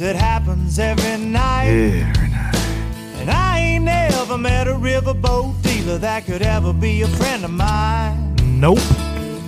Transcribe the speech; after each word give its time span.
it 0.00 0.16
happens 0.16 0.78
every 0.78 1.18
night. 1.18 1.66
Every 1.66 2.28
night. 2.28 2.56
And 3.16 3.30
I 3.30 3.58
ain't 3.58 3.84
never 3.84 4.38
met 4.38 4.66
a 4.66 4.72
riverboat 4.72 5.60
dealer 5.62 5.98
that 5.98 6.24
could 6.24 6.42
ever 6.42 6.72
be 6.72 7.02
a 7.02 7.08
friend 7.08 7.44
of 7.44 7.50
mine. 7.50 8.34
Nope. 8.60 8.78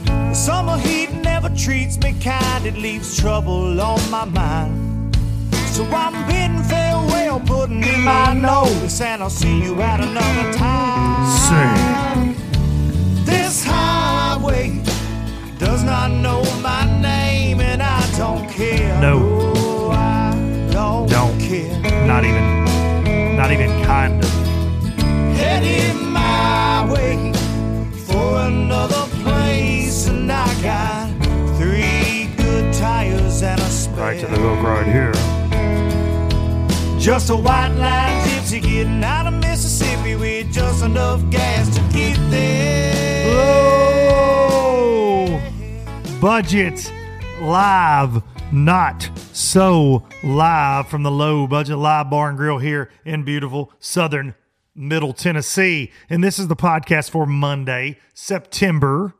The 0.05 0.34
summer 0.34 0.77
heat 0.77 1.12
never 1.12 1.48
treats 1.51 1.98
me 1.98 2.14
kind, 2.20 2.67
it 2.67 2.77
leaves 2.77 3.17
trouble 3.19 3.81
on 3.81 4.11
my 4.11 4.24
mind. 4.24 5.17
So 5.68 5.85
I'm 5.86 6.27
bidding 6.27 6.63
farewell, 6.64 7.41
putting 7.41 7.83
in 7.83 8.02
my 8.02 8.35
notice, 8.35 9.01
and 9.01 9.23
I'll 9.23 9.30
see 9.30 9.63
you 9.63 9.80
at 9.80 10.01
another 10.01 10.52
time. 10.58 12.35
This 13.24 13.64
highway 13.64 14.83
does 15.58 15.83
not 15.85 16.11
know 16.11 16.42
my 16.61 16.85
name, 17.01 17.61
and 17.61 17.83
I 17.83 18.17
don't 18.18 18.48
care. 18.51 19.01
No. 19.01 19.43
Not 22.14 22.25
even, 22.25 22.47
not 23.36 23.51
even 23.51 23.70
kind 23.83 24.23
of. 24.23 24.30
Heading 25.36 26.13
my 26.13 26.89
way 26.92 27.33
for 28.07 28.39
another 28.39 29.05
place, 29.25 30.07
and 30.07 30.30
I 30.30 30.47
got 30.63 31.08
three 31.58 32.29
good 32.36 32.73
tires 32.73 33.42
and 33.42 33.61
a 33.61 33.64
spare. 33.64 33.97
Right 33.98 34.20
to 34.20 34.27
the 34.27 34.36
hook 34.36 34.63
right 34.63 34.86
here. 34.86 35.13
Just 37.01 37.30
a 37.30 37.36
white 37.36 37.74
line 37.74 38.23
gypsy 38.29 38.63
getting 38.63 39.03
out 39.03 39.27
of 39.27 39.35
Mississippi 39.35 40.14
with 40.14 40.53
just 40.53 40.85
enough 40.85 41.29
gas 41.30 41.69
to 41.74 41.80
get 41.92 42.17
there. 42.30 43.24
Oh, 44.47 45.41
budget 46.20 46.92
live, 47.41 48.23
not 48.53 49.11
so 49.34 50.06
live 50.22 50.89
from 50.89 51.02
the 51.02 51.11
low 51.11 51.46
budget 51.48 51.77
live 51.77 52.08
bar 52.08 52.28
and 52.28 52.39
grill 52.39 52.58
here 52.58 52.89
in 53.05 53.24
beautiful 53.24 53.72
southern 53.80 54.34
middle 54.77 55.12
Tennessee. 55.12 55.90
And 56.08 56.22
this 56.22 56.39
is 56.39 56.46
the 56.46 56.55
podcast 56.55 57.11
for 57.11 57.27
Monday, 57.27 57.98
September 58.14 59.14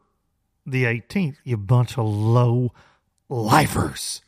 the 0.65 0.85
18th. 0.85 1.37
You 1.43 1.57
bunch 1.57 1.99
of 1.99 2.07
low 2.07 2.73
lifers. 3.29 4.21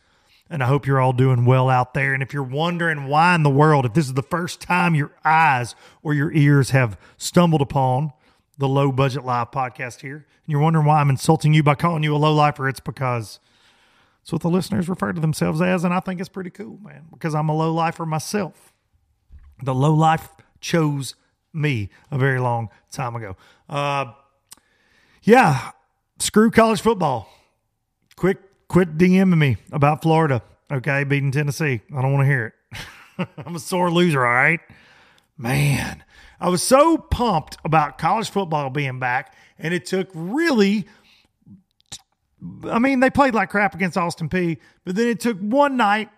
And 0.50 0.60
I 0.60 0.66
hope 0.66 0.86
you're 0.86 1.00
all 1.00 1.12
doing 1.12 1.44
well 1.44 1.68
out 1.68 1.94
there. 1.94 2.14
And 2.14 2.22
if 2.22 2.32
you're 2.32 2.42
wondering 2.42 3.06
why 3.06 3.36
in 3.36 3.44
the 3.44 3.50
world, 3.50 3.86
if 3.86 3.94
this 3.94 4.06
is 4.06 4.14
the 4.14 4.22
first 4.22 4.60
time 4.60 4.96
your 4.96 5.12
eyes 5.24 5.76
or 6.02 6.14
your 6.14 6.32
ears 6.32 6.70
have 6.70 6.98
stumbled 7.16 7.62
upon 7.62 8.12
the 8.58 8.68
low 8.68 8.90
budget 8.90 9.24
live 9.24 9.52
podcast 9.52 10.00
here, 10.00 10.16
and 10.16 10.48
you're 10.48 10.60
wondering 10.60 10.86
why 10.86 11.00
I'm 11.00 11.10
insulting 11.10 11.54
you 11.54 11.62
by 11.62 11.76
calling 11.76 12.02
you 12.02 12.14
a 12.14 12.18
low 12.18 12.34
lifer, 12.34 12.68
it's 12.68 12.80
because 12.80 13.38
it's 14.26 14.32
what 14.32 14.42
the 14.42 14.50
listeners 14.50 14.88
refer 14.88 15.12
to 15.12 15.20
themselves 15.20 15.62
as. 15.62 15.84
And 15.84 15.94
I 15.94 16.00
think 16.00 16.18
it's 16.18 16.28
pretty 16.28 16.50
cool, 16.50 16.80
man, 16.82 17.04
because 17.12 17.32
I'm 17.32 17.48
a 17.48 17.54
low 17.54 17.72
lifer 17.72 18.04
myself. 18.04 18.74
The 19.62 19.72
low 19.72 19.94
life 19.94 20.30
chose 20.60 21.14
me 21.52 21.90
a 22.10 22.18
very 22.18 22.40
long 22.40 22.70
time 22.90 23.14
ago. 23.14 23.36
Uh, 23.68 24.06
yeah, 25.22 25.70
screw 26.18 26.50
college 26.50 26.80
football 26.80 27.28
quit 28.16 28.38
quit 28.66 28.98
DMing 28.98 29.38
me 29.38 29.58
about 29.70 30.02
Florida. 30.02 30.42
Okay, 30.72 31.04
beating 31.04 31.30
Tennessee. 31.30 31.82
I 31.96 32.02
don't 32.02 32.12
want 32.12 32.24
to 32.24 32.26
hear 32.26 32.52
it. 32.72 33.28
I'm 33.46 33.54
a 33.54 33.60
sore 33.60 33.92
loser, 33.92 34.26
all 34.26 34.34
right? 34.34 34.58
Man, 35.38 36.02
I 36.40 36.48
was 36.48 36.64
so 36.64 36.98
pumped 36.98 37.58
about 37.64 37.96
college 37.96 38.28
football 38.28 38.70
being 38.70 38.98
back, 38.98 39.36
and 39.56 39.72
it 39.72 39.86
took 39.86 40.08
really 40.14 40.88
I 42.64 42.78
mean, 42.78 43.00
they 43.00 43.10
played 43.10 43.34
like 43.34 43.50
crap 43.50 43.74
against 43.74 43.96
Austin 43.96 44.28
Peay, 44.28 44.58
but 44.84 44.94
then 44.96 45.08
it 45.08 45.20
took 45.20 45.38
one 45.38 45.76
night 45.76 46.10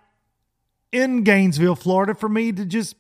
in 0.93 1.23
Gainesville, 1.23 1.77
Florida, 1.77 2.15
for 2.15 2.29
me 2.29 2.53
to 2.53 2.65
just 2.65 2.97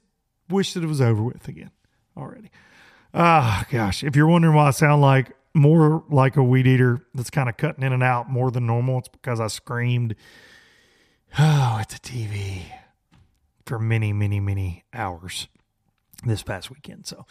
wish 0.48 0.74
that 0.74 0.84
it 0.84 0.86
was 0.86 1.00
over 1.00 1.22
with 1.22 1.48
again 1.48 1.70
already. 2.16 2.50
Ah, 3.14 3.66
gosh. 3.70 4.04
If 4.04 4.16
you're 4.16 4.26
wondering 4.26 4.54
why 4.54 4.68
I 4.68 4.70
sound 4.70 5.02
like 5.02 5.32
more 5.54 6.04
like 6.10 6.36
a 6.36 6.42
weed 6.42 6.66
eater 6.66 7.04
that's 7.14 7.30
kind 7.30 7.48
of 7.48 7.56
cutting 7.56 7.82
in 7.82 7.92
and 7.92 8.02
out 8.02 8.30
more 8.30 8.50
than 8.50 8.66
normal, 8.66 8.98
it's 8.98 9.08
because 9.08 9.40
I 9.40 9.48
screamed, 9.48 10.14
oh, 11.38 11.78
it's 11.80 11.94
a 11.94 11.98
TV 11.98 12.62
for 13.66 13.78
many, 13.78 14.12
many, 14.12 14.40
many 14.40 14.84
hours 14.92 15.48
this 16.24 16.42
past 16.42 16.70
weekend. 16.70 17.06
So, 17.06 17.26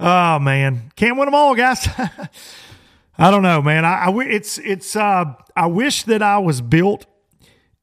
oh 0.00 0.38
man, 0.38 0.92
can't 0.96 1.16
win 1.16 1.26
them 1.26 1.34
all, 1.34 1.54
guys. 1.54 1.88
I 3.18 3.30
don't 3.30 3.42
know, 3.42 3.62
man. 3.62 3.84
I, 3.84 4.06
I 4.06 4.24
it's 4.24 4.58
it's 4.58 4.94
uh, 4.94 5.34
I 5.56 5.66
wish 5.66 6.02
that 6.04 6.22
I 6.22 6.38
was 6.38 6.60
built 6.60 7.06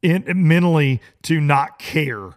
in 0.01 0.25
mentally 0.27 1.01
to 1.23 1.39
not 1.39 1.79
care 1.79 2.31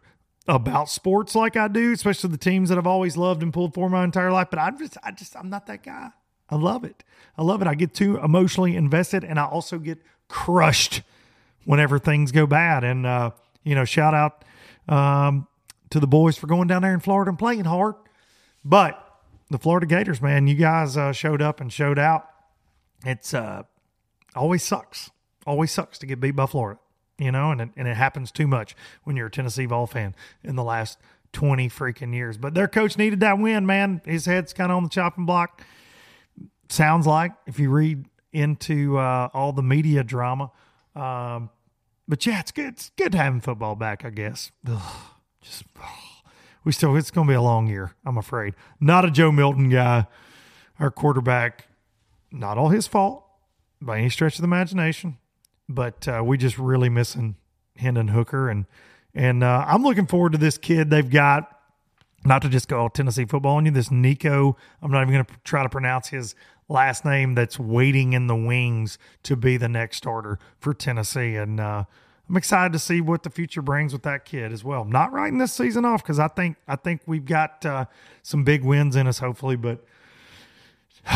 about 0.48 0.88
sports 0.88 1.34
like 1.34 1.56
I 1.56 1.68
do, 1.68 1.92
especially 1.92 2.30
the 2.30 2.38
teams 2.38 2.68
that 2.68 2.78
I've 2.78 2.86
always 2.86 3.16
loved 3.16 3.42
and 3.42 3.52
pulled 3.52 3.74
for 3.74 3.90
my 3.90 4.04
entire 4.04 4.32
life. 4.32 4.48
But 4.50 4.60
I'm 4.60 4.78
just 4.78 4.96
I 5.02 5.10
just 5.10 5.36
I'm 5.36 5.50
not 5.50 5.66
that 5.66 5.82
guy. 5.82 6.10
I 6.48 6.56
love 6.56 6.84
it. 6.84 7.02
I 7.36 7.42
love 7.42 7.60
it. 7.60 7.68
I 7.68 7.74
get 7.74 7.92
too 7.92 8.18
emotionally 8.18 8.76
invested, 8.76 9.24
and 9.24 9.38
I 9.38 9.44
also 9.44 9.78
get 9.78 9.98
crushed 10.28 11.02
whenever 11.64 11.98
things 11.98 12.32
go 12.32 12.46
bad. 12.46 12.84
And 12.84 13.04
uh, 13.04 13.32
you 13.62 13.74
know, 13.74 13.84
shout 13.84 14.14
out 14.14 14.44
um, 14.88 15.48
to 15.90 16.00
the 16.00 16.06
boys 16.06 16.38
for 16.38 16.46
going 16.46 16.68
down 16.68 16.82
there 16.82 16.94
in 16.94 17.00
Florida 17.00 17.28
and 17.28 17.38
playing 17.38 17.64
hard. 17.64 17.94
But 18.64 19.02
the 19.50 19.58
Florida 19.58 19.86
Gators, 19.86 20.22
man, 20.22 20.46
you 20.46 20.54
guys 20.54 20.96
uh, 20.96 21.12
showed 21.12 21.42
up 21.42 21.60
and 21.60 21.72
showed 21.72 21.98
out. 21.98 22.26
It's 23.06 23.32
uh, 23.32 23.62
always 24.34 24.62
sucks. 24.62 25.10
Always 25.46 25.70
sucks 25.70 25.98
to 25.98 26.06
get 26.06 26.20
beat 26.20 26.32
by 26.32 26.46
Florida, 26.46 26.80
you 27.18 27.30
know, 27.30 27.52
and 27.52 27.60
it, 27.60 27.68
and 27.76 27.86
it 27.86 27.96
happens 27.96 28.32
too 28.32 28.48
much 28.48 28.74
when 29.04 29.16
you're 29.16 29.28
a 29.28 29.30
Tennessee 29.30 29.66
Vol 29.66 29.86
fan 29.86 30.14
in 30.42 30.56
the 30.56 30.64
last 30.64 30.98
20 31.32 31.68
freaking 31.68 32.12
years. 32.12 32.36
But 32.36 32.54
their 32.54 32.66
coach 32.66 32.98
needed 32.98 33.20
that 33.20 33.38
win, 33.38 33.64
man. 33.64 34.02
His 34.04 34.26
head's 34.26 34.52
kind 34.52 34.72
of 34.72 34.76
on 34.78 34.82
the 34.82 34.88
chopping 34.88 35.24
block. 35.24 35.62
Sounds 36.68 37.06
like 37.06 37.32
if 37.46 37.60
you 37.60 37.70
read 37.70 38.06
into 38.32 38.98
uh, 38.98 39.28
all 39.32 39.52
the 39.52 39.62
media 39.62 40.02
drama. 40.02 40.50
Um, 40.96 41.50
but 42.08 42.26
yeah, 42.26 42.40
it's 42.40 42.50
good. 42.50 42.74
It's 42.74 42.90
good 42.96 43.14
having 43.14 43.40
football 43.40 43.76
back, 43.76 44.04
I 44.04 44.10
guess. 44.10 44.50
Ugh, 44.68 44.96
just 45.40 45.64
we 46.64 46.72
still. 46.72 46.96
It's 46.96 47.12
going 47.12 47.28
to 47.28 47.30
be 47.30 47.36
a 47.36 47.42
long 47.42 47.68
year. 47.68 47.94
I'm 48.04 48.18
afraid. 48.18 48.54
Not 48.80 49.04
a 49.04 49.10
Joe 49.10 49.30
Milton 49.30 49.70
guy. 49.70 50.06
Our 50.80 50.90
quarterback, 50.90 51.68
not 52.30 52.58
all 52.58 52.68
his 52.68 52.86
fault 52.86 53.24
by 53.80 53.98
any 53.98 54.10
stretch 54.10 54.36
of 54.36 54.40
the 54.40 54.46
imagination, 54.46 55.18
but 55.68 56.06
uh, 56.08 56.22
we 56.24 56.36
just 56.36 56.58
really 56.58 56.88
missing 56.88 57.36
Hendon 57.76 58.08
Hooker 58.08 58.48
and 58.48 58.66
and 59.14 59.42
uh, 59.42 59.64
I'm 59.66 59.82
looking 59.82 60.06
forward 60.06 60.32
to 60.32 60.38
this 60.38 60.58
kid 60.58 60.90
they've 60.90 61.08
got. 61.08 61.50
Not 62.26 62.42
to 62.42 62.50
just 62.50 62.68
go 62.68 62.88
Tennessee 62.88 63.24
football 63.24 63.56
on 63.56 63.64
you, 63.64 63.70
this 63.70 63.90
Nico. 63.90 64.56
I'm 64.82 64.90
not 64.90 65.00
even 65.02 65.14
going 65.14 65.24
to 65.24 65.34
try 65.44 65.62
to 65.62 65.68
pronounce 65.70 66.08
his 66.08 66.34
last 66.68 67.04
name. 67.04 67.34
That's 67.34 67.58
waiting 67.58 68.12
in 68.12 68.26
the 68.26 68.36
wings 68.36 68.98
to 69.22 69.36
be 69.36 69.56
the 69.56 69.68
next 69.68 69.98
starter 69.98 70.38
for 70.58 70.74
Tennessee, 70.74 71.36
and 71.36 71.60
uh, 71.60 71.84
I'm 72.28 72.36
excited 72.36 72.72
to 72.72 72.78
see 72.78 73.00
what 73.00 73.22
the 73.22 73.30
future 73.30 73.62
brings 73.62 73.92
with 73.92 74.02
that 74.02 74.24
kid 74.24 74.52
as 74.52 74.64
well. 74.64 74.84
Not 74.84 75.12
writing 75.12 75.38
this 75.38 75.52
season 75.52 75.84
off 75.84 76.02
because 76.02 76.18
I 76.18 76.28
think 76.28 76.56
I 76.66 76.76
think 76.76 77.02
we've 77.06 77.24
got 77.24 77.64
uh, 77.64 77.86
some 78.22 78.44
big 78.44 78.64
wins 78.64 78.96
in 78.96 79.06
us, 79.06 79.20
hopefully, 79.20 79.56
but 79.56 79.84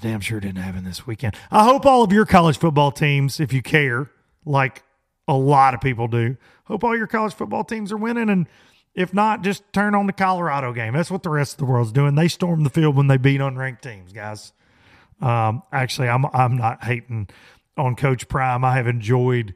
damn 0.00 0.20
sure 0.20 0.38
didn't 0.38 0.62
happen 0.62 0.84
this 0.84 1.06
weekend. 1.06 1.34
I 1.50 1.64
hope 1.64 1.86
all 1.86 2.02
of 2.02 2.12
your 2.12 2.26
college 2.26 2.58
football 2.58 2.92
teams, 2.92 3.40
if 3.40 3.52
you 3.52 3.62
care, 3.62 4.10
like 4.44 4.84
a 5.26 5.34
lot 5.34 5.72
of 5.72 5.80
people 5.80 6.08
do, 6.08 6.36
hope 6.64 6.84
all 6.84 6.96
your 6.96 7.06
college 7.06 7.32
football 7.32 7.64
teams 7.64 7.90
are 7.90 7.96
winning. 7.96 8.28
And 8.28 8.46
if 8.94 9.14
not, 9.14 9.42
just 9.42 9.62
turn 9.72 9.94
on 9.94 10.06
the 10.06 10.12
Colorado 10.12 10.72
game. 10.72 10.92
That's 10.92 11.10
what 11.10 11.22
the 11.22 11.30
rest 11.30 11.54
of 11.54 11.58
the 11.58 11.64
world's 11.64 11.92
doing. 11.92 12.16
They 12.16 12.28
storm 12.28 12.64
the 12.64 12.70
field 12.70 12.96
when 12.96 13.06
they 13.06 13.16
beat 13.16 13.40
unranked 13.40 13.80
teams, 13.80 14.12
guys. 14.12 14.52
Um, 15.22 15.62
actually, 15.72 16.08
I'm 16.08 16.26
I'm 16.26 16.56
not 16.56 16.84
hating 16.84 17.28
on 17.76 17.94
Coach 17.96 18.28
Prime. 18.28 18.64
I 18.64 18.74
have 18.76 18.86
enjoyed 18.86 19.54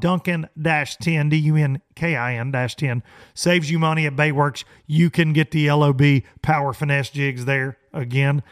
Dunkin-10, 0.00 1.30
D-U-N-K-I-N 1.30 2.52
10 2.52 3.02
saves 3.32 3.70
you 3.70 3.78
money 3.78 4.04
at 4.04 4.14
Baitworks. 4.14 4.64
You 4.86 5.08
can 5.08 5.32
get 5.32 5.50
the 5.50 5.70
LOB 5.70 6.02
power 6.42 6.74
finesse 6.74 7.08
jigs 7.08 7.46
there. 7.46 7.78
Again, 7.94 8.42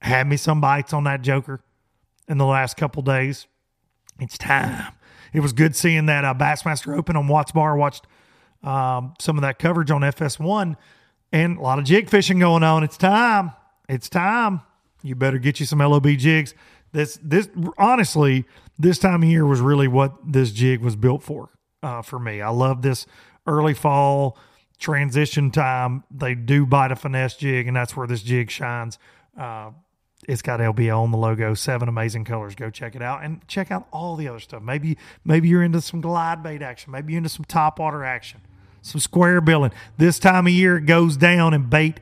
had 0.00 0.26
me 0.26 0.36
some 0.36 0.60
bites 0.60 0.92
on 0.92 1.04
that 1.04 1.22
Joker 1.22 1.60
in 2.28 2.38
the 2.38 2.46
last 2.46 2.76
couple 2.76 3.02
days. 3.02 3.46
It's 4.18 4.38
time. 4.38 4.92
It 5.32 5.40
was 5.40 5.52
good 5.52 5.76
seeing 5.76 6.06
that 6.06 6.24
uh, 6.24 6.34
Bassmaster 6.34 6.96
Open 6.96 7.16
on 7.16 7.28
Watts 7.28 7.52
Bar. 7.52 7.76
Watched 7.76 8.06
um, 8.62 9.14
some 9.18 9.36
of 9.36 9.42
that 9.42 9.58
coverage 9.58 9.90
on 9.90 10.02
FS1 10.02 10.76
and 11.32 11.58
a 11.58 11.60
lot 11.60 11.78
of 11.78 11.84
jig 11.84 12.08
fishing 12.10 12.38
going 12.38 12.62
on. 12.62 12.82
It's 12.82 12.96
time. 12.96 13.52
It's 13.88 14.08
time. 14.08 14.62
You 15.02 15.14
better 15.14 15.38
get 15.38 15.60
you 15.60 15.66
some 15.66 15.78
LOB 15.78 16.08
jigs. 16.18 16.54
This 16.92 17.18
this 17.22 17.48
honestly, 17.78 18.44
this 18.78 18.98
time 18.98 19.22
of 19.22 19.28
year 19.28 19.46
was 19.46 19.60
really 19.60 19.88
what 19.88 20.14
this 20.32 20.52
jig 20.52 20.80
was 20.80 20.96
built 20.96 21.22
for. 21.22 21.50
Uh, 21.82 22.02
for 22.02 22.18
me, 22.18 22.42
I 22.42 22.50
love 22.50 22.82
this 22.82 23.06
early 23.46 23.74
fall 23.74 24.36
transition 24.78 25.50
time. 25.50 26.04
They 26.10 26.34
do 26.34 26.66
bite 26.66 26.92
a 26.92 26.96
finesse 26.96 27.36
jig, 27.36 27.66
and 27.66 27.76
that's 27.76 27.96
where 27.96 28.06
this 28.06 28.22
jig 28.22 28.50
shines. 28.50 28.98
Uh, 29.38 29.70
it's 30.28 30.42
got 30.42 30.60
LBL 30.60 31.02
on 31.02 31.10
the 31.10 31.18
logo, 31.18 31.54
seven 31.54 31.88
amazing 31.88 32.24
colors. 32.24 32.54
Go 32.54 32.70
check 32.70 32.94
it 32.94 33.02
out 33.02 33.24
and 33.24 33.46
check 33.48 33.70
out 33.70 33.86
all 33.92 34.16
the 34.16 34.28
other 34.28 34.40
stuff. 34.40 34.62
Maybe 34.62 34.96
maybe 35.24 35.48
you're 35.48 35.62
into 35.62 35.80
some 35.80 36.00
glide 36.00 36.42
bait 36.42 36.62
action. 36.62 36.92
Maybe 36.92 37.12
you're 37.12 37.18
into 37.18 37.30
some 37.30 37.44
top 37.44 37.78
water 37.78 38.04
action, 38.04 38.40
some 38.82 39.00
square 39.00 39.40
billing. 39.40 39.72
This 39.96 40.18
time 40.18 40.46
of 40.46 40.52
year 40.52 40.76
it 40.76 40.86
goes 40.86 41.16
down, 41.16 41.54
and 41.54 41.70
Bait 41.70 42.00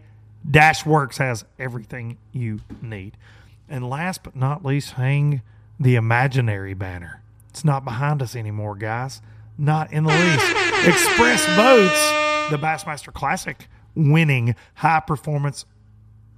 Dash 0.48 0.84
Works 0.84 1.18
has 1.18 1.44
everything 1.58 2.18
you 2.32 2.60
need. 2.82 3.16
And 3.68 3.88
last 3.88 4.22
but 4.22 4.34
not 4.34 4.64
least, 4.64 4.92
hang 4.92 5.42
the 5.78 5.94
imaginary 5.96 6.74
banner. 6.74 7.22
It's 7.50 7.64
not 7.64 7.84
behind 7.84 8.22
us 8.22 8.34
anymore, 8.34 8.74
guys. 8.76 9.20
Not 9.56 9.92
in 9.92 10.04
the 10.04 10.10
least. 10.10 10.86
Express 10.86 11.44
Boats, 11.56 12.50
the 12.50 12.58
Bassmaster 12.58 13.12
Classic 13.12 13.68
winning 13.94 14.54
high 14.74 15.00
performance, 15.00 15.66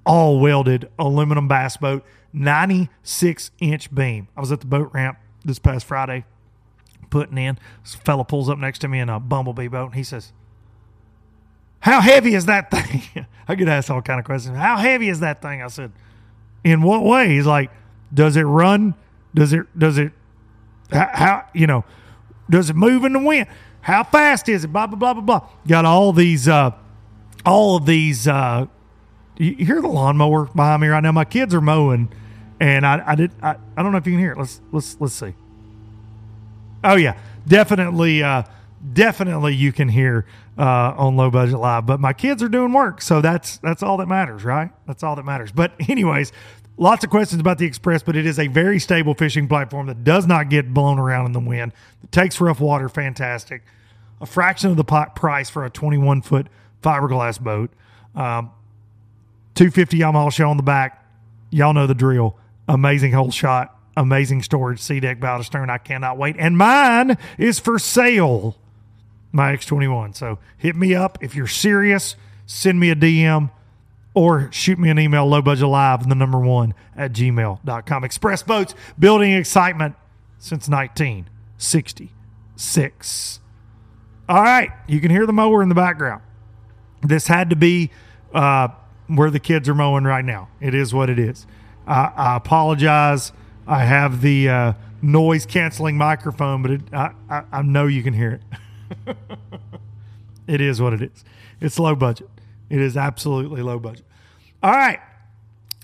all 0.04 0.40
welded 0.40 0.88
aluminum 0.98 1.48
bass 1.48 1.76
boat, 1.76 2.04
96 2.32 3.50
inch 3.60 3.94
beam. 3.94 4.28
I 4.36 4.40
was 4.40 4.52
at 4.52 4.60
the 4.60 4.66
boat 4.66 4.90
ramp 4.92 5.18
this 5.44 5.58
past 5.58 5.86
Friday 5.86 6.24
putting 7.10 7.38
in. 7.38 7.58
This 7.82 7.94
fella 7.94 8.24
pulls 8.24 8.48
up 8.48 8.58
next 8.58 8.78
to 8.80 8.88
me 8.88 9.00
in 9.00 9.08
a 9.08 9.20
bumblebee 9.20 9.68
boat 9.68 9.86
and 9.86 9.94
he 9.94 10.04
says, 10.04 10.32
How 11.80 12.00
heavy 12.00 12.34
is 12.34 12.46
that 12.46 12.70
thing? 12.70 13.26
I 13.48 13.54
get 13.56 13.68
asked 13.68 13.90
all 13.90 14.02
kind 14.02 14.20
of 14.20 14.24
questions. 14.24 14.56
How 14.56 14.76
heavy 14.76 15.08
is 15.08 15.20
that 15.20 15.42
thing? 15.42 15.60
I 15.62 15.68
said, 15.68 15.92
in 16.64 16.82
what 16.82 17.02
way? 17.02 17.28
He's 17.28 17.46
like, 17.46 17.70
does 18.12 18.36
it 18.36 18.42
run? 18.42 18.94
Does 19.34 19.52
it, 19.52 19.66
does 19.78 19.98
it, 19.98 20.12
how, 20.92 21.46
you 21.54 21.66
know, 21.66 21.84
does 22.48 22.70
it 22.70 22.76
move 22.76 23.04
in 23.04 23.12
the 23.12 23.18
wind? 23.18 23.46
How 23.80 24.04
fast 24.04 24.48
is 24.48 24.64
it? 24.64 24.68
Blah, 24.68 24.88
blah, 24.88 24.98
blah, 24.98 25.14
blah, 25.14 25.22
blah. 25.22 25.48
Got 25.66 25.84
all 25.84 26.12
these, 26.12 26.48
uh, 26.48 26.72
all 27.46 27.76
of 27.76 27.86
these, 27.86 28.28
uh, 28.28 28.66
you 29.40 29.64
hear 29.64 29.80
the 29.80 29.88
lawnmower 29.88 30.46
behind 30.46 30.82
me 30.82 30.88
right 30.88 31.02
now. 31.02 31.12
My 31.12 31.24
kids 31.24 31.54
are 31.54 31.60
mowing 31.60 32.12
and 32.60 32.86
I, 32.86 33.02
I 33.06 33.14
did, 33.14 33.32
I, 33.42 33.56
I 33.76 33.82
don't 33.82 33.90
know 33.90 33.98
if 33.98 34.06
you 34.06 34.12
can 34.12 34.20
hear 34.20 34.32
it. 34.32 34.38
Let's, 34.38 34.60
let's, 34.70 35.00
let's 35.00 35.14
see. 35.14 35.34
Oh 36.84 36.96
yeah, 36.96 37.18
definitely, 37.46 38.22
uh, 38.22 38.42
definitely 38.92 39.54
you 39.54 39.72
can 39.72 39.88
hear 39.88 40.26
uh, 40.58 40.94
on 40.96 41.16
low 41.16 41.30
budget 41.30 41.58
live 41.58 41.86
but 41.86 42.00
my 42.00 42.12
kids 42.12 42.42
are 42.42 42.48
doing 42.48 42.72
work 42.72 43.00
so 43.00 43.20
that's 43.20 43.58
that's 43.58 43.82
all 43.82 43.96
that 43.96 44.08
matters 44.08 44.44
right? 44.44 44.70
That's 44.86 45.02
all 45.02 45.16
that 45.16 45.24
matters. 45.24 45.52
But 45.52 45.72
anyways 45.88 46.32
lots 46.76 47.04
of 47.04 47.10
questions 47.10 47.40
about 47.40 47.58
the 47.58 47.66
express 47.66 48.02
but 48.02 48.16
it 48.16 48.26
is 48.26 48.38
a 48.38 48.46
very 48.46 48.78
stable 48.78 49.14
fishing 49.14 49.48
platform 49.48 49.86
that 49.86 50.04
does 50.04 50.26
not 50.26 50.48
get 50.48 50.72
blown 50.74 50.98
around 50.98 51.26
in 51.26 51.32
the 51.32 51.40
wind. 51.40 51.72
It 52.02 52.12
takes 52.12 52.40
rough 52.40 52.60
water. 52.60 52.88
Fantastic. 52.88 53.62
A 54.20 54.26
fraction 54.26 54.70
of 54.70 54.76
the 54.76 54.84
price 54.84 55.48
for 55.48 55.64
a 55.64 55.70
21 55.70 56.22
foot 56.22 56.46
fiberglass 56.82 57.40
boat. 57.40 57.70
Um, 58.14 58.50
250 59.60 59.98
Yamaha 59.98 60.32
show 60.32 60.48
on 60.48 60.56
the 60.56 60.62
back. 60.62 61.04
Y'all 61.50 61.74
know 61.74 61.86
the 61.86 61.92
drill. 61.92 62.34
Amazing 62.66 63.12
hole 63.12 63.30
shot, 63.30 63.78
amazing 63.94 64.42
storage, 64.42 64.80
SeaDek 64.80 65.20
bow 65.20 65.36
to 65.36 65.44
stern. 65.44 65.68
I 65.68 65.76
cannot 65.76 66.16
wait. 66.16 66.36
And 66.38 66.56
mine 66.56 67.18
is 67.36 67.58
for 67.58 67.78
sale, 67.78 68.56
my 69.32 69.54
X21. 69.54 70.16
So 70.16 70.38
hit 70.56 70.76
me 70.76 70.94
up 70.94 71.18
if 71.20 71.34
you're 71.34 71.46
serious. 71.46 72.16
Send 72.46 72.80
me 72.80 72.88
a 72.88 72.96
DM 72.96 73.50
or 74.14 74.50
shoot 74.50 74.78
me 74.78 74.88
an 74.88 74.98
email, 74.98 75.26
low 75.26 75.42
budget 75.42 75.68
live, 75.68 76.08
the 76.08 76.14
number 76.14 76.38
one 76.38 76.72
at 76.96 77.12
gmail.com. 77.12 78.02
Express 78.02 78.42
Boats, 78.42 78.74
building 78.98 79.32
excitement 79.32 79.94
since 80.38 80.70
1966. 80.70 83.40
All 84.26 84.42
right, 84.42 84.70
you 84.88 85.00
can 85.00 85.10
hear 85.10 85.26
the 85.26 85.34
mower 85.34 85.62
in 85.62 85.68
the 85.68 85.74
background. 85.74 86.22
This 87.02 87.26
had 87.26 87.50
to 87.50 87.56
be 87.56 87.90
uh, 88.32 88.68
where 89.16 89.30
the 89.30 89.40
kids 89.40 89.68
are 89.68 89.74
mowing 89.74 90.04
right 90.04 90.24
now. 90.24 90.48
It 90.60 90.74
is 90.74 90.94
what 90.94 91.10
it 91.10 91.18
is. 91.18 91.46
I, 91.86 92.12
I 92.16 92.36
apologize. 92.36 93.32
I 93.66 93.84
have 93.84 94.20
the 94.20 94.48
uh, 94.48 94.72
noise 95.02 95.46
canceling 95.46 95.96
microphone, 95.96 96.62
but 96.62 96.70
it, 96.70 96.80
I, 96.92 97.12
I, 97.28 97.42
I 97.52 97.62
know 97.62 97.86
you 97.86 98.02
can 98.02 98.14
hear 98.14 98.40
it. 99.06 99.16
it 100.46 100.60
is 100.60 100.80
what 100.80 100.92
it 100.92 101.02
is. 101.02 101.24
It's 101.60 101.78
low 101.78 101.94
budget. 101.94 102.28
It 102.68 102.80
is 102.80 102.96
absolutely 102.96 103.62
low 103.62 103.78
budget. 103.78 104.04
All 104.62 104.70
right. 104.70 105.00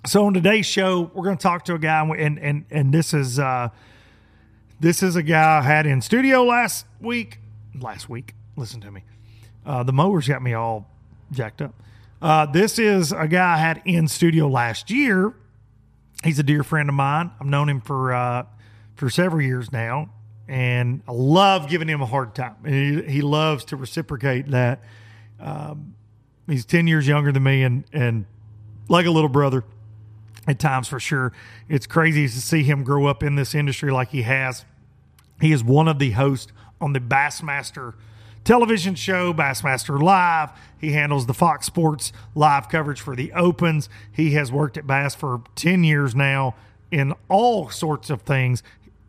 So 0.07 0.25
on 0.27 0.35
today's 0.35 0.67
show, 0.67 1.11
we're 1.15 1.25
going 1.25 1.37
to 1.37 1.43
talk 1.43 1.65
to 1.65 1.75
a 1.75 1.79
guy, 1.79 2.01
and 2.17 2.39
and 2.39 2.65
and 2.71 2.95
this 2.95 3.13
is 3.13 3.41
uh, 3.41 3.71
this 4.79 5.03
is 5.03 5.17
a 5.17 5.23
guy 5.23 5.59
I 5.59 5.63
had 5.63 5.85
in 5.85 6.01
studio 6.01 6.45
last 6.45 6.87
week. 7.01 7.41
Last 7.75 8.09
week, 8.09 8.35
listen 8.57 8.81
to 8.83 8.91
me. 8.91 9.03
Uh, 9.65 9.83
the 9.83 9.93
mowers 9.93 10.29
got 10.29 10.43
me 10.43 10.55
all 10.55 10.89
jacked 11.33 11.61
up. 11.61 11.75
Uh, 12.27 12.45
this 12.45 12.81
is 12.81 13.13
a 13.13 13.29
guy 13.29 13.55
I 13.55 13.57
had 13.57 13.83
in 13.85 14.09
studio 14.09 14.49
last 14.49 14.91
year. 14.91 15.33
He's 16.25 16.41
a 16.41 16.43
dear 16.43 16.65
friend 16.65 16.89
of 16.89 16.95
mine. 16.97 17.31
I've 17.41 17.47
known 17.47 17.69
him 17.69 17.81
for 17.81 18.13
uh, 18.13 18.47
for 18.97 19.09
several 19.09 19.41
years 19.41 19.71
now, 19.71 20.11
and 20.49 21.03
I 21.07 21.13
love 21.13 21.69
giving 21.69 21.87
him 21.87 22.03
a 22.03 22.07
hard 22.07 22.35
time. 22.35 22.57
He, 22.67 23.01
he 23.03 23.23
loves 23.23 23.67
to 23.67 23.77
reciprocate 23.77 24.51
that. 24.51 24.83
Um, 25.39 25.95
he's 26.49 26.65
ten 26.65 26.89
years 26.89 27.07
younger 27.07 27.31
than 27.31 27.45
me, 27.45 27.63
and 27.63 27.85
and 27.93 28.27
like 28.89 29.07
a 29.07 29.13
little 29.13 29.29
brother 29.29 29.63
at 30.49 30.59
times 30.59 30.89
for 30.89 30.99
sure. 30.99 31.33
It's 31.69 31.87
crazy 31.87 32.27
to 32.27 32.41
see 32.41 32.65
him 32.65 32.83
grow 32.83 33.07
up 33.07 33.23
in 33.23 33.37
this 33.37 33.55
industry 33.55 33.93
like 33.93 34.09
he 34.09 34.23
has. 34.23 34.65
He 35.41 35.53
is 35.53 35.63
one 35.63 35.87
of 35.87 36.01
the 36.01 36.11
hosts 36.11 36.51
on 36.81 36.93
the 36.93 36.99
Bassmaster 36.99 37.95
television 38.47 38.95
show, 38.95 39.35
Bassmaster 39.35 40.01
Live. 40.01 40.51
He 40.79 40.93
handles 40.93 41.27
the 41.27 41.35
Fox 41.35 41.67
Sports 41.67 42.13
live 42.35 42.69
coverage 42.69 43.01
for 43.01 43.17
the 43.17 43.33
Opens. 43.33 43.91
He 44.11 44.31
has 44.31 44.53
worked 44.53 44.79
at 44.79 44.87
Bass 44.87 45.15
for 45.15 45.43
10 45.57 45.85
years 45.85 46.15
now 46.15 46.55
in 46.91 47.13
all 47.29 47.69
sorts 47.69 48.09
of 48.09 48.23
things. 48.23 48.63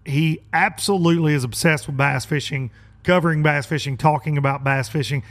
He 0.03 0.41
absolutely 0.51 1.33
is 1.33 1.43
obsessed 1.43 1.85
with 1.85 1.95
bass 1.95 2.25
fishing, 2.25 2.71
covering 3.03 3.43
bass 3.43 3.67
fishing, 3.67 3.95
talking 3.95 4.37
about 4.37 4.63
bass 4.63 4.89
fishing 4.89 5.23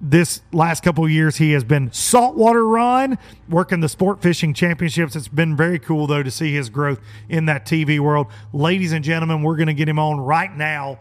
this 0.00 0.42
last 0.52 0.82
couple 0.82 1.08
years 1.08 1.36
he 1.36 1.52
has 1.52 1.64
been 1.64 1.90
saltwater 1.90 2.66
Ron 2.66 3.16
working 3.48 3.80
the 3.80 3.88
sport 3.88 4.20
fishing 4.20 4.52
championships 4.52 5.16
it's 5.16 5.28
been 5.28 5.56
very 5.56 5.78
cool 5.78 6.06
though 6.06 6.22
to 6.22 6.30
see 6.30 6.52
his 6.52 6.68
growth 6.68 7.00
in 7.28 7.46
that 7.46 7.64
tv 7.64 8.00
world 8.00 8.26
ladies 8.52 8.92
and 8.92 9.02
gentlemen 9.02 9.42
we're 9.42 9.56
going 9.56 9.68
to 9.68 9.72
get 9.72 9.88
him 9.88 9.98
on 9.98 10.20
right 10.20 10.54
now 10.54 10.98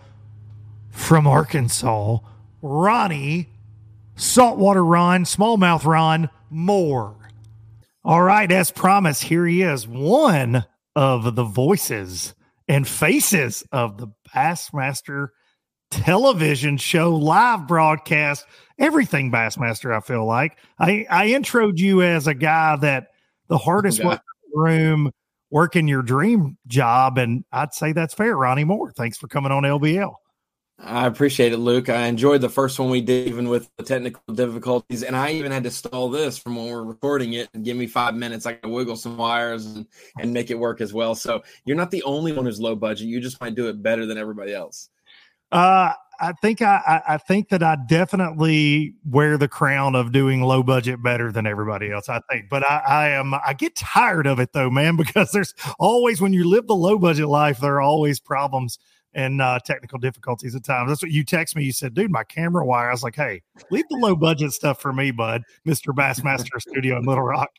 from 0.93 1.25
arkansas 1.25 2.19
ronnie 2.61 3.49
saltwater 4.15 4.85
ron 4.85 5.25
smallmouth 5.25 5.85
ron 5.85 6.29
Moore. 6.49 7.15
All 8.05 8.21
right 8.21 8.49
as 8.51 8.69
promised 8.69 9.23
here 9.23 9.45
he 9.45 9.63
is 9.63 9.87
one 9.87 10.65
of 10.95 11.35
the 11.35 11.43
voices 11.43 12.35
and 12.67 12.87
faces 12.87 13.63
of 13.71 13.97
the 13.97 14.07
bassmaster 14.33 15.29
television 15.89 16.77
show 16.77 17.15
live 17.15 17.67
broadcast. 17.67 18.45
Everything 18.77 19.31
bassmaster 19.31 19.95
i 19.95 19.99
feel 19.99 20.25
like. 20.25 20.57
I 20.77 21.07
i 21.09 21.27
introed 21.29 21.79
you 21.79 22.03
as 22.03 22.27
a 22.27 22.35
guy 22.35 22.75
that 22.77 23.07
the 23.47 23.57
hardest 23.57 24.03
work 24.03 24.21
room 24.53 25.11
working 25.49 25.87
your 25.87 26.03
dream 26.03 26.57
job 26.67 27.17
and 27.17 27.43
i'd 27.51 27.73
say 27.73 27.93
that's 27.93 28.13
fair 28.13 28.37
ronnie 28.37 28.63
moore. 28.63 28.91
Thanks 28.91 29.17
for 29.17 29.27
coming 29.27 29.51
on 29.51 29.63
lbl 29.63 30.13
I 30.85 31.07
appreciate 31.07 31.53
it, 31.53 31.57
Luke. 31.57 31.87
I 31.87 32.07
enjoyed 32.07 32.41
the 32.41 32.49
first 32.49 32.77
one 32.77 32.89
we 32.89 32.99
did, 32.99 33.27
even 33.27 33.47
with 33.47 33.69
the 33.77 33.83
technical 33.83 34.21
difficulties. 34.33 35.03
And 35.03 35.15
I 35.15 35.31
even 35.31 35.51
had 35.51 35.63
to 35.63 35.71
stall 35.71 36.09
this 36.09 36.37
from 36.37 36.57
when 36.57 36.69
we're 36.69 36.83
recording 36.83 37.33
it 37.33 37.49
and 37.53 37.63
give 37.63 37.77
me 37.77 37.87
five 37.87 38.15
minutes. 38.15 38.45
I 38.45 38.53
can 38.53 38.71
wiggle 38.71 38.97
some 38.97 39.15
wires 39.15 39.65
and, 39.65 39.87
and 40.19 40.33
make 40.33 40.51
it 40.51 40.59
work 40.59 40.81
as 40.81 40.93
well. 40.93 41.15
So 41.15 41.41
you're 41.65 41.77
not 41.77 41.91
the 41.91 42.03
only 42.03 42.33
one 42.33 42.45
who's 42.45 42.59
low 42.59 42.75
budget. 42.75 43.07
You 43.07 43.21
just 43.21 43.39
might 43.39 43.55
do 43.55 43.69
it 43.69 43.81
better 43.81 44.05
than 44.05 44.17
everybody 44.17 44.53
else. 44.53 44.89
Uh, 45.51 45.93
I 46.19 46.33
think 46.33 46.61
I, 46.61 47.01
I 47.07 47.17
think 47.17 47.49
that 47.49 47.63
I 47.63 47.77
definitely 47.87 48.95
wear 49.05 49.37
the 49.37 49.47
crown 49.47 49.95
of 49.95 50.11
doing 50.11 50.41
low 50.41 50.63
budget 50.63 51.01
better 51.01 51.31
than 51.31 51.47
everybody 51.47 51.91
else. 51.91 52.09
I 52.09 52.21
think, 52.29 52.49
but 52.49 52.69
I, 52.69 52.81
I 52.87 53.09
am 53.09 53.33
I 53.33 53.53
get 53.53 53.75
tired 53.75 54.27
of 54.27 54.39
it 54.39 54.53
though, 54.53 54.69
man, 54.69 54.95
because 54.97 55.31
there's 55.31 55.53
always 55.79 56.21
when 56.21 56.33
you 56.33 56.47
live 56.47 56.67
the 56.67 56.75
low 56.75 56.97
budget 56.97 57.27
life, 57.27 57.59
there 57.59 57.75
are 57.75 57.81
always 57.81 58.19
problems 58.19 58.79
and 59.13 59.41
uh, 59.41 59.59
technical 59.65 59.99
difficulties 59.99 60.55
at 60.55 60.63
times. 60.63 60.89
That's 60.89 61.01
what 61.01 61.11
you 61.11 61.23
text 61.23 61.55
me. 61.55 61.63
You 61.63 61.71
said, 61.71 61.93
"Dude, 61.93 62.11
my 62.11 62.23
camera 62.23 62.65
wire." 62.65 62.89
I 62.89 62.91
was 62.91 63.03
like, 63.03 63.15
"Hey, 63.15 63.41
leave 63.71 63.85
the 63.89 63.97
low 63.97 64.15
budget 64.15 64.51
stuff 64.51 64.81
for 64.81 64.93
me, 64.93 65.11
bud." 65.11 65.43
Mister 65.65 65.91
Bassmaster 65.93 66.59
Studio 66.59 66.97
in 66.97 67.05
Little 67.05 67.23
Rock. 67.23 67.49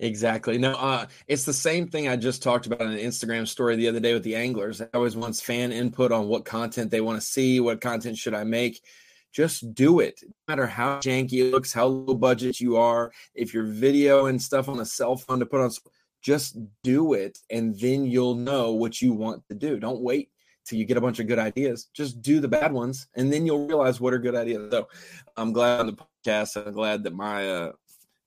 Exactly. 0.00 0.58
No, 0.58 0.72
uh, 0.72 1.06
it's 1.28 1.44
the 1.44 1.52
same 1.52 1.86
thing 1.88 2.08
I 2.08 2.16
just 2.16 2.42
talked 2.42 2.66
about 2.66 2.80
in 2.80 2.88
an 2.88 2.98
Instagram 2.98 3.46
story 3.46 3.76
the 3.76 3.88
other 3.88 4.00
day 4.00 4.12
with 4.12 4.24
the 4.24 4.34
anglers. 4.34 4.80
I 4.80 4.88
always 4.92 5.16
wants 5.16 5.40
fan 5.40 5.70
input 5.70 6.10
on 6.10 6.26
what 6.26 6.44
content 6.44 6.90
they 6.90 7.00
want 7.00 7.20
to 7.20 7.26
see, 7.26 7.60
what 7.60 7.80
content 7.80 8.18
should 8.18 8.34
I 8.34 8.44
make. 8.44 8.82
Just 9.32 9.74
do 9.74 10.00
it. 10.00 10.20
No 10.22 10.52
matter 10.52 10.66
how 10.66 10.98
janky 10.98 11.34
it 11.34 11.52
looks, 11.52 11.72
how 11.72 11.86
low 11.86 12.14
budget 12.14 12.60
you 12.60 12.76
are, 12.76 13.12
if 13.34 13.54
your 13.54 13.64
video 13.64 14.26
and 14.26 14.40
stuff 14.40 14.68
on 14.68 14.80
a 14.80 14.84
cell 14.84 15.16
phone 15.16 15.40
to 15.40 15.46
put 15.46 15.60
on, 15.60 15.70
just 16.24 16.56
do 16.82 17.12
it, 17.12 17.38
and 17.50 17.78
then 17.78 18.06
you'll 18.06 18.34
know 18.34 18.72
what 18.72 19.00
you 19.00 19.12
want 19.12 19.46
to 19.48 19.54
do. 19.54 19.78
Don't 19.78 20.00
wait 20.00 20.30
till 20.64 20.78
you 20.78 20.86
get 20.86 20.96
a 20.96 21.00
bunch 21.00 21.20
of 21.20 21.26
good 21.26 21.38
ideas. 21.38 21.90
Just 21.92 22.22
do 22.22 22.40
the 22.40 22.48
bad 22.48 22.72
ones, 22.72 23.06
and 23.14 23.32
then 23.32 23.46
you'll 23.46 23.66
realize 23.66 24.00
what 24.00 24.14
are 24.14 24.18
good 24.18 24.34
ideas. 24.34 24.72
So, 24.72 24.88
I'm 25.36 25.52
glad 25.52 25.80
on 25.80 25.86
the 25.86 25.92
podcast. 26.26 26.56
I'm 26.56 26.72
glad 26.72 27.04
that 27.04 27.14
my 27.14 27.48
uh, 27.48 27.72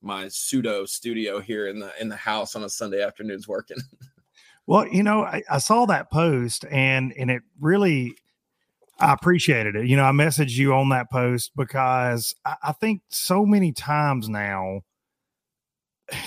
my 0.02 0.28
pseudo 0.30 0.86
studio 0.86 1.40
here 1.40 1.68
in 1.68 1.80
the 1.80 1.92
in 2.00 2.08
the 2.08 2.16
house 2.16 2.56
on 2.56 2.64
a 2.64 2.70
Sunday 2.70 3.02
afternoon's 3.02 3.48
working. 3.48 3.78
well, 4.68 4.88
you 4.88 5.04
know, 5.04 5.24
I, 5.24 5.44
I 5.50 5.58
saw 5.58 5.86
that 5.88 6.12
post 6.12 6.66
and 6.70 7.14
and 7.18 7.32
it 7.32 7.42
really 7.60 8.16
I 9.00 9.14
appreciated 9.14 9.76
it. 9.76 9.88
You 9.88 9.96
know, 9.96 10.06
I 10.06 10.12
messaged 10.12 10.56
you 10.56 10.74
on 10.74 10.90
that 10.90 11.12
post 11.12 11.52
because 11.56 12.36
I, 12.46 12.56
I 12.64 12.72
think 12.74 13.02
so 13.10 13.46
many 13.46 13.72
times 13.72 14.30
now, 14.30 14.82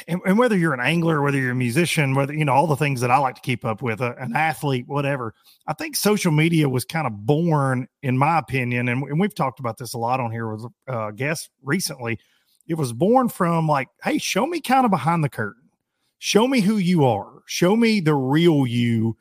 and, 0.09 0.21
and, 0.27 0.39
whether 0.39 0.57
you're 0.57 0.75
an 0.75 0.81
angler, 0.81 1.23
whether 1.23 1.39
you're 1.39 1.53
a 1.53 1.55
musician, 1.55 2.15
whether 2.15 2.35
you 2.35 2.45
know 2.45 2.53
all 2.53 2.67
the 2.67 2.77
things 2.77 3.01
that 3.01 3.11
I 3.11 3.19
like 3.19 3.35
to 3.37 3.41
keep 3.41 3.65
up 3.65 3.83
with, 3.83 4.01
uh, 4.01 4.15
an 4.19 4.37
athlete, 4.37 4.85
whatever. 4.87 5.35
I 5.67 5.73
think 5.73 5.97
social 5.97 6.33
media 6.33 6.69
was 6.69 6.85
kind 6.85 7.07
of 7.07 7.27
born, 7.27 7.89
in 8.03 8.19
my 8.19 8.39
opinion, 8.39 8.89
and, 8.89 9.03
and 9.05 9.19
we've 9.21 9.35
talked 9.35 9.61
about 9.61 9.79
this 9.79 9.95
a 9.95 9.99
lot 9.99 10.21
on 10.21 10.31
here 10.31 10.55
with 10.55 10.67
uh, 10.89 11.11
guests 11.13 11.49
recently 11.63 12.19
it 12.71 12.79
was 12.79 12.93
born 12.93 13.29
from 13.29 13.67
like, 13.67 13.89
hey, 14.05 14.17
show 14.19 14.47
me 14.47 14.61
kind 14.61 14.85
of 14.85 14.93
behind 14.93 15.25
the 15.25 15.29
curtain. 15.29 15.69
Show 16.19 16.47
me 16.47 16.61
who 16.61 16.77
you 16.77 17.05
are. 17.05 17.43
Show 17.47 17.75
me 17.75 17.99
the 17.99 18.15
real 18.15 18.65
you. 18.65 19.17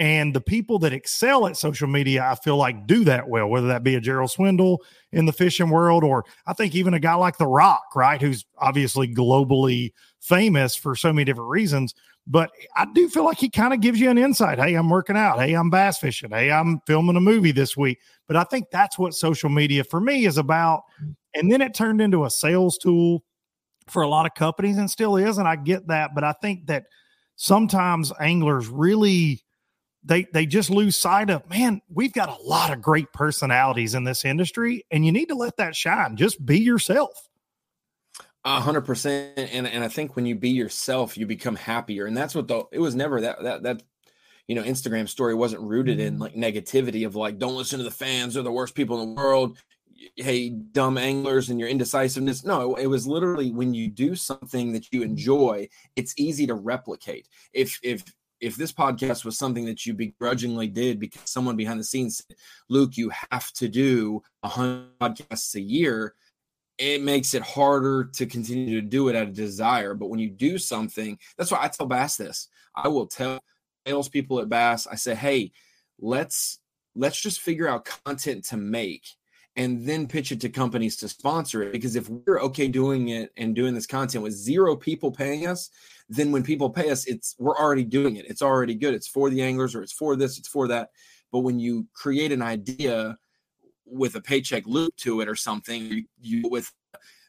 And 0.00 0.32
the 0.32 0.40
people 0.40 0.78
that 0.78 0.94
excel 0.94 1.46
at 1.46 1.58
social 1.58 1.86
media, 1.86 2.24
I 2.24 2.34
feel 2.34 2.56
like 2.56 2.86
do 2.86 3.04
that 3.04 3.28
well, 3.28 3.48
whether 3.48 3.66
that 3.66 3.84
be 3.84 3.96
a 3.96 4.00
Gerald 4.00 4.30
Swindle 4.30 4.82
in 5.12 5.26
the 5.26 5.32
fishing 5.32 5.68
world, 5.68 6.02
or 6.02 6.24
I 6.46 6.54
think 6.54 6.74
even 6.74 6.94
a 6.94 6.98
guy 6.98 7.14
like 7.14 7.36
The 7.36 7.46
Rock, 7.46 7.94
right, 7.94 8.20
who's 8.20 8.46
obviously 8.56 9.14
globally 9.14 9.92
famous 10.18 10.74
for 10.74 10.96
so 10.96 11.12
many 11.12 11.26
different 11.26 11.50
reasons. 11.50 11.94
But 12.26 12.50
I 12.76 12.86
do 12.94 13.10
feel 13.10 13.26
like 13.26 13.38
he 13.38 13.50
kind 13.50 13.74
of 13.74 13.82
gives 13.82 14.00
you 14.00 14.08
an 14.08 14.16
insight. 14.16 14.58
Hey, 14.58 14.74
I'm 14.74 14.88
working 14.88 15.18
out. 15.18 15.38
Hey, 15.38 15.52
I'm 15.52 15.68
bass 15.68 15.98
fishing. 15.98 16.30
Hey, 16.30 16.50
I'm 16.50 16.80
filming 16.86 17.16
a 17.16 17.20
movie 17.20 17.52
this 17.52 17.76
week. 17.76 17.98
But 18.26 18.36
I 18.36 18.44
think 18.44 18.70
that's 18.72 18.98
what 18.98 19.12
social 19.12 19.50
media 19.50 19.84
for 19.84 20.00
me 20.00 20.24
is 20.24 20.38
about. 20.38 20.82
And 21.34 21.52
then 21.52 21.60
it 21.60 21.74
turned 21.74 22.00
into 22.00 22.24
a 22.24 22.30
sales 22.30 22.78
tool 22.78 23.22
for 23.88 24.00
a 24.00 24.08
lot 24.08 24.24
of 24.24 24.32
companies 24.32 24.78
and 24.78 24.90
still 24.90 25.16
is. 25.16 25.36
And 25.36 25.46
I 25.46 25.56
get 25.56 25.88
that. 25.88 26.12
But 26.14 26.24
I 26.24 26.32
think 26.40 26.68
that 26.68 26.84
sometimes 27.36 28.12
anglers 28.18 28.68
really 28.68 29.42
they 30.02 30.24
they 30.32 30.46
just 30.46 30.70
lose 30.70 30.96
sight 30.96 31.30
of 31.30 31.48
man 31.48 31.80
we've 31.88 32.12
got 32.12 32.28
a 32.28 32.42
lot 32.42 32.72
of 32.72 32.80
great 32.80 33.12
personalities 33.12 33.94
in 33.94 34.04
this 34.04 34.24
industry 34.24 34.84
and 34.90 35.04
you 35.04 35.12
need 35.12 35.26
to 35.26 35.34
let 35.34 35.56
that 35.56 35.76
shine 35.76 36.16
just 36.16 36.44
be 36.44 36.58
yourself 36.58 37.28
a 38.44 38.60
hundred 38.60 38.82
percent 38.82 39.32
and 39.36 39.66
and 39.66 39.84
i 39.84 39.88
think 39.88 40.16
when 40.16 40.26
you 40.26 40.34
be 40.34 40.50
yourself 40.50 41.18
you 41.18 41.26
become 41.26 41.56
happier 41.56 42.06
and 42.06 42.16
that's 42.16 42.34
what 42.34 42.48
the 42.48 42.64
it 42.72 42.78
was 42.78 42.94
never 42.94 43.20
that 43.20 43.42
that 43.42 43.62
that 43.62 43.82
you 44.46 44.54
know 44.54 44.62
instagram 44.62 45.08
story 45.08 45.34
wasn't 45.34 45.60
rooted 45.60 46.00
in 46.00 46.14
mm-hmm. 46.14 46.22
like 46.22 46.34
negativity 46.34 47.06
of 47.06 47.14
like 47.14 47.38
don't 47.38 47.56
listen 47.56 47.78
to 47.78 47.84
the 47.84 47.90
fans 47.90 48.34
they're 48.34 48.42
the 48.42 48.50
worst 48.50 48.74
people 48.74 49.02
in 49.02 49.14
the 49.14 49.20
world 49.20 49.58
hey, 50.16 50.50
dumb 50.50 50.98
anglers 50.98 51.50
and 51.50 51.60
your 51.60 51.68
indecisiveness. 51.68 52.44
No, 52.44 52.74
it 52.74 52.86
was 52.86 53.06
literally 53.06 53.50
when 53.50 53.74
you 53.74 53.88
do 53.88 54.14
something 54.14 54.72
that 54.72 54.92
you 54.92 55.02
enjoy, 55.02 55.68
it's 55.96 56.14
easy 56.16 56.46
to 56.46 56.54
replicate. 56.54 57.28
If 57.52 57.78
if 57.82 58.04
if 58.40 58.56
this 58.56 58.72
podcast 58.72 59.24
was 59.24 59.38
something 59.38 59.66
that 59.66 59.84
you 59.84 59.94
begrudgingly 59.94 60.68
did 60.68 60.98
because 60.98 61.22
someone 61.24 61.56
behind 61.56 61.78
the 61.78 61.84
scenes 61.84 62.18
said, 62.18 62.36
Luke, 62.68 62.96
you 62.96 63.10
have 63.30 63.52
to 63.54 63.68
do 63.68 64.22
a 64.42 64.48
hundred 64.48 64.98
podcasts 65.00 65.54
a 65.54 65.60
year, 65.60 66.14
it 66.78 67.02
makes 67.02 67.34
it 67.34 67.42
harder 67.42 68.04
to 68.04 68.26
continue 68.26 68.80
to 68.80 68.86
do 68.86 69.08
it 69.08 69.16
out 69.16 69.28
of 69.28 69.34
desire. 69.34 69.94
But 69.94 70.08
when 70.08 70.18
you 70.18 70.30
do 70.30 70.56
something, 70.56 71.18
that's 71.36 71.50
why 71.50 71.62
I 71.62 71.68
tell 71.68 71.86
Bass 71.86 72.16
this. 72.16 72.48
I 72.74 72.88
will 72.88 73.06
tell 73.06 73.40
salespeople 73.86 74.40
at 74.40 74.48
Bass, 74.48 74.86
I 74.86 74.94
say, 74.94 75.14
hey, 75.14 75.52
let's 75.98 76.58
let's 76.96 77.20
just 77.20 77.40
figure 77.40 77.68
out 77.68 77.88
content 78.04 78.44
to 78.44 78.56
make 78.56 79.04
and 79.56 79.86
then 79.86 80.06
pitch 80.06 80.32
it 80.32 80.40
to 80.40 80.48
companies 80.48 80.96
to 80.96 81.08
sponsor 81.08 81.62
it. 81.62 81.72
Because 81.72 81.96
if 81.96 82.08
we're 82.08 82.40
okay 82.40 82.68
doing 82.68 83.08
it 83.08 83.30
and 83.36 83.54
doing 83.54 83.74
this 83.74 83.86
content 83.86 84.24
with 84.24 84.32
zero 84.32 84.76
people 84.76 85.10
paying 85.10 85.46
us, 85.46 85.70
then 86.10 86.32
when 86.32 86.42
people 86.42 86.68
pay 86.68 86.90
us, 86.90 87.06
it's 87.06 87.36
we're 87.38 87.56
already 87.56 87.84
doing 87.84 88.16
it. 88.16 88.26
It's 88.28 88.42
already 88.42 88.74
good. 88.74 88.94
It's 88.94 89.06
for 89.06 89.30
the 89.30 89.42
anglers 89.42 89.76
or 89.76 89.82
it's 89.82 89.92
for 89.92 90.16
this, 90.16 90.38
it's 90.38 90.48
for 90.48 90.66
that. 90.68 90.90
But 91.30 91.40
when 91.40 91.60
you 91.60 91.86
create 91.94 92.32
an 92.32 92.42
idea 92.42 93.16
with 93.86 94.16
a 94.16 94.20
paycheck 94.20 94.66
loop 94.66 94.96
to 94.96 95.20
it 95.20 95.28
or 95.28 95.36
something, 95.36 95.82
you, 95.82 96.04
you 96.20 96.48
with 96.48 96.72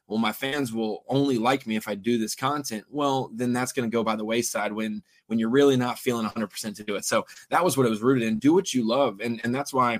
well, 0.07 0.17
my 0.17 0.33
fans 0.33 0.73
will 0.73 1.05
only 1.07 1.37
like 1.37 1.65
me 1.65 1.75
if 1.77 1.87
I 1.87 1.95
do 1.95 2.17
this 2.17 2.35
content. 2.35 2.83
Well, 2.89 3.31
then 3.33 3.53
that's 3.53 3.71
going 3.71 3.89
to 3.89 3.95
go 3.95 4.03
by 4.03 4.15
the 4.15 4.25
wayside 4.25 4.73
when 4.73 5.03
when 5.27 5.37
you're 5.37 5.49
really 5.49 5.77
not 5.77 5.99
feeling 5.99 6.27
100% 6.27 6.75
to 6.75 6.83
do 6.83 6.95
it. 6.95 7.05
So 7.05 7.25
that 7.49 7.63
was 7.63 7.77
what 7.77 7.85
it 7.85 7.89
was 7.89 8.01
rooted 8.01 8.27
in. 8.27 8.39
Do 8.39 8.53
what 8.53 8.73
you 8.73 8.85
love, 8.85 9.21
and 9.21 9.39
and 9.43 9.53
that's 9.53 9.71
why, 9.71 9.99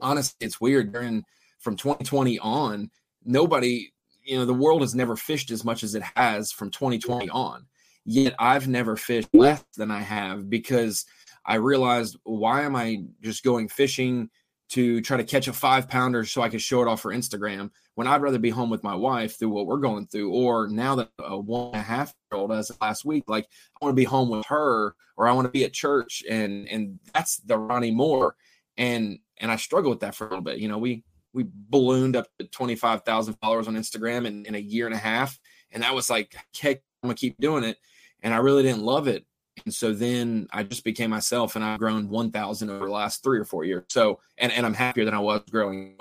honestly, 0.00 0.34
it's 0.40 0.62
weird 0.62 0.92
during 0.92 1.24
from 1.58 1.76
2020 1.76 2.38
on. 2.38 2.90
Nobody, 3.24 3.92
you 4.24 4.38
know, 4.38 4.46
the 4.46 4.54
world 4.54 4.80
has 4.80 4.94
never 4.94 5.14
fished 5.14 5.50
as 5.50 5.62
much 5.62 5.84
as 5.84 5.94
it 5.94 6.02
has 6.16 6.50
from 6.50 6.70
2020 6.70 7.28
on. 7.28 7.66
Yet 8.10 8.34
I've 8.38 8.66
never 8.68 8.96
fished 8.96 9.28
less 9.34 9.62
than 9.76 9.90
I 9.90 10.00
have 10.00 10.48
because 10.48 11.04
I 11.44 11.56
realized 11.56 12.16
why 12.24 12.62
am 12.62 12.74
I 12.74 13.02
just 13.20 13.44
going 13.44 13.68
fishing 13.68 14.30
to 14.70 15.02
try 15.02 15.18
to 15.18 15.24
catch 15.24 15.46
a 15.46 15.52
five 15.52 15.90
pounder 15.90 16.24
so 16.24 16.40
I 16.40 16.48
can 16.48 16.58
show 16.58 16.80
it 16.80 16.88
off 16.88 17.02
for 17.02 17.12
Instagram 17.12 17.68
when 17.96 18.06
I'd 18.06 18.22
rather 18.22 18.38
be 18.38 18.48
home 18.48 18.70
with 18.70 18.82
my 18.82 18.94
wife 18.94 19.38
through 19.38 19.50
what 19.50 19.66
we're 19.66 19.76
going 19.76 20.06
through. 20.06 20.32
Or 20.32 20.68
now 20.68 20.94
that 20.94 21.10
a 21.18 21.38
one 21.38 21.74
and 21.74 21.82
a 21.82 21.84
half 21.84 22.14
year 22.32 22.40
old 22.40 22.50
as 22.50 22.72
last 22.80 23.04
week, 23.04 23.24
like 23.28 23.44
I 23.44 23.84
want 23.84 23.92
to 23.92 24.00
be 24.00 24.04
home 24.04 24.30
with 24.30 24.46
her 24.46 24.94
or 25.18 25.28
I 25.28 25.32
want 25.32 25.44
to 25.44 25.52
be 25.52 25.64
at 25.64 25.74
church 25.74 26.22
and 26.30 26.66
and 26.66 26.98
that's 27.12 27.36
the 27.40 27.58
Ronnie 27.58 27.90
Moore. 27.90 28.36
And 28.78 29.18
and 29.36 29.52
I 29.52 29.56
struggle 29.56 29.90
with 29.90 30.00
that 30.00 30.14
for 30.14 30.26
a 30.26 30.30
little 30.30 30.42
bit. 30.42 30.60
You 30.60 30.68
know, 30.68 30.78
we 30.78 31.04
we 31.34 31.44
ballooned 31.46 32.16
up 32.16 32.26
to 32.38 32.46
25,000 32.46 33.34
followers 33.34 33.68
on 33.68 33.76
Instagram 33.76 34.26
in, 34.26 34.46
in 34.46 34.54
a 34.54 34.58
year 34.58 34.86
and 34.86 34.94
a 34.94 34.98
half. 34.98 35.38
And 35.72 35.82
that 35.82 35.94
was 35.94 36.08
like, 36.08 36.34
heck, 36.58 36.78
I'm 37.02 37.08
gonna 37.08 37.14
keep 37.14 37.36
doing 37.38 37.64
it. 37.64 37.76
And 38.22 38.34
I 38.34 38.38
really 38.38 38.62
didn't 38.62 38.82
love 38.82 39.08
it. 39.08 39.24
And 39.64 39.74
so 39.74 39.92
then 39.92 40.48
I 40.52 40.62
just 40.62 40.84
became 40.84 41.10
myself 41.10 41.56
and 41.56 41.64
I've 41.64 41.78
grown 41.78 42.08
1,000 42.08 42.70
over 42.70 42.86
the 42.86 42.92
last 42.92 43.22
three 43.22 43.38
or 43.38 43.44
four 43.44 43.64
years. 43.64 43.84
So, 43.88 44.20
and, 44.36 44.52
and 44.52 44.64
I'm 44.64 44.74
happier 44.74 45.04
than 45.04 45.14
I 45.14 45.20
was 45.20 45.42
growing. 45.50 45.96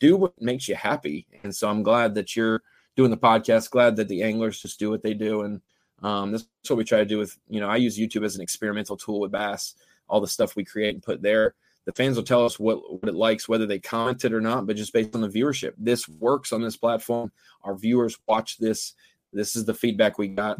Do 0.00 0.16
what 0.16 0.40
makes 0.40 0.68
you 0.68 0.74
happy. 0.74 1.26
And 1.42 1.54
so 1.54 1.68
I'm 1.68 1.82
glad 1.82 2.14
that 2.14 2.36
you're 2.36 2.62
doing 2.96 3.10
the 3.10 3.16
podcast, 3.16 3.70
glad 3.70 3.96
that 3.96 4.08
the 4.08 4.22
anglers 4.22 4.60
just 4.60 4.78
do 4.78 4.90
what 4.90 5.02
they 5.02 5.14
do. 5.14 5.42
And 5.42 5.60
um, 6.02 6.32
that's 6.32 6.46
what 6.68 6.76
we 6.76 6.84
try 6.84 6.98
to 6.98 7.04
do 7.04 7.18
with, 7.18 7.36
you 7.48 7.60
know, 7.60 7.68
I 7.68 7.76
use 7.76 7.98
YouTube 7.98 8.24
as 8.24 8.36
an 8.36 8.42
experimental 8.42 8.96
tool 8.96 9.20
with 9.20 9.32
Bass, 9.32 9.74
all 10.08 10.20
the 10.20 10.28
stuff 10.28 10.56
we 10.56 10.64
create 10.64 10.94
and 10.94 11.02
put 11.02 11.22
there. 11.22 11.54
The 11.86 11.92
fans 11.92 12.16
will 12.16 12.24
tell 12.24 12.46
us 12.46 12.58
what, 12.58 12.78
what 13.02 13.08
it 13.08 13.14
likes, 13.14 13.48
whether 13.48 13.66
they 13.66 13.78
commented 13.78 14.32
or 14.32 14.40
not, 14.40 14.66
but 14.66 14.76
just 14.76 14.92
based 14.92 15.14
on 15.14 15.20
the 15.20 15.28
viewership. 15.28 15.74
This 15.76 16.08
works 16.08 16.52
on 16.52 16.62
this 16.62 16.78
platform. 16.78 17.30
Our 17.62 17.74
viewers 17.74 18.18
watch 18.26 18.56
this. 18.56 18.94
This 19.34 19.54
is 19.54 19.66
the 19.66 19.74
feedback 19.74 20.16
we 20.16 20.28
got 20.28 20.58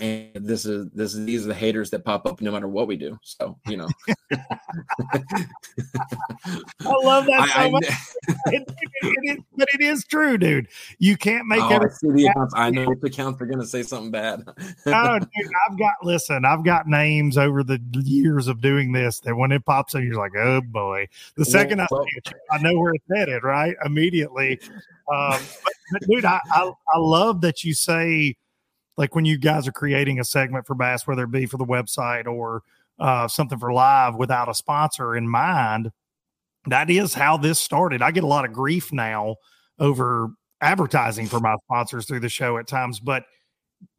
and 0.00 0.30
this 0.34 0.64
is 0.64 0.90
this 0.90 1.14
is 1.14 1.24
these 1.24 1.44
are 1.44 1.48
the 1.48 1.54
haters 1.54 1.90
that 1.90 2.04
pop 2.04 2.26
up 2.26 2.40
no 2.40 2.50
matter 2.50 2.66
what 2.66 2.88
we 2.88 2.96
do. 2.96 3.16
So 3.22 3.56
you 3.68 3.76
know, 3.76 3.88
I 4.32 5.46
love 6.82 7.26
that 7.26 7.48
so 7.48 7.60
I, 7.60 7.70
much. 7.70 7.84
it, 8.46 8.62
it, 8.68 8.68
it, 9.02 9.44
but 9.56 9.68
it 9.72 9.80
is 9.80 10.04
true, 10.04 10.36
dude. 10.36 10.66
You 10.98 11.16
can't 11.16 11.46
make 11.46 11.60
oh, 11.60 11.74
I, 11.74 11.78
the 11.78 12.26
accounts. 12.28 12.54
I 12.56 12.70
know 12.70 12.92
the 13.00 13.06
accounts 13.06 13.40
are 13.40 13.46
going 13.46 13.60
to 13.60 13.66
say 13.66 13.84
something 13.84 14.10
bad. 14.10 14.42
oh, 14.86 15.18
dude, 15.18 15.52
I've 15.70 15.78
got 15.78 15.94
listen. 16.02 16.44
I've 16.44 16.64
got 16.64 16.88
names 16.88 17.38
over 17.38 17.62
the 17.62 17.80
years 17.92 18.48
of 18.48 18.60
doing 18.60 18.90
this 18.90 19.20
that 19.20 19.36
when 19.36 19.52
it 19.52 19.64
pops 19.64 19.94
up, 19.94 20.02
you're 20.02 20.14
like, 20.16 20.34
oh 20.36 20.60
boy. 20.60 21.06
The 21.36 21.44
second 21.44 21.86
well, 21.88 22.02
I, 22.02 22.06
it, 22.16 22.32
I 22.50 22.58
know 22.58 22.76
where 22.80 22.94
it's 22.94 23.04
headed, 23.14 23.44
right? 23.44 23.76
Immediately. 23.84 24.58
Um, 25.12 25.38
but, 25.62 25.72
but 25.92 26.02
dude, 26.08 26.24
I, 26.24 26.40
I 26.52 26.72
I 26.92 26.98
love 26.98 27.42
that 27.42 27.62
you 27.62 27.74
say 27.74 28.36
like 28.96 29.14
when 29.14 29.24
you 29.24 29.38
guys 29.38 29.66
are 29.66 29.72
creating 29.72 30.20
a 30.20 30.24
segment 30.24 30.66
for 30.66 30.74
Bass, 30.74 31.06
whether 31.06 31.24
it 31.24 31.30
be 31.30 31.46
for 31.46 31.56
the 31.56 31.64
website 31.64 32.26
or 32.26 32.62
uh, 32.98 33.26
something 33.28 33.58
for 33.58 33.72
live 33.72 34.14
without 34.14 34.48
a 34.48 34.54
sponsor 34.54 35.16
in 35.16 35.28
mind, 35.28 35.90
that 36.66 36.90
is 36.90 37.14
how 37.14 37.36
this 37.36 37.58
started. 37.58 38.02
I 38.02 38.10
get 38.10 38.24
a 38.24 38.28
lot 38.28 38.44
of 38.44 38.52
grief 38.52 38.92
now 38.92 39.36
over 39.78 40.30
advertising 40.60 41.26
for 41.26 41.40
my 41.40 41.54
sponsors 41.64 42.06
through 42.06 42.20
the 42.20 42.28
show 42.28 42.56
at 42.56 42.66
times, 42.66 43.00
but 43.00 43.24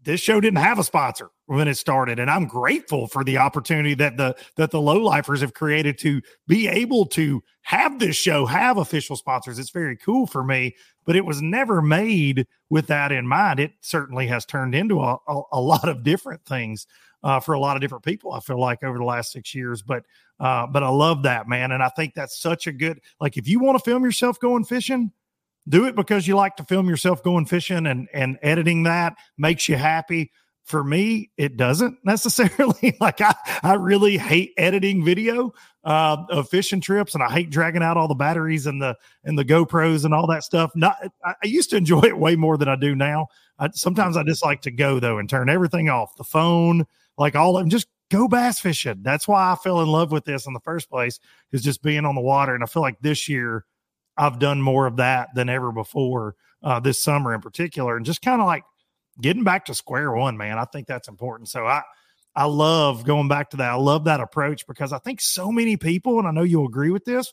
this 0.02 0.22
show 0.22 0.40
didn't 0.40 0.60
have 0.60 0.80
a 0.80 0.84
sponsor 0.84 1.30
when 1.48 1.68
it 1.68 1.76
started 1.76 2.20
and 2.20 2.30
i'm 2.30 2.46
grateful 2.46 3.08
for 3.08 3.24
the 3.24 3.38
opportunity 3.38 3.94
that 3.94 4.18
the 4.18 4.36
that 4.56 4.72
the 4.72 4.82
low 4.82 4.98
lifers 5.00 5.42
have 5.42 5.54
created 5.54 5.98
to 5.98 6.22
be 6.48 6.68
able 6.68 7.06
to 7.06 7.42
have 7.62 7.98
this 7.98 8.16
show 8.16 8.46
have 8.46 8.78
official 8.78 9.16
sponsors. 9.16 9.58
It's 9.58 9.72
very 9.72 9.98
cool 9.98 10.28
for 10.28 10.44
me 10.44 10.76
but 11.06 11.16
it 11.16 11.26
was 11.26 11.42
never 11.42 11.82
made 11.82 12.48
with 12.70 12.88
that 12.88 13.12
in 13.12 13.28
mind. 13.28 13.60
It 13.60 13.74
certainly 13.82 14.26
has 14.26 14.44
turned 14.44 14.74
into 14.74 15.02
a, 15.02 15.18
a, 15.28 15.42
a 15.54 15.62
lot 15.62 15.88
of 15.88 16.04
different 16.04 16.44
things 16.46 16.88
uh, 17.26 17.40
for 17.40 17.54
a 17.54 17.60
lot 17.60 17.76
of 17.76 17.82
different 17.82 18.06
people 18.06 18.32
i 18.32 18.40
feel 18.40 18.60
like 18.60 18.84
over 18.84 18.98
the 18.98 19.04
last 19.04 19.32
six 19.32 19.54
years 19.54 19.82
but 19.82 20.04
uh, 20.40 20.66
but 20.68 20.84
i 20.84 20.88
love 20.88 21.24
that 21.24 21.50
man 21.50 21.72
and 21.72 21.82
i 21.82 21.90
think 21.90 22.14
that's 22.14 22.40
such 22.40 22.68
a 22.68 22.72
good 22.72 23.02
like 23.20 23.36
if 23.36 23.48
you 23.48 23.60
want 23.60 23.78
to 23.78 23.84
film 23.84 24.04
yourself 24.04 24.40
going 24.40 24.64
fishing 24.64 25.12
do 25.68 25.86
it 25.86 25.96
because 25.96 26.28
you 26.28 26.36
like 26.36 26.56
to 26.58 26.64
film 26.64 26.88
yourself 26.88 27.24
going 27.24 27.46
fishing 27.46 27.86
and 27.88 28.08
and 28.14 28.38
editing 28.42 28.84
that 28.84 29.16
makes 29.38 29.68
you 29.68 29.76
happy. 29.76 30.32
For 30.64 30.84
me 30.84 31.30
it 31.38 31.58
doesn't 31.58 32.00
necessarily. 32.06 32.98
Like 33.00 33.22
i 33.22 33.36
i 33.62 33.74
really 33.74 34.18
hate 34.18 34.54
editing 34.58 35.06
video 35.06 35.54
uh, 35.84 36.18
of 36.30 36.50
fishing 36.50 36.82
trips 36.82 37.14
and 37.14 37.24
i 37.24 37.30
hate 37.30 37.52
dragging 37.52 37.84
out 37.84 37.98
all 37.98 38.08
the 38.08 38.16
batteries 38.16 38.66
and 38.66 38.82
the 38.82 38.96
and 39.24 39.38
the 39.38 39.46
gopros 39.46 40.06
and 40.06 40.14
all 40.14 40.26
that 40.28 40.44
stuff. 40.44 40.72
Not 40.76 40.98
i, 41.24 41.34
I 41.44 41.48
used 41.48 41.70
to 41.70 41.78
enjoy 41.78 42.02
it 42.04 42.18
way 42.18 42.36
more 42.36 42.58
than 42.58 42.68
i 42.68 42.76
do 42.76 42.96
now. 42.96 43.28
I, 43.60 43.70
sometimes 43.74 44.18
i 44.18 44.24
just 44.24 44.44
like 44.44 44.62
to 44.62 44.72
go 44.72 45.00
though 45.00 45.20
and 45.20 45.30
turn 45.30 45.50
everything 45.50 45.90
off 45.90 46.16
the 46.18 46.24
phone 46.24 46.86
like 47.18 47.36
all 47.36 47.58
of 47.58 47.62
them 47.62 47.70
just 47.70 47.88
go 48.12 48.28
bass 48.28 48.60
fishing. 48.60 49.02
That's 49.04 49.28
why 49.28 49.52
i 49.52 49.56
fell 49.56 49.82
in 49.82 49.88
love 49.88 50.12
with 50.12 50.26
this 50.26 50.48
in 50.48 50.54
the 50.54 50.60
first 50.62 50.90
place 50.90 51.20
is 51.52 51.64
just 51.64 51.84
being 51.84 52.06
on 52.06 52.16
the 52.16 52.22
water. 52.22 52.56
And 52.56 52.64
i 52.64 52.68
feel 52.68 52.82
like 52.82 53.00
this 53.02 53.30
year 53.30 53.66
I've 54.18 54.40
done 54.40 54.62
more 54.62 54.88
of 54.88 54.98
that 54.98 55.30
than 55.36 55.50
ever 55.50 55.72
before 55.72 56.36
uh, 56.64 56.80
this 56.80 57.02
summer 57.02 57.34
in 57.34 57.42
particular, 57.42 57.98
and 57.98 58.06
just 58.06 58.22
kind 58.22 58.42
of 58.42 58.48
like 58.48 58.64
getting 59.22 59.44
back 59.44 59.66
to 59.66 59.76
square 59.76 60.12
one, 60.12 60.38
man. 60.38 60.58
I 60.58 60.66
think 60.66 60.88
that's 60.88 61.08
important. 61.08 61.50
So 61.50 61.66
I 61.66 61.82
I 62.36 62.46
love 62.46 63.06
going 63.06 63.28
back 63.28 63.52
to 63.52 63.58
that. 63.58 63.72
I 63.72 63.76
love 63.76 64.06
that 64.06 64.20
approach 64.20 64.68
because 64.68 64.92
I 64.92 65.00
think 65.00 65.22
so 65.22 65.52
many 65.52 65.78
people, 65.78 66.20
and 66.20 66.28
I 66.28 66.32
know 66.32 66.44
you'll 66.44 66.68
agree 66.68 66.92
with 66.92 67.06
this, 67.06 67.32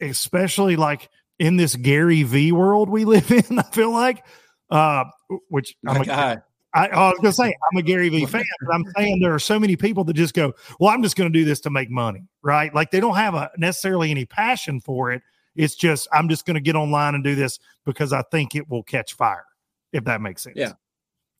especially 0.00 0.76
like 0.76 1.08
in 1.38 1.56
this 1.56 1.74
Gary 1.74 2.22
Vee 2.22 2.52
world 2.52 2.88
we 2.88 3.04
live 3.06 3.30
in. 3.30 3.58
I 3.58 3.62
feel 3.62 3.90
like, 3.90 4.24
uh, 4.70 5.04
which 5.48 5.74
My 5.82 5.94
I'm 5.94 6.02
a, 6.02 6.04
guy. 6.04 6.38
I, 6.72 6.86
I 6.86 7.08
was 7.10 7.18
gonna 7.20 7.32
say 7.32 7.46
I'm 7.72 7.78
a 7.78 7.82
Gary 7.82 8.08
Vee 8.10 8.26
fan, 8.26 8.44
but 8.64 8.72
I'm 8.72 8.84
saying 8.96 9.20
there 9.20 9.34
are 9.34 9.40
so 9.40 9.58
many 9.58 9.74
people 9.74 10.04
that 10.04 10.14
just 10.14 10.34
go, 10.34 10.52
"Well, 10.78 10.90
I'm 10.90 11.02
just 11.02 11.16
going 11.16 11.32
to 11.32 11.36
do 11.36 11.44
this 11.44 11.60
to 11.62 11.70
make 11.70 11.90
money," 11.90 12.28
right? 12.42 12.72
Like 12.72 12.92
they 12.92 13.00
don't 13.00 13.16
have 13.16 13.34
a 13.34 13.50
necessarily 13.58 14.12
any 14.12 14.24
passion 14.24 14.80
for 14.80 15.10
it. 15.10 15.22
It's 15.56 15.74
just 15.74 16.08
I'm 16.12 16.28
just 16.28 16.46
going 16.46 16.54
to 16.54 16.60
get 16.60 16.76
online 16.76 17.14
and 17.14 17.24
do 17.24 17.34
this 17.34 17.58
because 17.84 18.12
I 18.12 18.22
think 18.30 18.54
it 18.54 18.68
will 18.68 18.82
catch 18.82 19.14
fire. 19.14 19.44
If 19.92 20.04
that 20.04 20.20
makes 20.20 20.42
sense. 20.42 20.56
Yeah. 20.56 20.72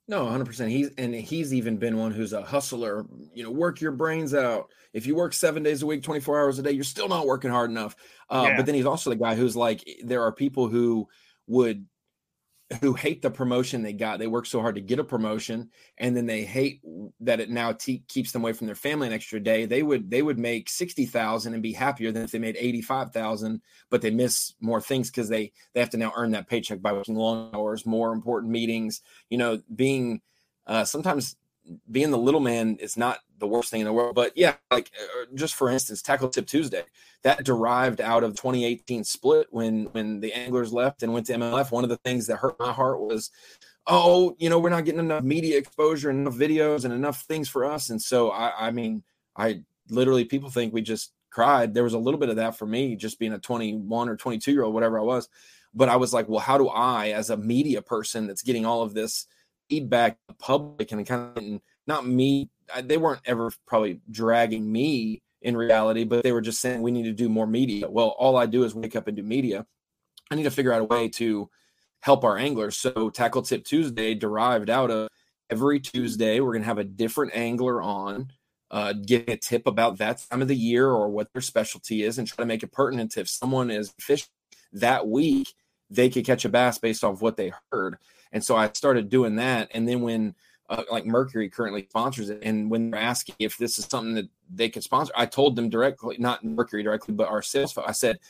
No, 0.09 0.25
100%. 0.25 0.69
He's 0.69 0.91
and 0.99 1.15
he's 1.15 1.55
even 1.55 1.77
been 1.77 1.97
one 1.97 2.11
who's 2.11 2.33
a 2.33 2.43
hustler, 2.43 3.07
you 3.33 3.45
know, 3.45 3.51
work 3.53 3.81
your 3.81 3.93
brains 3.93 4.35
out. 4.35 4.69
If 4.93 5.07
you 5.07 5.15
work 5.15 5.33
7 5.33 5.63
days 5.63 5.83
a 5.83 5.87
week, 5.87 6.03
24 6.03 6.41
hours 6.41 6.59
a 6.59 6.63
day, 6.63 6.73
you're 6.73 6.83
still 6.83 7.07
not 7.07 7.27
working 7.27 7.51
hard 7.51 7.71
enough. 7.71 7.95
Uh, 8.29 8.47
yeah. 8.49 8.57
but 8.57 8.67
then 8.67 8.75
he's 8.75 8.87
also 8.87 9.11
the 9.11 9.17
guy 9.17 9.37
who's 9.37 9.55
like 9.55 9.89
there 10.03 10.23
are 10.23 10.33
people 10.33 10.67
who 10.67 11.07
would 11.47 11.87
who 12.81 12.95
hate 12.95 13.21
the 13.21 13.31
promotion 13.31 13.83
they 13.83 13.93
got. 13.93 14.19
They 14.19 14.29
work 14.29 14.47
so 14.47 14.61
hard 14.61 14.77
to 14.77 14.81
get 14.81 15.01
a 15.01 15.05
promotion, 15.05 15.71
and 15.99 16.17
then 16.17 16.27
they 16.27 16.45
hate 16.45 16.81
that 17.21 17.41
it 17.41 17.51
now 17.51 17.73
te- 17.73 18.05
keeps 18.07 18.31
them 18.31 18.43
away 18.43 18.53
from 18.53 18.67
their 18.67 18.77
family 18.77 19.09
an 19.09 19.13
extra 19.13 19.41
day. 19.41 19.67
They 19.67 19.83
would 19.83 20.11
they 20.11 20.23
would 20.23 20.39
make 20.39 20.69
sixty 20.69 21.07
thousand 21.07 21.55
and 21.55 21.63
be 21.63 21.73
happier 21.73 22.13
than 22.13 22.23
if 22.23 22.31
they 22.31 22.39
made 22.39 22.57
eighty 22.57 22.81
five 22.81 23.13
thousand, 23.13 23.63
but 23.91 24.03
they 24.03 24.11
miss 24.11 24.55
more 24.61 24.81
things 24.81 25.11
because 25.11 25.29
they 25.29 25.53
they 25.75 25.81
have 25.81 25.91
to 25.91 25.97
now 25.97 26.13
earn 26.17 26.31
that 26.33 26.49
paycheck 26.49 26.81
by 26.81 26.93
working 26.93 27.17
long 27.17 27.51
hours, 27.55 27.85
more 27.85 28.13
important 28.13 28.53
meetings. 28.53 29.03
You 29.31 29.39
know, 29.39 29.61
being 29.75 30.21
uh, 30.67 30.85
sometimes 30.85 31.37
being 31.91 32.11
the 32.11 32.19
little 32.19 32.41
man 32.41 32.77
is 32.77 32.97
not 32.97 33.19
the 33.39 33.47
worst 33.47 33.71
thing 33.71 33.81
in 33.81 33.87
the 33.87 33.93
world. 33.93 34.15
But 34.15 34.33
yeah, 34.37 34.55
like 34.71 34.91
uh, 35.01 35.27
just 35.35 35.55
for 35.55 35.71
instance, 35.71 36.03
Tackle 36.03 36.29
Tip 36.29 36.47
Tuesday 36.47 36.85
that 37.23 37.45
derived 37.45 38.01
out 38.01 38.25
of 38.25 38.33
2018 38.33 39.05
split 39.05 39.47
when 39.51 39.85
when 39.87 40.21
the 40.21 40.33
anglers 40.33 40.73
left 40.73 41.03
and 41.03 41.13
went 41.13 41.27
to 41.27 41.35
MLF. 41.35 41.71
One 41.71 41.85
of 41.85 41.91
the 41.91 41.97
things 41.99 42.27
that 42.27 42.37
hurt 42.37 42.59
my 42.59 42.73
heart 42.73 43.01
was, 43.01 43.31
oh, 43.87 44.35
you 44.39 44.49
know, 44.49 44.59
we're 44.59 44.71
not 44.71 44.85
getting 44.85 45.01
enough 45.01 45.23
media 45.23 45.59
exposure 45.59 46.11
and 46.11 46.21
enough 46.21 46.35
videos 46.35 46.85
and 46.85 46.95
enough 46.95 47.23
things 47.23 47.49
for 47.49 47.65
us. 47.65 47.91
And 47.91 48.01
so 48.01 48.31
I, 48.31 48.69
I 48.69 48.71
mean, 48.71 49.03
I 49.37 49.63
literally 49.89 50.25
people 50.25 50.51
think 50.51 50.73
we 50.73 50.83
just 50.83 51.13
cried. 51.31 51.75
There 51.75 51.85
was 51.85 51.95
a 51.95 51.99
little 51.99 52.21
bit 52.21 52.29
of 52.29 52.37
that 52.37 52.57
for 52.57 52.67
me, 52.67 52.97
just 52.97 53.19
being 53.19 53.33
a 53.33 53.39
21 53.39 54.09
or 54.09 54.17
22 54.17 54.53
year 54.53 54.65
old, 54.65 54.75
whatever 54.75 54.99
I 54.99 55.03
was. 55.03 55.29
But 55.73 55.89
I 55.89 55.97
was 55.97 56.13
like, 56.13 56.29
well, 56.29 56.41
how 56.41 56.59
do 56.59 56.69
I, 56.69 57.11
as 57.11 57.31
a 57.31 57.37
media 57.37 57.81
person 57.81 58.27
that's 58.27 58.43
getting 58.43 58.67
all 58.67 58.83
of 58.83 58.93
this 58.93 59.27
feedback, 59.71 60.19
public 60.39 60.93
and 60.93 61.07
kind 61.07 61.39
of 61.39 61.61
not 61.87 62.07
me, 62.07 62.51
they 62.83 62.99
weren't 62.99 63.23
ever 63.25 63.51
probably 63.67 64.01
dragging 64.11 64.71
me 64.71 65.23
in 65.41 65.57
reality, 65.57 66.05
but 66.05 66.23
they 66.23 66.33
were 66.33 66.43
just 66.43 66.61
saying 66.61 66.83
we 66.83 66.91
need 66.91 67.05
to 67.05 67.13
do 67.13 67.29
more 67.29 67.47
media. 67.47 67.89
Well, 67.89 68.09
all 68.19 68.37
I 68.37 68.47
do 68.47 68.65
is 68.65 68.75
wake 68.75 68.97
up 68.97 69.07
and 69.09 69.17
do 69.17 69.23
media. 69.23 69.65
I 70.31 70.35
need 70.35 70.43
to 70.43 70.51
figure 70.51 70.73
out 70.73 70.83
a 70.83 70.85
way 70.85 71.09
to 71.09 71.49
help 72.01 72.25
our 72.25 72.37
anglers. 72.37 72.77
So 72.77 73.11
Tackle 73.11 73.43
Tip 73.43 73.65
Tuesday 73.65 74.15
derived 74.15 74.69
out 74.71 74.91
of 74.91 75.09
every 75.49 75.81
Tuesday, 75.81 76.41
we're 76.41 76.53
going 76.53 76.63
to 76.63 76.69
have 76.69 76.79
a 76.79 76.85
different 76.85 77.35
angler 77.35 77.81
on, 77.81 78.31
uh, 78.71 78.93
getting 78.93 79.35
a 79.35 79.37
tip 79.37 79.67
about 79.67 79.99
that 79.99 80.25
time 80.31 80.43
of 80.43 80.49
the 80.49 80.55
year 80.55 80.89
or 80.89 81.09
what 81.09 81.33
their 81.33 81.43
specialty 81.43 82.03
is 82.03 82.19
and 82.19 82.29
try 82.29 82.43
to 82.43 82.47
make 82.47 82.63
it 82.63 82.73
pertinent. 82.73 83.17
If 83.17 83.29
someone 83.29 83.71
is 83.71 83.93
fishing 83.99 84.29
that 84.73 85.09
week, 85.09 85.55
they 85.91 86.09
could 86.09 86.25
catch 86.25 86.45
a 86.45 86.49
bass 86.49 86.79
based 86.79 87.03
off 87.03 87.21
what 87.21 87.37
they 87.37 87.53
heard. 87.73 87.97
And 88.33 88.45
so 88.45 88.57
I 88.57 88.71
started 88.73 89.09
doing 89.09 89.37
that. 89.37 89.71
And 89.73 89.89
then 89.89 90.03
when 90.03 90.35
uh, 90.69 90.85
like 90.91 91.05
Mercury 91.05 91.49
currently 91.49 91.87
sponsors 91.89 92.31
it, 92.31 92.41
and 92.43 92.71
when 92.71 92.91
they're 92.91 93.01
asking 93.01 93.35
if 93.39 93.59
this 93.59 93.79
is 93.79 93.87
something 93.87 94.15
that 94.15 94.29
they 94.53 94.69
could 94.69 94.85
sponsor, 94.85 95.13
I 95.17 95.27
told 95.27 95.57
them 95.57 95.69
directly, 95.69 96.17
not 96.19 96.45
Mercury 96.45 96.83
directly, 96.83 97.15
but 97.15 97.29
our 97.29 97.43
sales. 97.43 97.77
I 97.77 97.93
said 97.93 98.21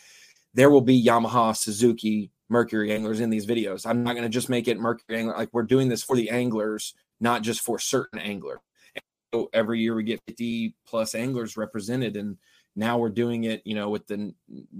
there 0.54 0.70
will 0.70 0.80
be 0.80 1.04
Yamaha, 1.04 1.54
Suzuki, 1.54 2.30
Mercury 2.48 2.92
anglers 2.92 3.20
in 3.20 3.30
these 3.30 3.46
videos. 3.46 3.86
I'm 3.86 4.02
not 4.02 4.14
going 4.14 4.24
to 4.24 4.30
just 4.30 4.48
make 4.48 4.68
it 4.68 4.80
Mercury 4.80 5.18
angler. 5.18 5.36
Like 5.36 5.50
we're 5.52 5.62
doing 5.62 5.88
this 5.88 6.02
for 6.02 6.16
the 6.16 6.30
anglers, 6.30 6.94
not 7.20 7.42
just 7.42 7.60
for 7.60 7.78
certain 7.78 8.18
angler. 8.18 8.60
So 9.32 9.48
every 9.52 9.80
year 9.80 9.94
we 9.94 10.02
get 10.02 10.20
50 10.26 10.74
plus 10.86 11.14
anglers 11.14 11.56
represented, 11.56 12.16
and 12.16 12.38
now 12.74 12.98
we're 12.98 13.10
doing 13.10 13.44
it, 13.44 13.62
you 13.64 13.74
know, 13.74 13.90
with 13.90 14.06
the 14.06 14.34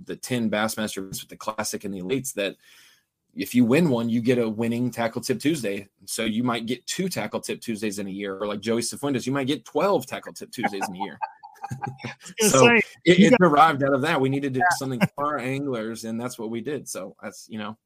the 0.04 0.16
10 0.16 0.50
Bassmaster 0.50 1.06
with 1.06 1.28
the 1.28 1.36
classic 1.36 1.84
and 1.84 1.94
the 1.94 2.00
elites 2.00 2.32
that 2.34 2.56
if 3.34 3.54
you 3.54 3.64
win 3.64 3.90
one, 3.90 4.08
you 4.08 4.20
get 4.20 4.38
a 4.38 4.48
winning 4.48 4.90
tackle 4.90 5.20
tip 5.20 5.40
Tuesday. 5.40 5.88
So 6.04 6.24
you 6.24 6.42
might 6.42 6.66
get 6.66 6.86
two 6.86 7.08
tackle 7.08 7.40
tip 7.40 7.60
Tuesdays 7.60 7.98
in 7.98 8.06
a 8.06 8.10
year, 8.10 8.36
or 8.36 8.46
like 8.46 8.60
Joey 8.60 8.82
Cifuentes, 8.82 9.26
you 9.26 9.32
might 9.32 9.46
get 9.46 9.64
12 9.64 10.06
tackle 10.06 10.32
tip 10.32 10.50
Tuesdays 10.50 10.86
in 10.88 10.96
a 10.96 10.98
year. 10.98 11.18
so 12.40 12.66
say, 12.66 12.76
it, 13.04 13.20
it 13.20 13.30
got, 13.30 13.46
arrived 13.46 13.82
out 13.82 13.94
of 13.94 14.02
that. 14.02 14.20
We 14.20 14.28
needed 14.28 14.54
to 14.54 14.60
do 14.60 14.66
something 14.78 15.00
for 15.14 15.26
our 15.26 15.38
anglers, 15.38 16.04
and 16.04 16.20
that's 16.20 16.38
what 16.38 16.50
we 16.50 16.60
did. 16.60 16.88
So 16.88 17.16
that's 17.22 17.46
you 17.48 17.58
know. 17.58 17.76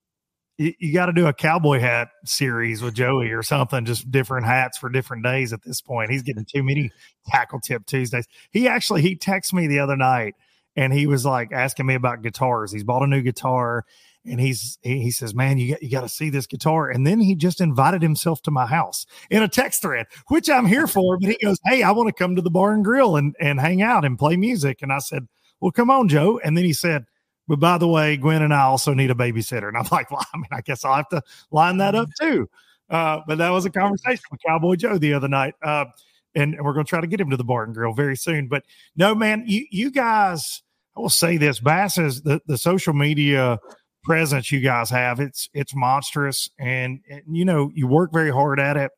You, 0.57 0.73
you 0.79 0.95
got 0.95 1.07
to 1.07 1.13
do 1.13 1.27
a 1.27 1.33
cowboy 1.33 1.81
hat 1.81 2.11
series 2.25 2.81
with 2.81 2.95
Joey 2.95 3.33
or 3.33 3.43
something, 3.43 3.85
just 3.85 4.11
different 4.13 4.47
hats 4.47 4.79
for 4.79 4.89
different 4.89 5.25
days 5.25 5.53
at 5.53 5.65
this 5.65 5.81
point. 5.81 6.13
He's 6.13 6.23
getting 6.23 6.45
too 6.45 6.63
many 6.63 6.93
tackle 7.27 7.61
tip 7.61 7.87
Tuesdays. 7.87 8.29
He 8.53 8.69
actually 8.69 9.03
he 9.03 9.17
texted 9.17 9.55
me 9.55 9.67
the 9.67 9.81
other 9.81 9.97
night 9.97 10.37
and 10.77 10.93
he 10.93 11.07
was 11.07 11.25
like 11.25 11.53
asking 11.53 11.87
me 11.87 11.95
about 11.95 12.23
guitars. 12.23 12.73
He's 12.73 12.85
bought 12.85 13.03
a 13.03 13.07
new 13.07 13.23
guitar 13.23 13.85
and 14.27 14.41
he's 14.41 14.79
he 14.83 15.11
says, 15.11 15.35
"Man, 15.35 15.59
you 15.59 15.73
got 15.73 15.83
you 15.83 15.91
got 15.91 16.01
to 16.01 16.09
see 16.09 16.31
this 16.31 16.47
guitar." 16.47 16.91
And 16.91 17.07
then 17.07 17.21
he 17.21 17.35
just 17.35 17.61
invited 17.61 18.03
himself 18.03 18.43
to 18.43 18.51
my 18.51 18.67
house 18.67 19.07
in 19.31 19.43
a 19.43 19.49
text 19.49 19.83
thread, 19.83 20.07
which 20.29 20.49
I'm 20.49 20.67
here 20.67 20.87
for. 20.87 21.19
But 21.19 21.31
he 21.31 21.39
goes, 21.43 21.59
"Hey, 21.67 21.83
I 21.83 21.91
want 21.91 22.09
to 22.09 22.13
come 22.13 22.37
to 22.37 22.43
the 22.43 22.51
bar 22.51 22.73
and 22.73 22.85
grill 22.85 23.17
and 23.17 23.35
and 23.41 23.61
hang 23.61 23.83
out 23.83 24.05
and 24.05 24.19
play 24.19 24.37
music." 24.37 24.81
And 24.83 24.93
I 24.93 24.99
said, 24.99 25.27
"Well, 25.61 25.73
come 25.73 25.91
on, 25.91 26.09
Joe." 26.09 26.41
And 26.43 26.57
then 26.57 26.65
he 26.65 26.73
said, 26.73 27.05
"But 27.49 27.61
by 27.61 27.79
the 27.79 27.89
way, 27.89 28.17
Gwen 28.17 28.43
and 28.43 28.55
I 28.55 28.63
also 28.63 28.95
need 28.95 29.11
a 29.11 29.15
babysitter." 29.15 29.69
And 29.69 29.77
I'm 29.77 29.89
like, 29.93 30.11
"Well, 30.11 30.25
I 30.33 30.37
mean, 30.37 30.49
I 30.51 30.61
guess 30.61 30.85
I'll 30.85 30.97
have 30.97 31.09
to 31.11 31.23
line 31.51 31.79
that 31.79 31.95
up 31.95 32.09
too." 32.21 32.49
Uh, 32.91 33.21
but 33.27 33.39
that 33.39 33.51
was 33.51 33.65
a 33.65 33.71
conversation 33.71 34.25
with 34.31 34.41
Cowboy 34.47 34.77
Joe 34.77 34.99
the 34.99 35.15
other 35.15 35.29
night. 35.29 35.55
Uh, 35.63 35.87
and 36.35 36.57
we're 36.61 36.73
going 36.73 36.85
to 36.85 36.89
try 36.89 37.01
to 37.01 37.07
get 37.07 37.21
him 37.21 37.31
to 37.31 37.37
the 37.37 37.45
bar 37.45 37.65
and 37.65 37.75
grill 37.75 37.93
very 37.93 38.17
soon. 38.17 38.49
But 38.49 38.65
no, 38.97 39.15
man, 39.15 39.45
you 39.47 39.67
you 39.71 39.91
guys, 39.91 40.63
I 40.97 41.01
will 41.01 41.11
say 41.11 41.37
this: 41.37 41.61
Bass 41.61 41.99
is 41.99 42.23
the 42.23 42.41
the 42.47 42.59
social 42.59 42.95
media 42.95 43.59
presence 44.05 44.53
you 44.53 44.61
guys 44.61 44.91
have. 44.91 45.21
It's 45.21 45.49
it's 45.55 45.75
monstrous, 45.75 46.49
and, 46.59 47.01
and 47.09 47.23
you 47.31 47.45
know 47.45 47.71
you 47.75 47.87
work 47.87 48.13
very 48.13 48.31
hard 48.31 48.61
at 48.61 48.77
it. 48.77 48.91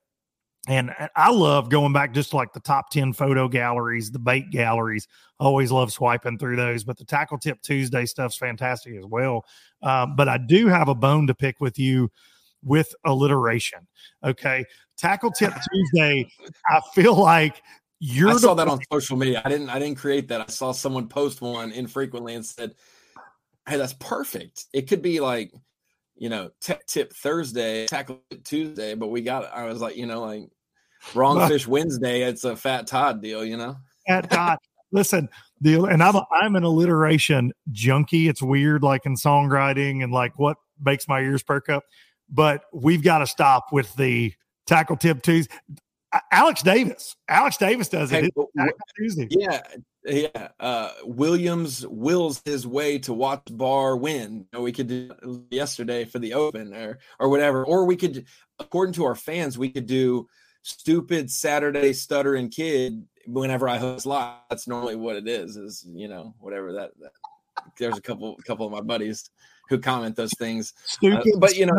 And 0.68 0.90
I 1.14 1.30
love 1.30 1.70
going 1.70 1.92
back 1.92 2.12
just 2.12 2.34
like 2.34 2.52
the 2.52 2.60
top 2.60 2.90
10 2.90 3.12
photo 3.12 3.46
galleries, 3.46 4.10
the 4.10 4.18
bait 4.18 4.50
galleries. 4.50 5.06
Always 5.38 5.70
love 5.70 5.92
swiping 5.92 6.38
through 6.38 6.56
those. 6.56 6.82
But 6.82 6.96
the 6.96 7.04
Tackle 7.04 7.38
Tip 7.38 7.62
Tuesday 7.62 8.04
stuff's 8.04 8.36
fantastic 8.36 8.96
as 8.96 9.04
well. 9.04 9.44
Um, 9.82 10.16
but 10.16 10.28
I 10.28 10.38
do 10.38 10.66
have 10.66 10.88
a 10.88 10.94
bone 10.94 11.28
to 11.28 11.34
pick 11.34 11.60
with 11.60 11.78
you 11.78 12.10
with 12.64 12.92
alliteration. 13.04 13.86
Okay. 14.24 14.64
Tackle 14.98 15.30
Tip 15.30 15.52
Tuesday, 15.72 16.28
I 16.68 16.80
feel 16.94 17.14
like 17.14 17.62
you're. 18.00 18.30
I 18.30 18.36
saw 18.36 18.54
that 18.54 18.66
on 18.66 18.80
social 18.92 19.16
media. 19.16 19.42
I 19.44 19.48
didn't. 19.48 19.70
I 19.70 19.78
didn't 19.78 19.98
create 19.98 20.26
that. 20.28 20.40
I 20.40 20.46
saw 20.46 20.72
someone 20.72 21.08
post 21.08 21.40
one 21.40 21.70
infrequently 21.70 22.34
and 22.34 22.44
said, 22.44 22.74
hey, 23.68 23.76
that's 23.76 23.94
perfect. 23.94 24.66
It 24.72 24.88
could 24.88 25.02
be 25.02 25.20
like, 25.20 25.52
you 26.16 26.28
know, 26.28 26.50
tech 26.60 26.86
tip 26.86 27.12
Thursday, 27.12 27.86
tackle 27.86 28.22
Tuesday, 28.44 28.94
but 28.94 29.08
we 29.08 29.20
got 29.20 29.44
it. 29.44 29.50
I 29.52 29.64
was 29.64 29.80
like, 29.80 29.96
you 29.96 30.06
know, 30.06 30.22
like 30.22 30.48
wrong 31.14 31.46
fish 31.48 31.66
Wednesday. 31.66 32.22
It's 32.22 32.44
a 32.44 32.56
fat 32.56 32.86
Todd 32.86 33.20
deal, 33.22 33.44
you 33.44 33.56
know. 33.56 33.76
Fat 34.06 34.30
Todd. 34.30 34.58
Listen, 34.92 35.28
the 35.60 35.84
and 35.84 36.02
I'm 36.02 36.14
a, 36.14 36.24
I'm 36.30 36.56
an 36.56 36.62
alliteration 36.62 37.52
junkie. 37.72 38.28
It's 38.28 38.40
weird, 38.40 38.82
like 38.82 39.04
in 39.04 39.14
songwriting 39.16 40.02
and 40.02 40.12
like 40.12 40.38
what 40.38 40.56
makes 40.82 41.08
my 41.08 41.20
ears 41.20 41.42
perk 41.42 41.68
up. 41.68 41.84
But 42.30 42.62
we've 42.72 43.02
got 43.02 43.18
to 43.18 43.26
stop 43.26 43.72
with 43.72 43.94
the 43.96 44.32
tackle 44.66 44.96
tip 44.96 45.22
Tuesday. 45.22 45.54
Alex 46.32 46.62
Davis. 46.62 47.16
Alex 47.28 47.56
Davis 47.56 47.88
does 47.88 48.10
it. 48.12 48.32
Hey, 48.34 49.26
yeah, 49.30 49.60
yeah. 50.06 50.48
Uh, 50.60 50.90
Williams 51.04 51.86
wills 51.86 52.42
his 52.44 52.66
way 52.66 52.98
to 53.00 53.12
Watts 53.12 53.50
Bar 53.50 53.96
win. 53.96 54.38
You 54.38 54.46
know, 54.52 54.60
we 54.62 54.72
could 54.72 54.86
do 54.86 55.46
yesterday 55.50 56.04
for 56.04 56.18
the 56.18 56.34
Open 56.34 56.74
or 56.74 56.98
or 57.18 57.28
whatever, 57.28 57.64
or 57.64 57.84
we 57.84 57.96
could, 57.96 58.26
according 58.58 58.94
to 58.94 59.04
our 59.04 59.14
fans, 59.14 59.58
we 59.58 59.70
could 59.70 59.86
do 59.86 60.28
stupid 60.62 61.30
Saturday 61.30 61.92
stuttering 61.92 62.48
kid 62.48 63.04
whenever 63.26 63.68
I 63.68 63.78
host 63.78 64.06
live. 64.06 64.34
That's 64.50 64.68
normally 64.68 64.96
what 64.96 65.16
it 65.16 65.28
is. 65.28 65.56
Is 65.56 65.86
you 65.88 66.08
know 66.08 66.34
whatever 66.38 66.72
that. 66.72 66.90
that 67.00 67.12
there's 67.78 67.96
a 67.96 68.02
couple 68.02 68.36
couple 68.46 68.66
of 68.66 68.72
my 68.72 68.80
buddies 68.80 69.30
who 69.68 69.78
comment 69.78 70.16
those 70.16 70.32
things. 70.38 70.72
Uh, 70.76 70.82
stupid, 70.86 71.34
uh, 71.34 71.38
but 71.38 71.56
you 71.56 71.66
know, 71.66 71.78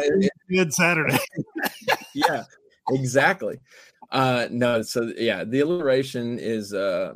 good 0.50 0.74
Saturday. 0.74 1.18
yeah, 2.14 2.44
exactly. 2.90 3.60
Uh, 4.12 4.48
no, 4.52 4.82
so 4.82 5.12
yeah, 5.18 5.44
the 5.44 5.60
alliteration 5.60 6.40
is 6.40 6.74
uh, 6.74 7.14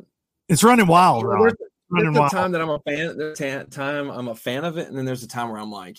it's 0.52 0.62
running 0.62 0.86
wild. 0.86 1.24
Ron. 1.24 1.40
There's, 1.40 1.54
running 1.90 2.12
there's 2.12 2.20
wild. 2.20 2.32
time 2.32 2.52
that 2.52 2.60
I'm 2.60 2.70
a 2.70 2.78
fan. 2.80 3.16
There's 3.16 3.40
a 3.40 3.64
time 3.64 4.10
I'm 4.10 4.28
a 4.28 4.34
fan 4.34 4.64
of 4.64 4.78
it, 4.78 4.88
and 4.88 4.96
then 4.96 5.04
there's 5.04 5.22
a 5.22 5.28
time 5.28 5.50
where 5.50 5.60
I'm 5.60 5.70
like, 5.70 5.98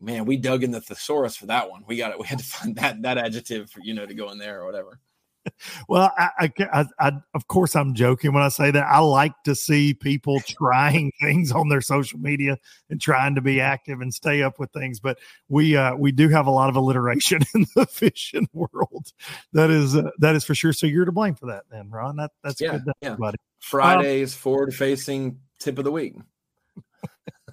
man, 0.00 0.24
we 0.24 0.36
dug 0.36 0.64
in 0.64 0.70
the 0.70 0.80
thesaurus 0.80 1.36
for 1.36 1.46
that 1.46 1.70
one. 1.70 1.84
We 1.86 1.96
got 1.96 2.12
it. 2.12 2.18
We 2.18 2.26
had 2.26 2.38
to 2.38 2.44
find 2.44 2.76
that 2.76 3.02
that 3.02 3.18
adjective 3.18 3.70
for 3.70 3.80
you 3.80 3.94
know 3.94 4.06
to 4.06 4.14
go 4.14 4.30
in 4.30 4.38
there 4.38 4.60
or 4.60 4.66
whatever 4.66 5.00
well, 5.88 6.12
I, 6.16 6.50
I, 6.58 6.86
I, 6.98 7.12
of 7.34 7.48
course, 7.48 7.74
I'm 7.74 7.94
joking 7.94 8.32
when 8.32 8.42
I 8.42 8.48
say 8.48 8.70
that. 8.70 8.86
I 8.86 8.98
like 8.98 9.32
to 9.44 9.54
see 9.54 9.94
people 9.94 10.40
trying 10.46 11.12
things 11.20 11.52
on 11.52 11.68
their 11.68 11.80
social 11.80 12.18
media 12.18 12.58
and 12.90 13.00
trying 13.00 13.34
to 13.34 13.40
be 13.40 13.60
active 13.60 14.00
and 14.00 14.12
stay 14.12 14.42
up 14.42 14.58
with 14.58 14.70
things. 14.72 15.00
But 15.00 15.18
we, 15.48 15.76
uh, 15.76 15.94
we 15.96 16.12
do 16.12 16.28
have 16.28 16.46
a 16.46 16.50
lot 16.50 16.68
of 16.68 16.76
alliteration 16.76 17.42
in 17.54 17.66
the 17.74 17.86
fishing 17.86 18.48
world. 18.52 19.12
That 19.52 19.70
is, 19.70 19.96
uh, 19.96 20.10
that 20.18 20.34
is 20.36 20.44
for 20.44 20.54
sure. 20.54 20.72
So 20.72 20.86
you're 20.86 21.04
to 21.04 21.12
blame 21.12 21.34
for 21.34 21.46
that, 21.46 21.64
then, 21.70 21.90
Ron. 21.90 22.16
That, 22.16 22.32
that's 22.42 22.60
yeah, 22.60 22.78
good, 22.78 22.92
yeah. 23.00 23.16
buddy. 23.16 23.38
Fridays 23.62 24.34
um, 24.34 24.38
forward 24.38 24.74
facing 24.74 25.38
tip 25.58 25.78
of 25.78 25.84
the 25.84 25.92
week. 25.92 26.16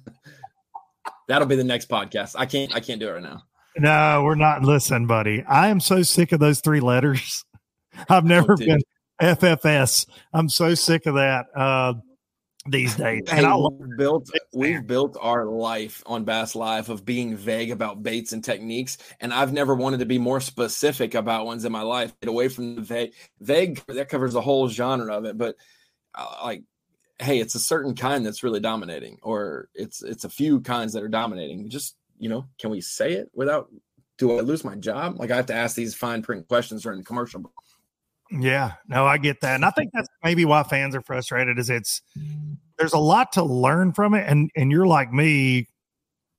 That'll 1.28 1.48
be 1.48 1.56
the 1.56 1.64
next 1.64 1.88
podcast. 1.88 2.36
I 2.38 2.46
can't, 2.46 2.76
I 2.76 2.80
can't 2.80 3.00
do 3.00 3.08
it 3.08 3.12
right 3.12 3.24
now. 3.24 3.44
No, 3.78 4.24
we're 4.24 4.36
not. 4.36 4.64
Listen, 4.64 5.08
buddy, 5.08 5.44
I 5.48 5.70
am 5.70 5.80
so 5.80 6.04
sick 6.04 6.32
of 6.32 6.40
those 6.40 6.60
three 6.60 6.80
letters. 6.80 7.46
I've 8.10 8.26
never 8.26 8.54
oh, 8.54 8.58
been 8.58 8.82
FFS. 9.22 10.08
I'm 10.34 10.50
so 10.50 10.76
sick 10.76 11.06
of 11.06 11.16
that 11.16 11.46
uh, 11.56 11.94
these 12.66 12.96
days. 12.96 13.24
And 13.32 13.46
I 13.46 13.56
we've 13.56 13.98
built 13.98 14.30
we've 14.54 14.86
built 14.86 15.18
our 15.20 15.46
life 15.46 16.04
on 16.06 16.24
Bass 16.24 16.56
Live 16.56 16.90
of 16.90 17.06
being 17.06 17.36
vague 17.36 17.72
about 17.72 18.04
baits 18.04 18.34
and 18.34 18.44
techniques, 18.44 18.98
and 19.20 19.34
I've 19.34 19.54
never 19.54 19.76
wanted 19.76 20.00
to 20.00 20.06
be 20.06 20.18
more 20.18 20.40
specific 20.40 21.16
about 21.16 21.46
ones 21.46 21.66
in 21.66 21.72
my 21.72 21.82
life. 21.82 22.14
Get 22.22 22.30
away 22.30 22.50
from 22.50 22.76
the 22.76 22.82
vague. 22.82 23.14
Vague 23.40 23.82
that 23.88 24.10
covers 24.10 24.34
the 24.34 24.42
whole 24.42 24.68
genre 24.70 25.16
of 25.16 25.26
it, 25.26 25.38
but 25.38 25.56
Uh, 26.16 26.36
like 26.44 26.64
hey 27.20 27.40
it's 27.40 27.56
a 27.56 27.60
certain 27.60 27.96
kind 27.96 28.26
that's 28.26 28.44
really 28.44 28.60
dominating 28.60 29.18
or 29.22 29.70
it's 29.74 30.04
it's 30.04 30.24
a 30.24 30.30
few 30.30 30.60
kinds 30.62 30.94
that 30.94 31.04
are 31.04 31.08
dominating 31.08 31.70
just 31.70 31.96
you 32.18 32.30
know 32.30 32.46
can 32.60 32.70
we 32.70 32.82
say 32.82 33.14
it 33.14 33.30
without 33.34 33.70
do 34.18 34.38
i 34.38 34.42
lose 34.42 34.64
my 34.64 34.76
job 34.76 35.20
like 35.20 35.32
i 35.32 35.36
have 35.36 35.46
to 35.46 35.54
ask 35.54 35.76
these 35.76 35.96
fine 35.96 36.22
print 36.22 36.48
questions 36.48 36.84
during 36.84 36.98
the 36.98 37.06
commercial 37.06 37.42
Yeah, 38.32 38.74
no, 38.88 39.06
I 39.06 39.20
get 39.20 39.42
that, 39.42 39.56
and 39.56 39.66
I 39.66 39.70
think 39.70 39.92
that's 39.94 40.08
maybe 40.24 40.44
why 40.44 40.64
fans 40.64 40.96
are 40.96 41.02
frustrated. 41.02 41.60
Is 41.60 41.70
it's 41.70 42.02
there's 42.80 42.94
a 42.94 42.98
lot 42.98 43.32
to 43.34 43.44
learn 43.44 43.94
from 43.94 44.16
it, 44.16 44.26
and 44.28 44.50
and 44.56 44.72
you're 44.72 44.88
like 44.88 45.12
me, 45.12 45.68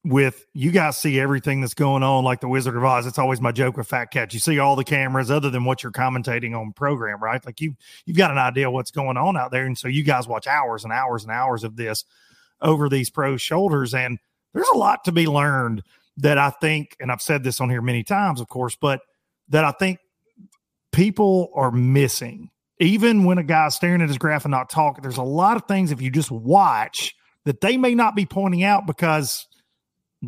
with 0.05 0.47
you 0.53 0.71
guys 0.71 0.99
see 0.99 1.19
everything 1.19 1.63
that's 1.63 1.75
going 1.75 2.03
on, 2.03 2.25
like 2.25 2.41
the 2.41 2.49
Wizard 2.49 2.77
of 2.77 2.85
Oz. 2.85 3.07
It's 3.07 3.19
always 3.19 3.41
my 3.41 3.53
joke 3.53 3.77
with 3.77 3.89
Fat 3.89 4.07
Cat. 4.07 4.35
You 4.35 4.41
see 4.41 4.59
all 4.59 4.77
the 4.77 4.85
cameras, 4.85 5.31
other 5.31 5.49
than 5.49 5.65
what 5.65 5.83
you're 5.83 5.93
commentating 5.93 6.59
on 6.59 6.73
program, 6.73 7.23
right? 7.23 7.45
Like 7.45 7.61
you 7.61 7.75
you've 8.05 8.17
got 8.17 8.31
an 8.31 8.39
idea 8.39 8.71
what's 8.71 8.91
going 8.91 9.17
on 9.17 9.37
out 9.37 9.51
there, 9.51 9.65
and 9.65 9.79
so 9.79 9.89
you 9.89 10.05
guys 10.05 10.29
watch 10.29 10.47
hours 10.47 10.85
and 10.85 10.93
hours 10.93 11.25
and 11.25 11.33
hours 11.33 11.65
of 11.65 11.77
this 11.77 12.05
over 12.61 12.89
these 12.89 13.11
pros' 13.11 13.41
shoulders, 13.41 13.95
and 13.95 14.19
there's 14.53 14.69
a 14.69 14.77
lot 14.77 15.05
to 15.05 15.13
be 15.13 15.27
learned 15.27 15.83
that 16.19 16.39
I 16.39 16.51
think, 16.51 16.97
and 17.01 17.11
I've 17.11 17.23
said 17.23 17.43
this 17.43 17.61
on 17.61 17.71
here 17.71 17.83
many 17.83 18.05
times, 18.05 18.41
of 18.41 18.49
course, 18.49 18.77
but 18.77 19.01
that 19.49 19.65
I 19.65 19.73
think 19.73 19.99
people 20.93 21.51
are 21.55 21.73
missing. 21.73 22.51
Even 22.79 23.25
when 23.25 23.39
a 23.39 23.43
guy's 23.43 23.75
staring 23.75 24.03
at 24.03 24.09
his 24.09 24.19
graph 24.19 24.45
and 24.45 24.53
not 24.53 24.69
talking, 24.69 25.03
there's 25.03 25.17
a 25.17 25.23
lot 25.23 25.57
of 25.57 25.65
things 25.65 25.91
if 25.91 26.03
you 26.03 26.11
just 26.11 26.31
watch 26.31 27.15
that 27.45 27.61
they 27.61 27.77
may 27.77 27.95
not 27.95 28.15
be 28.15 28.27
pointing 28.27 28.65
out 28.65 28.87
because 28.87 29.47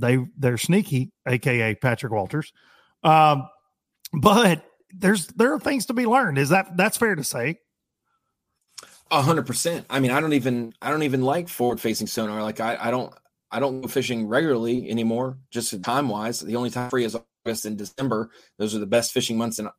they 0.01 0.19
they're 0.37 0.59
sneaky, 0.59 1.13
aka 1.27 1.75
Patrick 1.75 2.13
Walters. 2.13 2.53
Um, 3.03 3.49
but 4.13 4.65
there's 4.91 5.27
there 5.29 5.53
are 5.53 5.61
things 5.61 5.87
to 5.87 5.95
be 5.95 6.07
learned. 6.07 6.39
Is 6.39 6.51
that 6.51 6.77
that's 6.77 6.97
fair 6.97 7.15
to 7.15 7.25
say? 7.25 7.59
A 9.11 9.23
hundred 9.23 9.47
percent. 9.47 9.87
I 9.89 10.01
mean, 10.01 10.11
I 10.11 10.21
don't 10.21 10.33
even 10.33 10.75
I 10.83 10.91
don't 10.91 11.03
even 11.05 11.23
like 11.23 11.49
forward 11.49 11.81
facing 11.81 12.07
sonar. 12.07 12.43
Like 12.43 12.61
I, 12.61 12.77
I 12.81 12.91
don't 12.91 13.13
I 13.51 13.61
don't 13.61 13.81
go 13.81 13.89
fishing 13.89 14.27
regularly 14.27 14.91
anymore, 14.91 15.39
just 15.51 15.83
time 15.83 16.09
wise. 16.09 16.41
The 16.41 16.57
only 16.57 16.71
time 16.71 16.91
free 16.91 17.05
is 17.05 17.17
August 17.47 17.65
and 17.65 17.79
December. 17.79 18.31
Those 18.59 18.75
are 18.75 18.81
the 18.81 18.87
best 18.87 19.13
fishing 19.13 19.39
months 19.39 19.59
in 19.59 19.67
uh, 19.67 19.71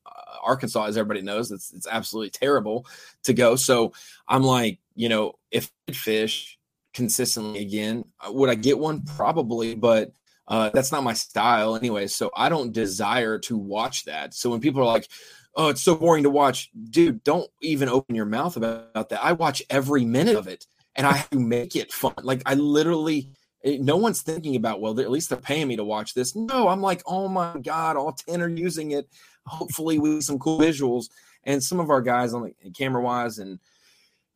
Arkansas, 0.43 0.86
as 0.86 0.97
everybody 0.97 1.21
knows. 1.21 1.51
It's 1.51 1.73
it's 1.73 1.88
absolutely 1.88 2.30
terrible 2.30 2.86
to 3.23 3.34
go. 3.34 3.56
So 3.56 3.93
I'm 4.27 4.43
like, 4.43 4.80
you 4.95 5.10
know, 5.10 5.34
if 5.51 5.69
fish 5.91 6.57
consistently 6.97 7.62
again, 7.62 8.03
uh, 8.19 8.31
would 8.31 8.49
I 8.49 8.55
get 8.55 8.79
one? 8.79 9.03
Probably, 9.03 9.75
but 9.75 10.12
uh, 10.47 10.71
that's 10.73 10.91
not 10.91 11.03
my 11.03 11.13
style 11.13 11.75
anyway. 11.75 12.07
So 12.07 12.31
I 12.36 12.49
don't 12.49 12.73
desire 12.73 13.38
to 13.39 13.55
watch 13.55 14.05
that. 14.05 14.33
So 14.33 14.49
when 14.49 14.60
people 14.60 14.81
are 14.81 14.86
like, 14.86 15.07
"Oh, 15.55 15.69
it's 15.69 15.83
so 15.83 15.95
boring 15.95 16.23
to 16.23 16.31
watch," 16.31 16.71
dude, 16.89 17.23
don't 17.23 17.49
even 17.62 17.88
open 17.88 18.15
your 18.15 18.25
mouth 18.25 18.57
about, 18.57 19.10
that. 19.10 19.23
I 19.23 19.33
watch 19.33 19.62
every 19.69 20.05
minute 20.05 20.36
of 20.36 20.47
it, 20.47 20.65
and 20.95 21.05
I 21.05 21.23
make 21.31 21.75
it 21.75 21.93
fun. 21.93 22.15
Like 22.23 22.41
I 22.45 22.55
literally 22.55 23.29
no 23.63 23.97
one's 23.97 24.21
thinking 24.21 24.55
about 24.55 24.79
well 24.79 24.97
at 24.99 25.12
least 25.12 25.29
they're 25.29 25.38
paying 25.38 25.67
me 25.67 25.75
to 25.75 25.83
watch 25.83 26.13
this 26.13 26.36
no 26.36 26.69
i'm 26.69 26.79
like 26.79 27.01
oh 27.05 27.27
my 27.27 27.53
god 27.63 27.97
all 27.97 28.13
10 28.13 28.39
are 28.41 28.47
using 28.47 28.91
it 28.91 29.10
hopefully 29.45 29.97
with 29.97 30.23
some 30.23 30.38
cool 30.39 30.60
visuals 30.60 31.10
and 31.43 31.62
some 31.62 31.79
of 31.79 31.89
our 31.89 32.01
guys 32.01 32.33
on 32.33 32.53
the 32.63 32.71
camera 32.71 33.01
wise 33.01 33.39
and, 33.39 33.60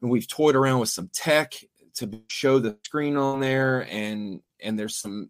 and 0.01 0.09
we've 0.09 0.27
toyed 0.27 0.55
around 0.55 0.79
with 0.79 0.89
some 0.89 1.09
tech 1.13 1.53
to 1.95 2.21
show 2.27 2.59
the 2.59 2.77
screen 2.83 3.17
on 3.17 3.39
there 3.39 3.87
and 3.89 4.41
and 4.61 4.77
there's 4.77 4.97
some 4.97 5.29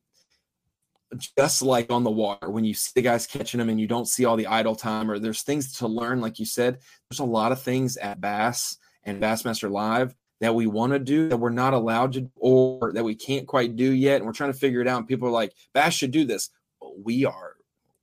just 1.37 1.61
like 1.61 1.91
on 1.91 2.03
the 2.03 2.11
water 2.11 2.49
when 2.49 2.63
you 2.63 2.73
see 2.73 2.91
the 2.95 3.01
guys 3.01 3.27
catching 3.27 3.57
them 3.57 3.69
and 3.69 3.79
you 3.79 3.87
don't 3.87 4.07
see 4.07 4.23
all 4.25 4.37
the 4.37 4.47
idle 4.47 4.75
time 4.75 5.11
or 5.11 5.19
there's 5.19 5.41
things 5.41 5.73
to 5.73 5.87
learn 5.87 6.21
like 6.21 6.39
you 6.39 6.45
said 6.45 6.79
there's 7.09 7.19
a 7.19 7.25
lot 7.25 7.51
of 7.51 7.61
things 7.61 7.97
at 7.97 8.21
bass 8.21 8.77
and 9.03 9.21
bassmaster 9.21 9.69
live 9.69 10.15
that 10.39 10.55
we 10.55 10.67
want 10.67 10.93
to 10.93 10.99
do 10.99 11.29
that 11.29 11.37
we're 11.37 11.49
not 11.49 11.73
allowed 11.73 12.13
to 12.13 12.29
or 12.35 12.91
that 12.93 13.03
we 13.03 13.15
can't 13.15 13.47
quite 13.47 13.75
do 13.75 13.91
yet 13.91 14.17
and 14.17 14.25
we're 14.25 14.31
trying 14.31 14.53
to 14.53 14.57
figure 14.57 14.81
it 14.81 14.87
out 14.87 14.99
and 14.99 15.07
people 15.07 15.27
are 15.27 15.31
like 15.31 15.53
bass 15.73 15.93
should 15.93 16.11
do 16.11 16.23
this 16.23 16.49
we 16.97 17.25
are 17.25 17.55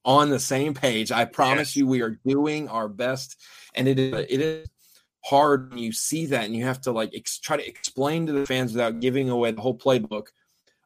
on 0.04 0.28
the 0.28 0.38
same 0.38 0.74
page 0.74 1.10
i 1.10 1.24
promise 1.24 1.74
yes. 1.74 1.76
you 1.76 1.86
we 1.86 2.02
are 2.02 2.18
doing 2.26 2.68
our 2.68 2.88
best 2.88 3.40
and 3.74 3.88
it 3.88 3.98
is 3.98 4.26
it 4.28 4.40
is 4.40 4.68
hard 5.28 5.70
when 5.70 5.78
you 5.78 5.92
see 5.92 6.26
that 6.26 6.44
and 6.44 6.56
you 6.56 6.64
have 6.64 6.80
to 6.80 6.92
like 6.92 7.10
ex- 7.14 7.38
try 7.38 7.56
to 7.56 7.66
explain 7.66 8.26
to 8.26 8.32
the 8.32 8.46
fans 8.46 8.72
without 8.72 9.00
giving 9.00 9.28
away 9.28 9.50
the 9.50 9.60
whole 9.60 9.76
playbook 9.76 10.28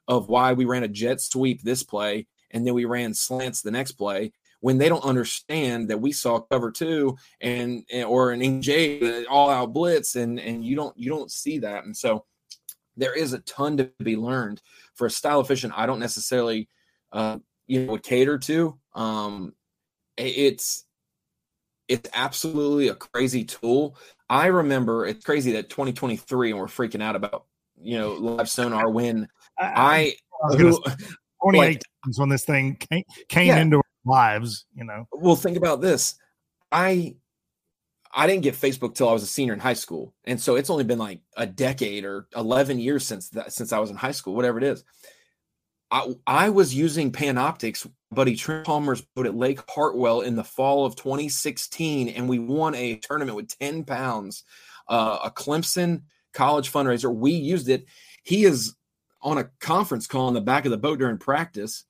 of 0.09 0.28
why 0.28 0.52
we 0.52 0.64
ran 0.64 0.83
a 0.83 0.88
jet 0.88 1.20
sweep 1.20 1.62
this 1.62 1.83
play 1.83 2.26
and 2.50 2.66
then 2.66 2.74
we 2.74 2.85
ran 2.85 3.14
slants 3.14 3.62
the 3.62 3.70
next 3.70 3.92
play 3.92 4.33
when 4.61 4.78
they 4.78 4.88
don't 4.88 5.05
understand 5.05 5.88
that 5.88 6.00
we 6.00 6.12
saw 6.12 6.38
cover 6.38 6.70
two 6.70 7.16
and, 7.40 7.85
and 7.92 8.05
or 8.05 8.31
an 8.31 8.40
NJ 8.40 9.24
all 9.28 9.50
out 9.50 9.72
blitz 9.72 10.14
and 10.14 10.38
and 10.38 10.64
you 10.64 10.76
don't 10.76 10.96
you 10.96 11.11
don't 11.11 11.31
see 11.31 11.59
that. 11.59 11.85
And 11.85 11.96
so 11.96 12.24
there 12.96 13.12
is 13.12 13.33
a 13.33 13.40
ton 13.40 13.76
to 13.78 13.90
be 14.02 14.16
learned 14.16 14.62
for 14.94 15.07
a 15.07 15.11
style 15.11 15.42
fishing 15.42 15.72
I 15.72 15.87
don't 15.87 15.98
necessarily 15.98 16.68
uh, 17.11 17.38
you 17.66 17.87
know 17.87 17.98
cater 17.98 18.38
to. 18.38 18.78
Um 18.94 19.55
it's 20.16 20.85
it's 21.88 22.09
absolutely 22.14 22.88
a 22.88 22.95
crazy 22.95 23.45
tool 23.45 23.97
I 24.29 24.47
remember 24.47 25.07
it's 25.07 25.25
crazy 25.25 25.53
that 25.53 25.68
2023 25.68 26.51
and 26.51 26.59
we're 26.59 26.66
freaking 26.66 27.03
out 27.03 27.16
about 27.16 27.45
you 27.81 27.99
know 27.99 28.12
live 28.14 28.49
sonar 28.49 28.90
when 28.90 29.29
I, 29.59 29.64
I, 29.64 30.14
I 30.51 30.57
who, 30.57 30.83
28 31.42 31.59
like, 31.59 31.83
times 32.05 32.18
when 32.18 32.29
this 32.29 32.45
thing 32.45 32.77
came, 32.77 33.05
came 33.29 33.49
yeah. 33.49 33.59
into 33.59 33.77
our 33.77 33.83
lives, 34.05 34.66
you 34.75 34.85
know. 34.85 35.07
Well, 35.12 35.37
think 35.37 35.57
about 35.57 35.81
this. 35.81 36.16
I 36.71 37.16
I 38.14 38.27
didn't 38.27 38.42
get 38.42 38.55
Facebook 38.55 38.95
till 38.95 39.09
I 39.09 39.12
was 39.12 39.23
a 39.23 39.27
senior 39.27 39.55
in 39.55 39.61
high 39.61 39.73
school, 39.75 40.14
and 40.25 40.40
so 40.40 40.57
it's 40.57 40.71
only 40.71 40.85
been 40.85 40.99
like 40.99 41.21
a 41.37 41.47
decade 41.47 42.05
or 42.05 42.27
eleven 42.35 42.79
years 42.79 43.05
since 43.07 43.31
that 43.31 43.53
since 43.53 43.73
I 43.73 43.79
was 43.79 43.90
in 43.90 43.97
high 43.97 44.12
school, 44.12 44.35
whatever 44.35 44.59
it 44.59 44.64
is. 44.64 44.85
I 45.90 46.14
I 46.27 46.49
was 46.49 46.75
using 46.75 47.12
Panoptix, 47.12 47.88
buddy 48.14 48.37
Trent 48.37 48.66
Palmer's 48.66 49.01
boat 49.01 49.27
at 49.27 49.37
Lake 49.37 49.61
Hartwell 49.68 50.20
in 50.20 50.37
the 50.37 50.44
fall 50.44 50.85
of 50.85 50.96
2016, 50.96 52.09
and 52.09 52.29
we 52.29 52.38
won 52.38 52.75
a 52.75 52.96
tournament 52.96 53.37
with 53.37 53.59
10 53.59 53.85
pounds, 53.85 54.44
uh, 54.88 55.18
a 55.25 55.31
Clemson 55.31 56.03
college 56.33 56.72
fundraiser. 56.72 57.14
We 57.14 57.33
used 57.33 57.68
it. 57.68 57.87
He 58.22 58.44
is 58.44 58.75
on 59.20 59.38
a 59.38 59.51
conference 59.61 60.07
call 60.07 60.29
in 60.29 60.35
the 60.35 60.40
back 60.40 60.64
of 60.64 60.70
the 60.70 60.79
boat 60.79 60.98
during 60.98 61.18
practice 61.18 61.85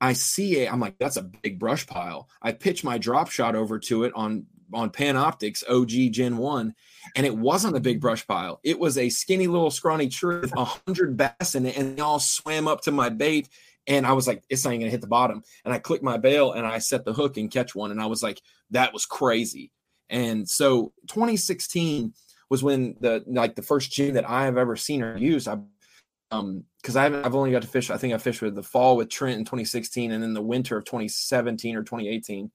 I 0.00 0.12
see 0.12 0.58
it. 0.58 0.72
I'm 0.72 0.80
like, 0.80 0.96
that's 0.98 1.16
a 1.16 1.22
big 1.22 1.58
brush 1.58 1.86
pile. 1.86 2.28
I 2.40 2.52
pitch 2.52 2.84
my 2.84 2.98
drop 2.98 3.30
shot 3.30 3.56
over 3.56 3.78
to 3.80 4.04
it 4.04 4.12
on 4.14 4.46
on 4.72 4.90
Panoptix 4.90 5.64
OG 5.68 6.12
Gen 6.12 6.36
One, 6.36 6.74
and 7.16 7.24
it 7.24 7.36
wasn't 7.36 7.76
a 7.76 7.80
big 7.80 8.00
brush 8.00 8.26
pile. 8.26 8.60
It 8.62 8.78
was 8.78 8.98
a 8.98 9.08
skinny 9.08 9.46
little 9.46 9.70
scrawny 9.70 10.08
tree 10.08 10.40
with 10.40 10.56
a 10.56 10.64
hundred 10.64 11.16
bass 11.16 11.54
in 11.54 11.66
it, 11.66 11.76
and 11.76 11.96
they 11.96 12.02
all 12.02 12.20
swam 12.20 12.68
up 12.68 12.82
to 12.82 12.92
my 12.92 13.08
bait. 13.08 13.48
And 13.88 14.06
I 14.06 14.12
was 14.12 14.28
like, 14.28 14.44
it's 14.48 14.64
not 14.64 14.72
gonna 14.72 14.90
hit 14.90 15.00
the 15.00 15.08
bottom. 15.08 15.42
And 15.64 15.74
I 15.74 15.78
clicked 15.78 16.04
my 16.04 16.18
bail 16.18 16.52
and 16.52 16.66
I 16.66 16.78
set 16.78 17.04
the 17.04 17.14
hook 17.14 17.36
and 17.36 17.50
catch 17.50 17.74
one. 17.74 17.90
And 17.90 18.00
I 18.00 18.06
was 18.06 18.22
like, 18.22 18.40
that 18.70 18.92
was 18.92 19.06
crazy. 19.06 19.72
And 20.10 20.48
so 20.48 20.92
2016 21.08 22.12
was 22.50 22.62
when 22.62 22.96
the 23.00 23.24
like 23.26 23.56
the 23.56 23.62
first 23.62 23.90
gin 23.90 24.14
that 24.14 24.28
I 24.28 24.44
have 24.44 24.56
ever 24.56 24.76
seen 24.76 25.02
or 25.02 25.16
used. 25.16 25.48
I 25.48 25.58
um 26.30 26.64
because 26.80 26.96
I 26.96 27.04
haven't 27.04 27.24
I've 27.24 27.34
only 27.34 27.50
got 27.50 27.62
to 27.62 27.68
fish 27.68 27.90
I 27.90 27.96
think 27.96 28.14
I 28.14 28.18
fished 28.18 28.42
with 28.42 28.54
the 28.54 28.62
fall 28.62 28.96
with 28.96 29.08
Trent 29.08 29.38
in 29.38 29.44
2016 29.44 30.12
and 30.12 30.22
then 30.22 30.34
the 30.34 30.42
winter 30.42 30.76
of 30.76 30.84
2017 30.84 31.76
or 31.76 31.82
2018 31.82 32.50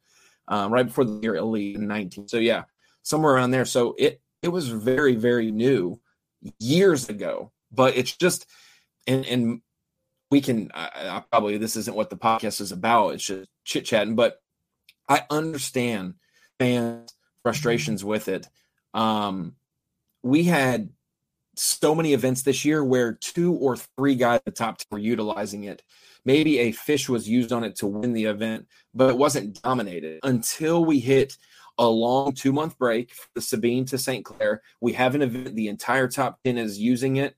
um, 0.48 0.72
right 0.72 0.86
before 0.86 1.06
the 1.06 1.20
year 1.22 1.36
elite 1.36 1.76
in 1.76 1.88
19 1.88 2.28
so 2.28 2.38
yeah 2.38 2.64
somewhere 3.02 3.34
around 3.34 3.52
there 3.52 3.66
so 3.66 3.96
it 3.98 4.22
it 4.42 4.50
was 4.50 4.68
very 4.68 5.16
very 5.16 5.52
new 5.52 6.00
years 6.60 7.10
ago 7.10 7.52
but 7.72 7.98
it's 7.98 8.16
just 8.16 8.46
and 9.08 9.26
and 9.26 9.62
we 10.34 10.42
can 10.42 10.72
I, 10.74 10.90
I 10.96 11.24
probably 11.32 11.58
this 11.58 11.76
isn't 11.76 11.96
what 11.96 12.10
the 12.10 12.18
podcast 12.18 12.60
is 12.60 12.72
about 12.72 13.14
it's 13.14 13.26
just 13.26 13.48
chit 13.64 13.86
chatting 13.86 14.16
but 14.16 14.42
I 15.08 15.24
understand 15.30 16.16
fans 16.60 17.14
frustrations 17.44 18.04
with 18.04 18.28
it 18.28 18.50
um 18.96 19.56
we 20.24 20.46
had 20.46 20.90
so 21.56 21.94
many 21.94 22.14
events 22.14 22.42
this 22.42 22.66
year 22.66 22.84
where 22.84 23.14
two 23.14 23.54
or 23.54 23.78
three 23.78 24.16
guys 24.16 24.38
at 24.38 24.46
the 24.46 24.52
top 24.52 24.80
10 24.80 24.88
were 24.90 24.98
utilizing 24.98 25.66
it. 25.66 25.84
Maybe 26.26 26.58
a 26.60 26.72
fish 26.72 27.08
was 27.08 27.30
used 27.30 27.52
on 27.52 27.64
it 27.64 27.76
to 27.76 27.86
win 27.86 28.14
the 28.14 28.26
event, 28.26 28.66
but 28.96 29.12
it 29.12 29.18
wasn't 29.18 29.62
dominated 29.62 30.20
until 30.24 30.84
we 30.84 31.00
hit 31.00 31.38
a 31.78 31.88
long 31.88 32.34
two 32.34 32.52
month 32.52 32.78
break 32.80 33.14
for 33.14 33.28
the 33.36 33.42
Sabine 33.42 33.86
to 33.86 34.00
St. 34.00 34.26
Clair. 34.26 34.64
We 34.82 34.94
have 34.94 35.14
an 35.14 35.22
event, 35.22 35.56
the 35.56 35.68
entire 35.68 36.08
top 36.08 36.40
10 36.44 36.58
is 36.58 36.80
using 36.80 37.18
it. 37.18 37.36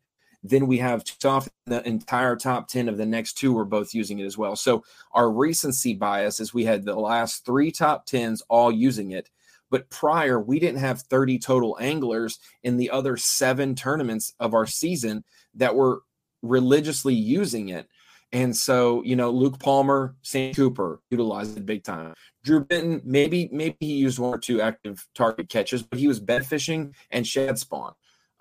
Then 0.48 0.68
we 0.68 0.78
have 0.78 1.04
off 1.24 1.50
the 1.66 1.86
entire 1.88 2.36
top 2.36 2.68
10 2.68 2.88
of 2.88 2.98
the 2.98 3.06
next 3.06 3.34
two 3.34 3.52
were 3.52 3.66
both 3.66 3.96
using 3.96 4.20
it 4.20 4.26
as 4.26 4.38
well. 4.38 4.56
So 4.56 4.84
our 5.12 5.32
recency 5.32 5.96
bias 5.96 6.40
is 6.40 6.54
we 6.54 6.66
had 6.66 6.86
the 6.86 6.96
last 6.96 7.46
three 7.46 7.72
top 7.72 8.06
10s 8.06 8.42
all 8.48 8.72
using 8.72 9.12
it. 9.12 9.30
But 9.72 9.90
prior, 9.90 10.40
we 10.40 10.60
didn't 10.60 10.82
have 10.82 11.02
30 11.02 11.40
total 11.40 11.78
anglers 11.82 12.38
in 12.62 12.78
the 12.78 12.92
other 12.92 13.18
seven 13.18 13.74
tournaments 13.74 14.34
of 14.40 14.54
our 14.54 14.68
season 14.68 15.24
that 15.56 15.76
were 15.76 16.04
religiously 16.44 17.16
using 17.16 17.70
it. 17.70 17.88
And 18.32 18.56
so, 18.56 19.02
you 19.04 19.16
know, 19.16 19.32
Luke 19.32 19.60
Palmer, 19.60 20.16
Sam 20.22 20.54
Cooper 20.54 21.02
utilized 21.10 21.58
it 21.58 21.66
big 21.66 21.84
time. 21.84 22.14
Drew 22.44 22.64
Benton, 22.64 23.02
maybe, 23.04 23.50
maybe 23.52 23.78
he 23.80 23.94
used 23.94 24.20
one 24.20 24.36
or 24.36 24.38
two 24.38 24.62
active 24.62 25.08
target 25.16 25.50
catches, 25.50 25.82
but 25.82 25.98
he 25.98 26.08
was 26.08 26.20
bed 26.20 26.46
fishing 26.46 26.94
and 27.10 27.26
shad 27.26 27.58
spawn 27.58 27.94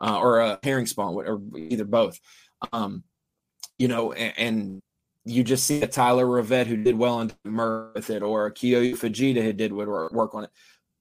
uh, 0.05 0.19
or 0.19 0.41
a 0.41 0.59
herring 0.63 0.87
spawn, 0.87 1.15
or 1.15 1.41
either 1.57 1.85
both. 1.85 2.21
Um, 2.73 3.05
you 3.79 3.89
know, 3.89 4.13
and, 4.13 4.35
and 4.37 4.83
you 5.25 5.43
just 5.43 5.67
see 5.67 5.83
a 5.83 5.87
Tyler 5.87 6.27
Rivet 6.27 6.67
who 6.67 6.77
did 6.77 6.97
well 6.97 7.21
and 7.21 7.35
Murr 7.45 7.91
with 7.95 8.11
it, 8.11 8.23
or 8.23 8.47
a 8.47 8.53
Kyoya 8.53 8.93
Fujita 8.93 9.43
who 9.43 9.53
did 9.53 9.73
work 9.73 10.35
on 10.35 10.45
it 10.45 10.51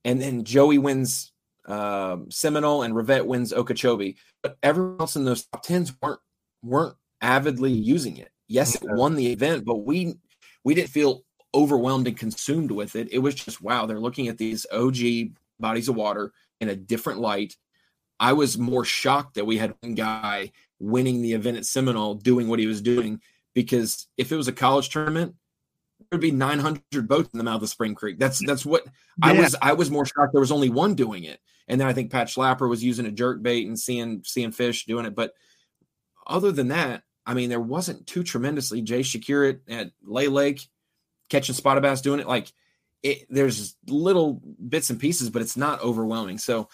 and 0.06 0.22
then 0.22 0.44
Joey 0.44 0.78
wins 0.78 1.32
um, 1.66 2.30
Seminole, 2.30 2.84
and 2.84 2.96
Rivet 2.96 3.26
wins 3.26 3.54
Okeechobee. 3.54 4.18
But 4.42 4.58
everyone 4.62 5.00
else 5.00 5.16
in 5.16 5.26
those 5.26 5.46
top 5.46 5.64
tens 5.64 5.94
weren't 6.02 6.20
weren't 6.62 6.96
avidly 7.22 7.72
using 7.72 8.18
it. 8.18 8.32
Yes, 8.48 8.76
it 8.76 8.84
won 8.84 9.16
the 9.16 9.32
event, 9.32 9.66
but 9.66 9.86
we 9.86 10.16
we 10.64 10.76
didn't 10.76 10.90
feel 10.90 11.24
overwhelmed 11.56 12.08
and 12.08 12.18
consumed 12.18 12.72
with 12.72 12.96
it. 12.96 13.12
It 13.12 13.20
was 13.20 13.36
just 13.36 13.62
wow, 13.62 13.86
they're 13.86 14.00
looking 14.00 14.28
at 14.28 14.38
these 14.38 14.66
OG 14.72 14.98
bodies 15.60 15.88
of 15.88 15.96
water 15.96 16.34
in 16.60 16.70
a 16.70 16.76
different 16.76 17.20
light. 17.20 17.56
I 18.20 18.34
was 18.34 18.58
more 18.58 18.86
shocked 18.86 19.36
that 19.36 19.46
we 19.46 19.58
had 19.58 19.76
one 19.82 19.96
guy 19.96 20.52
winning 20.80 21.22
the 21.22 21.34
event 21.34 21.58
at 21.58 21.66
Seminole 21.66 22.16
doing 22.16 22.48
what 22.48 22.60
he 22.60 22.68
was 22.68 22.82
doing 22.82 23.22
because 23.54 24.08
if 24.18 24.32
it 24.32 24.36
was 24.36 24.48
a 24.48 24.54
college 24.54 24.90
tournament, 24.90 25.36
there 26.00 26.18
would 26.18 26.22
be 26.22 26.32
900 26.32 27.08
boats 27.08 27.30
in 27.34 27.38
the 27.38 27.44
mouth 27.44 27.62
of 27.62 27.70
Spring 27.70 27.96
Creek. 27.96 28.20
That's 28.20 28.46
that's 28.46 28.66
what 28.66 28.86
yeah. 28.86 29.30
I 29.30 29.34
was. 29.34 29.56
I 29.62 29.74
was 29.74 29.90
more 29.90 30.06
shocked 30.06 30.34
there 30.34 30.42
was 30.42 30.52
only 30.52 30.70
one 30.70 30.96
doing 30.96 31.24
it, 31.24 31.40
and 31.68 31.80
then 31.80 31.88
I 31.88 31.94
think 31.94 32.12
Pat 32.12 32.28
Schlapper 32.28 32.70
was 32.70 32.84
using 32.84 33.06
a 33.06 33.12
jerk 33.12 33.42
bait 33.42 33.68
and 33.68 33.80
seeing 33.80 34.22
seeing 34.24 34.52
fish 34.52 34.86
doing 34.86 35.06
it. 35.06 35.16
But 35.16 35.34
other 36.28 36.52
than 36.52 36.70
that, 36.70 37.04
I 37.26 37.34
mean, 37.34 37.50
there 37.50 37.60
wasn't 37.60 38.06
too 38.06 38.24
tremendously. 38.24 38.82
Jay 38.82 39.02
Shakir 39.02 39.50
at, 39.50 39.74
at 39.74 39.92
Lay 40.04 40.28
Lake 40.28 40.68
catching 41.30 41.56
spotted 41.56 41.82
bass 41.82 42.02
doing 42.02 42.20
it. 42.20 42.28
Like 42.28 42.52
it, 43.02 43.26
there's 43.30 43.76
little 43.88 44.42
bits 44.68 44.90
and 44.90 45.00
pieces, 45.00 45.30
but 45.30 45.42
it's 45.42 45.58
not 45.58 45.82
overwhelming. 45.82 46.38
So 46.38 46.70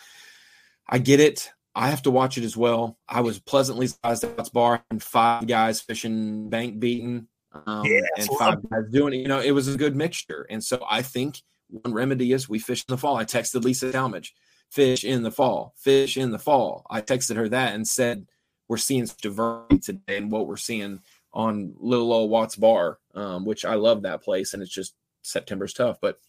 I 0.89 0.97
get 0.97 1.19
it. 1.19 1.51
I 1.75 1.89
have 1.89 2.01
to 2.01 2.11
watch 2.11 2.37
it 2.37 2.43
as 2.43 2.57
well. 2.57 2.97
I 3.07 3.21
was 3.21 3.39
pleasantly 3.39 3.87
surprised 3.87 4.23
at 4.23 4.35
Watts 4.37 4.49
Bar 4.49 4.83
and 4.89 5.01
five 5.01 5.47
guys 5.47 5.79
fishing 5.79 6.49
bank 6.49 6.79
beaten 6.79 7.27
um, 7.53 7.85
yes, 7.85 8.03
and 8.17 8.37
five 8.37 8.69
guys 8.69 8.89
doing 8.91 9.13
it. 9.13 9.17
You 9.17 9.27
know, 9.27 9.39
it 9.39 9.51
was 9.51 9.67
a 9.67 9.77
good 9.77 9.95
mixture. 9.95 10.47
And 10.49 10.63
so 10.63 10.83
I 10.89 11.03
think 11.03 11.41
one 11.69 11.93
remedy 11.93 12.33
is 12.33 12.49
we 12.49 12.59
fish 12.59 12.83
in 12.87 12.93
the 12.93 12.97
fall. 12.97 13.15
I 13.15 13.23
texted 13.23 13.63
Lisa 13.63 13.91
Talmadge, 13.91 14.33
fish 14.71 15.03
in 15.03 15.21
the 15.21 15.31
fall, 15.31 15.75
fish 15.77 16.17
in 16.17 16.31
the 16.31 16.39
fall. 16.39 16.85
I 16.89 17.01
texted 17.01 17.35
her 17.35 17.47
that 17.49 17.75
and 17.75 17.87
said, 17.87 18.25
we're 18.67 18.77
seeing 18.77 19.07
diversity 19.21 19.79
today 19.79 20.17
and 20.17 20.31
what 20.31 20.47
we're 20.47 20.57
seeing 20.57 20.99
on 21.33 21.75
little 21.77 22.11
old 22.11 22.31
Watts 22.31 22.55
Bar, 22.55 22.97
um, 23.13 23.45
which 23.45 23.63
I 23.63 23.75
love 23.75 24.01
that 24.01 24.23
place. 24.23 24.53
And 24.53 24.63
it's 24.63 24.73
just 24.73 24.95
September's 25.21 25.73
tough. 25.73 25.97
But 26.01 26.19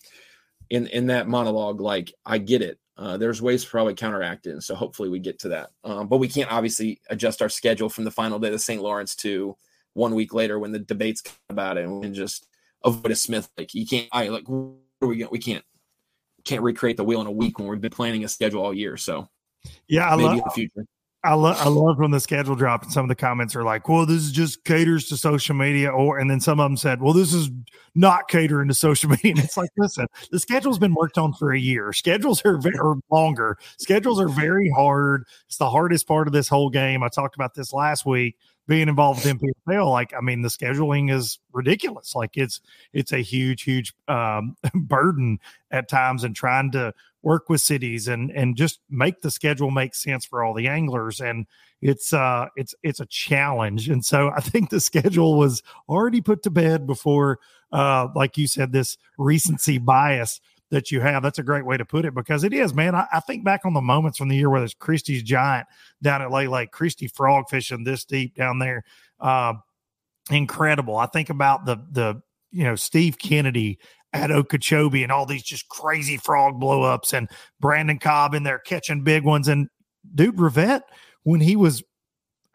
in, 0.68 0.86
in 0.86 1.06
that 1.06 1.28
monologue, 1.28 1.80
like 1.80 2.12
I 2.24 2.38
get 2.38 2.62
it. 2.62 2.78
Uh, 3.00 3.16
there's 3.16 3.40
ways 3.40 3.64
to 3.64 3.70
probably 3.70 3.94
counteract 3.94 4.46
it. 4.46 4.50
And 4.50 4.62
so 4.62 4.74
hopefully 4.74 5.08
we 5.08 5.18
get 5.18 5.38
to 5.40 5.48
that. 5.48 5.70
Um, 5.84 6.06
but 6.06 6.18
we 6.18 6.28
can't 6.28 6.52
obviously 6.52 7.00
adjust 7.08 7.40
our 7.40 7.48
schedule 7.48 7.88
from 7.88 8.04
the 8.04 8.10
final 8.10 8.38
day 8.38 8.52
of 8.52 8.60
St. 8.60 8.82
Lawrence 8.82 9.16
to 9.16 9.56
one 9.94 10.14
week 10.14 10.34
later 10.34 10.58
when 10.58 10.70
the 10.70 10.78
debates 10.78 11.22
come 11.22 11.34
about 11.48 11.78
it 11.78 11.86
and 11.86 12.14
just 12.14 12.46
avoid 12.84 13.10
a 13.10 13.16
Smith. 13.16 13.48
Like 13.56 13.72
you 13.72 13.86
can't, 13.86 14.06
I 14.12 14.28
like, 14.28 14.46
we, 15.00 15.24
we 15.24 15.38
can't, 15.38 15.64
can't 16.44 16.62
recreate 16.62 16.98
the 16.98 17.04
wheel 17.04 17.22
in 17.22 17.26
a 17.26 17.32
week 17.32 17.58
when 17.58 17.68
we've 17.68 17.80
been 17.80 17.90
planning 17.90 18.22
a 18.24 18.28
schedule 18.28 18.62
all 18.62 18.74
year. 18.74 18.98
So 18.98 19.30
yeah, 19.88 20.06
I 20.10 20.14
love, 20.16 20.36
the 20.44 20.50
future. 20.50 20.84
I 21.22 21.34
love 21.34 21.58
I 21.58 21.68
love 21.68 21.98
when 21.98 22.12
the 22.12 22.20
schedule 22.20 22.54
dropped 22.54 22.84
and 22.84 22.92
some 22.92 23.04
of 23.04 23.10
the 23.10 23.14
comments 23.14 23.54
are 23.54 23.62
like, 23.62 23.88
"Well, 23.88 24.06
this 24.06 24.22
is 24.22 24.32
just 24.32 24.64
caters 24.64 25.06
to 25.08 25.18
social 25.18 25.54
media," 25.54 25.90
or 25.90 26.18
and 26.18 26.30
then 26.30 26.40
some 26.40 26.58
of 26.58 26.64
them 26.64 26.78
said, 26.78 27.02
"Well, 27.02 27.12
this 27.12 27.34
is 27.34 27.50
not 27.94 28.28
catering 28.28 28.68
to 28.68 28.74
social 28.74 29.10
media." 29.22 29.32
And 29.32 29.38
it's 29.40 29.56
like, 29.56 29.68
listen, 29.76 30.06
the 30.30 30.38
schedule's 30.38 30.78
been 30.78 30.94
worked 30.94 31.18
on 31.18 31.34
for 31.34 31.52
a 31.52 31.58
year. 31.58 31.92
Schedules 31.92 32.42
are 32.46 32.56
very 32.56 33.02
longer. 33.10 33.58
Schedules 33.78 34.18
are 34.18 34.28
very 34.28 34.70
hard. 34.70 35.24
It's 35.46 35.58
the 35.58 35.68
hardest 35.68 36.08
part 36.08 36.26
of 36.26 36.32
this 36.32 36.48
whole 36.48 36.70
game. 36.70 37.02
I 37.02 37.08
talked 37.08 37.34
about 37.34 37.54
this 37.54 37.74
last 37.74 38.06
week 38.06 38.36
being 38.70 38.88
involved 38.88 39.24
with 39.24 39.36
NPFL, 39.40 39.90
like 39.90 40.14
I 40.16 40.20
mean, 40.20 40.42
the 40.42 40.48
scheduling 40.48 41.12
is 41.12 41.40
ridiculous. 41.52 42.14
Like 42.14 42.36
it's 42.36 42.60
it's 42.92 43.12
a 43.12 43.18
huge, 43.18 43.62
huge 43.62 43.92
um, 44.08 44.56
burden 44.74 45.38
at 45.72 45.88
times, 45.88 46.24
and 46.24 46.34
trying 46.34 46.70
to 46.70 46.94
work 47.22 47.48
with 47.48 47.60
cities 47.60 48.08
and 48.08 48.30
and 48.30 48.56
just 48.56 48.80
make 48.88 49.20
the 49.20 49.30
schedule 49.30 49.70
make 49.70 49.94
sense 49.94 50.24
for 50.24 50.42
all 50.42 50.54
the 50.54 50.68
anglers. 50.68 51.20
And 51.20 51.46
it's 51.80 52.12
uh 52.12 52.46
it's 52.56 52.74
it's 52.82 53.00
a 53.00 53.06
challenge. 53.06 53.88
And 53.88 54.04
so 54.04 54.30
I 54.30 54.40
think 54.40 54.70
the 54.70 54.80
schedule 54.90 55.38
was 55.38 55.62
already 55.88 56.20
put 56.20 56.42
to 56.44 56.50
bed 56.50 56.86
before, 56.86 57.38
uh, 57.72 58.08
like 58.14 58.36
you 58.36 58.46
said, 58.46 58.72
this 58.72 58.96
recency 59.18 59.78
bias 59.78 60.40
that 60.70 60.90
you 60.90 61.00
have. 61.00 61.22
That's 61.22 61.38
a 61.38 61.44
great 61.44 61.66
way 61.66 61.76
to 61.76 61.84
put 61.84 62.04
it 62.04 62.14
because 62.14 62.44
it 62.44 62.52
is, 62.52 62.72
man. 62.72 62.94
I, 62.94 63.06
I, 63.12 63.20
think 63.20 63.44
back 63.44 63.62
on 63.64 63.74
the 63.74 63.80
moments 63.80 64.18
from 64.18 64.28
the 64.28 64.36
year 64.36 64.48
where 64.48 64.60
there's 64.60 64.74
Christie's 64.74 65.22
Giant 65.22 65.66
down 66.00 66.22
at 66.22 66.30
Lay 66.30 66.46
Lake, 66.46 66.70
Christie 66.70 67.08
frog 67.08 67.48
fishing 67.48 67.82
this 67.82 68.04
deep 68.04 68.36
down 68.36 68.60
there. 68.60 68.84
Uh, 69.18 69.54
incredible. 70.30 70.96
I 70.96 71.06
think 71.06 71.30
about 71.30 71.66
the 71.66 71.76
the 71.90 72.22
you 72.52 72.64
know 72.64 72.76
Steve 72.76 73.18
Kennedy 73.18 73.78
at 74.12 74.30
Okeechobee 74.30 75.02
and 75.02 75.12
all 75.12 75.26
these 75.26 75.42
just 75.42 75.68
crazy 75.68 76.16
frog 76.16 76.60
blowups 76.60 77.12
and 77.12 77.28
Brandon 77.60 77.98
Cobb 77.98 78.34
in 78.34 78.42
there 78.42 78.58
catching 78.58 79.04
big 79.04 79.24
ones 79.24 79.46
and 79.46 79.68
dude 80.14 80.40
Rivet 80.40 80.82
when 81.22 81.40
he 81.40 81.54
was 81.54 81.82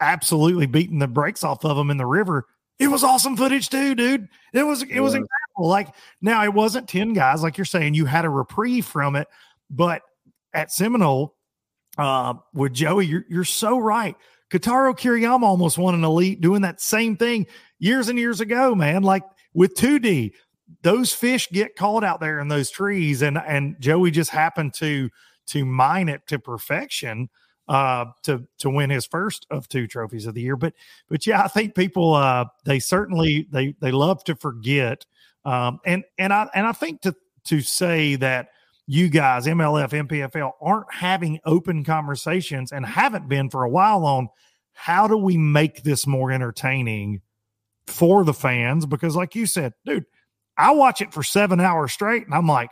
absolutely 0.00 0.66
beating 0.66 0.98
the 0.98 1.08
brakes 1.08 1.42
off 1.42 1.64
of 1.64 1.76
them 1.76 1.90
in 1.90 1.96
the 1.96 2.04
river 2.06 2.46
it 2.78 2.88
was 2.88 3.02
awesome 3.02 3.36
footage 3.36 3.70
too, 3.70 3.94
dude. 3.94 4.28
It 4.52 4.62
was 4.62 4.82
it 4.82 5.00
was 5.00 5.14
incredible. 5.14 5.68
Like 5.68 5.88
now, 6.20 6.44
it 6.44 6.52
wasn't 6.52 6.88
ten 6.88 7.12
guys, 7.12 7.42
like 7.42 7.56
you're 7.56 7.64
saying. 7.64 7.94
You 7.94 8.04
had 8.04 8.24
a 8.24 8.30
reprieve 8.30 8.84
from 8.84 9.16
it, 9.16 9.28
but 9.70 10.02
at 10.52 10.70
Seminole, 10.70 11.34
uh, 11.96 12.34
with 12.52 12.74
Joey, 12.74 13.06
you're 13.06 13.24
you're 13.28 13.44
so 13.44 13.78
right. 13.78 14.14
Kotaro 14.50 14.96
Kiriyama 14.96 15.42
almost 15.42 15.78
won 15.78 15.94
an 15.94 16.04
elite 16.04 16.40
doing 16.40 16.62
that 16.62 16.80
same 16.80 17.16
thing 17.16 17.46
years 17.78 18.08
and 18.08 18.18
years 18.18 18.40
ago, 18.40 18.74
man. 18.74 19.02
Like 19.02 19.24
with 19.54 19.74
2D, 19.74 20.32
those 20.82 21.12
fish 21.12 21.48
get 21.50 21.76
caught 21.76 22.04
out 22.04 22.20
there 22.20 22.40
in 22.40 22.48
those 22.48 22.70
trees, 22.70 23.22
and 23.22 23.38
and 23.38 23.76
Joey 23.80 24.10
just 24.10 24.30
happened 24.30 24.74
to 24.74 25.10
to 25.46 25.64
mine 25.64 26.08
it 26.08 26.26
to 26.26 26.38
perfection 26.38 27.28
uh, 27.68 28.06
to 28.24 28.46
to 28.58 28.70
win 28.70 28.90
his 28.90 29.06
first 29.06 29.46
of 29.50 29.68
two 29.68 29.86
trophies 29.86 30.26
of 30.26 30.34
the 30.34 30.42
year. 30.42 30.56
But 30.56 30.74
but 31.08 31.26
yeah, 31.26 31.42
I 31.42 31.48
think 31.48 31.74
people 31.74 32.14
uh, 32.14 32.46
they 32.64 32.78
certainly 32.78 33.46
they 33.50 33.74
they 33.80 33.92
love 33.92 34.24
to 34.24 34.36
forget. 34.36 35.04
Um, 35.44 35.80
and 35.84 36.04
and 36.18 36.32
I 36.32 36.48
and 36.54 36.66
I 36.66 36.72
think 36.72 37.02
to 37.02 37.14
to 37.44 37.60
say 37.60 38.16
that 38.16 38.48
you 38.86 39.08
guys 39.08 39.46
MLF 39.46 40.08
NPFL 40.08 40.52
aren't 40.60 40.92
having 40.92 41.40
open 41.44 41.84
conversations 41.84 42.72
and 42.72 42.86
haven't 42.86 43.28
been 43.28 43.50
for 43.50 43.64
a 43.64 43.70
while 43.70 44.04
on 44.04 44.28
how 44.72 45.08
do 45.08 45.16
we 45.16 45.36
make 45.36 45.82
this 45.82 46.06
more 46.06 46.30
entertaining 46.30 47.20
for 47.86 48.24
the 48.24 48.34
fans 48.34 48.84
because 48.84 49.16
like 49.16 49.34
you 49.34 49.46
said 49.46 49.72
dude 49.84 50.04
I 50.58 50.72
watch 50.72 51.00
it 51.00 51.12
for 51.12 51.22
7 51.22 51.60
hours 51.60 51.92
straight 51.92 52.24
and 52.24 52.34
I'm 52.34 52.46
like 52.46 52.70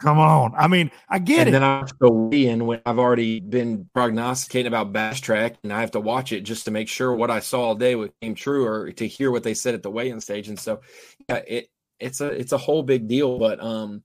Come 0.00 0.18
on. 0.18 0.52
I 0.56 0.68
mean, 0.68 0.90
I 1.08 1.18
get 1.18 1.40
and 1.46 1.48
it. 1.48 1.54
And 1.54 1.54
then 1.54 1.62
I 1.62 1.78
have 1.78 1.98
to 2.00 2.10
weigh 2.10 2.48
in 2.48 2.66
when 2.66 2.82
I've 2.84 2.98
already 2.98 3.40
been 3.40 3.88
prognosticating 3.94 4.66
about 4.66 4.92
BassTrakk 4.92 5.56
and 5.62 5.72
I 5.72 5.80
have 5.80 5.92
to 5.92 6.00
watch 6.00 6.32
it 6.32 6.42
just 6.42 6.66
to 6.66 6.70
make 6.70 6.88
sure 6.88 7.14
what 7.14 7.30
I 7.30 7.40
saw 7.40 7.62
all 7.62 7.74
day 7.74 7.96
came 8.20 8.34
true 8.34 8.66
or 8.66 8.92
to 8.92 9.06
hear 9.08 9.30
what 9.30 9.42
they 9.42 9.54
said 9.54 9.74
at 9.74 9.82
the 9.82 9.90
weigh-in 9.90 10.20
stage. 10.20 10.48
And 10.48 10.58
so 10.58 10.80
yeah, 11.28 11.36
it 11.46 11.68
it's 11.98 12.20
a 12.20 12.26
it's 12.26 12.52
a 12.52 12.58
whole 12.58 12.82
big 12.82 13.08
deal. 13.08 13.38
But 13.38 13.62
um 13.62 14.02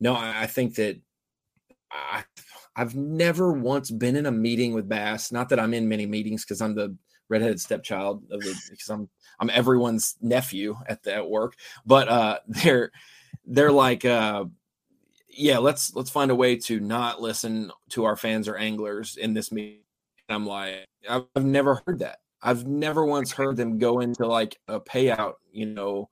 no, 0.00 0.14
I, 0.14 0.42
I 0.42 0.46
think 0.46 0.74
that 0.76 1.00
I 1.92 2.24
I've 2.74 2.96
never 2.96 3.52
once 3.52 3.88
been 3.88 4.16
in 4.16 4.26
a 4.26 4.32
meeting 4.32 4.74
with 4.74 4.88
Bass. 4.88 5.30
Not 5.30 5.50
that 5.50 5.60
I'm 5.60 5.74
in 5.74 5.88
many 5.88 6.06
meetings 6.06 6.44
because 6.44 6.60
I'm 6.60 6.74
the 6.74 6.96
redheaded 7.28 7.60
stepchild 7.60 8.24
of 8.32 8.40
the 8.40 8.60
because 8.68 8.88
I'm 8.88 9.08
I'm 9.40 9.50
everyone's 9.50 10.16
nephew 10.20 10.76
at 10.86 11.04
that 11.04 11.28
work. 11.28 11.54
But 11.86 12.08
uh 12.08 12.38
they're 12.48 12.90
they're 13.46 13.72
like 13.72 14.04
uh 14.04 14.44
yeah, 15.28 15.58
let's 15.58 15.94
let's 15.94 16.10
find 16.10 16.30
a 16.30 16.34
way 16.36 16.56
to 16.56 16.80
not 16.80 17.20
listen 17.20 17.72
to 17.90 18.04
our 18.04 18.16
fans 18.16 18.48
or 18.48 18.56
anglers 18.56 19.16
in 19.16 19.34
this 19.34 19.50
meeting. 19.50 19.80
I'm 20.28 20.46
like, 20.46 20.86
I've, 21.08 21.24
I've 21.34 21.44
never 21.44 21.82
heard 21.86 22.00
that. 22.00 22.18
I've 22.42 22.66
never 22.66 23.04
once 23.04 23.32
heard 23.32 23.56
them 23.56 23.78
go 23.78 24.00
into 24.00 24.26
like 24.26 24.58
a 24.68 24.80
payout, 24.80 25.34
you 25.52 25.66
know, 25.66 26.08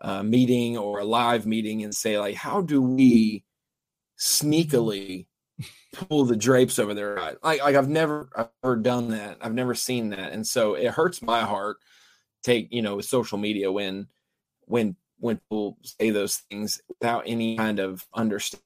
uh, 0.00 0.22
meeting 0.22 0.76
or 0.76 1.00
a 1.00 1.04
live 1.04 1.46
meeting 1.46 1.82
and 1.84 1.94
say 1.94 2.18
like, 2.18 2.34
how 2.34 2.60
do 2.60 2.82
we 2.82 3.44
sneakily 4.18 5.26
pull 5.92 6.24
the 6.24 6.36
drapes 6.36 6.78
over 6.78 6.94
their 6.94 7.18
eyes? 7.18 7.36
Like, 7.42 7.62
like 7.62 7.76
I've 7.76 7.88
never, 7.88 8.28
I've 8.36 8.48
never 8.62 8.76
done 8.76 9.10
that. 9.10 9.38
I've 9.40 9.54
never 9.54 9.74
seen 9.74 10.10
that, 10.10 10.32
and 10.32 10.46
so 10.46 10.74
it 10.74 10.88
hurts 10.88 11.22
my 11.22 11.42
heart. 11.42 11.78
Take 12.44 12.68
you 12.70 12.82
know, 12.82 12.96
with 12.96 13.06
social 13.06 13.38
media 13.38 13.72
when 13.72 14.06
when 14.66 14.94
when 15.18 15.38
people 15.38 15.78
say 15.82 16.10
those 16.10 16.36
things 16.50 16.80
without 16.88 17.24
any 17.26 17.56
kind 17.56 17.78
of 17.78 18.06
understanding. 18.14 18.62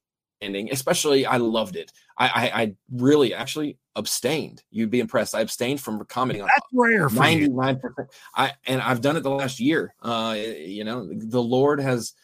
Especially, 0.70 1.26
I 1.26 1.36
loved 1.38 1.76
it. 1.76 1.92
I, 2.16 2.26
I, 2.26 2.62
I 2.62 2.74
really 2.92 3.34
actually 3.34 3.78
abstained. 3.96 4.62
You'd 4.70 4.90
be 4.90 5.00
impressed. 5.00 5.34
I 5.34 5.40
abstained 5.40 5.80
from 5.80 6.04
commenting 6.06 6.44
That's 6.44 6.66
on 6.72 6.78
rare. 6.78 7.08
Ninety 7.08 7.48
nine 7.48 7.78
percent. 7.78 8.08
I 8.34 8.52
and 8.66 8.80
I've 8.80 9.00
done 9.00 9.16
it 9.16 9.22
the 9.22 9.30
last 9.30 9.60
year. 9.60 9.94
Uh, 10.02 10.36
you 10.36 10.84
know, 10.84 11.08
the 11.12 11.42
Lord 11.42 11.80
has 11.80 12.14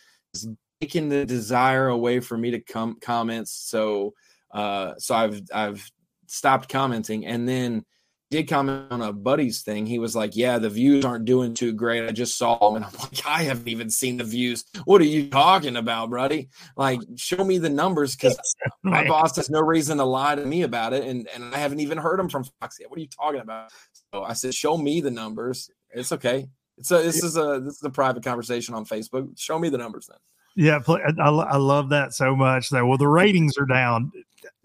taken 0.80 1.08
the 1.08 1.24
desire 1.24 1.88
away 1.88 2.20
from 2.20 2.40
me 2.40 2.50
to 2.52 2.60
come 2.60 2.98
comments. 3.00 3.52
So, 3.52 4.14
uh, 4.52 4.94
so 4.98 5.14
I've 5.14 5.42
I've 5.52 5.90
stopped 6.26 6.68
commenting, 6.68 7.26
and 7.26 7.48
then 7.48 7.84
did 8.30 8.48
comment 8.48 8.90
on 8.90 9.02
a 9.02 9.12
buddy's 9.12 9.62
thing. 9.62 9.86
He 9.86 9.98
was 9.98 10.16
like, 10.16 10.34
"Yeah, 10.34 10.58
the 10.58 10.70
views 10.70 11.04
aren't 11.04 11.24
doing 11.24 11.54
too 11.54 11.72
great. 11.72 12.08
I 12.08 12.12
just 12.12 12.36
saw 12.36 12.58
them, 12.58 12.76
and 12.76 12.84
I'm 12.84 12.92
like, 12.98 13.26
I 13.26 13.42
haven't 13.44 13.68
even 13.68 13.90
seen 13.90 14.16
the 14.16 14.24
views. 14.24 14.64
What 14.84 15.00
are 15.00 15.06
you 15.06 15.30
talking 15.30 15.76
about, 15.76 16.10
buddy? 16.10 16.48
Like, 16.76 17.00
show 17.16 17.44
me 17.44 17.58
the 17.58 17.70
numbers 17.70 18.16
because 18.16 18.38
my 18.82 19.06
boss 19.06 19.36
has 19.36 19.50
no 19.50 19.60
reason 19.60 19.98
to 19.98 20.04
lie 20.04 20.34
to 20.34 20.44
me 20.44 20.62
about 20.62 20.92
it, 20.92 21.04
and 21.04 21.28
and 21.34 21.54
I 21.54 21.58
haven't 21.58 21.80
even 21.80 21.98
heard 21.98 22.18
them 22.18 22.28
from 22.28 22.44
Fox 22.60 22.78
yet. 22.80 22.90
What 22.90 22.98
are 22.98 23.02
you 23.02 23.08
talking 23.08 23.40
about? 23.40 23.70
So 24.12 24.24
I 24.24 24.32
said, 24.32 24.54
show 24.54 24.76
me 24.76 25.00
the 25.00 25.10
numbers. 25.10 25.70
It's 25.90 26.12
okay. 26.12 26.48
It's 26.76 26.90
a 26.90 26.98
this 26.98 27.22
is 27.22 27.36
a 27.36 27.60
this 27.64 27.74
is 27.74 27.82
a 27.84 27.90
private 27.90 28.24
conversation 28.24 28.74
on 28.74 28.84
Facebook. 28.84 29.38
Show 29.38 29.58
me 29.58 29.68
the 29.68 29.78
numbers 29.78 30.08
then. 30.08 30.18
Yeah, 30.56 30.80
I, 30.86 31.28
I 31.28 31.56
love 31.56 31.88
that 31.90 32.14
so 32.14 32.36
much. 32.36 32.70
That 32.70 32.86
well, 32.86 32.98
the 32.98 33.08
ratings 33.08 33.58
are 33.58 33.66
down 33.66 34.12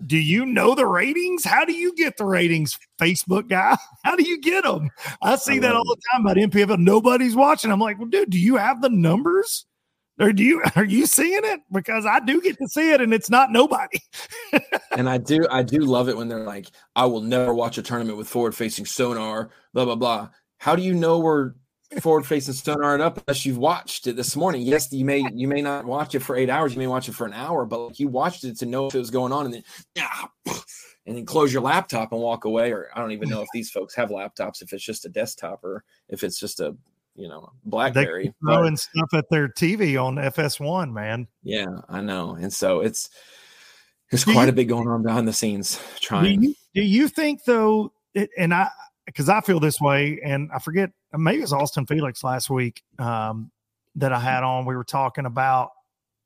do 0.05 0.17
you 0.17 0.45
know 0.45 0.75
the 0.75 0.85
ratings? 0.85 1.43
How 1.43 1.65
do 1.65 1.73
you 1.73 1.93
get 1.95 2.17
the 2.17 2.25
ratings, 2.25 2.77
Facebook 2.99 3.49
guy? 3.49 3.77
How 4.03 4.15
do 4.15 4.23
you 4.23 4.39
get 4.39 4.63
them? 4.63 4.89
I 5.21 5.35
see 5.35 5.57
I 5.57 5.59
that 5.59 5.75
all 5.75 5.81
um, 5.81 5.87
the 5.87 6.01
time 6.11 6.25
about 6.25 6.37
NPFL. 6.37 6.79
Nobody's 6.79 7.35
watching. 7.35 7.71
I'm 7.71 7.79
like, 7.79 7.97
well, 7.97 8.07
dude, 8.07 8.29
do 8.29 8.39
you 8.39 8.55
have 8.57 8.81
the 8.81 8.89
numbers? 8.89 9.65
Or 10.19 10.33
do 10.33 10.43
you 10.43 10.61
are 10.75 10.85
you 10.85 11.05
seeing 11.05 11.41
it? 11.43 11.61
Because 11.71 12.05
I 12.05 12.19
do 12.19 12.41
get 12.41 12.57
to 12.57 12.67
see 12.67 12.91
it 12.91 13.01
and 13.01 13.13
it's 13.13 13.29
not 13.29 13.51
nobody. 13.51 13.99
and 14.91 15.09
I 15.09 15.17
do 15.17 15.39
I 15.49 15.63
do 15.63 15.79
love 15.79 16.09
it 16.09 16.17
when 16.17 16.27
they're 16.27 16.43
like, 16.43 16.67
I 16.95 17.05
will 17.05 17.21
never 17.21 17.53
watch 17.53 17.77
a 17.77 17.81
tournament 17.81 18.17
with 18.17 18.27
forward 18.27 18.55
facing 18.55 18.85
sonar, 18.85 19.49
blah 19.73 19.85
blah 19.85 19.95
blah. 19.95 20.29
How 20.57 20.75
do 20.75 20.81
you 20.81 20.93
know 20.93 21.19
we're 21.19 21.53
forward 22.01 22.25
facing 22.25 22.53
sonar 22.53 22.95
it 22.95 23.01
up 23.01 23.21
unless 23.27 23.45
you've 23.45 23.57
watched 23.57 24.07
it 24.07 24.15
this 24.15 24.35
morning. 24.35 24.61
Yes, 24.61 24.91
you 24.93 25.05
may 25.05 25.25
you 25.33 25.47
may 25.47 25.61
not 25.61 25.85
watch 25.85 26.13
it 26.15 26.19
for 26.19 26.35
eight 26.35 26.49
hours, 26.49 26.73
you 26.73 26.79
may 26.79 26.87
watch 26.87 27.09
it 27.09 27.15
for 27.15 27.25
an 27.25 27.33
hour, 27.33 27.65
but 27.65 27.99
you 27.99 28.07
watched 28.07 28.43
it 28.43 28.57
to 28.59 28.65
know 28.65 28.87
if 28.87 28.95
it 28.95 28.99
was 28.99 29.09
going 29.09 29.33
on, 29.33 29.45
and 29.45 29.53
then 29.53 29.63
yeah, 29.95 30.25
and 31.05 31.17
then 31.17 31.25
close 31.25 31.51
your 31.51 31.63
laptop 31.63 32.11
and 32.11 32.21
walk 32.21 32.45
away. 32.45 32.71
Or 32.71 32.89
I 32.93 32.99
don't 32.99 33.11
even 33.11 33.29
know 33.29 33.41
if 33.41 33.47
these 33.53 33.71
folks 33.71 33.95
have 33.95 34.09
laptops, 34.09 34.61
if 34.61 34.71
it's 34.71 34.83
just 34.83 35.05
a 35.05 35.09
desktop 35.09 35.63
or 35.63 35.83
if 36.09 36.23
it's 36.23 36.39
just 36.39 36.59
a 36.59 36.75
you 37.15 37.27
know 37.27 37.51
BlackBerry 37.65 38.33
throwing 38.43 38.73
but, 38.73 38.79
stuff 38.79 39.13
at 39.13 39.25
their 39.29 39.49
TV 39.49 40.01
on 40.01 40.15
FS1, 40.15 40.93
man. 40.93 41.27
Yeah, 41.43 41.81
I 41.89 42.01
know, 42.01 42.35
and 42.35 42.53
so 42.53 42.81
it's 42.81 43.09
there's 44.11 44.23
quite 44.23 44.45
you, 44.45 44.49
a 44.49 44.53
bit 44.53 44.65
going 44.65 44.87
on 44.87 45.01
behind 45.01 45.27
the 45.27 45.33
scenes. 45.33 45.81
Trying. 45.99 46.41
Do 46.41 46.47
you, 46.47 46.55
do 46.75 46.81
you 46.81 47.07
think 47.07 47.43
though? 47.45 47.93
It, 48.13 48.29
and 48.37 48.53
I 48.53 48.69
because 49.05 49.27
I 49.27 49.41
feel 49.41 49.59
this 49.59 49.81
way, 49.81 50.19
and 50.23 50.51
I 50.53 50.59
forget 50.59 50.91
maybe 51.13 51.39
it 51.39 51.41
was 51.41 51.53
Austin 51.53 51.85
Felix 51.85 52.23
last 52.23 52.49
week 52.49 52.83
um, 52.97 53.51
that 53.95 54.13
I 54.13 54.19
had 54.19 54.43
on. 54.43 54.65
We 54.65 54.75
were 54.75 54.83
talking 54.83 55.25
about 55.25 55.71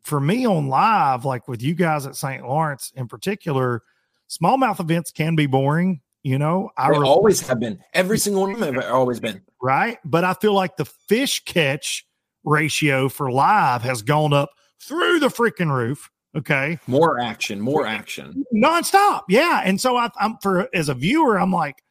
for 0.01 0.19
me 0.19 0.45
on 0.45 0.67
live, 0.67 1.25
like 1.25 1.47
with 1.47 1.61
you 1.61 1.73
guys 1.73 2.05
at 2.05 2.15
St. 2.15 2.43
Lawrence 2.43 2.91
in 2.95 3.07
particular, 3.07 3.83
smallmouth 4.29 4.79
events 4.79 5.11
can 5.11 5.35
be 5.35 5.45
boring. 5.45 6.01
You 6.23 6.39
know, 6.39 6.69
I 6.77 6.87
re- 6.89 6.97
always 6.97 7.41
have 7.47 7.59
been. 7.59 7.83
Every 7.93 8.17
single 8.17 8.43
one 8.43 8.53
of 8.53 8.59
them 8.59 8.75
have 8.75 8.91
always 8.91 9.19
been. 9.19 9.41
Right. 9.61 9.97
But 10.05 10.23
I 10.23 10.33
feel 10.33 10.53
like 10.53 10.77
the 10.77 10.85
fish 10.85 11.43
catch 11.43 12.05
ratio 12.45 13.09
for 13.09 13.29
live 13.29 13.81
has 13.81 14.01
gone 14.01 14.31
up 14.31 14.49
through 14.79 15.19
the 15.19 15.27
freaking 15.27 15.73
roof. 15.73 16.09
Okay. 16.35 16.79
More 16.87 17.19
action, 17.19 17.59
more 17.59 17.85
action. 17.85 18.43
Nonstop. 18.55 19.23
Yeah. 19.29 19.61
And 19.63 19.79
so 19.79 19.97
I, 19.97 20.09
I'm 20.19 20.37
for 20.41 20.69
as 20.73 20.89
a 20.89 20.93
viewer, 20.93 21.39
I'm 21.39 21.51
like, 21.51 21.83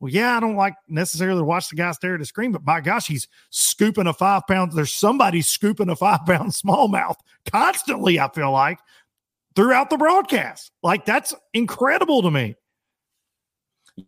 well, 0.00 0.12
yeah, 0.12 0.36
I 0.36 0.40
don't 0.40 0.56
like 0.56 0.74
necessarily 0.88 1.42
watch 1.42 1.68
the 1.68 1.76
guy 1.76 1.90
stare 1.92 2.14
at 2.14 2.20
the 2.20 2.26
screen, 2.26 2.52
but 2.52 2.64
by 2.64 2.80
gosh, 2.80 3.06
he's 3.06 3.28
scooping 3.50 4.06
a 4.06 4.12
five 4.12 4.42
pound. 4.46 4.72
There's 4.72 4.92
somebody 4.92 5.40
scooping 5.40 5.88
a 5.88 5.96
five 5.96 6.20
pound 6.26 6.50
smallmouth 6.52 7.16
constantly, 7.50 8.18
I 8.18 8.28
feel 8.30 8.52
like, 8.52 8.78
throughout 9.56 9.90
the 9.90 9.96
broadcast. 9.96 10.72
Like, 10.82 11.04
that's 11.04 11.34
incredible 11.52 12.22
to 12.22 12.30
me. 12.30 12.56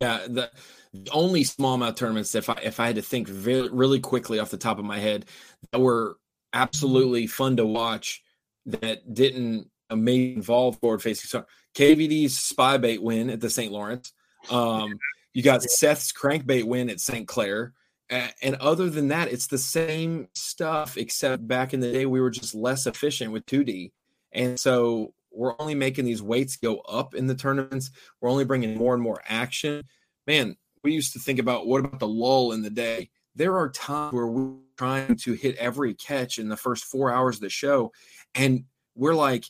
Yeah. 0.01 0.27
The, 0.29 0.51
the 0.93 1.11
only 1.13 1.45
smallmouth 1.45 1.97
tournaments, 1.97 2.35
if 2.35 2.51
I, 2.51 2.59
if 2.63 2.81
I 2.81 2.89
had 2.89 2.97
to 2.97 3.03
think 3.03 3.29
very, 3.29 3.69
really 3.69 4.01
quickly 4.01 4.39
off 4.39 4.51
the 4.51 4.57
top 4.57 4.79
of 4.79 4.85
my 4.85 4.99
head, 4.99 5.27
that 5.73 5.79
were 5.79 6.19
absolutely 6.53 7.27
fun 7.27 7.57
to 7.57 7.67
watch 7.67 8.23
that 8.67 9.15
didn't 9.15 9.71
involve 9.91 10.79
forward 10.81 11.03
facing. 11.03 11.29
So 11.29 11.45
KVD's 11.75 12.39
spy 12.39 12.77
bait 12.79 13.03
win 13.03 13.31
at 13.31 13.41
the 13.41 13.51
St. 13.51 13.73
Lawrence. 13.73 14.13
Um, 14.51 14.99
you 15.37 15.43
got 15.43 15.63
Seth's 15.63 16.15
crankbait 16.15 16.65
win 16.65 16.89
at 16.89 16.99
St. 16.99 17.29
Clair. 17.29 17.75
And 18.09 18.57
other 18.57 18.89
than 18.89 19.09
that, 19.09 19.31
it's 19.31 19.49
the 19.49 19.59
same 19.59 20.29
stuff, 20.35 20.97
except 20.97 21.47
back 21.47 21.75
in 21.75 21.81
the 21.81 21.93
day, 21.93 22.07
we 22.07 22.23
were 22.23 22.31
just 22.31 22.55
less 22.55 22.87
efficient 22.87 23.33
with 23.33 23.45
2D. 23.45 23.93
And 24.33 24.59
so 24.59 25.13
we're 25.31 25.53
only 25.59 25.75
making 25.75 26.07
these 26.07 26.23
weights 26.23 26.57
go 26.57 26.79
up 26.79 27.15
in 27.15 27.27
the 27.27 27.35
tournaments. 27.35 27.91
We're 28.19 28.31
only 28.31 28.47
bringing 28.47 28.79
more 28.79 28.95
and 28.95 29.03
more 29.03 29.21
action. 29.29 29.83
Man, 30.27 30.57
we 30.83 30.95
used 30.95 31.13
to 31.13 31.19
think 31.19 31.39
about 31.39 31.67
what 31.67 31.85
about 31.85 32.01
the 32.01 32.09
lull 32.09 32.53
in 32.53 32.63
the 32.63 32.71
day? 32.71 33.11
There 33.35 33.59
are 33.59 33.69
times 33.69 34.15
where 34.15 34.27
we're 34.27 34.55
trying 34.79 35.17
to 35.17 35.35
hit 35.35 35.57
every 35.57 35.93
catch 35.93 36.39
in 36.39 36.49
the 36.49 36.57
first 36.57 36.85
four 36.85 37.13
hours 37.13 37.37
of 37.37 37.43
the 37.43 37.51
show. 37.51 37.93
And 38.35 38.65
we're 38.95 39.15
like, 39.15 39.45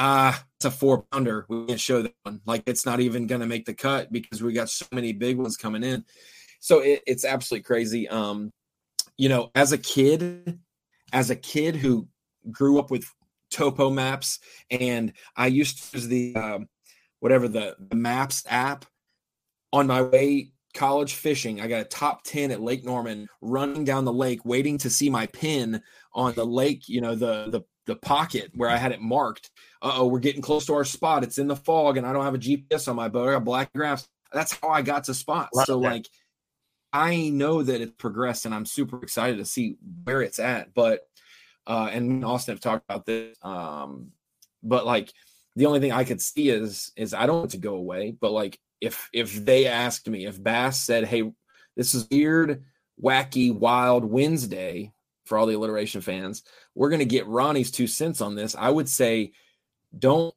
ah, 0.00 0.44
it's 0.56 0.64
a 0.64 0.70
four 0.70 1.04
pounder. 1.12 1.46
We 1.48 1.66
can't 1.66 1.78
show 1.78 2.02
that 2.02 2.14
one. 2.24 2.40
Like 2.46 2.64
it's 2.66 2.84
not 2.84 3.00
even 3.00 3.26
going 3.26 3.42
to 3.42 3.46
make 3.46 3.66
the 3.66 3.74
cut 3.74 4.10
because 4.10 4.42
we 4.42 4.52
got 4.52 4.70
so 4.70 4.86
many 4.90 5.12
big 5.12 5.36
ones 5.36 5.56
coming 5.56 5.84
in. 5.84 6.04
So 6.58 6.80
it, 6.80 7.02
it's 7.06 7.24
absolutely 7.24 7.64
crazy. 7.64 8.08
Um, 8.08 8.50
you 9.16 9.28
know, 9.28 9.50
as 9.54 9.72
a 9.72 9.78
kid, 9.78 10.58
as 11.12 11.30
a 11.30 11.36
kid 11.36 11.76
who 11.76 12.08
grew 12.50 12.78
up 12.78 12.90
with 12.90 13.04
topo 13.50 13.90
maps, 13.90 14.40
and 14.70 15.12
I 15.36 15.48
used 15.48 15.92
to 15.92 15.98
use 15.98 16.08
the 16.08 16.34
um, 16.34 16.68
whatever 17.20 17.46
the, 17.46 17.76
the 17.78 17.96
maps 17.96 18.44
app 18.48 18.86
on 19.72 19.86
my 19.86 20.02
way 20.02 20.52
college 20.72 21.14
fishing. 21.14 21.60
I 21.60 21.66
got 21.66 21.80
a 21.80 21.84
top 21.84 22.22
10 22.24 22.50
at 22.50 22.60
Lake 22.60 22.84
Norman 22.84 23.26
running 23.40 23.84
down 23.84 24.04
the 24.04 24.12
lake, 24.12 24.44
waiting 24.44 24.78
to 24.78 24.90
see 24.90 25.10
my 25.10 25.26
pin 25.26 25.82
on 26.14 26.32
the 26.34 26.46
lake, 26.46 26.88
you 26.88 27.00
know, 27.00 27.14
the 27.14 27.50
the 27.50 27.62
the 27.86 27.96
pocket 27.96 28.50
where 28.54 28.70
I 28.70 28.76
had 28.76 28.92
it 28.92 29.00
marked. 29.00 29.50
oh, 29.82 30.06
we're 30.06 30.18
getting 30.20 30.42
close 30.42 30.66
to 30.66 30.74
our 30.74 30.84
spot. 30.84 31.24
It's 31.24 31.38
in 31.38 31.48
the 31.48 31.56
fog, 31.56 31.96
and 31.96 32.06
I 32.06 32.12
don't 32.12 32.24
have 32.24 32.34
a 32.34 32.38
GPS 32.38 32.88
on 32.88 32.96
my 32.96 33.08
boat. 33.08 33.28
I 33.28 33.32
got 33.32 33.44
black 33.44 33.72
graphs. 33.72 34.08
That's 34.32 34.56
how 34.60 34.68
I 34.68 34.82
got 34.82 35.04
to 35.04 35.14
spots. 35.14 35.54
Love 35.54 35.66
so 35.66 35.80
that. 35.80 35.88
like, 35.88 36.08
I 36.92 37.30
know 37.30 37.62
that 37.62 37.80
it's 37.80 37.92
progressed, 37.92 38.46
and 38.46 38.54
I'm 38.54 38.66
super 38.66 39.02
excited 39.02 39.38
to 39.38 39.44
see 39.44 39.76
where 40.04 40.22
it's 40.22 40.38
at. 40.38 40.74
But 40.74 41.00
uh, 41.66 41.88
and 41.92 42.24
Austin 42.24 42.54
have 42.54 42.60
talked 42.60 42.84
about 42.88 43.06
this. 43.06 43.36
Um, 43.42 44.12
but 44.62 44.86
like, 44.86 45.12
the 45.56 45.66
only 45.66 45.80
thing 45.80 45.92
I 45.92 46.04
could 46.04 46.20
see 46.20 46.50
is 46.50 46.92
is 46.96 47.14
I 47.14 47.26
don't 47.26 47.38
want 47.38 47.50
to 47.52 47.58
go 47.58 47.76
away. 47.76 48.14
But 48.18 48.32
like, 48.32 48.58
if 48.80 49.08
if 49.12 49.44
they 49.44 49.66
asked 49.66 50.08
me, 50.08 50.26
if 50.26 50.42
Bass 50.42 50.80
said, 50.80 51.04
"Hey, 51.04 51.30
this 51.76 51.94
is 51.94 52.08
weird, 52.10 52.64
wacky, 53.02 53.52
wild 53.52 54.04
Wednesday," 54.04 54.92
for 55.30 55.38
all 55.38 55.46
the 55.46 55.54
alliteration 55.54 56.00
fans, 56.00 56.42
we're 56.74 56.90
going 56.90 56.98
to 56.98 57.06
get 57.06 57.26
Ronnie's 57.28 57.70
two 57.70 57.86
cents 57.86 58.20
on 58.20 58.34
this. 58.34 58.56
I 58.58 58.68
would 58.68 58.88
say 58.88 59.30
don't 59.96 60.34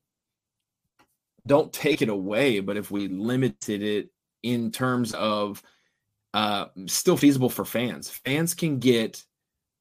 don't 1.47 1.73
take 1.73 2.03
it 2.03 2.09
away, 2.09 2.59
but 2.59 2.77
if 2.77 2.91
we 2.91 3.07
limited 3.07 3.81
it 3.81 4.09
in 4.43 4.71
terms 4.71 5.13
of 5.15 5.61
uh, 6.35 6.67
still 6.85 7.17
feasible 7.17 7.49
for 7.49 7.65
fans, 7.65 8.07
fans 8.09 8.53
can 8.53 8.77
get 8.77 9.21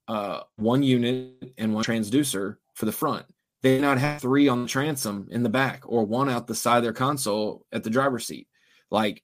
uh, 0.09 0.41
one 0.57 0.83
unit 0.83 1.53
and 1.59 1.75
one 1.75 1.85
transducer 1.85 2.57
for 2.75 2.87
the 2.87 2.91
front. 2.91 3.27
They 3.61 3.81
not 3.81 3.99
have 3.99 4.23
three 4.23 4.49
on 4.49 4.63
the 4.63 4.69
transom 4.69 5.29
in 5.31 5.43
the 5.43 5.51
back 5.51 5.83
or 5.85 6.07
one 6.07 6.31
out 6.31 6.47
the 6.47 6.55
side 6.55 6.79
of 6.79 6.83
their 6.85 6.95
console 6.95 7.67
at 7.71 7.85
the 7.85 7.91
driver's 7.91 8.27
seat. 8.27 8.49
Like, 8.91 9.23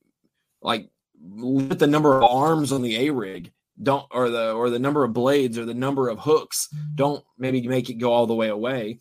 like 0.61 0.91
limit 1.21 1.79
the 1.79 1.87
number 1.87 2.17
of 2.19 2.25
arms 2.25 2.73
on 2.73 2.83
the 2.83 3.09
A 3.09 3.11
rig 3.11 3.53
don't 3.83 4.07
or 4.11 4.29
the 4.29 4.53
or 4.53 4.71
the 4.71 4.79
number 4.79 5.05
of 5.05 5.13
blades 5.13 5.59
or 5.59 5.65
the 5.65 5.75
number 5.75 6.09
of 6.09 6.19
hooks 6.19 6.69
don't 6.95 7.25
maybe 7.39 7.67
make 7.67 7.91
it 7.91 7.95
go 7.95 8.13
all 8.13 8.27
the 8.27 8.35
way 8.35 8.49
away 8.49 9.01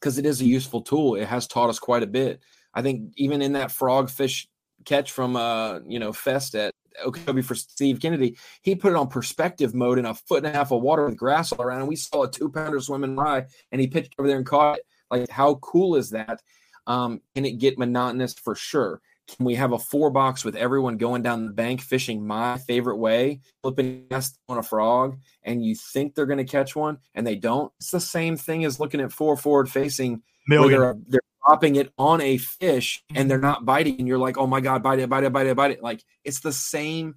because 0.00 0.18
it 0.18 0.26
is 0.26 0.40
a 0.40 0.46
useful 0.46 0.82
tool 0.82 1.14
it 1.14 1.26
has 1.26 1.46
taught 1.46 1.70
us 1.70 1.78
quite 1.78 2.02
a 2.02 2.06
bit 2.06 2.40
i 2.74 2.82
think 2.82 3.12
even 3.16 3.40
in 3.40 3.52
that 3.52 3.70
frog 3.70 4.10
fish 4.10 4.46
catch 4.84 5.12
from 5.12 5.36
uh 5.36 5.78
you 5.86 5.98
know 5.98 6.12
fest 6.12 6.54
at 6.54 6.72
Okeechobee 7.04 7.42
for 7.42 7.54
Steve 7.54 8.00
Kennedy, 8.00 8.36
he 8.62 8.74
put 8.74 8.92
it 8.92 8.96
on 8.96 9.08
perspective 9.08 9.74
mode 9.74 9.98
in 9.98 10.04
a 10.04 10.14
foot 10.14 10.44
and 10.44 10.46
a 10.46 10.52
half 10.52 10.72
of 10.72 10.82
water 10.82 11.06
with 11.06 11.16
grass 11.16 11.52
all 11.52 11.62
around. 11.64 11.80
And 11.80 11.88
we 11.88 11.96
saw 11.96 12.24
a 12.24 12.30
two 12.30 12.50
pounder 12.50 12.80
swimming 12.80 13.16
by 13.16 13.46
and 13.70 13.80
he 13.80 13.86
pitched 13.86 14.14
over 14.18 14.28
there 14.28 14.36
and 14.36 14.46
caught 14.46 14.78
it. 14.78 14.84
Like, 15.10 15.30
how 15.30 15.56
cool 15.56 15.96
is 15.96 16.10
that? 16.10 16.40
Um, 16.86 17.20
can 17.34 17.44
it 17.44 17.58
get 17.58 17.78
monotonous 17.78 18.34
for 18.34 18.54
sure? 18.54 19.00
Can 19.36 19.46
we 19.46 19.54
have 19.54 19.72
a 19.72 19.78
four 19.78 20.10
box 20.10 20.44
with 20.44 20.56
everyone 20.56 20.98
going 20.98 21.22
down 21.22 21.46
the 21.46 21.52
bank 21.52 21.80
fishing 21.80 22.26
my 22.26 22.58
favorite 22.58 22.98
way, 22.98 23.40
flipping 23.62 24.06
nest 24.10 24.38
on 24.48 24.58
a 24.58 24.62
frog, 24.62 25.18
and 25.42 25.64
you 25.64 25.74
think 25.74 26.14
they're 26.14 26.26
going 26.26 26.38
to 26.38 26.44
catch 26.44 26.76
one 26.76 26.98
and 27.14 27.26
they 27.26 27.36
don't? 27.36 27.72
It's 27.78 27.90
the 27.90 28.00
same 28.00 28.36
thing 28.36 28.64
as 28.64 28.78
looking 28.78 29.00
at 29.00 29.12
four 29.12 29.36
forward 29.36 29.70
facing. 29.70 30.22
They're, 30.68 30.96
they're 31.08 31.20
dropping 31.46 31.76
it 31.76 31.92
on 31.96 32.20
a 32.20 32.36
fish 32.36 33.02
and 33.14 33.30
they're 33.30 33.38
mm-hmm. 33.38 33.46
not 33.46 33.64
biting, 33.64 33.98
and 33.98 34.06
you're 34.06 34.18
like, 34.18 34.36
oh 34.36 34.46
my 34.46 34.60
God, 34.60 34.82
bite 34.82 34.98
it, 34.98 35.08
bite 35.08 35.24
it, 35.24 35.32
bite 35.32 35.46
it, 35.46 35.56
bite 35.56 35.70
it. 35.70 35.82
Like 35.82 36.02
it's 36.24 36.40
the 36.40 36.52
same 36.52 37.14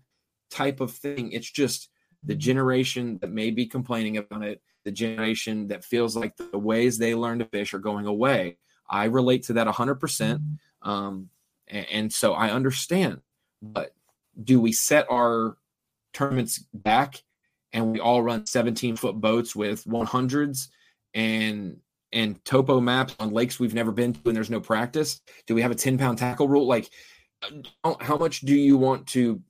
type 0.49 0.79
of 0.79 0.91
thing. 0.91 1.31
It's 1.31 1.51
just 1.51 1.89
the 2.23 2.33
mm-hmm. 2.33 2.39
generation 2.39 3.17
that 3.21 3.31
may 3.31 3.51
be 3.51 3.65
complaining 3.65 4.17
about 4.17 4.43
it, 4.43 4.61
the 4.85 4.91
generation 4.91 5.67
that 5.67 5.83
feels 5.83 6.15
like 6.15 6.37
the 6.37 6.57
ways 6.57 6.97
they 6.97 7.13
learn 7.13 7.39
to 7.39 7.45
fish 7.45 7.73
are 7.73 7.79
going 7.79 8.05
away. 8.05 8.57
I 8.89 9.05
relate 9.05 9.43
to 9.43 9.53
that 9.53 9.67
100%. 9.67 9.99
Mm-hmm. 9.99 10.89
Um, 10.89 11.29
and, 11.67 11.85
and 11.91 12.13
so 12.13 12.33
I 12.33 12.51
understand, 12.51 13.21
but 13.61 13.93
do 14.41 14.59
we 14.59 14.71
set 14.71 15.09
our 15.09 15.57
tournaments 16.13 16.59
back 16.73 17.23
and 17.73 17.91
we 17.91 17.99
all 17.99 18.23
run 18.23 18.45
17 18.45 18.95
foot 18.95 19.19
boats 19.19 19.55
with 19.55 19.83
100s 19.85 20.67
and 21.13 21.77
and 22.11 22.43
topo 22.45 22.79
maps 22.79 23.13
on 23.19 23.31
lakes 23.31 23.59
we've 23.59 23.73
never 23.73 23.91
been 23.91 24.13
to 24.13 24.21
and 24.25 24.35
there's 24.35 24.49
no 24.49 24.61
practice? 24.61 25.21
Do 25.47 25.55
we 25.55 25.61
have 25.61 25.71
a 25.71 25.75
10 25.75 25.97
pound 25.97 26.17
tackle 26.17 26.47
rule? 26.47 26.65
Like, 26.65 26.89
how 27.99 28.17
much 28.17 28.41
do 28.41 28.55
you 28.55 28.77
want 28.77 29.07
to 29.07 29.41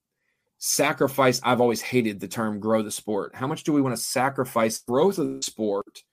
sacrifice? 0.57 1.39
I've 1.43 1.61
always 1.61 1.81
hated 1.81 2.19
the 2.19 2.27
term 2.27 2.59
grow 2.59 2.81
the 2.81 2.91
sport. 2.91 3.35
How 3.35 3.47
much 3.47 3.63
do 3.63 3.73
we 3.73 3.81
want 3.81 3.95
to 3.95 4.01
sacrifice 4.01 4.79
growth 4.79 5.19
of 5.19 5.27
the 5.27 5.43
sport 5.43 6.03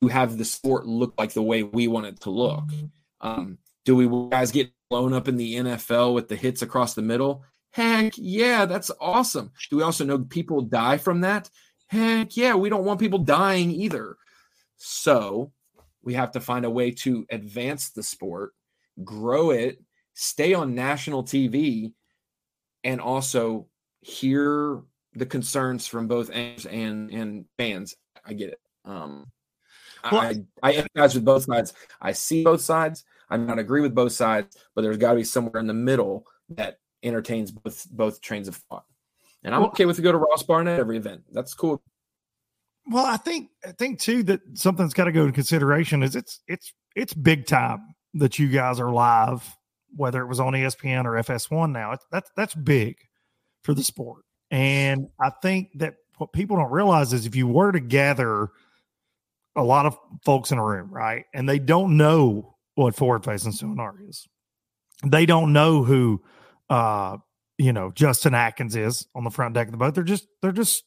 to 0.00 0.08
have 0.08 0.38
the 0.38 0.44
sport 0.44 0.86
look 0.86 1.14
like 1.18 1.32
the 1.32 1.42
way 1.42 1.62
we 1.62 1.88
want 1.88 2.06
it 2.06 2.20
to 2.20 2.30
look? 2.30 2.64
Um, 3.20 3.58
do 3.84 3.96
we 3.96 4.30
guys 4.30 4.52
get 4.52 4.70
blown 4.94 5.12
up 5.12 5.26
in 5.26 5.36
the 5.36 5.56
NFL 5.56 6.14
with 6.14 6.28
the 6.28 6.36
hits 6.36 6.62
across 6.62 6.94
the 6.94 7.02
middle? 7.02 7.42
Heck 7.72 8.12
yeah, 8.16 8.64
that's 8.64 8.92
awesome. 9.00 9.50
Do 9.68 9.78
we 9.78 9.82
also 9.82 10.04
know 10.04 10.20
people 10.20 10.60
die 10.62 10.98
from 10.98 11.22
that? 11.22 11.50
Heck 11.88 12.36
yeah, 12.36 12.54
we 12.54 12.68
don't 12.68 12.84
want 12.84 13.00
people 13.00 13.18
dying 13.18 13.72
either. 13.72 14.16
So 14.76 15.50
we 16.04 16.14
have 16.14 16.30
to 16.32 16.40
find 16.40 16.64
a 16.64 16.70
way 16.70 16.92
to 16.92 17.26
advance 17.28 17.90
the 17.90 18.04
sport, 18.04 18.52
grow 19.02 19.50
it, 19.50 19.82
stay 20.12 20.54
on 20.54 20.76
national 20.76 21.24
TV, 21.24 21.92
and 22.84 23.00
also 23.00 23.66
hear 24.00 24.80
the 25.14 25.26
concerns 25.26 25.88
from 25.88 26.06
both 26.06 26.30
ends 26.30 26.66
and 26.66 27.10
and 27.10 27.46
fans. 27.58 27.96
I 28.24 28.34
get 28.34 28.50
it. 28.50 28.60
Um, 28.84 29.26
well, 30.12 30.20
I 30.20 30.44
I 30.62 30.72
empathize 30.74 31.16
with 31.16 31.24
both 31.24 31.42
sides. 31.42 31.72
I 32.00 32.12
see 32.12 32.44
both 32.44 32.60
sides. 32.60 33.02
I 33.30 33.36
not 33.36 33.58
agree 33.58 33.80
with 33.80 33.94
both 33.94 34.12
sides, 34.12 34.56
but 34.74 34.82
there's 34.82 34.96
got 34.96 35.10
to 35.10 35.16
be 35.16 35.24
somewhere 35.24 35.60
in 35.60 35.66
the 35.66 35.74
middle 35.74 36.26
that 36.50 36.78
entertains 37.02 37.50
both 37.50 37.86
both 37.90 38.20
trains 38.20 38.48
of 38.48 38.56
thought. 38.56 38.84
And 39.42 39.54
I'm 39.54 39.60
well, 39.60 39.70
okay 39.70 39.86
with 39.86 39.96
to 39.96 40.02
go 40.02 40.12
to 40.12 40.18
Ross 40.18 40.42
Barnett 40.42 40.80
every 40.80 40.96
event. 40.96 41.22
That's 41.32 41.54
cool. 41.54 41.82
Well, 42.86 43.04
I 43.04 43.16
think 43.16 43.50
I 43.66 43.72
think 43.72 44.00
too 44.00 44.22
that 44.24 44.40
something's 44.54 44.94
got 44.94 45.04
to 45.04 45.12
go 45.12 45.22
into 45.22 45.32
consideration 45.32 46.02
is 46.02 46.16
it's 46.16 46.40
it's 46.48 46.72
it's 46.96 47.14
big 47.14 47.46
time 47.46 47.94
that 48.14 48.38
you 48.38 48.48
guys 48.48 48.78
are 48.80 48.92
live, 48.92 49.56
whether 49.96 50.22
it 50.22 50.26
was 50.26 50.40
on 50.40 50.52
ESPN 50.52 51.04
or 51.04 51.12
FS1 51.12 51.72
now. 51.72 51.92
It's, 51.92 52.04
that's 52.10 52.30
that's 52.36 52.54
big 52.54 52.96
for 53.62 53.74
the 53.74 53.84
sport. 53.84 54.22
And 54.50 55.08
I 55.20 55.30
think 55.42 55.70
that 55.76 55.94
what 56.18 56.32
people 56.32 56.56
don't 56.56 56.70
realize 56.70 57.12
is 57.12 57.26
if 57.26 57.34
you 57.34 57.48
were 57.48 57.72
to 57.72 57.80
gather 57.80 58.50
a 59.56 59.64
lot 59.64 59.86
of 59.86 59.98
folks 60.24 60.52
in 60.52 60.58
a 60.58 60.64
room, 60.64 60.90
right, 60.92 61.24
and 61.34 61.48
they 61.48 61.58
don't 61.58 61.96
know 61.96 62.53
what 62.74 62.94
forward 62.94 63.24
facing 63.24 63.52
sonar 63.52 63.94
is, 64.08 64.26
they 65.04 65.26
don't 65.26 65.52
know 65.52 65.84
who 65.84 66.22
uh, 66.70 67.16
you 67.58 67.72
know, 67.72 67.92
Justin 67.92 68.34
Atkins 68.34 68.74
is 68.76 69.06
on 69.14 69.24
the 69.24 69.30
front 69.30 69.54
deck 69.54 69.68
of 69.68 69.72
the 69.72 69.78
boat. 69.78 69.94
They're 69.94 70.04
just 70.04 70.26
they're 70.42 70.52
just 70.52 70.84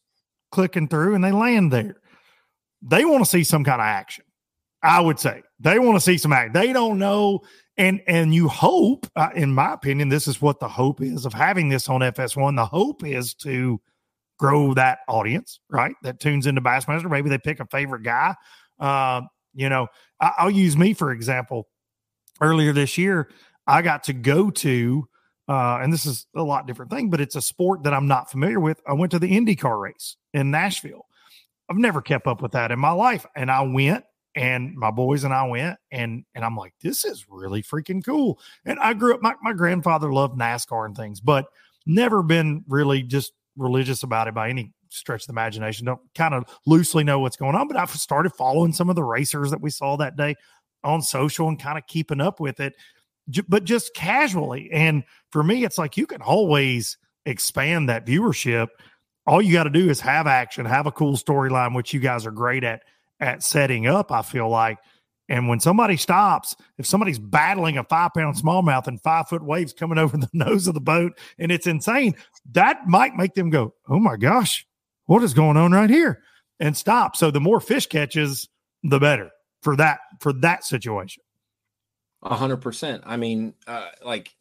clicking 0.52 0.88
through 0.88 1.16
and 1.16 1.24
they 1.24 1.32
land 1.32 1.72
there. 1.72 1.98
They 2.82 3.06
want 3.06 3.24
to 3.24 3.30
see 3.30 3.44
some 3.44 3.64
kind 3.64 3.82
of 3.82 3.86
action. 3.86 4.26
I 4.84 5.02
would 5.02 5.20
say 5.20 5.42
they 5.60 5.80
want 5.80 5.96
to 5.96 6.02
see 6.02 6.18
some 6.18 6.34
action. 6.34 6.54
They 6.54 6.74
don't 6.74 7.00
know, 7.00 7.42
and 7.78 8.02
and 8.08 8.34
you 8.34 8.48
hope, 8.48 9.08
uh, 9.16 9.30
in 9.36 9.54
my 9.54 9.74
opinion, 9.74 10.10
this 10.10 10.28
is 10.28 10.42
what 10.42 10.60
the 10.60 10.68
hope 10.68 11.02
is 11.02 11.26
of 11.26 11.34
having 11.34 11.70
this 11.70 11.90
on 11.90 12.02
FS1. 12.02 12.56
The 12.56 12.66
hope 12.66 13.04
is 13.04 13.34
to 13.36 13.82
grow 14.38 14.74
that 14.76 15.00
audience, 15.08 15.60
right? 15.70 15.96
That 16.04 16.20
tunes 16.20 16.46
into 16.46 16.62
Bassmaster. 16.62 17.10
Maybe 17.10 17.30
they 17.30 17.40
pick 17.40 17.60
a 17.60 17.66
favorite 17.66 18.04
guy. 18.04 18.36
Uh, 18.80 19.22
you 19.56 19.70
know, 19.70 19.88
I, 20.22 20.34
I'll 20.38 20.52
use 20.52 20.78
me 20.78 20.94
for 20.94 21.12
example. 21.12 21.68
Earlier 22.42 22.74
this 22.74 22.98
year, 22.98 23.30
I 23.66 23.82
got 23.82 24.04
to 24.06 24.14
go 24.14 24.50
to 24.52 25.08
uh, 25.48 25.80
and 25.82 25.94
this 25.94 26.06
is 26.06 26.28
a 26.36 26.44
lot 26.44 26.68
different 26.68 26.92
thing, 26.92 27.10
but 27.10 27.22
it's 27.22 27.36
a 27.36 27.42
sport 27.42 27.84
that 27.84 27.94
I'm 27.94 28.08
not 28.08 28.30
familiar 28.30 28.60
with. 28.60 28.82
I 28.86 28.94
went 28.94 29.12
to 29.14 29.20
the 29.20 29.32
IndyCar 29.32 29.80
race 29.80 30.18
in 30.34 30.52
Nashville. 30.52 31.06
I've 31.70 31.78
never 31.78 32.02
kept 32.02 32.28
up 32.28 32.42
with 32.42 32.52
that 32.52 32.72
in 32.72 32.80
my 32.80 32.92
life, 32.92 33.26
and 33.36 33.50
I 33.50 33.62
went, 33.62 34.04
and 34.36 34.76
my 34.76 34.92
boys 34.92 35.24
and 35.24 35.34
I 35.34 35.48
went, 35.48 35.78
and 35.92 36.26
and 36.36 36.44
I'm 36.44 36.56
like, 36.56 36.74
this 36.82 37.06
is 37.06 37.26
really 37.30 37.64
freaking 37.64 38.04
cool. 38.04 38.40
And 38.66 38.80
I 38.80 38.94
grew 38.94 39.14
up. 39.14 39.22
My 39.22 39.36
my 39.42 39.54
grandfather 39.54 40.12
loved 40.12 40.38
NASCAR 40.38 40.86
and 40.86 40.96
things, 40.96 41.20
but 41.20 41.46
never 41.86 42.24
been 42.24 42.64
really 42.68 43.02
just 43.04 43.34
religious 43.56 44.04
about 44.04 44.28
it 44.28 44.34
by 44.34 44.50
any 44.50 44.74
stretch 44.90 45.24
of 45.24 45.28
the 45.28 45.34
imagination. 45.34 45.86
Don't 45.86 46.02
kind 46.16 46.34
of 46.34 46.46
loosely 46.66 47.04
know 47.04 47.20
what's 47.20 47.38
going 47.38 47.56
on, 47.56 47.68
but 47.68 47.78
I've 47.78 47.90
started 47.92 48.34
following 48.34 48.74
some 48.74 48.90
of 48.90 48.96
the 48.96 49.04
racers 49.04 49.52
that 49.52 49.62
we 49.62 49.70
saw 49.70 49.98
that 49.98 50.16
day 50.16 50.36
on 50.88 51.02
social 51.02 51.48
and 51.48 51.60
kind 51.60 51.78
of 51.78 51.86
keeping 51.86 52.22
up 52.22 52.40
with 52.40 52.60
it 52.60 52.74
but 53.48 53.64
just 53.64 53.94
casually. 53.94 54.70
And 54.72 55.04
for 55.32 55.44
me, 55.44 55.64
it's 55.64 55.78
like 55.78 55.98
you 55.98 56.08
can 56.08 56.22
always 56.22 56.98
expand 57.26 57.90
that 57.90 58.06
viewership. 58.06 58.68
All 59.26 59.42
you 59.42 59.54
got 59.54 59.66
to 59.66 59.70
do 59.70 59.90
is 59.90 60.00
have 60.02 60.28
action, 60.28 60.66
have 60.66 60.88
a 60.88 60.92
cool 60.92 61.18
storyline, 61.18 61.76
which 61.76 61.94
you 61.94 62.00
guys 62.00 62.26
are 62.26 62.32
great 62.32 62.64
at 62.64 62.84
at 63.20 63.44
setting 63.44 63.88
up. 63.88 64.12
I 64.12 64.22
feel 64.22 64.50
like. 64.50 64.78
And 65.30 65.50
when 65.50 65.60
somebody 65.60 65.98
stops, 65.98 66.56
if 66.78 66.86
somebody's 66.86 67.20
battling 67.20 67.78
a 67.78 67.84
five 67.84 68.14
pound 68.14 68.38
smallmouth 68.38 68.88
and 68.88 69.02
five 69.02 69.28
foot 69.28 69.44
waves 69.44 69.74
coming 69.74 69.98
over 69.98 70.16
the 70.18 70.30
nose 70.32 70.68
of 70.68 70.74
the 70.74 70.80
boat 70.80 71.20
and 71.38 71.52
it's 71.52 71.68
insane, 71.68 72.16
that 72.54 72.88
might 72.88 73.16
make 73.16 73.34
them 73.34 73.50
go, 73.50 73.74
Oh 73.90 74.00
my 74.00 74.16
gosh, 74.16 74.66
what 75.06 75.24
is 75.24 75.34
going 75.34 75.58
on 75.58 75.74
right 75.74 75.90
here? 75.90 76.22
And 76.62 76.78
stop. 76.78 77.18
So 77.18 77.30
the 77.30 77.42
more 77.42 77.60
fish 77.60 77.88
catches, 77.88 78.48
the 78.84 79.00
better 79.00 79.32
for 79.68 79.76
that 79.76 80.00
for 80.22 80.32
that 80.32 80.64
situation. 80.64 81.24
A 82.24 82.36
hundred 82.36 82.58
percent. 82.62 83.04
I 83.06 83.18
mean, 83.18 83.54
uh, 83.68 83.90
like 84.02 84.34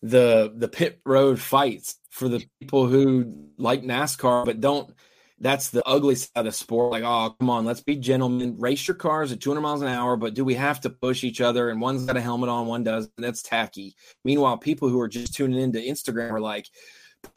the 0.00 0.54
the 0.56 0.68
pit 0.68 1.02
road 1.04 1.38
fights 1.38 1.96
for 2.08 2.30
the 2.30 2.46
people 2.60 2.86
who 2.86 3.50
like 3.58 3.82
NASCAR 3.82 4.46
but 4.46 4.62
don't. 4.62 4.94
That's 5.38 5.68
the 5.68 5.86
ugly 5.86 6.14
side 6.14 6.46
of 6.46 6.54
sport. 6.54 6.92
Like, 6.92 7.04
oh, 7.04 7.36
come 7.38 7.50
on, 7.50 7.66
let's 7.66 7.82
be 7.82 7.96
gentlemen. 7.96 8.56
Race 8.58 8.88
your 8.88 8.94
cars 8.94 9.32
at 9.32 9.40
200 9.40 9.60
miles 9.60 9.82
an 9.82 9.88
hour, 9.88 10.16
but 10.16 10.32
do 10.32 10.46
we 10.46 10.54
have 10.54 10.80
to 10.82 10.90
push 10.90 11.24
each 11.24 11.42
other? 11.42 11.68
And 11.68 11.78
one's 11.78 12.06
got 12.06 12.16
a 12.16 12.20
helmet 12.22 12.48
on, 12.48 12.66
one 12.66 12.84
doesn't. 12.84 13.12
that's 13.18 13.42
tacky. 13.42 13.96
Meanwhile, 14.24 14.58
people 14.58 14.88
who 14.88 14.98
are 15.00 15.08
just 15.08 15.34
tuning 15.34 15.60
into 15.60 15.80
Instagram 15.80 16.30
are 16.30 16.40
like, 16.40 16.70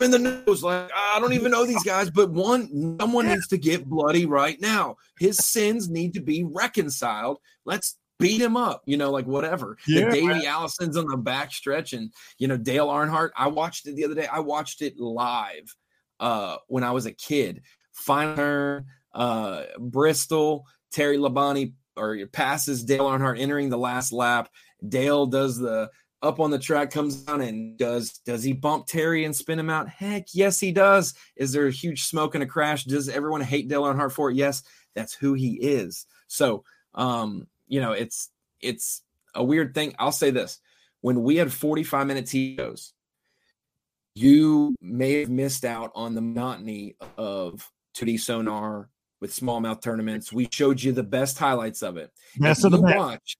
in 0.01 0.11
the 0.11 0.19
news, 0.19 0.63
like 0.63 0.89
I 0.95 1.19
don't 1.19 1.33
even 1.33 1.51
know 1.51 1.65
these 1.65 1.83
guys, 1.83 2.09
but 2.09 2.29
one 2.29 2.97
someone 2.99 3.27
needs 3.27 3.47
to 3.47 3.57
get 3.57 3.85
bloody 3.85 4.25
right 4.25 4.59
now. 4.59 4.97
His 5.19 5.37
sins 5.37 5.89
need 5.89 6.13
to 6.13 6.21
be 6.21 6.43
reconciled. 6.43 7.39
Let's 7.65 7.97
beat 8.19 8.41
him 8.41 8.57
up, 8.57 8.83
you 8.85 8.97
know, 8.97 9.11
like 9.11 9.25
whatever. 9.25 9.77
Yeah, 9.87 10.09
Davey 10.09 10.45
Allison's 10.45 10.97
on 10.97 11.07
the 11.07 11.17
back 11.17 11.51
stretch, 11.51 11.93
and 11.93 12.11
you 12.37 12.47
know, 12.47 12.57
Dale 12.57 12.87
Earnhardt. 12.87 13.29
I 13.37 13.47
watched 13.47 13.87
it 13.87 13.95
the 13.95 14.05
other 14.05 14.15
day. 14.15 14.27
I 14.27 14.39
watched 14.39 14.81
it 14.81 14.99
live 14.99 15.75
uh 16.19 16.57
when 16.67 16.83
I 16.83 16.91
was 16.91 17.05
a 17.05 17.11
kid. 17.11 17.61
Final 17.93 18.81
uh 19.13 19.63
Bristol, 19.79 20.65
Terry 20.91 21.17
Labonte 21.17 21.73
or 21.95 22.17
passes 22.27 22.83
Dale 22.83 23.05
Earnhardt 23.05 23.39
entering 23.39 23.69
the 23.69 23.77
last 23.77 24.11
lap. 24.11 24.49
Dale 24.87 25.25
does 25.25 25.57
the 25.57 25.89
up 26.27 26.39
on 26.39 26.51
the 26.51 26.59
track, 26.59 26.91
comes 26.91 27.15
down 27.15 27.41
and 27.41 27.77
does 27.77 28.11
does 28.19 28.43
he 28.43 28.53
bump 28.53 28.85
Terry 28.85 29.25
and 29.25 29.35
spin 29.35 29.59
him 29.59 29.69
out? 29.69 29.89
Heck 29.89 30.27
yes, 30.33 30.59
he 30.59 30.71
does. 30.71 31.13
Is 31.35 31.51
there 31.51 31.67
a 31.67 31.71
huge 31.71 32.03
smoke 32.03 32.35
and 32.35 32.43
a 32.43 32.47
crash? 32.47 32.83
Does 32.83 33.09
everyone 33.09 33.41
hate 33.41 33.67
Dale 33.67 33.83
Earnhardt 33.83 34.11
for 34.11 34.29
it? 34.29 34.35
Yes, 34.35 34.63
that's 34.93 35.13
who 35.13 35.33
he 35.33 35.53
is. 35.55 36.05
So 36.27 36.63
um 36.93 37.47
you 37.67 37.81
know, 37.81 37.91
it's 37.91 38.29
it's 38.61 39.01
a 39.33 39.43
weird 39.43 39.73
thing. 39.73 39.95
I'll 39.99 40.11
say 40.11 40.31
this: 40.31 40.59
when 41.01 41.23
we 41.23 41.37
had 41.37 41.51
45 41.51 42.07
minute 42.07 42.27
TOs, 42.27 42.93
you 44.15 44.75
may 44.81 45.21
have 45.21 45.29
missed 45.29 45.65
out 45.65 45.91
on 45.95 46.15
the 46.15 46.21
monotony 46.21 46.95
of 47.17 47.71
2D 47.95 48.19
sonar 48.19 48.89
with 49.19 49.31
smallmouth 49.31 49.81
tournaments. 49.81 50.31
We 50.31 50.47
showed 50.51 50.81
you 50.81 50.91
the 50.91 51.03
best 51.03 51.37
highlights 51.37 51.81
of 51.81 51.97
it. 51.97 52.11
Best 52.37 52.65
of 52.65 52.71
the 52.71 52.81
best. 52.81 52.97
Watch, 52.97 53.37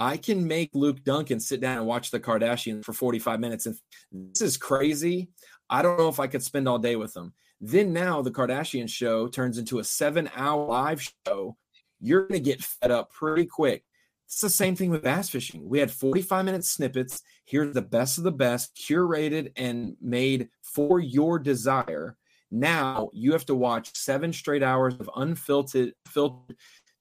I 0.00 0.16
can 0.16 0.48
make 0.48 0.70
Luke 0.74 1.04
Dunkin 1.04 1.38
sit 1.38 1.60
down 1.60 1.76
and 1.76 1.86
watch 1.86 2.10
the 2.10 2.18
Kardashians 2.18 2.84
for 2.84 2.92
45 2.92 3.38
minutes. 3.38 3.66
And 3.66 3.76
this 4.10 4.40
is 4.40 4.56
crazy. 4.56 5.28
I 5.68 5.82
don't 5.82 5.98
know 5.98 6.08
if 6.08 6.18
I 6.18 6.26
could 6.26 6.42
spend 6.42 6.66
all 6.66 6.78
day 6.78 6.96
with 6.96 7.12
them. 7.12 7.34
Then 7.60 7.92
now 7.92 8.22
the 8.22 8.30
Kardashian 8.30 8.88
show 8.88 9.28
turns 9.28 9.58
into 9.58 9.78
a 9.78 9.84
seven 9.84 10.30
hour 10.34 10.66
live 10.66 11.06
show 11.26 11.56
you're 12.00 12.26
going 12.26 12.42
to 12.42 12.50
get 12.50 12.62
fed 12.62 12.90
up 12.90 13.12
pretty 13.12 13.46
quick. 13.46 13.84
It's 14.26 14.40
the 14.40 14.48
same 14.48 14.76
thing 14.76 14.90
with 14.90 15.02
bass 15.02 15.28
fishing. 15.28 15.68
We 15.68 15.80
had 15.80 15.90
45 15.90 16.44
minute 16.44 16.64
snippets. 16.64 17.22
Here's 17.44 17.74
the 17.74 17.82
best 17.82 18.16
of 18.16 18.24
the 18.24 18.32
best, 18.32 18.76
curated 18.76 19.52
and 19.56 19.96
made 20.00 20.48
for 20.62 21.00
your 21.00 21.38
desire. 21.38 22.16
Now 22.50 23.10
you 23.12 23.32
have 23.32 23.46
to 23.46 23.54
watch 23.54 23.96
seven 23.96 24.32
straight 24.32 24.62
hours 24.62 24.94
of 24.94 25.10
unfiltered 25.16 25.92
filtered 26.06 26.56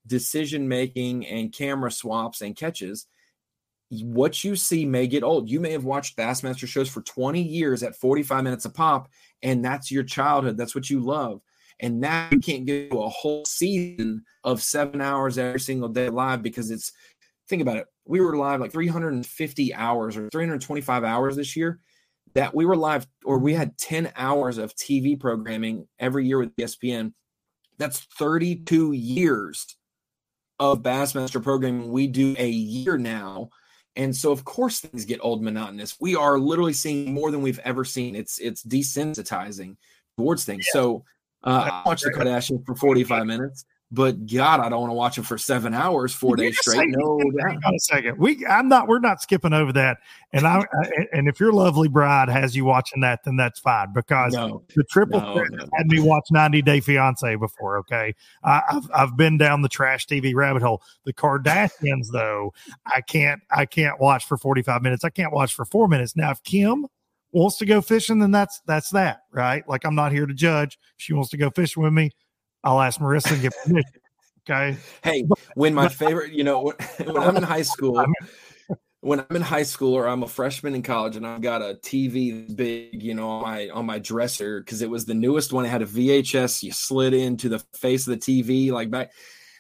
decision 0.10 0.68
making 0.68 1.26
and 1.28 1.54
camera 1.54 1.92
swaps 1.92 2.42
and 2.42 2.56
catches. 2.56 3.06
What 3.90 4.44
you 4.44 4.56
see 4.56 4.86
may 4.86 5.08
get 5.08 5.24
old. 5.24 5.50
You 5.50 5.60
may 5.60 5.72
have 5.72 5.86
watched 5.86 6.18
Bassmaster 6.18 6.68
shows 6.68 6.90
for 6.90 7.02
20 7.02 7.42
years 7.42 7.82
at 7.82 7.96
45 7.96 8.44
minutes 8.44 8.66
a 8.66 8.70
pop, 8.70 9.10
and 9.42 9.64
that's 9.64 9.92
your 9.92 10.04
childhood. 10.04 10.58
That's 10.58 10.76
what 10.76 10.90
you 10.90 11.00
love. 11.00 11.42
And 11.80 12.02
now 12.02 12.28
you 12.32 12.40
can't 12.40 12.66
get 12.66 12.92
a 12.92 13.10
whole 13.10 13.46
season 13.46 14.24
of 14.44 14.62
seven 14.62 15.00
hours 15.02 15.38
every 15.38 15.62
single 15.62 15.90
day 15.90 16.10
live 16.10 16.44
because 16.44 16.72
it's 16.72 16.92
think 17.48 17.62
about 17.62 17.78
it. 17.78 17.88
We 18.06 18.20
were 18.20 18.36
live 18.36 18.60
like 18.60 18.72
350 18.72 19.74
hours 19.74 20.18
or 20.18 20.30
325 20.30 21.04
hours 21.04 21.36
this 21.36 21.56
year. 21.56 21.80
that 22.36 22.54
we 22.54 22.66
were 22.66 22.76
live 22.76 23.08
or 23.26 23.40
we 23.40 23.54
had 23.54 23.78
10 23.78 24.12
hours 24.16 24.58
of 24.60 24.76
TV 24.76 25.20
programming 25.20 25.88
every 25.98 26.28
year 26.28 26.38
with 26.38 26.56
ESPN. 26.58 27.14
That's 27.80 28.00
32 28.20 28.92
years 28.92 29.78
of 30.60 30.82
Bassmaster 30.82 31.42
programming 31.42 31.92
we 31.92 32.08
do 32.08 32.36
a 32.38 32.50
year 32.50 32.98
now. 32.98 33.50
And 33.96 34.16
so 34.16 34.32
of 34.32 34.46
course 34.46 34.80
things 34.80 35.06
get 35.06 35.20
old 35.22 35.42
monotonous. 35.42 35.98
We 36.00 36.16
are 36.16 36.40
literally 36.40 36.74
seeing 36.74 37.14
more 37.14 37.32
than 37.32 37.42
we've 37.42 37.60
ever 37.60 37.84
seen. 37.84 38.16
It's 38.16 38.40
it's 38.40 38.64
desensitizing 38.64 39.78
towards 40.18 40.46
things. 40.46 40.66
Yeah. 40.68 40.82
So 40.82 41.06
uh, 41.44 41.70
I 41.72 41.84
watched 41.86 42.04
the 42.04 42.12
Kardashians 42.12 42.66
for 42.66 42.76
45 42.76 43.26
minutes 43.26 43.66
but 43.92 44.28
God, 44.28 44.60
I 44.60 44.70
don't 44.70 44.82
want 44.82 44.92
to 44.92 44.96
watch 44.96 45.18
it 45.18 45.26
for 45.26 45.40
seven 45.40 45.74
hours, 45.74 46.14
four 46.14 46.36
days 46.36 46.60
straight. 46.60 46.90
No, 46.90 47.20
hang 47.40 47.58
on 47.66 47.74
a 47.74 47.80
second. 47.80 48.20
We, 48.20 48.46
I'm 48.46 48.70
not. 48.70 48.88
We're 48.88 49.00
not 49.00 49.20
skipping 49.20 49.52
over 49.52 49.74
that. 49.74 49.98
And 50.32 50.46
I, 50.46 50.64
and 51.12 51.28
if 51.28 51.40
your 51.40 51.52
lovely 51.52 51.88
bride 51.88 52.30
has 52.30 52.56
you 52.56 52.66
watching 52.66 53.02
that, 53.02 53.22
then 53.26 53.36
that's 53.36 53.60
fine 53.60 53.92
because 53.94 54.34
no, 54.34 54.64
the 54.76 54.84
triple 54.84 55.20
no, 55.20 55.44
no. 55.44 55.66
had 55.76 55.88
me 55.88 56.00
watch 56.00 56.26
90 56.30 56.62
Day 56.62 56.82
Fiance 56.82 57.36
before. 57.36 57.80
Okay, 57.80 58.14
I, 58.44 58.62
have 58.70 58.92
I've 58.94 59.18
been 59.18 59.40
down 59.40 59.64
the 59.64 59.70
trash 59.70 60.06
TV 60.06 60.36
rabbit 60.36 60.62
hole. 60.62 60.84
The 61.06 61.14
Kardashians, 61.14 62.08
though, 62.12 62.54
I 62.86 63.02
can't. 63.02 63.42
I 63.50 63.66
can't 63.66 64.00
watch 64.00 64.26
for 64.26 64.38
45 64.38 64.84
minutes. 64.84 65.04
I 65.04 65.10
can't 65.10 65.34
watch 65.34 65.56
for 65.56 65.66
four 65.66 65.88
minutes. 65.88 66.16
Now, 66.16 66.30
if 66.30 66.44
Kim 66.44 66.86
wants 67.32 67.58
to 67.58 67.66
go 67.66 67.82
fishing, 67.82 68.20
then 68.20 68.30
that's 68.30 68.62
that's 68.68 68.92
that, 68.92 69.22
right? 69.32 69.68
Like 69.68 69.84
I'm 69.84 69.96
not 69.96 70.12
here 70.12 70.28
to 70.28 70.34
judge. 70.36 70.78
If 70.96 71.04
she 71.04 71.14
wants 71.14 71.32
to 71.32 71.38
go 71.38 71.50
fishing 71.50 71.82
with 71.82 71.94
me 71.94 72.12
I'll 72.64 72.82
ask 72.82 73.00
Marissa 73.00 73.30
to 73.30 73.38
get 73.38 73.54
permission. 73.64 73.92
Okay. 74.50 74.78
Hey, 75.04 75.26
when 75.56 75.74
my 75.74 75.88
favorite, 75.90 76.34
you 76.34 76.44
know, 76.44 76.74
when, 77.04 77.18
I'm 77.18 77.38
in 77.38 77.44
high 77.44 77.62
school, 77.62 78.04
when 79.02 79.20
I'm 79.20 79.36
in 79.36 79.42
high 79.42 79.64
school 79.64 79.94
or 79.94 80.08
I'm 80.08 80.24
a 80.24 80.28
freshman 80.28 80.76
in 80.76 80.82
college 80.82 81.16
and 81.16 81.26
I've 81.26 81.42
got 81.42 81.62
a 81.62 81.76
TV 81.76 82.56
big, 82.56 83.02
you 83.02 83.14
know, 83.14 83.30
on 83.30 83.42
my 83.44 83.70
on 83.70 83.86
my 83.86 84.00
dresser 84.00 84.60
because 84.60 84.82
it 84.82 84.90
was 84.90 85.06
the 85.06 85.14
newest 85.14 85.54
one. 85.54 85.66
It 85.66 85.70
had 85.70 85.82
a 85.82 85.86
VHS. 85.88 86.64
You 86.64 86.72
slid 86.72 87.14
into 87.14 87.48
the 87.48 87.60
face 87.76 88.08
of 88.08 88.20
the 88.20 88.20
TV 88.20 88.72
like 88.72 88.90
back 88.90 89.12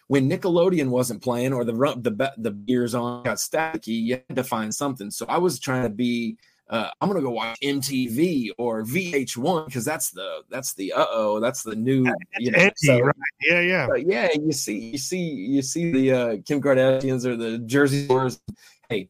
when 0.07 0.29
Nickelodeon 0.29 0.89
wasn't 0.89 1.21
playing 1.21 1.53
or 1.53 1.63
the 1.63 1.73
the 1.73 2.33
the 2.37 2.51
gears 2.51 2.95
on 2.95 3.23
got 3.23 3.37
staticky. 3.37 4.01
You 4.01 4.19
had 4.27 4.35
to 4.35 4.43
find 4.43 4.73
something. 4.73 5.11
So 5.11 5.25
I 5.29 5.37
was 5.37 5.59
trying 5.59 5.83
to 5.83 5.89
be 5.89 6.37
uh, 6.69 6.91
I'm 7.01 7.09
gonna 7.09 7.21
go 7.21 7.31
watch 7.31 7.59
MTV 7.61 8.51
or 8.57 8.83
VH1 8.83 9.65
because 9.65 9.83
that's 9.83 10.11
the 10.11 10.41
that's 10.49 10.73
the 10.73 10.93
uh 10.93 11.05
oh 11.09 11.39
that's 11.39 11.63
the 11.63 11.75
new 11.75 12.05
you 12.37 12.51
know, 12.51 12.69
so, 12.75 12.99
right. 12.99 13.15
yeah 13.41 13.59
yeah 13.59 13.87
yeah 13.95 14.29
you 14.33 14.51
see 14.51 14.77
you 14.77 14.97
see 14.99 15.17
you 15.19 15.61
see 15.63 15.91
the 15.91 16.11
uh, 16.11 16.37
Kim 16.45 16.61
Kardashians 16.61 17.25
or 17.25 17.35
the 17.35 17.57
Jersey 17.59 18.05
Shores. 18.05 18.39
Hey, 18.87 19.09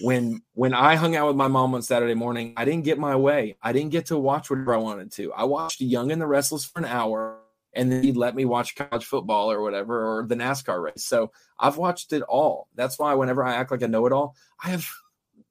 when 0.00 0.42
when 0.54 0.74
I 0.74 0.96
hung 0.96 1.14
out 1.14 1.28
with 1.28 1.36
my 1.36 1.46
mom 1.46 1.72
on 1.74 1.82
Saturday 1.82 2.14
morning, 2.14 2.54
I 2.56 2.64
didn't 2.64 2.84
get 2.84 2.98
my 2.98 3.14
way. 3.14 3.56
I 3.62 3.72
didn't 3.72 3.90
get 3.90 4.06
to 4.06 4.18
watch 4.18 4.50
whatever 4.50 4.74
I 4.74 4.78
wanted 4.78 5.12
to. 5.12 5.32
I 5.32 5.44
watched 5.44 5.80
Young 5.80 6.10
and 6.10 6.20
the 6.20 6.26
Restless 6.26 6.64
for 6.64 6.80
an 6.80 6.84
hour, 6.84 7.38
and 7.74 7.92
then 7.92 8.02
he'd 8.02 8.16
let 8.16 8.34
me 8.34 8.44
watch 8.44 8.74
college 8.74 9.04
football 9.04 9.52
or 9.52 9.62
whatever 9.62 10.18
or 10.18 10.26
the 10.26 10.34
NASCAR 10.34 10.82
race. 10.82 11.04
So 11.04 11.30
I've 11.60 11.76
watched 11.76 12.12
it 12.12 12.22
all. 12.22 12.66
That's 12.74 12.98
why 12.98 13.14
whenever 13.14 13.44
I 13.44 13.54
act 13.54 13.70
like 13.70 13.84
I 13.84 13.86
know 13.86 14.06
it 14.06 14.12
all, 14.12 14.34
I 14.64 14.70
have 14.70 14.88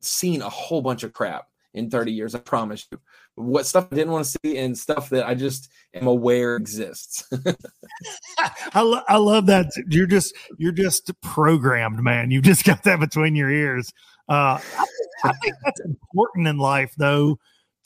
seen 0.01 0.41
a 0.41 0.49
whole 0.49 0.81
bunch 0.81 1.03
of 1.03 1.13
crap 1.13 1.47
in 1.73 1.89
30 1.89 2.11
years. 2.11 2.35
I 2.35 2.39
promise 2.39 2.87
you. 2.91 2.99
What 3.35 3.67
stuff 3.67 3.87
I 3.91 3.95
didn't 3.95 4.13
want 4.13 4.25
to 4.25 4.39
see 4.43 4.57
and 4.57 4.75
stuff 4.75 5.09
that 5.11 5.27
I 5.27 5.35
just 5.35 5.69
am 5.93 6.07
aware 6.07 6.55
exists. 6.55 7.29
I, 8.73 8.81
lo- 8.81 9.03
I 9.07 9.17
love 9.17 9.45
that. 9.45 9.67
You're 9.89 10.07
just 10.07 10.35
you're 10.57 10.71
just 10.71 11.11
programmed, 11.21 12.01
man. 12.01 12.31
You 12.31 12.41
just 12.41 12.63
got 12.63 12.83
that 12.83 12.99
between 12.99 13.35
your 13.35 13.51
ears. 13.51 13.91
Uh, 14.27 14.59
I, 14.77 14.85
I 15.23 15.33
think 15.43 15.55
that's 15.63 15.81
important 15.81 16.47
in 16.47 16.57
life, 16.57 16.93
though 16.97 17.37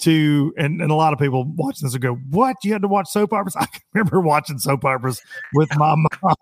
to 0.01 0.53
and, 0.57 0.81
and 0.81 0.91
a 0.91 0.95
lot 0.95 1.13
of 1.13 1.19
people 1.19 1.45
watching 1.55 1.85
this 1.85 1.93
will 1.93 1.99
go, 1.99 2.15
What? 2.29 2.57
You 2.63 2.73
had 2.73 2.81
to 2.81 2.87
watch 2.87 3.07
soap 3.09 3.33
operas? 3.33 3.55
I 3.59 3.67
remember 3.93 4.21
watching 4.21 4.59
soap 4.59 4.85
operas 4.85 5.21
with 5.53 5.69
my 5.77 5.95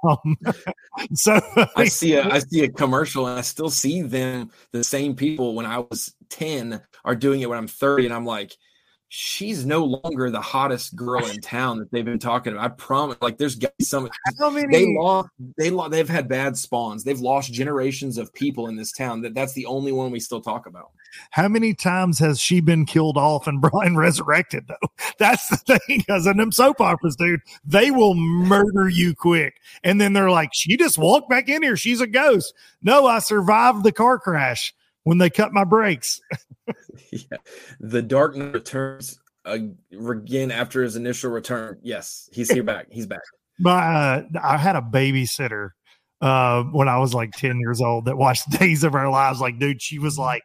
mom. 0.04 0.38
so 1.14 1.40
I 1.76 1.86
see 1.86 2.16
a 2.16 2.28
I 2.28 2.40
see 2.40 2.64
a 2.64 2.70
commercial 2.70 3.28
and 3.28 3.38
I 3.38 3.42
still 3.42 3.70
see 3.70 4.02
them, 4.02 4.52
the 4.72 4.84
same 4.84 5.16
people 5.16 5.56
when 5.56 5.66
I 5.66 5.80
was 5.80 6.14
10 6.30 6.82
are 7.06 7.16
doing 7.16 7.42
it 7.42 7.50
when 7.50 7.58
I'm 7.58 7.68
30, 7.68 8.06
and 8.06 8.14
I'm 8.14 8.26
like, 8.26 8.56
she's 9.10 9.66
no 9.66 9.84
longer 9.84 10.30
the 10.30 10.40
hottest 10.40 10.96
girl 10.96 11.26
in 11.26 11.42
town 11.42 11.80
that 11.80 11.92
they've 11.92 12.06
been 12.06 12.20
talking 12.20 12.54
about. 12.54 12.64
I 12.64 12.70
promise. 12.70 13.18
Like, 13.22 13.38
there's 13.38 13.60
some 13.82 14.08
How 14.40 14.50
many... 14.50 14.72
they 14.72 14.96
lost. 14.98 15.30
They 15.58 15.70
lost. 15.72 15.92
They've 15.92 16.08
had 16.08 16.28
bad 16.28 16.56
spawns. 16.56 17.04
They've 17.04 17.20
lost 17.20 17.52
generations 17.52 18.18
of 18.18 18.32
people 18.34 18.68
in 18.68 18.76
this 18.76 18.92
town. 18.92 19.22
That 19.22 19.34
that's 19.34 19.54
the 19.54 19.66
only 19.66 19.92
one 19.92 20.12
we 20.12 20.20
still 20.20 20.42
talk 20.42 20.68
about. 20.68 20.92
How 21.32 21.48
many 21.48 21.74
times 21.74 22.20
has 22.20 22.40
she 22.40 22.62
been 22.62 22.86
killed 22.86 23.18
off 23.18 23.48
and 23.48 23.60
Brian 23.72 23.98
resurrected? 23.98 24.68
Though 24.68 24.90
that's 25.18 25.50
the 25.50 25.58
thing. 25.58 26.00
Because 26.00 26.28
in 26.28 26.38
them 26.38 26.52
soap 26.52 26.80
operas, 26.80 27.16
dude, 27.16 27.42
they 27.66 27.92
will 27.92 28.14
murder 28.14 28.88
you 28.88 29.16
quick, 29.16 29.60
and 29.84 30.00
then 30.00 30.14
they're 30.14 30.32
like, 30.32 30.52
"She 30.54 30.78
just 30.78 30.98
walked 30.98 31.30
back 31.30 31.50
in 31.50 31.64
here. 31.64 31.76
She's 31.76 32.00
a 32.00 32.08
ghost." 32.08 32.54
No, 32.82 33.08
I 33.08 33.20
survived 33.20 33.84
the 33.84 33.92
car 33.92 34.20
crash 34.20 34.74
when 35.04 35.18
they 35.18 35.30
cut 35.30 35.52
my 35.52 35.64
brakes. 35.64 36.22
yeah. 37.12 37.38
The 37.80 38.02
Dark 38.02 38.36
Knight 38.36 38.54
returns 38.54 39.20
again 39.46 40.52
after 40.52 40.84
his 40.84 40.96
initial 40.96 41.32
return. 41.32 41.80
Yes, 41.82 42.30
he's 42.32 42.52
here 42.52 42.64
back. 42.64 42.88
He's 42.92 43.08
back. 43.08 43.22
But 43.62 43.72
uh, 43.72 44.22
I 44.42 44.56
had 44.56 44.78
a 44.78 44.82
babysitter 44.82 45.72
uh, 46.22 46.64
when 46.64 46.88
I 46.88 46.98
was 46.98 47.14
like 47.14 47.32
10 47.34 47.60
years 47.60 47.82
old 47.82 48.06
that 48.06 48.16
watched 48.16 48.50
Days 48.58 48.86
of 48.86 48.96
Our 48.96 49.10
Lives. 49.10 49.42
Like, 49.42 49.60
dude, 49.60 49.82
she 49.82 50.00
was 50.00 50.18
like 50.18 50.44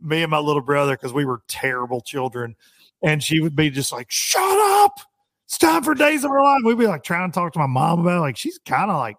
me 0.00 0.22
and 0.22 0.30
my 0.30 0.38
little 0.38 0.62
brother 0.62 0.94
because 0.94 1.12
we 1.12 1.26
were 1.26 1.42
terrible 1.48 2.00
children. 2.00 2.56
And 3.02 3.22
she 3.22 3.40
would 3.40 3.54
be 3.54 3.68
just 3.68 3.92
like, 3.92 4.10
shut 4.10 4.42
up. 4.82 4.98
It's 5.44 5.58
time 5.58 5.82
for 5.82 5.94
Days 5.94 6.24
of 6.24 6.30
Our 6.30 6.42
Lives. 6.42 6.64
We'd 6.64 6.78
be 6.78 6.86
like 6.86 7.04
trying 7.04 7.30
to 7.30 7.34
talk 7.34 7.52
to 7.52 7.58
my 7.58 7.66
mom 7.66 8.00
about 8.00 8.16
it. 8.16 8.20
Like, 8.20 8.38
she's 8.38 8.58
kind 8.64 8.90
of 8.90 8.96
like 8.96 9.16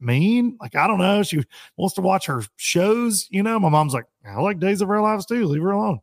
mean. 0.00 0.56
Like, 0.60 0.74
I 0.74 0.86
don't 0.86 0.98
know. 0.98 1.22
She 1.22 1.42
wants 1.76 1.94
to 1.96 2.00
watch 2.00 2.26
her 2.26 2.42
shows. 2.56 3.26
You 3.30 3.42
know, 3.42 3.58
my 3.58 3.68
mom's 3.68 3.94
like, 3.94 4.06
I 4.26 4.40
like 4.40 4.60
Days 4.60 4.80
of 4.80 4.90
Our 4.90 5.00
Lives 5.00 5.26
too. 5.26 5.46
Leave 5.46 5.62
her 5.62 5.70
alone. 5.70 6.00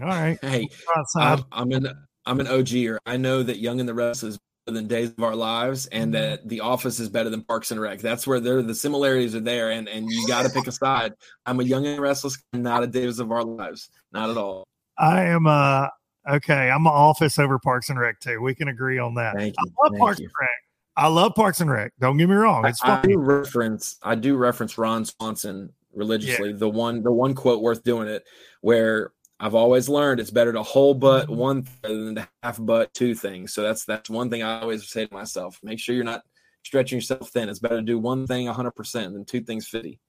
All 0.00 0.08
right. 0.08 0.38
Hey, 0.42 0.68
I'm, 1.16 1.44
I'm 1.52 1.72
an 1.72 1.88
I'm 2.26 2.40
an 2.40 2.46
OGer. 2.46 2.98
I 3.06 3.16
know 3.16 3.42
that 3.42 3.58
Young 3.58 3.80
and 3.80 3.88
the 3.88 3.94
Rest 3.94 4.22
is 4.22 4.38
better 4.66 4.74
than 4.76 4.86
Days 4.86 5.10
of 5.10 5.24
Our 5.24 5.34
Lives, 5.34 5.86
and 5.86 6.12
mm-hmm. 6.12 6.22
that 6.22 6.48
The 6.48 6.60
Office 6.60 7.00
is 7.00 7.08
better 7.08 7.30
than 7.30 7.42
Parks 7.42 7.70
and 7.70 7.80
Rec. 7.80 8.00
That's 8.00 8.26
where 8.26 8.38
they're 8.38 8.62
the 8.62 8.74
similarities 8.74 9.34
are 9.34 9.40
there, 9.40 9.70
and 9.70 9.88
and 9.88 10.10
you 10.10 10.26
got 10.28 10.44
to 10.44 10.50
pick 10.50 10.66
a 10.66 10.72
side. 10.72 11.14
I'm 11.46 11.58
a 11.60 11.64
Young 11.64 11.86
and 11.86 12.00
Restless, 12.00 12.38
not 12.52 12.82
a 12.82 12.86
Days 12.86 13.18
of 13.18 13.32
Our 13.32 13.44
Lives, 13.44 13.90
not 14.12 14.30
at 14.30 14.36
all. 14.36 14.64
I 14.98 15.22
am 15.24 15.46
a 15.46 15.90
okay. 16.28 16.70
I'm 16.70 16.86
an 16.86 16.92
Office 16.92 17.38
over 17.38 17.58
Parks 17.58 17.88
and 17.88 17.98
Rec 17.98 18.20
too. 18.20 18.40
We 18.40 18.54
can 18.54 18.68
agree 18.68 18.98
on 18.98 19.14
that. 19.14 19.36
Thank 19.36 19.54
you. 19.58 19.64
I 19.66 19.84
love 19.84 19.92
Thank 19.92 20.00
Parks 20.00 20.20
you. 20.20 20.26
and 20.26 20.32
Rec. 20.40 20.50
I 20.98 21.06
love 21.06 21.34
Parks 21.36 21.60
and 21.60 21.70
Rec. 21.70 21.92
Don't 22.00 22.16
get 22.16 22.28
me 22.28 22.34
wrong. 22.34 22.66
It's 22.66 22.82
I, 22.82 22.98
I 22.98 23.02
do 23.02 23.18
reference 23.18 23.98
I 24.02 24.16
do 24.16 24.36
reference 24.36 24.76
Ron 24.76 25.04
Swanson 25.04 25.72
religiously. 25.94 26.50
Yeah. 26.50 26.56
The 26.56 26.68
one 26.68 27.02
the 27.02 27.12
one 27.12 27.34
quote 27.34 27.62
worth 27.62 27.84
doing 27.84 28.08
it 28.08 28.24
where 28.62 29.12
I've 29.38 29.54
always 29.54 29.88
learned 29.88 30.18
it's 30.18 30.32
better 30.32 30.52
to 30.52 30.62
whole 30.64 30.94
butt 30.94 31.26
mm-hmm. 31.28 31.36
one 31.36 31.68
than 31.82 32.16
to 32.16 32.28
half 32.42 32.58
butt 32.60 32.92
two 32.94 33.14
things. 33.14 33.54
So 33.54 33.62
that's 33.62 33.84
that's 33.84 34.10
one 34.10 34.28
thing 34.28 34.42
I 34.42 34.60
always 34.60 34.88
say 34.88 35.06
to 35.06 35.14
myself. 35.14 35.60
Make 35.62 35.78
sure 35.78 35.94
you're 35.94 36.04
not 36.04 36.22
stretching 36.64 36.96
yourself 36.96 37.30
thin. 37.30 37.48
It's 37.48 37.60
better 37.60 37.76
to 37.76 37.82
do 37.82 37.98
one 37.98 38.26
thing 38.26 38.46
100% 38.46 38.92
than 38.92 39.24
two 39.24 39.40
things 39.40 39.68
50. 39.68 40.00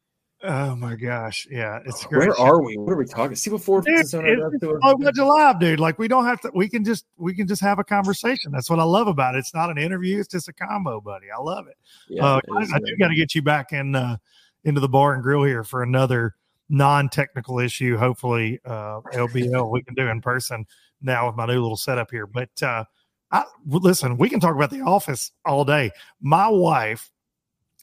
Oh 0.41 0.73
my 0.73 0.95
gosh, 0.95 1.45
yeah, 1.51 1.79
it's 1.85 2.05
great. 2.05 2.29
Where 2.29 2.39
are 2.39 2.63
we? 2.63 2.77
What 2.77 2.93
are 2.93 2.95
we 2.95 3.05
talking? 3.05 3.35
See 3.35 3.49
before 3.49 3.81
dude, 3.81 3.99
it's, 3.99 4.13
oh, 4.13 4.97
much 4.97 5.17
alive, 5.17 5.59
dude. 5.59 5.81
Like 5.81 5.99
we 5.99 6.07
don't 6.07 6.25
have 6.25 6.39
to. 6.41 6.51
We 6.53 6.69
can 6.69 6.85
just 6.85 7.05
we 7.17 7.33
can 7.33 7.45
just 7.45 7.61
have 7.61 7.77
a 7.77 7.83
conversation. 7.83 8.49
That's 8.53 8.69
what 8.69 8.79
I 8.79 8.83
love 8.83 9.07
about 9.07 9.35
it. 9.35 9.39
It's 9.39 9.53
not 9.53 9.69
an 9.69 9.77
interview. 9.77 10.17
It's 10.17 10.29
just 10.29 10.47
a 10.47 10.53
combo, 10.53 11.01
buddy. 11.01 11.27
I 11.29 11.41
love 11.41 11.67
it. 11.67 11.75
Yeah, 12.07 12.23
uh, 12.25 12.37
it 12.37 12.69
I, 12.71 12.75
I, 12.75 12.79
do 12.79 12.95
got 12.97 13.09
to 13.09 13.15
get 13.15 13.35
you 13.35 13.41
back 13.41 13.73
in 13.73 13.95
uh, 13.95 14.15
into 14.63 14.79
the 14.79 14.87
bar 14.87 15.13
and 15.13 15.21
grill 15.21 15.43
here 15.43 15.65
for 15.65 15.83
another 15.83 16.35
non-technical 16.69 17.59
issue. 17.59 17.97
Hopefully, 17.97 18.61
uh, 18.63 19.01
LBL 19.13 19.69
we 19.69 19.83
can 19.83 19.93
do 19.93 20.07
in 20.07 20.21
person 20.21 20.65
now 21.01 21.27
with 21.27 21.35
my 21.35 21.47
new 21.47 21.61
little 21.61 21.75
setup 21.75 22.11
here. 22.11 22.27
But 22.27 22.63
uh, 22.63 22.85
I, 23.29 23.43
listen, 23.67 24.17
we 24.17 24.29
can 24.29 24.39
talk 24.39 24.55
about 24.55 24.69
the 24.69 24.81
office 24.81 25.33
all 25.45 25.65
day. 25.65 25.91
My 26.21 26.47
wife 26.47 27.11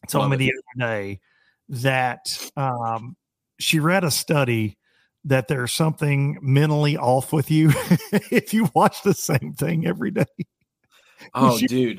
told 0.08 0.30
love 0.30 0.38
me 0.38 0.46
it. 0.46 0.52
the 0.76 0.84
other 0.86 0.92
day 0.94 1.20
that 1.68 2.50
um, 2.56 3.16
she 3.58 3.80
read 3.80 4.04
a 4.04 4.10
study 4.10 4.78
that 5.24 5.48
there's 5.48 5.72
something 5.72 6.38
mentally 6.40 6.96
off 6.96 7.32
with 7.32 7.50
you 7.50 7.70
if 8.30 8.54
you 8.54 8.68
watch 8.74 9.02
the 9.02 9.14
same 9.14 9.54
thing 9.54 9.86
every 9.86 10.10
day. 10.10 10.24
Oh, 11.34 11.56
she, 11.56 11.66
dude. 11.66 11.98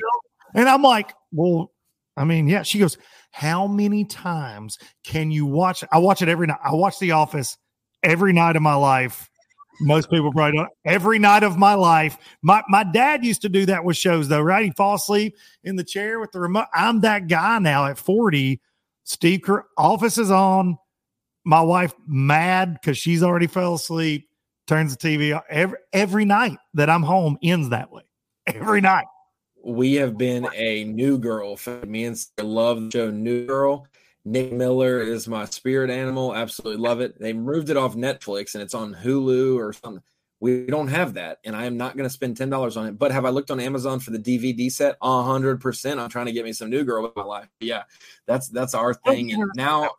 And 0.53 0.69
I'm 0.69 0.83
like, 0.83 1.11
well, 1.31 1.71
I 2.15 2.23
mean, 2.23 2.47
yeah. 2.47 2.61
She 2.61 2.79
goes, 2.79 2.97
How 3.31 3.67
many 3.67 4.05
times 4.05 4.77
can 5.03 5.31
you 5.31 5.45
watch? 5.45 5.83
I 5.91 5.97
watch 5.97 6.21
it 6.21 6.29
every 6.29 6.47
night. 6.47 6.59
I 6.63 6.73
watch 6.73 6.99
The 6.99 7.11
Office 7.11 7.57
every 8.03 8.31
night 8.31 8.55
of 8.55 8.61
my 8.61 8.75
life. 8.75 9.29
Most 9.79 10.09
people 10.09 10.31
probably 10.31 10.57
don't. 10.57 10.69
Every 10.85 11.19
night 11.19 11.43
of 11.43 11.57
my 11.57 11.75
life. 11.75 12.17
My 12.41 12.63
my 12.67 12.83
dad 12.83 13.23
used 13.23 13.41
to 13.43 13.49
do 13.49 13.65
that 13.67 13.83
with 13.83 13.97
shows 13.97 14.27
though, 14.27 14.41
right? 14.41 14.65
He'd 14.65 14.75
fall 14.75 14.95
asleep 14.95 15.35
in 15.63 15.75
the 15.75 15.83
chair 15.83 16.19
with 16.19 16.31
the 16.31 16.39
remote. 16.39 16.65
I'm 16.73 17.01
that 17.01 17.27
guy 17.27 17.59
now 17.59 17.85
at 17.85 17.99
40 17.99 18.59
Steve 19.07 19.41
Kerr, 19.41 19.65
office 19.77 20.17
is 20.17 20.29
on. 20.29 20.77
My 21.45 21.61
wife 21.61 21.93
mad 22.05 22.73
because 22.73 22.97
she's 22.97 23.23
already 23.23 23.47
fell 23.47 23.75
asleep. 23.75 24.27
turns 24.67 24.95
the 24.95 25.07
TV 25.07 25.33
on. 25.33 25.43
every 25.49 25.77
every 25.93 26.25
night 26.25 26.57
that 26.73 26.89
I'm 26.89 27.03
home 27.03 27.37
ends 27.41 27.69
that 27.69 27.89
way. 27.89 28.03
Every 28.45 28.81
night. 28.81 29.05
We 29.63 29.93
have 29.95 30.17
been 30.17 30.47
a 30.53 30.83
new 30.83 31.17
girl. 31.17 31.57
Me 31.85 32.03
and 32.03 32.17
Sarah 32.17 32.47
love 32.47 32.81
the 32.81 32.91
show 32.91 33.09
New 33.09 33.45
Girl. 33.47 33.87
Nick 34.25 34.51
Miller 34.51 34.99
is 34.99 35.27
my 35.27 35.45
spirit 35.45 35.89
animal. 35.89 36.35
Absolutely 36.35 36.81
love 36.81 36.99
it. 36.99 37.17
They 37.17 37.31
moved 37.31 37.69
it 37.69 37.77
off 37.77 37.95
Netflix 37.95 38.55
and 38.55 38.61
it's 38.61 38.73
on 38.73 38.93
Hulu 38.93 39.55
or 39.57 39.71
something. 39.71 40.03
We 40.39 40.67
don't 40.67 40.89
have 40.89 41.15
that, 41.15 41.39
and 41.43 41.55
I 41.55 41.65
am 41.65 41.77
not 41.77 41.97
going 41.97 42.07
to 42.07 42.13
spend 42.13 42.37
ten 42.37 42.49
dollars 42.49 42.77
on 42.77 42.85
it. 42.85 42.99
But 42.99 43.11
have 43.11 43.25
I 43.25 43.29
looked 43.29 43.49
on 43.49 43.59
Amazon 43.59 43.99
for 43.99 44.11
the 44.11 44.19
DVD 44.19 44.71
set? 44.71 44.97
A 45.01 45.23
hundred 45.23 45.59
percent. 45.59 45.99
I'm 45.99 46.09
trying 46.09 46.27
to 46.27 46.31
get 46.31 46.45
me 46.45 46.53
some 46.53 46.69
new 46.69 46.83
girl 46.83 47.03
with 47.03 47.15
my 47.15 47.23
life. 47.23 47.49
Yeah, 47.59 47.83
that's 48.27 48.47
that's 48.49 48.75
our 48.75 48.93
thing. 48.93 49.33
And 49.33 49.51
now, 49.55 49.91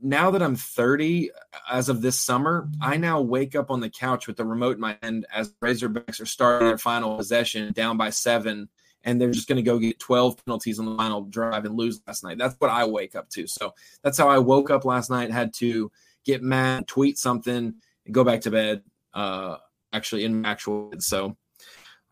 now 0.00 0.30
that 0.30 0.42
I'm 0.42 0.56
30, 0.56 1.30
as 1.70 1.88
of 1.88 2.00
this 2.00 2.18
summer, 2.18 2.68
I 2.80 2.96
now 2.96 3.20
wake 3.20 3.54
up 3.54 3.70
on 3.70 3.80
the 3.80 3.90
couch 3.90 4.26
with 4.26 4.36
the 4.36 4.44
remote 4.44 4.76
in 4.76 4.80
my 4.80 4.96
hand 5.02 5.26
as 5.32 5.52
Razorbacks 5.62 6.20
are 6.20 6.26
starting 6.26 6.68
their 6.68 6.78
final 6.78 7.16
possession, 7.16 7.72
down 7.72 7.96
by 7.96 8.10
seven, 8.10 8.68
and 9.04 9.20
they're 9.20 9.30
just 9.30 9.48
going 9.48 9.56
to 9.56 9.62
go 9.62 9.78
get 9.78 9.98
12 9.98 10.44
penalties 10.44 10.78
on 10.78 10.86
the 10.86 10.96
final 10.96 11.22
drive 11.22 11.64
and 11.64 11.76
lose 11.76 12.00
last 12.06 12.24
night. 12.24 12.38
That's 12.38 12.56
what 12.58 12.70
I 12.70 12.84
wake 12.84 13.14
up 13.14 13.30
to. 13.30 13.46
So 13.46 13.74
that's 14.02 14.18
how 14.18 14.28
I 14.28 14.38
woke 14.38 14.70
up 14.70 14.84
last 14.84 15.10
night. 15.10 15.30
Had 15.30 15.54
to 15.54 15.90
get 16.24 16.42
mad, 16.42 16.86
tweet 16.86 17.16
something, 17.16 17.74
and 18.04 18.14
go 18.14 18.24
back 18.24 18.42
to 18.42 18.50
bed. 18.50 18.82
Uh, 19.14 19.56
actually 19.96 20.24
in 20.24 20.44
actual. 20.44 20.92
So 20.98 21.36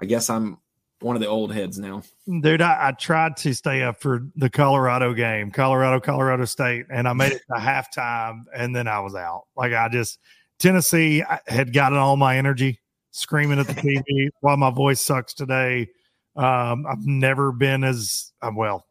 I 0.00 0.06
guess 0.06 0.30
I'm 0.30 0.58
one 1.00 1.16
of 1.16 1.22
the 1.22 1.28
old 1.28 1.52
heads 1.52 1.78
now. 1.78 2.02
Dude, 2.26 2.62
I, 2.62 2.88
I, 2.88 2.92
tried 2.92 3.36
to 3.38 3.54
stay 3.54 3.82
up 3.82 4.00
for 4.00 4.26
the 4.36 4.48
Colorado 4.48 5.12
game, 5.12 5.50
Colorado, 5.50 6.00
Colorado 6.00 6.46
State, 6.46 6.86
and 6.90 7.06
I 7.06 7.12
made 7.12 7.32
it 7.32 7.42
to 7.54 7.60
halftime 7.60 8.44
and 8.54 8.74
then 8.74 8.88
I 8.88 9.00
was 9.00 9.14
out. 9.14 9.44
Like 9.56 9.72
I 9.72 9.88
just 9.88 10.18
Tennessee 10.58 11.22
I 11.22 11.40
had 11.46 11.72
gotten 11.72 11.98
all 11.98 12.16
my 12.16 12.38
energy 12.38 12.80
screaming 13.10 13.58
at 13.58 13.66
the 13.66 13.74
TV 14.08 14.28
while 14.40 14.56
my 14.56 14.70
voice 14.70 15.00
sucks 15.00 15.34
today. 15.34 15.88
Um, 16.36 16.86
I've 16.86 17.04
never 17.04 17.52
been 17.52 17.84
as 17.84 18.32
uh, 18.42 18.50
well. 18.54 18.86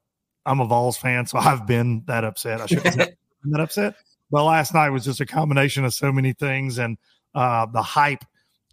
I'm 0.46 0.60
a 0.60 0.66
Vols 0.66 0.98
fan, 0.98 1.26
so 1.26 1.38
I've 1.40 1.66
been 1.66 2.04
that 2.06 2.24
upset. 2.24 2.62
I 2.62 2.68
should 2.68 2.84
have 2.84 2.96
been 2.98 3.52
that 3.52 3.62
upset. 3.62 3.96
But 4.30 4.46
last 4.46 4.74
night 4.74 4.90
was 4.90 5.06
just 5.06 5.20
a 5.20 5.26
combination 5.26 5.86
of 5.86 5.94
so 5.94 6.12
many 6.12 6.34
things 6.34 6.78
and 6.78 6.98
uh, 7.36 7.66
the 7.68 7.82
hype 7.82 8.24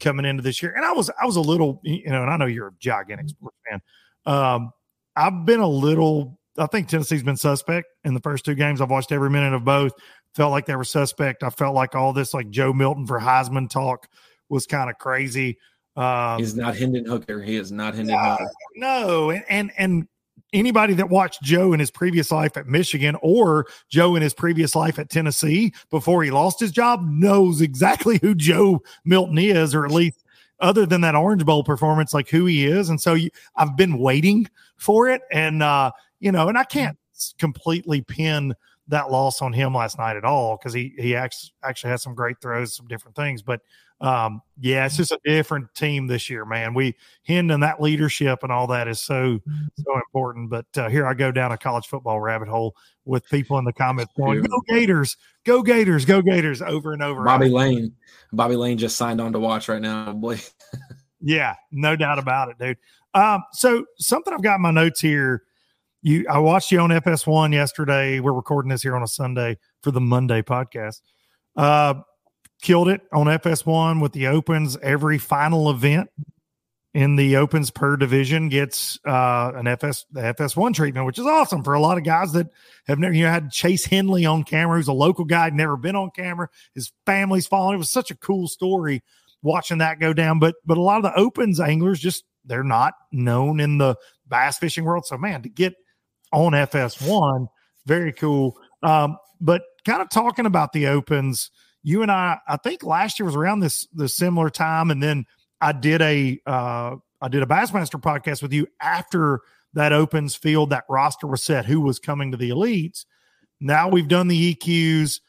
coming 0.00 0.24
into 0.24 0.42
this 0.42 0.62
year. 0.62 0.72
And 0.74 0.84
I 0.84 0.92
was 0.92 1.10
I 1.10 1.26
was 1.26 1.36
a 1.36 1.40
little, 1.40 1.80
you 1.84 2.10
know, 2.10 2.22
and 2.22 2.30
I 2.30 2.36
know 2.36 2.46
you're 2.46 2.68
a 2.68 2.74
gigantic 2.78 3.26
mm-hmm. 3.26 3.30
sports 3.30 3.56
fan. 3.68 3.80
Um, 4.26 4.72
I've 5.16 5.44
been 5.44 5.60
a 5.60 5.68
little. 5.68 6.38
I 6.58 6.66
think 6.66 6.88
Tennessee's 6.88 7.22
been 7.22 7.36
suspect 7.36 7.86
in 8.04 8.14
the 8.14 8.20
first 8.20 8.44
two 8.44 8.54
games. 8.54 8.80
I've 8.80 8.90
watched 8.90 9.12
every 9.12 9.30
minute 9.30 9.54
of 9.54 9.64
both. 9.64 9.92
Felt 10.34 10.50
like 10.50 10.66
they 10.66 10.76
were 10.76 10.84
suspect. 10.84 11.42
I 11.42 11.50
felt 11.50 11.74
like 11.74 11.94
all 11.94 12.12
this 12.12 12.34
like 12.34 12.50
Joe 12.50 12.72
Milton 12.72 13.06
for 13.06 13.18
Heisman 13.18 13.68
talk 13.68 14.08
was 14.48 14.66
kind 14.66 14.90
of 14.90 14.98
crazy. 14.98 15.58
Um, 15.96 16.38
He's 16.38 16.54
not 16.54 16.76
Hendon 16.76 17.04
Hooker. 17.04 17.42
He 17.42 17.56
is 17.56 17.72
not 17.72 17.94
Hendon 17.94 18.18
Hooker. 18.18 18.50
No, 18.76 19.30
and 19.30 19.44
and 19.48 19.72
and 19.76 20.08
anybody 20.52 20.94
that 20.94 21.08
watched 21.08 21.42
Joe 21.42 21.72
in 21.72 21.80
his 21.80 21.90
previous 21.90 22.30
life 22.30 22.56
at 22.56 22.66
Michigan 22.66 23.16
or 23.22 23.66
Joe 23.88 24.16
in 24.16 24.22
his 24.22 24.34
previous 24.34 24.74
life 24.74 24.98
at 24.98 25.10
Tennessee 25.10 25.72
before 25.90 26.22
he 26.22 26.30
lost 26.30 26.60
his 26.60 26.70
job 26.70 27.02
knows 27.04 27.60
exactly 27.60 28.18
who 28.20 28.34
Joe 28.34 28.82
Milton 29.04 29.38
is, 29.38 29.74
or 29.74 29.84
at 29.84 29.92
least 29.92 30.24
other 30.60 30.86
than 30.86 31.00
that 31.02 31.14
Orange 31.14 31.44
Bowl 31.44 31.64
performance, 31.64 32.12
like 32.12 32.28
who 32.28 32.46
he 32.46 32.66
is. 32.66 32.90
And 32.90 33.00
so 33.00 33.14
you, 33.14 33.30
I've 33.56 33.76
been 33.76 33.98
waiting 33.98 34.48
for 34.76 35.08
it. 35.08 35.22
And, 35.32 35.62
uh, 35.62 35.92
you 36.18 36.32
know, 36.32 36.48
and 36.48 36.58
I 36.58 36.64
can't 36.64 36.98
completely 37.38 38.02
pin 38.02 38.54
that 38.88 39.10
loss 39.10 39.40
on 39.40 39.52
him 39.52 39.74
last 39.74 39.98
night 39.98 40.16
at 40.16 40.24
all 40.24 40.56
because 40.56 40.72
he, 40.72 40.92
he 40.98 41.14
actually, 41.14 41.52
actually 41.62 41.90
had 41.90 42.00
some 42.00 42.14
great 42.14 42.40
throws, 42.40 42.74
some 42.74 42.88
different 42.88 43.16
things. 43.16 43.42
But, 43.42 43.60
um, 44.00 44.40
yeah, 44.58 44.86
it's 44.86 44.96
just 44.96 45.12
a 45.12 45.18
different 45.24 45.74
team 45.74 46.06
this 46.06 46.30
year, 46.30 46.44
man. 46.44 46.72
We 46.72 46.96
Hendon 47.26 47.60
that 47.60 47.82
leadership 47.82 48.42
and 48.42 48.50
all 48.50 48.66
that 48.68 48.88
is 48.88 49.00
so 49.00 49.38
so 49.76 49.94
important. 49.96 50.50
But 50.50 50.66
uh, 50.76 50.88
here 50.88 51.06
I 51.06 51.14
go 51.14 51.30
down 51.30 51.52
a 51.52 51.58
college 51.58 51.86
football 51.86 52.20
rabbit 52.20 52.48
hole 52.48 52.74
with 53.04 53.28
people 53.28 53.58
in 53.58 53.64
the 53.64 53.72
comments 53.72 54.12
going, 54.16 54.42
"Go 54.42 54.60
Gators, 54.68 55.16
go 55.44 55.62
Gators, 55.62 56.04
go 56.04 56.22
Gators!" 56.22 56.62
over 56.62 56.92
and 56.92 57.02
over. 57.02 57.24
Bobby 57.24 57.50
Lane, 57.50 57.94
Bobby 58.32 58.56
Lane 58.56 58.78
just 58.78 58.96
signed 58.96 59.20
on 59.20 59.32
to 59.32 59.38
watch 59.38 59.68
right 59.68 59.82
now. 59.82 60.18
yeah, 61.20 61.56
no 61.70 61.94
doubt 61.94 62.18
about 62.18 62.48
it, 62.48 62.58
dude. 62.58 62.78
Um, 63.12 63.42
so 63.52 63.84
something 63.98 64.32
I've 64.32 64.42
got 64.42 64.56
in 64.56 64.62
my 64.62 64.70
notes 64.70 65.00
here. 65.00 65.42
You, 66.02 66.24
I 66.30 66.38
watched 66.38 66.72
you 66.72 66.80
on 66.80 66.88
FS1 66.88 67.52
yesterday. 67.52 68.20
We're 68.20 68.32
recording 68.32 68.70
this 68.70 68.80
here 68.80 68.96
on 68.96 69.02
a 69.02 69.06
Sunday 69.06 69.58
for 69.82 69.90
the 69.90 70.00
Monday 70.00 70.40
podcast. 70.40 71.02
Uh, 71.56 71.94
killed 72.60 72.88
it 72.88 73.02
on 73.12 73.26
FS1 73.26 74.00
with 74.00 74.12
the 74.12 74.28
opens. 74.28 74.76
Every 74.78 75.18
final 75.18 75.70
event 75.70 76.10
in 76.92 77.14
the 77.16 77.36
opens 77.36 77.70
per 77.70 77.96
division 77.96 78.48
gets 78.48 78.98
uh, 79.06 79.52
an 79.54 79.66
FS 79.66 80.06
the 80.10 80.20
FS1 80.20 80.74
treatment, 80.74 81.06
which 81.06 81.18
is 81.18 81.26
awesome 81.26 81.62
for 81.62 81.74
a 81.74 81.80
lot 81.80 81.98
of 81.98 82.04
guys 82.04 82.32
that 82.32 82.48
have 82.86 82.98
never 82.98 83.14
you 83.14 83.24
know, 83.24 83.30
had 83.30 83.50
Chase 83.52 83.84
Henley 83.84 84.26
on 84.26 84.42
camera, 84.42 84.76
who's 84.76 84.88
a 84.88 84.92
local 84.92 85.24
guy, 85.24 85.50
never 85.50 85.76
been 85.76 85.96
on 85.96 86.10
camera. 86.10 86.48
His 86.74 86.92
family's 87.06 87.46
following. 87.46 87.76
It 87.76 87.78
was 87.78 87.90
such 87.90 88.10
a 88.10 88.16
cool 88.16 88.48
story 88.48 89.02
watching 89.42 89.78
that 89.78 90.00
go 90.00 90.12
down. 90.12 90.38
But 90.38 90.56
but 90.66 90.78
a 90.78 90.82
lot 90.82 90.96
of 90.96 91.02
the 91.04 91.18
opens 91.18 91.60
anglers 91.60 92.00
just 92.00 92.24
they're 92.44 92.64
not 92.64 92.94
known 93.12 93.60
in 93.60 93.78
the 93.78 93.96
bass 94.26 94.58
fishing 94.58 94.84
world. 94.84 95.06
So 95.06 95.16
man, 95.16 95.42
to 95.42 95.48
get 95.48 95.74
on 96.32 96.52
FS1, 96.52 97.46
very 97.86 98.12
cool. 98.12 98.58
Um, 98.82 99.16
but 99.40 99.62
kind 99.84 100.02
of 100.02 100.10
talking 100.10 100.46
about 100.46 100.72
the 100.72 100.88
opens 100.88 101.50
you 101.82 102.02
and 102.02 102.10
I, 102.10 102.38
I 102.46 102.56
think 102.56 102.82
last 102.82 103.18
year 103.18 103.26
was 103.26 103.36
around 103.36 103.60
this 103.60 103.86
the 103.92 104.08
similar 104.08 104.50
time, 104.50 104.90
and 104.90 105.02
then 105.02 105.26
I 105.60 105.72
did 105.72 106.02
a 106.02 106.40
uh, 106.46 106.96
I 107.20 107.28
did 107.28 107.42
a 107.42 107.46
Bassmaster 107.46 108.00
podcast 108.00 108.42
with 108.42 108.52
you 108.52 108.66
after 108.80 109.40
that 109.74 109.92
opens 109.92 110.34
field 110.34 110.70
that 110.70 110.84
roster 110.88 111.26
was 111.26 111.42
set. 111.42 111.66
Who 111.66 111.80
was 111.80 111.98
coming 111.98 112.30
to 112.32 112.36
the 112.36 112.50
elites? 112.50 113.04
Now 113.60 113.88
we've 113.88 114.08
done 114.08 114.28
the 114.28 114.54
EQs. 114.54 115.20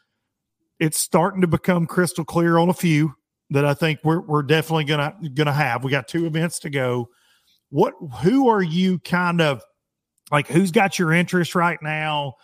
It's 0.80 0.97
starting 0.97 1.41
to 1.41 1.47
become 1.47 1.86
crystal 1.86 2.26
clear 2.26 2.58
on 2.58 2.70
a 2.70 2.74
few 2.74 3.14
that 3.52 3.66
I 3.66 3.74
think 3.74 3.99
we're 4.04 4.22
we're 4.22 4.43
definitely 4.43 4.86
gonna 4.86 5.16
gonna 5.34 5.54
have. 5.54 5.84
We 5.84 5.91
got 5.91 6.08
two 6.08 6.26
events 6.26 6.60
to 6.60 6.70
go. 6.70 7.10
What 7.70 7.93
who 8.22 8.47
are 8.49 8.64
you 8.64 8.99
kind 8.99 9.41
of 9.41 9.62
like? 10.32 10.47
Who's 10.47 10.72
got 10.72 10.97
your 10.97 11.14
interest 11.14 11.56
right 11.56 11.82
now? 11.82 12.36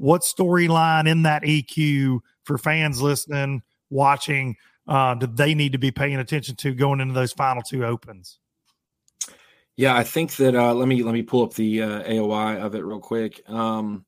What 0.00 0.22
storyline 0.22 1.08
in 1.08 1.22
that 1.22 1.42
EQ? 1.42 2.20
for 2.50 2.58
fans 2.58 3.00
listening, 3.00 3.62
watching, 3.90 4.56
uh, 4.88 5.14
do 5.14 5.28
they 5.28 5.54
need 5.54 5.70
to 5.70 5.78
be 5.78 5.92
paying 5.92 6.16
attention 6.16 6.56
to 6.56 6.74
going 6.74 7.00
into 7.00 7.14
those 7.14 7.32
final 7.32 7.62
two 7.62 7.84
opens? 7.84 8.40
Yeah, 9.76 9.96
I 9.96 10.02
think 10.02 10.34
that 10.36 10.56
uh, 10.56 10.74
let 10.74 10.88
me 10.88 11.04
let 11.04 11.14
me 11.14 11.22
pull 11.22 11.44
up 11.44 11.54
the 11.54 11.82
uh, 11.82 12.02
AOI 12.02 12.60
of 12.60 12.74
it 12.74 12.84
real 12.84 12.98
quick. 12.98 13.48
Um, 13.48 14.04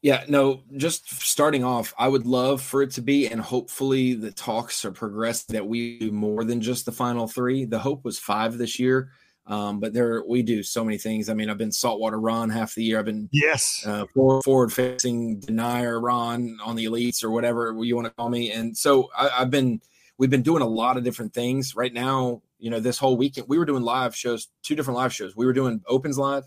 yeah, 0.00 0.24
no, 0.28 0.62
just 0.76 1.22
starting 1.22 1.62
off, 1.62 1.92
I 1.98 2.08
would 2.08 2.26
love 2.26 2.62
for 2.62 2.82
it 2.82 2.92
to 2.92 3.02
be, 3.02 3.28
and 3.28 3.40
hopefully 3.40 4.14
the 4.14 4.32
talks 4.32 4.84
are 4.84 4.92
progressed 4.92 5.48
that 5.48 5.66
we 5.66 5.98
do 5.98 6.10
more 6.10 6.44
than 6.44 6.60
just 6.60 6.86
the 6.86 6.92
final 6.92 7.28
three. 7.28 7.64
The 7.64 7.80
hope 7.80 8.04
was 8.04 8.18
five 8.18 8.56
this 8.56 8.78
year. 8.78 9.10
Um, 9.48 9.80
but 9.80 9.94
there 9.94 10.22
we 10.28 10.42
do 10.42 10.62
so 10.62 10.84
many 10.84 10.98
things. 10.98 11.30
I 11.30 11.34
mean, 11.34 11.48
I've 11.48 11.56
been 11.56 11.72
saltwater 11.72 12.20
Ron 12.20 12.50
half 12.50 12.74
the 12.74 12.84
year. 12.84 12.98
I've 12.98 13.06
been 13.06 13.30
yes 13.32 13.82
uh, 13.86 14.04
forward, 14.14 14.44
forward 14.44 14.72
facing 14.72 15.40
denier 15.40 15.98
Ron 15.98 16.58
on 16.62 16.76
the 16.76 16.84
elites 16.84 17.24
or 17.24 17.30
whatever 17.30 17.74
you 17.82 17.96
want 17.96 18.06
to 18.06 18.12
call 18.12 18.28
me. 18.28 18.52
And 18.52 18.76
so 18.76 19.08
I, 19.16 19.30
I've 19.38 19.50
been 19.50 19.80
we've 20.18 20.28
been 20.28 20.42
doing 20.42 20.62
a 20.62 20.68
lot 20.68 20.98
of 20.98 21.04
different 21.04 21.32
things. 21.32 21.74
Right 21.74 21.94
now, 21.94 22.42
you 22.58 22.68
know, 22.68 22.78
this 22.78 22.98
whole 22.98 23.16
weekend 23.16 23.48
we 23.48 23.58
were 23.58 23.64
doing 23.64 23.82
live 23.82 24.14
shows, 24.14 24.48
two 24.62 24.76
different 24.76 24.98
live 24.98 25.14
shows. 25.14 25.34
We 25.34 25.46
were 25.46 25.54
doing 25.54 25.80
opens 25.88 26.18
live, 26.18 26.44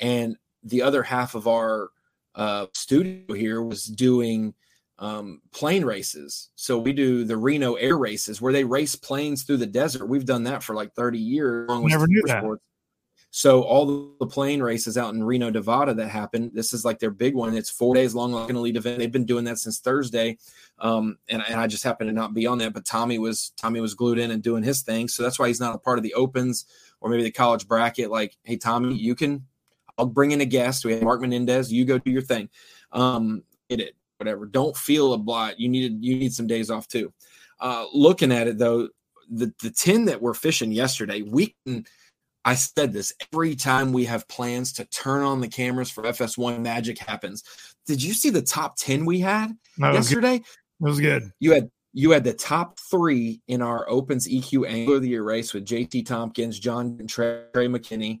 and 0.00 0.34
the 0.64 0.80
other 0.80 1.02
half 1.02 1.34
of 1.34 1.46
our 1.46 1.90
uh, 2.34 2.66
studio 2.72 3.34
here 3.34 3.62
was 3.62 3.84
doing 3.84 4.54
um, 4.98 5.40
plane 5.52 5.84
races. 5.84 6.50
So 6.56 6.78
we 6.78 6.92
do 6.92 7.24
the 7.24 7.36
Reno 7.36 7.74
air 7.74 7.96
races 7.96 8.40
where 8.40 8.52
they 8.52 8.64
race 8.64 8.94
planes 8.94 9.44
through 9.44 9.58
the 9.58 9.66
desert. 9.66 10.06
We've 10.06 10.24
done 10.24 10.44
that 10.44 10.62
for 10.62 10.74
like 10.74 10.94
30 10.94 11.18
years. 11.18 11.68
Never 11.68 12.06
knew 12.06 12.22
that. 12.26 12.42
Sports. 12.42 12.62
So 13.30 13.62
all 13.62 14.14
the 14.18 14.26
plane 14.26 14.62
races 14.62 14.96
out 14.96 15.12
in 15.12 15.22
Reno, 15.22 15.50
Nevada 15.50 15.92
that 15.94 16.08
happen, 16.08 16.50
this 16.54 16.72
is 16.72 16.84
like 16.84 16.98
their 16.98 17.10
big 17.10 17.34
one. 17.34 17.54
It's 17.54 17.68
four 17.68 17.94
days 17.94 18.14
long, 18.14 18.32
like 18.32 18.48
an 18.48 18.56
elite 18.56 18.76
event. 18.76 18.98
They've 18.98 19.12
been 19.12 19.26
doing 19.26 19.44
that 19.44 19.58
since 19.58 19.80
Thursday. 19.80 20.38
Um, 20.78 21.18
and, 21.28 21.42
and 21.46 21.60
I 21.60 21.66
just 21.66 21.84
happened 21.84 22.08
to 22.08 22.14
not 22.14 22.32
be 22.32 22.46
on 22.46 22.56
that, 22.58 22.72
but 22.72 22.86
Tommy 22.86 23.18
was 23.18 23.52
Tommy 23.56 23.80
was 23.80 23.92
glued 23.92 24.18
in 24.18 24.30
and 24.30 24.42
doing 24.42 24.62
his 24.62 24.80
thing. 24.80 25.08
So 25.08 25.22
that's 25.22 25.38
why 25.38 25.48
he's 25.48 25.60
not 25.60 25.74
a 25.74 25.78
part 25.78 25.98
of 25.98 26.04
the 26.04 26.14
opens 26.14 26.64
or 27.00 27.10
maybe 27.10 27.22
the 27.22 27.30
college 27.30 27.68
bracket. 27.68 28.10
Like, 28.10 28.36
hey 28.44 28.56
Tommy, 28.56 28.94
you 28.94 29.14
can 29.14 29.44
I'll 29.98 30.06
bring 30.06 30.30
in 30.30 30.40
a 30.40 30.46
guest. 30.46 30.84
We 30.84 30.94
have 30.94 31.02
Mark 31.02 31.20
Menendez, 31.20 31.70
you 31.70 31.84
go 31.84 31.98
do 31.98 32.10
your 32.10 32.22
thing. 32.22 32.48
Um, 32.92 33.42
it 33.68 33.94
whatever. 34.18 34.46
Don't 34.46 34.76
feel 34.76 35.12
a 35.12 35.18
blot. 35.18 35.58
You 35.58 35.68
need 35.68 36.04
you 36.04 36.16
need 36.16 36.34
some 36.34 36.46
days 36.46 36.70
off 36.70 36.86
too. 36.88 37.12
Uh, 37.60 37.86
looking 37.92 38.32
at 38.32 38.46
it 38.46 38.58
though, 38.58 38.88
the 39.30 39.52
the 39.62 39.70
ten 39.70 40.04
that 40.06 40.20
we're 40.20 40.34
fishing 40.34 40.72
yesterday, 40.72 41.22
we 41.22 41.54
can. 41.66 41.86
I 42.44 42.54
said 42.54 42.92
this 42.92 43.12
every 43.32 43.56
time 43.56 43.92
we 43.92 44.04
have 44.06 44.26
plans 44.28 44.72
to 44.74 44.84
turn 44.86 45.22
on 45.22 45.40
the 45.40 45.48
cameras 45.48 45.90
for 45.90 46.04
FS1, 46.04 46.60
magic 46.60 46.98
happens. 46.98 47.42
Did 47.86 48.02
you 48.02 48.14
see 48.14 48.30
the 48.30 48.42
top 48.42 48.76
ten 48.76 49.04
we 49.04 49.20
had 49.20 49.56
that 49.78 49.94
yesterday? 49.94 50.36
It 50.36 50.44
was 50.80 51.00
good. 51.00 51.30
You 51.40 51.52
had 51.52 51.70
you 51.92 52.10
had 52.10 52.24
the 52.24 52.34
top 52.34 52.78
three 52.90 53.42
in 53.48 53.60
our 53.62 53.88
Opens 53.88 54.28
EQ 54.28 54.68
Angler 54.68 54.96
of 54.96 55.02
the 55.02 55.08
Year 55.08 55.24
race 55.24 55.52
with 55.52 55.64
JT 55.64 56.06
Tompkins, 56.06 56.58
John 56.58 57.06
Trey, 57.06 57.42
Trey 57.52 57.66
McKinney. 57.66 58.20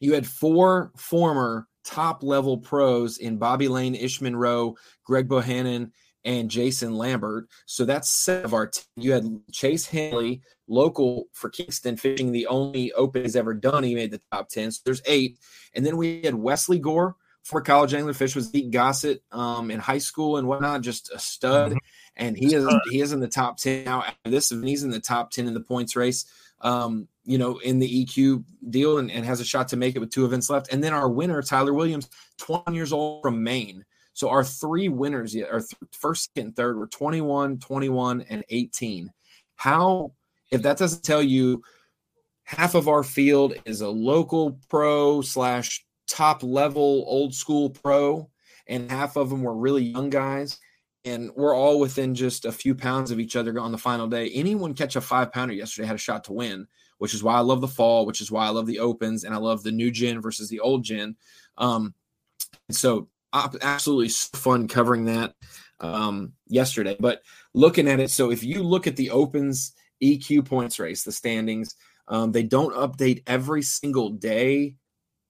You 0.00 0.14
had 0.14 0.26
four 0.26 0.92
former 0.96 1.66
top 1.84 2.22
level 2.22 2.58
pros 2.58 3.18
in 3.18 3.38
Bobby 3.38 3.68
Lane, 3.68 3.94
Ish 3.94 4.20
Monroe, 4.20 4.76
Greg 5.04 5.28
Bohannon, 5.28 5.90
and 6.24 6.50
Jason 6.50 6.96
Lambert. 6.96 7.48
So 7.66 7.84
that's 7.84 8.10
seven 8.10 8.44
of 8.44 8.54
our 8.54 8.66
team. 8.66 8.84
You 8.96 9.12
had 9.12 9.40
Chase 9.52 9.86
Hanley, 9.86 10.42
local 10.68 11.28
for 11.32 11.48
Kingston, 11.48 11.96
fishing 11.96 12.32
the 12.32 12.46
only 12.46 12.92
open 12.92 13.22
he's 13.22 13.36
ever 13.36 13.54
done. 13.54 13.84
He 13.84 13.94
made 13.94 14.10
the 14.10 14.20
top 14.30 14.48
10. 14.50 14.72
So 14.72 14.80
there's 14.84 15.02
eight. 15.06 15.38
And 15.74 15.84
then 15.84 15.96
we 15.96 16.22
had 16.22 16.34
Wesley 16.34 16.78
Gore, 16.78 17.16
for 17.44 17.60
college 17.60 17.94
angler 17.94 18.12
fish 18.12 18.36
was 18.36 18.46
Zeke 18.46 18.70
Gossett 18.70 19.22
um, 19.32 19.70
in 19.70 19.80
high 19.80 19.98
school 19.98 20.36
and 20.36 20.46
whatnot, 20.46 20.82
just 20.82 21.10
a 21.12 21.18
stud. 21.18 21.70
Mm-hmm. 21.70 21.78
And 22.16 22.36
he 22.36 22.54
is 22.54 22.66
he 22.90 23.00
is 23.00 23.12
in 23.12 23.20
the 23.20 23.28
top 23.28 23.56
10 23.56 23.84
now 23.84 24.02
after 24.02 24.30
this, 24.30 24.50
and 24.50 24.66
he's 24.66 24.84
in 24.84 24.90
the 24.90 25.00
top 25.00 25.30
10 25.30 25.46
in 25.46 25.54
the 25.54 25.60
points 25.60 25.96
race. 25.96 26.26
Um, 26.62 27.08
you 27.24 27.38
know, 27.38 27.58
in 27.58 27.78
the 27.78 28.04
EQ 28.04 28.44
deal 28.70 28.98
and, 28.98 29.10
and 29.10 29.24
has 29.24 29.40
a 29.40 29.44
shot 29.44 29.68
to 29.68 29.76
make 29.76 29.94
it 29.94 29.98
with 29.98 30.10
two 30.10 30.24
events 30.24 30.50
left. 30.50 30.72
And 30.72 30.82
then 30.82 30.92
our 30.92 31.08
winner, 31.08 31.42
Tyler 31.42 31.72
Williams, 31.72 32.08
20 32.38 32.74
years 32.74 32.92
old 32.92 33.22
from 33.22 33.42
Maine. 33.42 33.84
So 34.14 34.28
our 34.28 34.42
three 34.42 34.88
winners, 34.88 35.36
our 35.36 35.60
th- 35.60 35.74
first, 35.92 36.30
second, 36.34 36.48
and 36.48 36.56
third 36.56 36.76
were 36.76 36.88
21, 36.88 37.58
21, 37.58 38.22
and 38.28 38.44
18. 38.48 39.10
How, 39.56 40.12
if 40.50 40.62
that 40.62 40.78
doesn't 40.78 41.04
tell 41.04 41.22
you 41.22 41.62
half 42.44 42.74
of 42.74 42.88
our 42.88 43.04
field 43.04 43.54
is 43.64 43.80
a 43.80 43.88
local 43.88 44.58
pro 44.68 45.22
slash 45.22 45.84
top 46.08 46.42
level 46.42 47.04
old 47.06 47.34
school 47.34 47.70
pro, 47.70 48.28
and 48.66 48.90
half 48.90 49.16
of 49.16 49.30
them 49.30 49.42
were 49.42 49.54
really 49.54 49.84
young 49.84 50.10
guys. 50.10 50.58
And 51.04 51.30
we're 51.34 51.54
all 51.54 51.78
within 51.80 52.14
just 52.14 52.44
a 52.44 52.52
few 52.52 52.74
pounds 52.74 53.10
of 53.10 53.18
each 53.18 53.34
other 53.34 53.58
on 53.58 53.72
the 53.72 53.78
final 53.78 54.06
day. 54.06 54.30
Anyone 54.30 54.74
catch 54.74 54.96
a 54.96 55.00
five 55.00 55.32
pounder 55.32 55.54
yesterday 55.54 55.86
had 55.86 55.96
a 55.96 55.98
shot 55.98 56.24
to 56.24 56.32
win, 56.32 56.66
which 56.98 57.14
is 57.14 57.22
why 57.22 57.36
I 57.36 57.40
love 57.40 57.62
the 57.62 57.68
fall, 57.68 58.04
which 58.04 58.20
is 58.20 58.30
why 58.30 58.46
I 58.46 58.50
love 58.50 58.66
the 58.66 58.80
opens, 58.80 59.24
and 59.24 59.34
I 59.34 59.38
love 59.38 59.62
the 59.62 59.72
new 59.72 59.90
gen 59.90 60.20
versus 60.20 60.50
the 60.50 60.60
old 60.60 60.84
gen. 60.84 61.16
Um, 61.56 61.94
so 62.70 63.08
absolutely 63.32 64.08
fun 64.08 64.68
covering 64.68 65.06
that 65.06 65.34
um, 65.80 66.32
yesterday. 66.46 66.96
But 66.98 67.22
looking 67.54 67.88
at 67.88 68.00
it, 68.00 68.10
so 68.10 68.30
if 68.30 68.42
you 68.42 68.62
look 68.62 68.86
at 68.86 68.96
the 68.96 69.10
opens 69.10 69.74
EQ 70.02 70.46
points 70.46 70.78
race, 70.78 71.02
the 71.02 71.12
standings, 71.12 71.74
um, 72.08 72.32
they 72.32 72.42
don't 72.42 72.74
update 72.74 73.22
every 73.26 73.62
single 73.62 74.10
day 74.10 74.74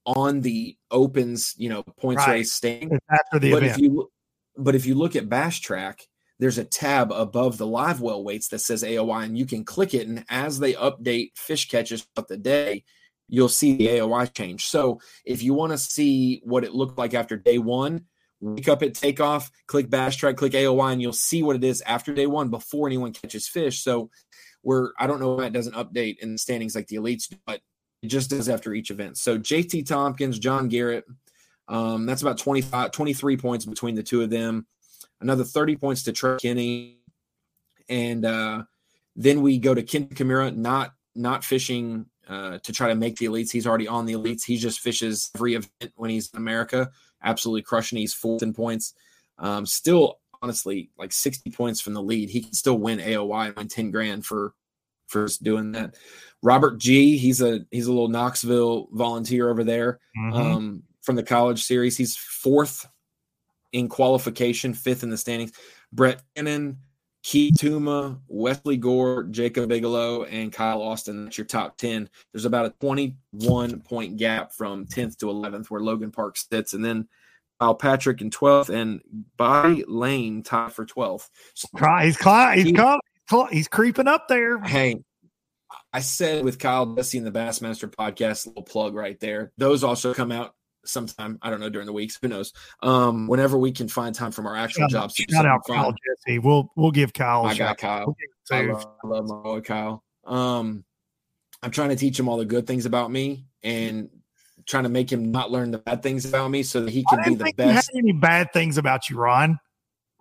on 0.06 0.40
the 0.40 0.76
opens, 0.90 1.54
you 1.58 1.68
know, 1.68 1.82
points 1.82 2.26
right. 2.26 2.32
race 2.34 2.52
staying. 2.52 2.98
after 3.10 3.38
the 3.38 3.52
but 3.52 3.62
event. 3.62 3.72
if 3.72 3.78
you 3.78 4.10
but 4.56 4.74
if 4.74 4.86
you 4.86 4.94
look 4.94 5.16
at 5.16 5.28
BassTrakk, 5.28 6.00
there's 6.38 6.58
a 6.58 6.64
tab 6.64 7.12
above 7.12 7.58
the 7.58 7.66
live 7.66 8.00
well 8.00 8.24
weights 8.24 8.48
that 8.48 8.60
says 8.60 8.82
AOY, 8.82 9.24
and 9.24 9.38
you 9.38 9.46
can 9.46 9.64
click 9.64 9.94
it. 9.94 10.08
And 10.08 10.24
as 10.30 10.58
they 10.58 10.72
update 10.72 11.32
fish 11.36 11.68
catches 11.68 12.06
throughout 12.14 12.28
the 12.28 12.38
day, 12.38 12.84
you'll 13.28 13.48
see 13.48 13.76
the 13.76 13.88
AOY 13.88 14.32
change. 14.32 14.66
So 14.66 15.00
if 15.24 15.42
you 15.42 15.54
want 15.54 15.72
to 15.72 15.78
see 15.78 16.40
what 16.44 16.64
it 16.64 16.74
looked 16.74 16.98
like 16.98 17.14
after 17.14 17.36
day 17.36 17.58
one, 17.58 18.06
wake 18.40 18.68
up 18.68 18.82
at 18.82 18.94
takeoff, 18.94 19.50
click 19.66 19.90
BassTrakk, 19.90 20.36
click 20.36 20.52
AOY, 20.52 20.92
and 20.92 21.02
you'll 21.02 21.12
see 21.12 21.42
what 21.42 21.56
it 21.56 21.64
is 21.64 21.82
after 21.82 22.12
day 22.12 22.26
one 22.26 22.48
before 22.48 22.86
anyone 22.86 23.12
catches 23.12 23.46
fish. 23.46 23.82
So 23.82 24.10
we're 24.62 24.90
I 24.98 25.06
don't 25.06 25.20
know 25.20 25.34
why 25.34 25.46
it 25.46 25.52
doesn't 25.52 25.74
update 25.74 26.18
in 26.20 26.32
the 26.32 26.38
standings 26.38 26.74
like 26.74 26.88
the 26.88 26.96
elites, 26.96 27.32
but 27.46 27.60
it 28.02 28.08
just 28.08 28.30
does 28.30 28.48
after 28.48 28.72
each 28.72 28.90
event. 28.90 29.18
So 29.18 29.38
JT 29.38 29.86
Tompkins, 29.86 30.38
John 30.38 30.68
Garrett, 30.68 31.04
um, 31.70 32.04
that's 32.04 32.20
about 32.20 32.36
25, 32.36 32.90
23 32.90 33.36
points 33.36 33.64
between 33.64 33.94
the 33.94 34.02
two 34.02 34.22
of 34.22 34.28
them. 34.28 34.66
Another 35.20 35.44
30 35.44 35.76
points 35.76 36.02
to 36.02 36.12
Trey 36.12 36.36
Kinney. 36.38 36.98
And 37.88 38.24
uh, 38.24 38.64
then 39.14 39.40
we 39.40 39.58
go 39.58 39.72
to 39.72 39.82
Kenta 39.82 40.14
Kimura, 40.14 40.54
not 40.54 40.92
not 41.14 41.44
fishing 41.44 42.06
uh, 42.28 42.58
to 42.58 42.72
try 42.72 42.88
to 42.88 42.94
make 42.94 43.16
the 43.16 43.26
elites. 43.26 43.50
He's 43.50 43.66
already 43.66 43.86
on 43.86 44.04
the 44.04 44.14
elites. 44.14 44.44
He 44.44 44.56
just 44.56 44.80
fishes 44.80 45.30
every 45.34 45.54
event 45.54 45.92
when 45.94 46.10
he's 46.10 46.30
in 46.32 46.38
America. 46.38 46.90
Absolutely 47.22 47.62
crushing. 47.62 47.98
He's 47.98 48.14
fourth 48.14 48.42
in 48.42 48.52
points. 48.52 48.94
Um, 49.38 49.64
still, 49.64 50.18
honestly, 50.42 50.90
like 50.98 51.12
60 51.12 51.50
points 51.50 51.80
from 51.80 51.94
the 51.94 52.02
lead. 52.02 52.30
He 52.30 52.42
can 52.42 52.52
still 52.52 52.78
win 52.78 52.98
AOY 52.98 53.48
and 53.48 53.56
win 53.56 53.68
10 53.68 53.90
grand 53.90 54.26
for 54.26 54.54
for 55.06 55.26
doing 55.42 55.72
that. 55.72 55.96
Robert 56.42 56.78
Gee, 56.78 57.18
he's 57.18 57.40
a 57.42 57.60
he's 57.70 57.86
a 57.86 57.92
little 57.92 58.08
Knoxville 58.08 58.88
volunteer 58.92 59.50
over 59.50 59.64
there 59.64 60.00
mm-hmm. 60.16 60.32
um, 60.32 60.82
from 61.10 61.16
the 61.16 61.22
college 61.24 61.64
series. 61.64 61.96
He's 61.96 62.16
fourth 62.16 62.86
in 63.72 63.88
qualification, 63.88 64.72
fifth 64.72 65.02
in 65.02 65.10
the 65.10 65.16
standings. 65.16 65.50
Brett 65.92 66.22
Cannon, 66.36 66.78
Keith 67.24 67.54
Tuma, 67.58 68.20
Wesley 68.28 68.76
Gore, 68.76 69.24
Jacob 69.24 69.68
Bigelow, 69.68 70.22
and 70.22 70.52
Kyle 70.52 70.80
Austin. 70.80 71.24
That's 71.24 71.36
your 71.36 71.48
top 71.48 71.76
10. 71.78 72.08
There's 72.32 72.44
about 72.44 72.66
a 72.66 72.74
21 72.80 73.80
point 73.80 74.18
gap 74.18 74.52
from 74.52 74.86
10th 74.86 75.16
to 75.18 75.26
11th 75.26 75.66
where 75.66 75.80
Logan 75.80 76.12
Park 76.12 76.36
sits. 76.36 76.74
And 76.74 76.84
then 76.84 77.08
Kyle 77.58 77.74
Patrick 77.74 78.20
in 78.20 78.30
12th 78.30 78.68
and 78.68 79.00
Bobby 79.36 79.84
Lane 79.88 80.44
tied 80.44 80.72
for 80.72 80.86
12th. 80.86 81.28
So 81.54 81.66
he's, 82.02 82.16
he's, 82.54 82.66
he's, 82.66 83.50
he's 83.50 83.68
creeping 83.68 84.06
up 84.06 84.28
there. 84.28 84.60
Hey, 84.60 85.02
I 85.92 86.02
said 86.02 86.44
with 86.44 86.60
Kyle 86.60 86.86
Jesse 86.86 87.18
in 87.18 87.24
the 87.24 87.32
Bassmaster 87.32 87.92
podcast, 87.92 88.46
little 88.46 88.62
plug 88.62 88.94
right 88.94 89.18
there. 89.18 89.50
Those 89.58 89.82
also 89.82 90.14
come 90.14 90.30
out 90.30 90.54
sometime. 90.84 91.38
I 91.42 91.50
don't 91.50 91.60
know 91.60 91.68
during 91.68 91.86
the 91.86 91.92
weeks. 91.92 92.18
Who 92.20 92.28
knows? 92.28 92.52
Um, 92.82 93.26
whenever 93.26 93.58
we 93.58 93.72
can 93.72 93.88
find 93.88 94.14
time 94.14 94.32
from 94.32 94.46
our 94.46 94.56
actual 94.56 94.82
shout 94.82 94.90
jobs. 94.90 95.14
Shout 95.14 95.46
out 95.46 95.66
fun. 95.66 95.76
Kyle 95.76 95.94
Jesse. 96.06 96.38
We'll 96.38 96.70
we'll 96.76 96.90
give 96.90 97.12
Kyle. 97.12 97.46
I 97.46 97.54
got 97.54 97.78
Kyle. 97.78 98.16
I, 98.50 98.62
love, 98.62 98.86
I 99.04 99.06
love 99.06 99.28
my 99.28 99.36
boy 99.36 99.60
Kyle. 99.60 100.04
Um, 100.24 100.84
I'm 101.62 101.70
trying 101.70 101.90
to 101.90 101.96
teach 101.96 102.18
him 102.18 102.28
all 102.28 102.36
the 102.36 102.44
good 102.44 102.66
things 102.66 102.86
about 102.86 103.10
me 103.10 103.44
and 103.62 104.08
trying 104.66 104.84
to 104.84 104.88
make 104.88 105.10
him 105.10 105.30
not 105.30 105.50
learn 105.50 105.70
the 105.70 105.78
bad 105.78 106.02
things 106.02 106.24
about 106.24 106.50
me 106.50 106.62
so 106.62 106.80
that 106.80 106.90
he 106.90 107.04
can 107.08 107.22
be 107.24 107.34
the 107.34 107.52
best. 107.56 107.90
any 107.94 108.12
bad 108.12 108.52
things 108.52 108.78
about 108.78 109.08
you, 109.10 109.16
Ron? 109.16 109.58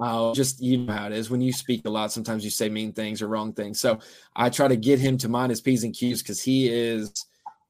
Oh, 0.02 0.34
just 0.34 0.62
you 0.62 0.78
know 0.78 0.94
how 0.94 1.08
it 1.08 1.12
is. 1.12 1.30
When 1.30 1.42
you 1.42 1.52
speak 1.52 1.86
a 1.86 1.90
lot, 1.90 2.12
sometimes 2.12 2.44
you 2.44 2.50
say 2.50 2.70
mean 2.70 2.94
things 2.94 3.22
or 3.22 3.28
wrong 3.28 3.52
things. 3.52 3.80
So 3.80 4.00
I 4.36 4.50
try 4.50 4.68
to 4.68 4.78
get 4.78 5.00
him 5.00 5.18
to 5.20 5.30
mind 5.30 5.50
his 5.50 5.60
P's 5.60 5.84
and 5.84 5.94
Q's 5.94 6.22
because 6.22 6.42
he 6.42 6.70
is, 6.70 7.26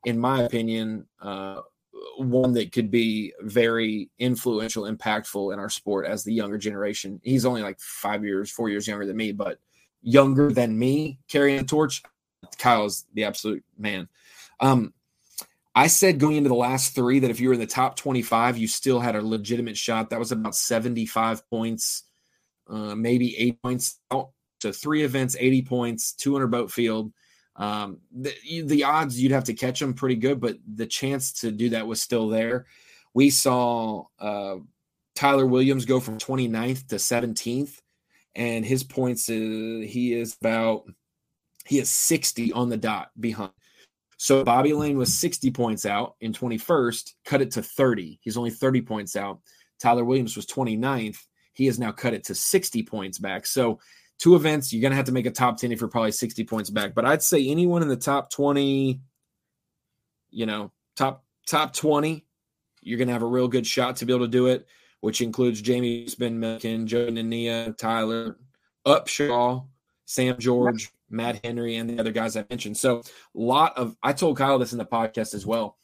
in 0.05 0.19
my 0.19 0.43
opinion, 0.43 1.07
uh, 1.21 1.61
one 2.19 2.53
that 2.53 2.71
could 2.71 2.91
be 2.91 3.33
very 3.41 4.09
influential, 4.19 4.83
impactful 4.83 5.53
in 5.53 5.59
our 5.59 5.69
sport 5.69 6.05
as 6.05 6.23
the 6.23 6.33
younger 6.33 6.57
generation. 6.57 7.19
He's 7.23 7.45
only 7.45 7.61
like 7.61 7.79
five 7.79 8.23
years, 8.23 8.51
four 8.51 8.69
years 8.69 8.87
younger 8.87 9.05
than 9.05 9.17
me, 9.17 9.31
but 9.31 9.59
younger 10.01 10.51
than 10.51 10.77
me 10.77 11.19
carrying 11.27 11.59
the 11.59 11.63
torch. 11.63 12.03
Kyle's 12.57 13.05
the 13.13 13.25
absolute 13.25 13.63
man. 13.77 14.07
Um, 14.59 14.93
I 15.75 15.87
said 15.87 16.19
going 16.19 16.35
into 16.35 16.49
the 16.49 16.55
last 16.55 16.95
three 16.95 17.19
that 17.19 17.31
if 17.31 17.39
you 17.39 17.47
were 17.47 17.53
in 17.53 17.59
the 17.59 17.67
top 17.67 17.95
25, 17.95 18.57
you 18.57 18.67
still 18.67 18.99
had 18.99 19.15
a 19.15 19.21
legitimate 19.21 19.77
shot. 19.77 20.09
That 20.09 20.19
was 20.19 20.31
about 20.31 20.55
75 20.55 21.49
points 21.49 22.03
uh, 22.69 22.95
maybe 22.95 23.35
eight 23.37 23.61
points 23.61 23.99
out. 24.11 24.29
So 24.61 24.71
three 24.71 25.03
events, 25.03 25.35
80 25.39 25.61
points, 25.63 26.13
200 26.13 26.47
boat 26.47 26.71
field. 26.71 27.11
Um, 27.59 27.97
the, 28.11 28.33
the 28.63 28.85
odds 28.85 29.21
you'd 29.21 29.33
have 29.33 29.43
to 29.45 29.53
catch 29.53 29.79
them 29.79 29.93
pretty 29.93 30.15
good, 30.15 30.39
but 30.39 30.57
the 30.65 30.87
chance 30.87 31.33
to 31.41 31.51
do 31.51 31.69
that 31.71 31.85
was 31.85 32.01
still 32.01 32.29
there. 32.29 32.65
We 33.13 33.29
saw 33.29 34.05
uh, 34.17 34.55
Tyler 35.13 35.45
Williams 35.45 35.83
go 35.83 35.99
from 35.99 36.17
29th 36.17 36.87
to 36.87 36.95
17th, 36.95 37.81
and 38.33 38.65
his 38.65 38.83
points, 38.83 39.29
uh, 39.29 39.33
he 39.33 40.13
is 40.13 40.37
about, 40.39 40.83
he 41.65 41.79
is 41.79 41.89
60 41.89 42.53
on 42.53 42.69
the 42.69 42.77
dot 42.77 43.09
behind. 43.19 43.51
So 44.15 44.43
Bobby 44.43 44.73
Lane 44.73 44.97
was 44.97 45.13
60 45.17 45.51
points 45.51 45.85
out 45.85 46.15
in 46.21 46.33
21st, 46.33 47.13
cut 47.25 47.41
it 47.41 47.51
to 47.51 47.61
30. 47.61 48.19
He's 48.21 48.37
only 48.37 48.51
30 48.51 48.81
points 48.81 49.15
out. 49.15 49.39
Tyler 49.79 50.03
Williams 50.03 50.35
was 50.35 50.45
29th. 50.45 51.19
He 51.53 51.65
has 51.65 51.79
now 51.79 51.91
cut 51.91 52.13
it 52.13 52.25
to 52.25 52.35
60 52.35 52.83
points 52.83 53.17
back. 53.17 53.45
So, 53.45 53.79
two 54.19 54.35
events, 54.35 54.71
you're 54.71 54.81
going 54.81 54.91
to 54.91 54.97
have 54.97 55.05
to 55.05 55.11
make 55.11 55.25
a 55.25 55.31
top 55.31 55.57
10 55.57 55.71
if 55.71 55.79
you're 55.81 55.89
probably 55.89 56.11
60 56.11 56.43
points 56.43 56.69
back. 56.69 56.93
But 56.93 57.05
I'd 57.05 57.23
say 57.23 57.47
anyone 57.47 57.81
in 57.81 57.87
the 57.87 57.95
top 57.95 58.29
20, 58.29 58.99
you 60.29 60.45
know, 60.45 60.71
top 60.95 61.23
top 61.47 61.73
20, 61.73 62.25
you're 62.81 62.97
going 62.97 63.07
to 63.07 63.13
have 63.13 63.23
a 63.23 63.27
real 63.27 63.47
good 63.47 63.65
shot 63.65 63.97
to 63.97 64.05
be 64.05 64.13
able 64.13 64.25
to 64.25 64.31
do 64.31 64.47
it, 64.47 64.67
which 64.99 65.21
includes 65.21 65.61
Jamie 65.61 66.07
Spin 66.07 66.39
Milliken, 66.39 66.85
Joe 66.85 67.07
Nania, 67.07 67.75
Tyler, 67.77 68.37
Upshaw, 68.85 69.65
Sam 70.05 70.37
George, 70.37 70.91
Matt 71.09 71.43
Henry, 71.43 71.77
and 71.77 71.89
the 71.89 71.99
other 71.99 72.11
guys 72.11 72.37
I 72.37 72.45
mentioned. 72.49 72.77
So, 72.77 72.99
a 72.99 73.03
lot 73.33 73.77
of 73.77 73.95
I 74.03 74.13
told 74.13 74.37
Kyle 74.37 74.59
this 74.59 74.73
in 74.73 74.77
the 74.77 74.85
podcast 74.85 75.33
as 75.33 75.45
well. 75.45 75.77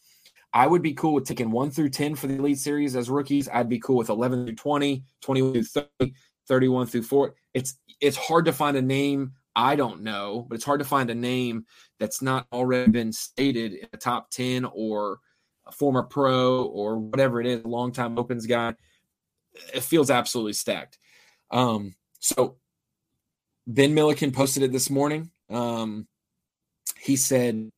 I 0.53 0.67
would 0.67 0.81
be 0.81 0.93
cool 0.93 1.13
with 1.13 1.25
taking 1.25 1.51
1 1.51 1.71
through 1.71 1.89
10 1.89 2.15
for 2.15 2.27
the 2.27 2.36
Elite 2.36 2.57
Series 2.57 2.95
as 2.95 3.09
rookies. 3.09 3.49
I'd 3.49 3.67
be 3.67 3.79
cool 3.79 3.97
with 3.97 4.07
11 4.07 4.45
through 4.45 4.55
20, 4.55 5.03
21 5.21 5.51
through 5.51 5.63
30, 5.99 6.13
31 6.47 6.88
through 6.88 7.03
4. 7.03 7.36
It's 7.56 7.80
it's 7.99 8.18
hard 8.18 8.45
to 8.45 8.53
find 8.53 8.78
a 8.78 8.82
name 8.82 9.32
I 9.56 9.76
don't 9.76 10.01
know, 10.01 10.45
but 10.47 10.56
it's 10.56 10.66
hard 10.66 10.80
to 10.80 10.86
find 10.86 11.10
a 11.10 11.16
name 11.16 11.66
that's 11.97 12.22
not 12.22 12.45
already 12.51 12.91
been 12.91 13.14
stated 13.14 13.74
in 13.74 13.88
the 13.89 13.97
top 13.97 14.30
10 14.32 14.66
or 14.66 15.20
a 15.66 15.72
former 15.72 16.03
pro 16.03 16.64
or 16.64 16.99
whatever 16.99 17.39
it 17.39 17.47
is, 17.47 17.64
a 17.64 17.68
long-time 17.68 18.20
opens 18.20 18.45
guy. 18.45 18.76
It 19.74 19.84
feels 19.84 20.12
absolutely 20.12 20.53
stacked. 20.53 20.97
Um, 21.51 21.95
so 22.20 22.58
Ben 23.66 23.93
Milliken 23.93 24.32
posted 24.32 24.64
it 24.64 24.74
this 24.74 24.89
morning. 24.89 25.32
Um, 25.49 26.08
he 26.99 27.16
said, 27.16 27.72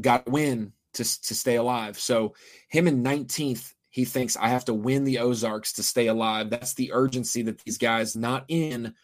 "Got 0.00 0.24
to 0.24 0.32
win 0.32 0.72
to 0.94 1.04
to 1.04 1.34
stay 1.34 1.56
alive." 1.56 1.98
So 1.98 2.34
him 2.68 2.88
in 2.88 3.02
19th, 3.02 3.74
he 3.90 4.04
thinks 4.04 4.36
I 4.36 4.48
have 4.48 4.64
to 4.66 4.74
win 4.74 5.04
the 5.04 5.18
Ozarks 5.18 5.74
to 5.74 5.82
stay 5.82 6.06
alive. 6.06 6.48
That's 6.48 6.74
the 6.74 6.92
urgency 6.92 7.42
that 7.42 7.58
these 7.58 7.78
guys 7.78 8.16
not 8.16 8.44
in. 8.48 8.94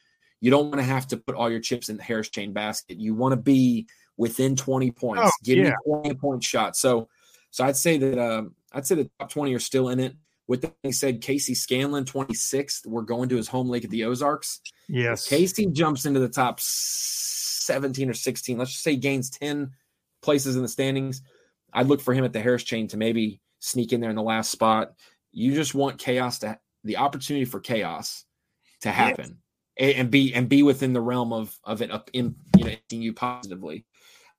You 0.44 0.50
don't 0.50 0.66
want 0.66 0.76
to 0.76 0.82
have 0.82 1.08
to 1.08 1.16
put 1.16 1.36
all 1.36 1.50
your 1.50 1.58
chips 1.58 1.88
in 1.88 1.96
the 1.96 2.02
Harris 2.02 2.28
chain 2.28 2.52
basket. 2.52 3.00
You 3.00 3.14
want 3.14 3.32
to 3.32 3.40
be 3.40 3.86
within 4.18 4.56
20 4.56 4.90
points. 4.90 5.22
Oh, 5.24 5.30
Give 5.42 5.56
yeah. 5.56 5.70
me 5.70 6.02
20 6.02 6.14
point 6.16 6.44
shot. 6.44 6.76
So, 6.76 7.08
so 7.50 7.64
I'd 7.64 7.78
say 7.78 7.96
that 7.96 8.18
um, 8.18 8.54
I'd 8.70 8.86
say 8.86 8.96
the 8.96 9.10
top 9.18 9.30
20 9.30 9.54
are 9.54 9.58
still 9.58 9.88
in 9.88 10.00
it. 10.00 10.14
With 10.46 10.60
that 10.60 10.74
being 10.82 10.92
said, 10.92 11.22
Casey 11.22 11.54
Scanlon, 11.54 12.04
26th. 12.04 12.86
We're 12.86 13.00
going 13.00 13.30
to 13.30 13.36
his 13.36 13.48
home 13.48 13.70
lake 13.70 13.84
at 13.84 13.90
the 13.90 14.04
Ozarks. 14.04 14.60
Yes. 14.86 15.26
Casey 15.26 15.64
jumps 15.64 16.04
into 16.04 16.20
the 16.20 16.28
top 16.28 16.60
17 16.60 18.10
or 18.10 18.12
16. 18.12 18.58
Let's 18.58 18.72
just 18.72 18.84
say 18.84 18.90
he 18.90 18.96
gains 18.98 19.30
10 19.30 19.70
places 20.20 20.56
in 20.56 20.62
the 20.62 20.68
standings. 20.68 21.22
I'd 21.72 21.86
look 21.86 22.02
for 22.02 22.12
him 22.12 22.26
at 22.26 22.34
the 22.34 22.42
Harris 22.42 22.64
chain 22.64 22.86
to 22.88 22.98
maybe 22.98 23.40
sneak 23.60 23.94
in 23.94 24.02
there 24.02 24.10
in 24.10 24.16
the 24.16 24.22
last 24.22 24.50
spot. 24.50 24.92
You 25.32 25.54
just 25.54 25.74
want 25.74 25.96
chaos 25.96 26.40
to 26.40 26.58
the 26.84 26.98
opportunity 26.98 27.46
for 27.46 27.60
chaos 27.60 28.26
to 28.82 28.90
happen 28.90 29.24
and, 29.24 29.36
and 29.76 30.10
be 30.10 30.32
and 30.34 30.48
be 30.48 30.62
within 30.62 30.92
the 30.92 31.00
realm 31.00 31.32
of 31.32 31.58
of 31.64 31.82
it 31.82 31.90
up 31.90 32.10
in 32.12 32.36
you 32.56 32.64
know 32.64 32.74
you 32.90 33.12
positively. 33.12 33.84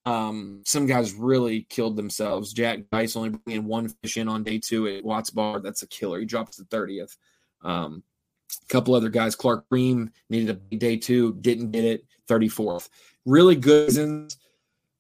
Um, 0.06 0.62
some 0.66 0.86
guys 0.86 1.14
really 1.14 1.64
killed 1.64 1.98
themselves. 1.98 2.54
Jack 2.54 2.82
Dice 2.92 3.16
only 3.16 3.30
bringing 3.30 3.66
one 3.66 3.90
fish 3.90 4.18
in 4.18 4.28
on 4.28 4.44
day 4.44 4.60
two 4.60 4.88
at 4.88 5.04
Watts 5.04 5.32
Bar. 5.32 5.62
That's 5.62 5.82
a 5.82 5.88
killer. 5.88 6.20
He 6.20 6.26
drops 6.26 6.58
the 6.58 6.66
30th. 6.66 7.18
Um, 7.64 8.04
a 8.64 8.68
couple 8.68 8.94
other 8.94 9.10
guys, 9.10 9.36
Clark 9.36 9.68
Bream 9.68 10.12
needed 10.30 10.62
a 10.72 10.76
day 10.76 10.98
two, 10.98 11.34
didn't 11.42 11.72
get 11.72 11.84
it, 11.84 12.06
34th. 12.28 12.90
Really 13.26 13.56
good 13.56 13.90
seasons 13.90 14.38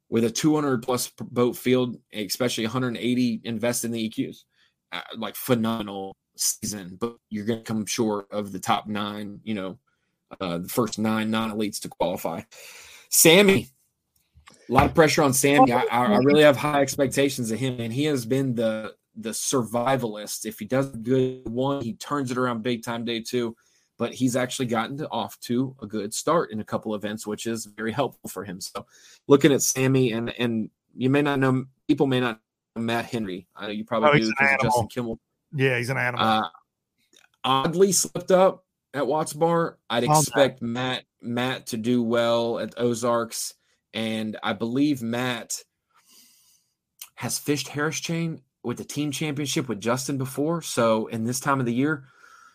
with 0.09 0.23
a 0.23 0.31
200 0.31 0.81
plus 0.81 1.11
boat 1.19 1.55
field, 1.55 1.97
especially 2.11 2.65
180 2.65 3.41
invested 3.43 3.87
in 3.87 3.91
the 3.91 4.09
EQs. 4.09 4.43
Uh, 4.91 5.01
like 5.17 5.35
phenomenal 5.35 6.15
season, 6.35 6.97
but 6.99 7.15
you're 7.29 7.45
going 7.45 7.59
to 7.59 7.65
come 7.65 7.85
short 7.85 8.27
of 8.31 8.51
the 8.51 8.59
top 8.59 8.87
nine, 8.87 9.39
you 9.43 9.53
know, 9.53 9.77
uh, 10.39 10.59
the 10.59 10.69
first 10.69 10.99
nine 10.99 11.31
non 11.31 11.51
elites 11.51 11.79
to 11.81 11.89
qualify. 11.89 12.41
Sammy, 13.09 13.69
a 14.69 14.73
lot 14.73 14.85
of 14.85 14.95
pressure 14.95 15.23
on 15.23 15.33
Sammy. 15.33 15.71
I, 15.71 15.83
I, 15.83 16.17
really 16.17 16.43
have 16.43 16.57
high 16.57 16.81
expectations 16.81 17.51
of 17.51 17.59
him, 17.59 17.79
and 17.79 17.93
he 17.93 18.05
has 18.05 18.25
been 18.25 18.55
the 18.55 18.95
the 19.15 19.29
survivalist. 19.29 20.45
If 20.45 20.59
he 20.59 20.65
does 20.65 20.93
a 20.93 20.97
good 20.97 21.47
one, 21.47 21.81
he 21.81 21.93
turns 21.93 22.31
it 22.31 22.37
around 22.37 22.63
big 22.63 22.83
time 22.83 23.05
day 23.05 23.21
two. 23.21 23.55
But 23.97 24.13
he's 24.13 24.35
actually 24.35 24.65
gotten 24.65 24.97
to, 24.97 25.09
off 25.09 25.39
to 25.41 25.73
a 25.81 25.87
good 25.87 26.13
start 26.13 26.51
in 26.51 26.59
a 26.59 26.65
couple 26.65 26.95
events, 26.95 27.25
which 27.25 27.47
is 27.47 27.65
very 27.65 27.93
helpful 27.93 28.29
for 28.29 28.43
him. 28.43 28.59
So, 28.59 28.85
looking 29.27 29.53
at 29.53 29.61
Sammy, 29.61 30.11
and 30.11 30.33
and 30.37 30.69
you 30.95 31.09
may 31.09 31.21
not 31.21 31.39
know 31.39 31.65
people 31.87 32.07
may 32.07 32.19
not 32.19 32.41
know 32.75 32.81
Matt 32.81 33.05
Henry. 33.05 33.47
I 33.55 33.67
know 33.67 33.71
you 33.71 33.85
probably 33.85 34.09
Oh, 34.09 34.25
do 34.25 34.33
an. 34.39 34.57
Justin 34.61 34.87
Kimmel. 34.87 35.19
Yeah, 35.53 35.77
he's 35.77 35.89
an 35.89 35.97
animal. 35.97 36.25
Uh, 36.25 36.49
oddly 37.45 37.93
slipped 37.93 38.31
up 38.31 38.64
at 38.95 39.05
Watts 39.05 39.33
Bar. 39.33 39.77
I'd 39.89 40.05
expect 40.05 40.61
Matt 40.61 41.03
Matt 41.21 41.67
to 41.67 41.77
do 41.77 42.01
well 42.01 42.59
at 42.59 42.73
Ozarks, 42.77 43.53
and 43.93 44.37
I 44.41 44.53
believe 44.53 45.01
Matt 45.01 45.61
has 47.15 47.37
fished 47.37 47.67
Harris 47.67 47.99
Chain 47.99 48.41
with 48.63 48.77
the 48.77 48.83
team 48.85 49.11
championship 49.11 49.69
with 49.69 49.79
Justin 49.79 50.17
before. 50.17 50.61
So 50.61 51.07
in 51.07 51.25
this 51.25 51.39
time 51.39 51.59
of 51.59 51.65
the 51.65 51.73
year, 51.73 52.05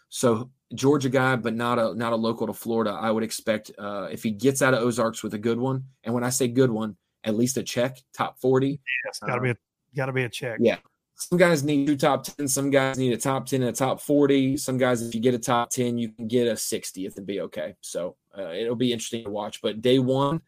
so 0.08 0.50
Georgia 0.74 1.08
guy, 1.08 1.36
but 1.36 1.54
not 1.54 1.78
a 1.78 1.94
not 1.94 2.12
a 2.12 2.16
local 2.16 2.46
to 2.46 2.52
Florida. 2.52 2.90
I 2.90 3.10
would 3.10 3.22
expect 3.22 3.70
uh, 3.78 4.08
if 4.10 4.22
he 4.22 4.30
gets 4.30 4.62
out 4.62 4.74
of 4.74 4.80
Ozarks 4.80 5.22
with 5.22 5.34
a 5.34 5.38
good 5.38 5.58
one, 5.58 5.84
and 6.04 6.14
when 6.14 6.24
I 6.24 6.30
say 6.30 6.48
good 6.48 6.70
one, 6.70 6.96
at 7.22 7.36
least 7.36 7.58
a 7.58 7.62
check, 7.62 7.98
top 8.14 8.40
forty. 8.40 8.80
yes, 9.04 9.18
got 9.20 9.36
to 9.36 9.42
be 9.42 9.50
a 9.50 9.56
got 9.94 10.06
to 10.06 10.12
be 10.12 10.24
a 10.24 10.28
check. 10.28 10.58
Yeah. 10.60 10.78
Some 11.20 11.38
guys 11.38 11.62
need 11.62 11.86
two 11.86 11.96
top 11.96 12.24
10. 12.24 12.48
Some 12.48 12.70
guys 12.70 12.98
need 12.98 13.12
a 13.12 13.16
top 13.18 13.44
10 13.44 13.60
and 13.60 13.70
a 13.70 13.72
top 13.72 14.00
40. 14.00 14.56
Some 14.56 14.78
guys, 14.78 15.02
if 15.02 15.14
you 15.14 15.20
get 15.20 15.34
a 15.34 15.38
top 15.38 15.68
10, 15.68 15.98
you 15.98 16.08
can 16.08 16.26
get 16.26 16.48
a 16.48 16.52
60th 16.52 17.16
and 17.18 17.26
be 17.26 17.42
okay. 17.42 17.74
So 17.82 18.16
uh, 18.36 18.52
it'll 18.52 18.74
be 18.74 18.92
interesting 18.92 19.24
to 19.24 19.30
watch. 19.30 19.60
But 19.60 19.82
day 19.82 19.98
one, 19.98 20.40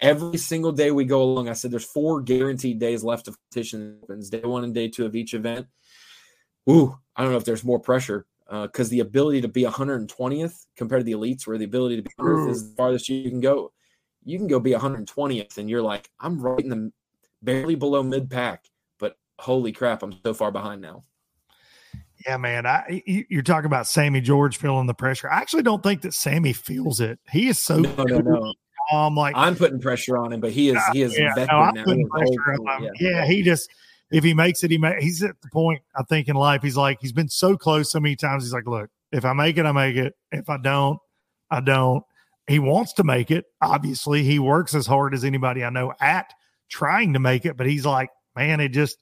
every 0.00 0.38
single 0.38 0.72
day 0.72 0.90
we 0.90 1.04
go 1.04 1.22
along, 1.22 1.50
I 1.50 1.52
said 1.52 1.70
there's 1.70 1.84
four 1.84 2.22
guaranteed 2.22 2.78
days 2.78 3.04
left 3.04 3.28
of 3.28 3.36
competition. 3.36 3.98
opens, 4.02 4.30
Day 4.30 4.40
one 4.40 4.64
and 4.64 4.74
day 4.74 4.88
two 4.88 5.04
of 5.04 5.14
each 5.14 5.34
event. 5.34 5.66
Ooh, 6.68 6.98
I 7.14 7.22
don't 7.22 7.32
know 7.32 7.38
if 7.38 7.44
there's 7.44 7.62
more 7.62 7.78
pressure 7.78 8.26
because 8.48 8.88
the 8.88 9.00
ability 9.00 9.42
to 9.42 9.48
be 9.48 9.64
120th 9.64 10.66
compared 10.76 11.00
to 11.00 11.04
the 11.04 11.12
elites, 11.12 11.46
where 11.46 11.58
the 11.58 11.66
ability 11.66 11.96
to 11.96 12.02
be 12.02 12.10
100th 12.18 12.50
is 12.50 12.70
the 12.70 12.74
farthest 12.74 13.08
you 13.10 13.28
can 13.28 13.40
go. 13.40 13.72
You 14.24 14.38
can 14.38 14.46
go 14.46 14.60
be 14.60 14.72
120th, 14.72 15.58
and 15.58 15.68
you're 15.68 15.82
like, 15.82 16.08
I'm 16.18 16.40
right 16.40 16.58
in 16.58 16.70
the 16.70 16.92
barely 17.42 17.74
below 17.74 18.02
mid 18.02 18.30
pack 18.30 18.64
holy 19.38 19.72
crap, 19.72 20.02
I'm 20.02 20.14
so 20.24 20.34
far 20.34 20.50
behind 20.50 20.80
now. 20.82 21.04
Yeah, 22.26 22.36
man. 22.38 22.66
I 22.66 23.02
you- 23.06 23.26
you're 23.28 23.42
talking 23.42 23.66
about 23.66 23.86
Sammy 23.86 24.20
George 24.20 24.56
feeling 24.56 24.86
the 24.86 24.94
pressure. 24.94 25.30
I 25.30 25.36
actually 25.38 25.62
don't 25.62 25.82
think 25.82 26.00
that 26.02 26.14
Sammy 26.14 26.52
feels 26.52 27.00
it. 27.00 27.18
He 27.30 27.48
is 27.48 27.58
so 27.58 27.78
No, 27.78 28.04
no, 28.04 28.18
no. 28.18 28.54
calm. 28.90 29.14
Like 29.16 29.34
I'm 29.36 29.54
putting 29.54 29.80
pressure 29.80 30.16
on 30.16 30.32
him, 30.32 30.40
but 30.40 30.50
he 30.52 30.70
is 30.70 30.78
he 30.92 31.02
is 31.02 31.16
yeah, 31.18 31.32
no, 31.36 31.44
I'm 31.58 31.74
putting 31.84 32.08
pressure 32.08 32.54
on 32.68 32.82
him. 32.84 32.90
yeah. 32.98 33.10
Yeah. 33.10 33.26
he 33.26 33.42
just 33.42 33.70
if 34.10 34.22
he 34.24 34.32
makes 34.34 34.62
it, 34.64 34.70
he 34.70 34.78
may, 34.78 34.96
he's 35.00 35.22
at 35.22 35.40
the 35.42 35.48
point 35.52 35.82
I 35.96 36.02
think 36.04 36.28
in 36.28 36.36
life. 36.36 36.62
He's 36.62 36.76
like 36.76 36.98
he's 37.00 37.12
been 37.12 37.28
so 37.28 37.56
close 37.56 37.90
so 37.90 38.00
many 38.00 38.16
times. 38.16 38.44
He's 38.44 38.52
like, 38.52 38.66
look, 38.66 38.88
if 39.12 39.24
I 39.24 39.32
make 39.34 39.58
it, 39.58 39.66
I 39.66 39.72
make 39.72 39.96
it. 39.96 40.14
If 40.32 40.48
I 40.48 40.56
don't, 40.56 40.98
I 41.50 41.60
don't. 41.60 42.02
He 42.48 42.60
wants 42.60 42.92
to 42.94 43.04
make 43.04 43.30
it. 43.32 43.44
Obviously, 43.60 44.22
he 44.22 44.38
works 44.38 44.74
as 44.74 44.86
hard 44.86 45.12
as 45.14 45.24
anybody 45.24 45.64
I 45.64 45.70
know 45.70 45.92
at 46.00 46.32
trying 46.70 47.12
to 47.12 47.18
make 47.18 47.44
it, 47.44 47.56
but 47.56 47.66
he's 47.66 47.84
like, 47.84 48.08
man, 48.36 48.60
it 48.60 48.68
just 48.68 48.98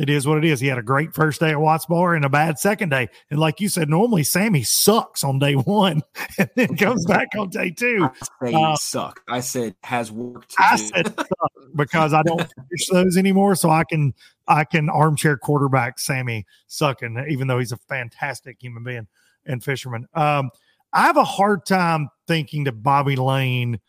it 0.00 0.08
is 0.08 0.26
what 0.26 0.38
it 0.38 0.44
is. 0.44 0.60
He 0.60 0.66
had 0.66 0.78
a 0.78 0.82
great 0.82 1.14
first 1.14 1.40
day 1.40 1.50
at 1.50 1.60
Watts 1.60 1.84
Bar 1.84 2.14
and 2.14 2.24
a 2.24 2.30
bad 2.30 2.58
second 2.58 2.88
day. 2.88 3.08
And 3.30 3.38
like 3.38 3.60
you 3.60 3.68
said, 3.68 3.90
normally 3.90 4.22
Sammy 4.22 4.62
sucks 4.62 5.22
on 5.22 5.38
day 5.38 5.54
one 5.54 6.00
and 6.38 6.48
then 6.56 6.74
comes 6.76 7.04
back 7.04 7.28
on 7.38 7.50
day 7.50 7.70
two. 7.70 8.08
I 8.40 8.52
Uh, 8.52 8.76
suck. 8.76 9.20
I 9.28 9.40
said 9.40 9.76
has 9.84 10.10
worked. 10.10 10.54
I 10.58 10.76
do. 10.78 10.82
said 10.84 11.06
suck 11.18 11.52
because 11.76 12.14
I 12.14 12.22
don't 12.22 12.40
fish 12.40 12.88
those 12.90 13.18
anymore. 13.18 13.54
So 13.54 13.68
I 13.68 13.84
can 13.84 14.14
I 14.48 14.64
can 14.64 14.88
armchair 14.88 15.36
quarterback 15.36 15.98
Sammy 15.98 16.46
sucking, 16.66 17.26
even 17.28 17.46
though 17.46 17.58
he's 17.58 17.72
a 17.72 17.76
fantastic 17.76 18.56
human 18.58 18.82
being 18.82 19.06
and 19.44 19.62
fisherman. 19.62 20.08
Um, 20.14 20.50
I 20.94 21.02
have 21.02 21.18
a 21.18 21.24
hard 21.24 21.66
time 21.66 22.08
thinking 22.26 22.64
that 22.64 22.82
Bobby 22.82 23.16
Lane 23.16 23.80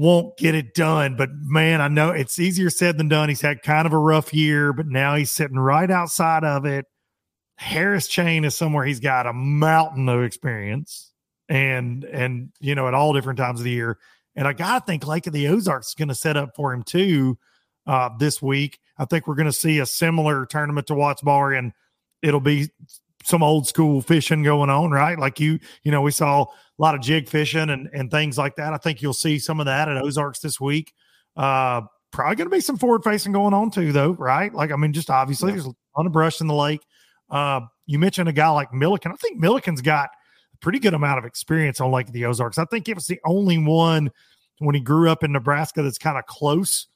won't 0.00 0.38
get 0.38 0.54
it 0.54 0.72
done, 0.72 1.14
but 1.14 1.28
man, 1.34 1.82
I 1.82 1.88
know 1.88 2.10
it's 2.10 2.38
easier 2.38 2.70
said 2.70 2.96
than 2.96 3.08
done. 3.08 3.28
He's 3.28 3.42
had 3.42 3.62
kind 3.62 3.86
of 3.86 3.92
a 3.92 3.98
rough 3.98 4.32
year, 4.32 4.72
but 4.72 4.86
now 4.86 5.14
he's 5.14 5.30
sitting 5.30 5.58
right 5.58 5.90
outside 5.90 6.42
of 6.42 6.64
it. 6.64 6.86
Harris 7.56 8.08
Chain 8.08 8.46
is 8.46 8.54
somewhere 8.54 8.86
he's 8.86 9.00
got 9.00 9.26
a 9.26 9.34
mountain 9.34 10.08
of 10.08 10.22
experience 10.22 11.12
and 11.50 12.04
and 12.04 12.48
you 12.60 12.74
know 12.74 12.88
at 12.88 12.94
all 12.94 13.12
different 13.12 13.38
times 13.38 13.60
of 13.60 13.64
the 13.64 13.70
year. 13.72 13.98
And 14.34 14.48
I 14.48 14.54
gotta 14.54 14.82
think 14.86 15.06
Lake 15.06 15.26
of 15.26 15.34
the 15.34 15.48
Ozarks 15.48 15.88
is 15.88 15.94
going 15.94 16.08
to 16.08 16.14
set 16.14 16.38
up 16.38 16.56
for 16.56 16.72
him 16.72 16.82
too 16.82 17.36
uh, 17.86 18.08
this 18.18 18.40
week. 18.40 18.78
I 18.96 19.04
think 19.04 19.26
we're 19.26 19.34
going 19.34 19.46
to 19.46 19.52
see 19.52 19.80
a 19.80 19.86
similar 19.86 20.46
tournament 20.46 20.86
to 20.86 20.94
Watts 20.94 21.20
Bar, 21.20 21.52
and 21.52 21.72
it'll 22.22 22.40
be 22.40 22.70
some 23.24 23.42
old 23.42 23.66
school 23.66 24.00
fishing 24.00 24.42
going 24.42 24.70
on, 24.70 24.90
right? 24.90 25.18
Like 25.18 25.40
you, 25.40 25.58
you 25.82 25.90
know, 25.90 26.00
we 26.00 26.10
saw 26.10 26.42
a 26.44 26.46
lot 26.78 26.94
of 26.94 27.00
jig 27.00 27.28
fishing 27.28 27.70
and 27.70 27.88
and 27.92 28.10
things 28.10 28.38
like 28.38 28.56
that. 28.56 28.72
I 28.72 28.76
think 28.78 29.02
you'll 29.02 29.12
see 29.12 29.38
some 29.38 29.60
of 29.60 29.66
that 29.66 29.88
at 29.88 30.02
Ozarks 30.02 30.40
this 30.40 30.60
week. 30.60 30.92
Uh, 31.36 31.82
probably 32.12 32.36
going 32.36 32.50
to 32.50 32.54
be 32.56 32.60
some 32.60 32.76
forward 32.76 33.04
facing 33.04 33.32
going 33.32 33.54
on 33.54 33.70
too, 33.70 33.92
though, 33.92 34.12
right? 34.12 34.52
Like 34.54 34.72
I 34.72 34.76
mean, 34.76 34.92
just 34.92 35.10
obviously 35.10 35.50
Yeah. 35.50 35.56
there's 35.56 35.66
a 35.66 35.74
ton 35.96 36.06
of 36.06 36.12
brush 36.12 36.40
in 36.40 36.46
the 36.46 36.54
lake. 36.54 36.80
Uh, 37.30 37.60
you 37.86 37.98
mentioned 37.98 38.28
a 38.28 38.32
guy 38.32 38.48
like 38.50 38.72
Milliken. 38.72 39.12
I 39.12 39.16
think 39.16 39.38
Milliken's 39.38 39.80
got 39.82 40.10
a 40.54 40.56
pretty 40.58 40.78
good 40.78 40.94
amount 40.94 41.18
of 41.18 41.24
experience 41.24 41.80
on 41.80 41.92
Lake 41.92 42.08
of 42.08 42.12
the 42.12 42.24
Ozarks. 42.24 42.58
I 42.58 42.64
think 42.64 42.88
it 42.88 42.94
was 42.94 43.06
the 43.06 43.20
only 43.24 43.58
one 43.58 44.10
when 44.58 44.74
he 44.74 44.80
grew 44.80 45.08
up 45.10 45.22
in 45.22 45.32
Nebraska 45.32 45.82
that's 45.82 45.98
kind 45.98 46.18
of 46.18 46.26
close, 46.26 46.86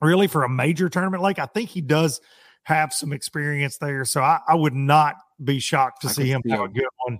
really, 0.00 0.26
for 0.26 0.44
a 0.44 0.48
major 0.48 0.88
tournament 0.88 1.22
lake. 1.22 1.38
I 1.38 1.46
think 1.46 1.68
he 1.68 1.80
does 1.80 2.20
have 2.68 2.92
some 2.92 3.12
experience 3.14 3.78
there. 3.78 4.04
So 4.04 4.20
I, 4.20 4.40
I 4.46 4.54
would 4.54 4.74
not 4.74 5.16
be 5.42 5.58
shocked 5.58 6.02
to 6.02 6.08
I 6.08 6.12
see 6.12 6.30
him 6.30 6.42
see 6.44 6.50
have 6.50 6.60
a- 6.60 6.64
a 6.64 6.68
good 6.68 6.86
one. 7.06 7.18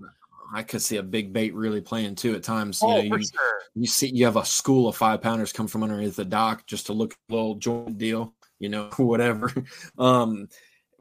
I 0.55 0.62
could 0.62 0.80
see 0.80 0.96
a 0.96 1.03
big 1.03 1.32
bait 1.32 1.55
really 1.55 1.80
playing 1.82 2.14
too 2.14 2.34
at 2.34 2.42
times. 2.42 2.80
You 2.82 2.88
Oh, 2.88 3.03
know, 3.03 3.09
for 3.09 3.18
you, 3.18 3.24
sure. 3.26 3.61
you 3.74 3.86
see 3.86 4.11
you 4.14 4.24
have 4.24 4.36
a 4.36 4.44
school 4.44 4.88
of 4.88 4.96
five 4.96 5.20
pounders 5.20 5.53
come 5.53 5.66
from 5.68 5.82
underneath 5.82 6.16
the 6.16 6.24
dock 6.24 6.66
just 6.66 6.86
to 6.86 6.92
look 6.94 7.14
a 7.28 7.32
little 7.34 7.55
joint 7.57 7.99
deal, 7.99 8.34
you 8.59 8.68
know, 8.68 8.88
whatever. 8.96 9.53
Um, 9.99 10.49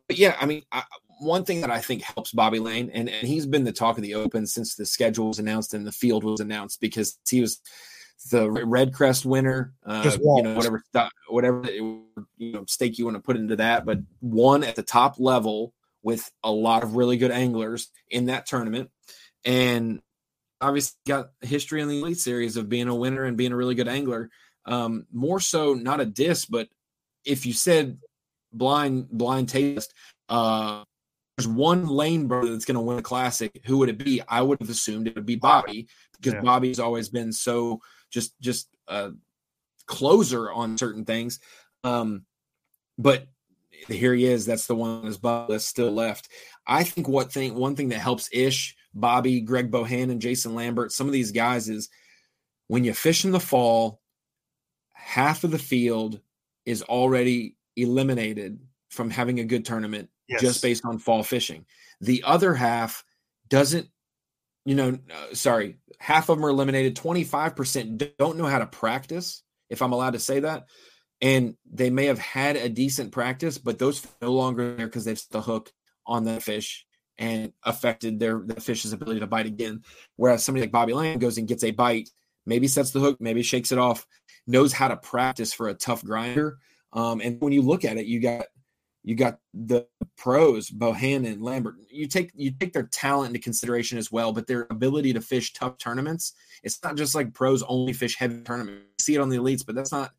but 0.08 0.18
yeah, 0.18 0.36
I 0.39 0.45
mean, 0.45 0.64
I, 0.72 0.84
one 1.20 1.43
thing 1.45 1.62
that 1.62 1.72
I 1.72 1.80
think 1.80 2.02
helps 2.04 2.32
Bobby 2.32 2.60
Lane, 2.60 2.89
and, 2.93 3.10
and 3.10 3.28
he's 3.28 3.45
been 3.45 3.64
the 3.64 3.72
talk 3.72 3.98
of 3.98 4.04
the 4.04 4.16
Open 4.16 4.45
since 4.48 4.76
the 4.76 4.86
schedule 4.86 5.28
was 5.30 5.39
announced 5.39 5.74
and 5.74 5.86
the 5.88 5.91
field 5.91 6.24
was 6.24 6.39
announced 6.41 6.80
because 6.82 7.18
he 7.30 7.41
was 7.41 7.60
the 8.32 8.47
REDCREST 8.47 9.26
winner. 9.26 9.74
Uh, 9.86 10.18
you 10.20 10.43
know, 10.43 10.55
whatever 10.55 10.84
whatever 11.30 11.63
you 11.72 12.05
know 12.39 12.65
stake 12.68 12.97
you 12.97 13.05
want 13.05 13.15
to 13.15 13.22
put 13.22 13.38
into 13.38 13.55
that, 13.57 13.86
but 13.86 13.99
one 14.20 14.63
at 14.63 14.76
the 14.76 14.84
top 14.84 15.20
level 15.20 15.74
with 16.03 16.30
a 16.43 16.51
lot 16.51 16.84
of 16.84 16.95
really 16.95 17.18
good 17.18 17.32
anglers 17.32 17.89
in 18.09 18.26
that 18.28 18.45
tournament, 18.45 18.89
and 19.45 20.01
obviously 20.61 20.97
got 21.07 21.30
history 21.41 21.82
in 21.82 21.88
the 21.88 21.99
elite 21.99 22.20
series 22.20 22.57
of 22.57 22.70
being 22.70 22.88
a 22.88 22.95
winner 22.95 23.24
and 23.24 23.38
being 23.38 23.51
a 23.51 23.55
really 23.57 23.76
good 23.76 23.88
angler. 23.88 24.30
Um, 24.65 25.05
more 25.13 25.39
so, 25.39 25.74
not 25.74 26.01
a 26.01 26.05
diss, 26.05 26.45
but 26.45 26.68
if 27.26 27.45
you 27.45 27.53
said 27.53 27.99
blind 28.51 29.09
blind 29.09 29.49
taste, 29.49 29.93
uh, 30.30 30.84
there's 31.38 31.47
one 31.47 31.86
lane 31.86 32.28
brother 32.28 32.51
that's 32.51 32.65
going 32.65 32.76
to 32.76 32.82
win 32.82 32.97
a 32.97 33.03
classic. 33.03 33.61
Who 33.65 33.78
would 33.78 33.89
it 33.89 34.03
be? 34.03 34.22
I 34.28 34.41
would 34.41 34.59
have 34.59 34.70
assumed 34.70 35.07
it 35.07 35.15
would 35.15 35.26
be 35.26 35.36
Bobby 35.36 35.88
because 36.18 36.34
yeah. 36.34 36.41
Bobby's 36.41 36.80
always 36.80 37.09
been 37.09 37.32
so 37.32 37.80
just 38.10 38.39
just 38.39 38.70
a 38.88 39.12
closer 39.86 40.51
on 40.51 40.78
certain 40.78 41.05
things. 41.05 41.39
Um, 41.84 42.26
but 42.97 43.28
here 43.88 44.14
he 44.14 44.26
is. 44.26 44.45
That's 44.45 44.68
the 44.68 44.76
one 44.76 45.03
that's 45.03 45.18
that's 45.18 45.66
still 45.66 45.91
left. 45.91 46.30
I 46.66 46.84
think 46.84 47.08
what 47.08 47.32
thing 47.32 47.55
one 47.55 47.76
thing 47.76 47.89
that 47.89 47.99
helps 47.99 48.30
Ish, 48.32 48.76
Bobby, 48.93 49.41
Greg 49.41 49.72
Bohannan, 49.72 50.20
Jason 50.20 50.55
Lambert, 50.55 50.91
some 50.91 51.08
of 51.08 51.14
these 51.14 51.32
guys 51.32 51.70
is 51.70 51.89
when 52.68 52.84
you 52.84 52.93
fish 52.93 53.26
in 53.26 53.32
the 53.32 53.39
fall, 53.39 54.01
half 54.93 55.43
of 55.43 55.51
the 55.51 55.60
field 55.60 56.20
is 56.66 56.84
already 56.84 57.55
eliminated 57.76 58.60
from 58.89 59.10
having 59.10 59.39
a 59.39 59.45
good 59.45 59.64
tournament 59.64 60.10
yes. 60.28 60.41
just 60.41 60.62
based 60.62 60.86
on 60.86 60.99
fall 60.99 61.24
fishing. 61.24 61.66
The 62.01 62.24
other 62.26 62.53
half 62.53 63.05
doesn't, 63.47 63.88
you 64.68 64.76
know, 64.76 64.89
uh, 64.89 65.34
sorry, 65.34 65.78
half 65.97 66.28
of 66.28 66.36
them 66.36 66.45
are 66.45 66.49
eliminated. 66.49 66.97
25% 66.97 68.11
don't 68.18 68.38
know 68.38 68.47
how 68.47 68.59
to 68.59 68.68
practice, 68.68 69.41
if 69.70 69.82
I'm 69.82 69.93
allowed 69.93 70.11
to 70.11 70.20
say 70.20 70.41
that. 70.41 70.65
And 71.22 71.55
they 71.72 71.89
may 71.89 72.07
have 72.07 72.20
had 72.20 72.57
a 72.57 72.68
decent 72.68 73.13
practice, 73.13 73.57
but 73.57 73.80
those 73.80 74.05
no 74.22 74.34
longer 74.34 74.76
there 74.76 74.88
because 74.88 75.05
they've 75.05 75.18
set 75.18 75.32
the 75.32 75.41
hook 75.41 75.72
on 76.05 76.26
that 76.26 76.43
fish 76.43 76.86
and 77.18 77.53
affected 77.63 78.20
their 78.20 78.43
the 78.45 78.59
fish's 78.59 78.91
ability 78.91 79.22
to 79.22 79.26
bite 79.28 79.45
again. 79.45 79.84
Whereas 80.18 80.43
somebody 80.43 80.63
like 80.63 80.74
Bobby 80.74 80.93
Lane 80.93 81.18
goes 81.18 81.38
and 81.38 81.47
gets 81.47 81.63
a 81.63 81.72
bite, 81.72 82.09
maybe 82.45 82.68
sets 82.68 82.91
the 82.91 82.99
hook, 82.99 83.22
maybe 83.22 83.43
shakes 83.43 83.72
it 83.72 83.78
off, 83.78 84.05
knows 84.47 84.74
how 84.74 84.89
to 84.89 84.97
practice 84.97 85.53
for 85.53 85.70
a 85.70 85.76
tough 85.76 86.03
grinder. 86.03 86.57
Um, 86.91 87.22
and 87.22 87.39
when 87.39 87.53
you 87.53 87.61
look 87.61 87.86
at 87.86 87.95
it, 87.95 88.05
you 88.05 88.20
got 88.20 88.47
you 89.08 89.16
got 89.16 89.39
the 89.53 89.88
pros, 90.18 90.70
Bohannan, 90.70 91.38
Lambert. 91.39 91.76
You 91.89 92.08
take 92.08 92.30
you 92.36 92.51
take 92.51 92.74
their 92.74 92.88
talent 92.91 93.30
into 93.30 93.39
consideration 93.39 93.97
as 93.97 94.12
well, 94.12 94.34
but 94.34 94.47
their 94.47 94.68
ability 94.70 95.14
to 95.14 95.22
fish 95.22 95.53
tough 95.53 95.78
tournaments. 95.78 96.34
It's 96.62 96.84
not 96.84 96.97
just 96.97 97.16
like 97.16 97.34
pros 97.34 97.64
only 97.64 97.93
fish 97.93 98.18
heavy 98.18 98.41
tournaments. 98.41 98.84
You 98.99 99.03
see 99.03 99.16
it 99.16 99.22
on 99.22 99.30
the 99.30 99.38
elites, 99.38 99.66
but 99.66 99.76
that's 99.76 99.93
not. 99.93 100.12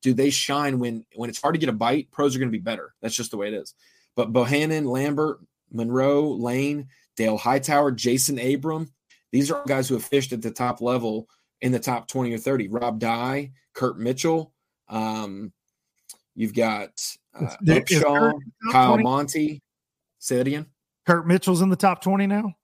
Do 0.00 0.14
they 0.14 0.30
shine 0.30 0.78
when 0.78 1.04
when 1.16 1.28
it's 1.28 1.42
hard 1.42 1.56
to 1.56 1.58
get 1.58 1.70
a 1.70 1.72
bite? 1.72 2.12
Pros 2.12 2.36
are 2.36 2.38
going 2.38 2.48
to 2.48 2.56
be 2.56 2.62
better. 2.62 2.94
That's 3.02 3.16
just 3.16 3.32
the 3.32 3.36
way 3.36 3.48
it 3.48 3.54
is. 3.54 3.74
But 4.14 4.32
Bohannan, 4.32 4.86
Lambert, 4.86 5.40
Monroe, 5.72 6.28
Lane, 6.28 6.86
Dale 7.16 7.38
Hightower, 7.38 7.90
Jason 7.90 8.38
Abram. 8.38 8.92
These 9.32 9.50
are 9.50 9.64
guys 9.66 9.88
who 9.88 9.94
have 9.94 10.04
fished 10.04 10.32
at 10.32 10.42
the 10.42 10.52
top 10.52 10.80
level 10.80 11.28
in 11.62 11.72
the 11.72 11.80
top 11.80 12.06
20 12.06 12.32
or 12.32 12.38
30. 12.38 12.68
Rob 12.68 13.00
Dye, 13.00 13.50
Kurt 13.72 13.98
Mitchell. 13.98 14.52
Um, 14.88 15.52
you've 16.36 16.54
got 16.54 16.92
uh, 17.40 17.56
Upshaw, 17.66 18.32
Kyle 18.72 18.88
20? 18.94 19.02
Monty. 19.02 19.62
Say 20.18 20.36
that 20.36 20.46
again. 20.46 20.66
Kurt 21.06 21.26
Mitchell's 21.26 21.62
in 21.62 21.68
the 21.68 21.76
top 21.76 22.02
20 22.02 22.26
now? 22.26 22.54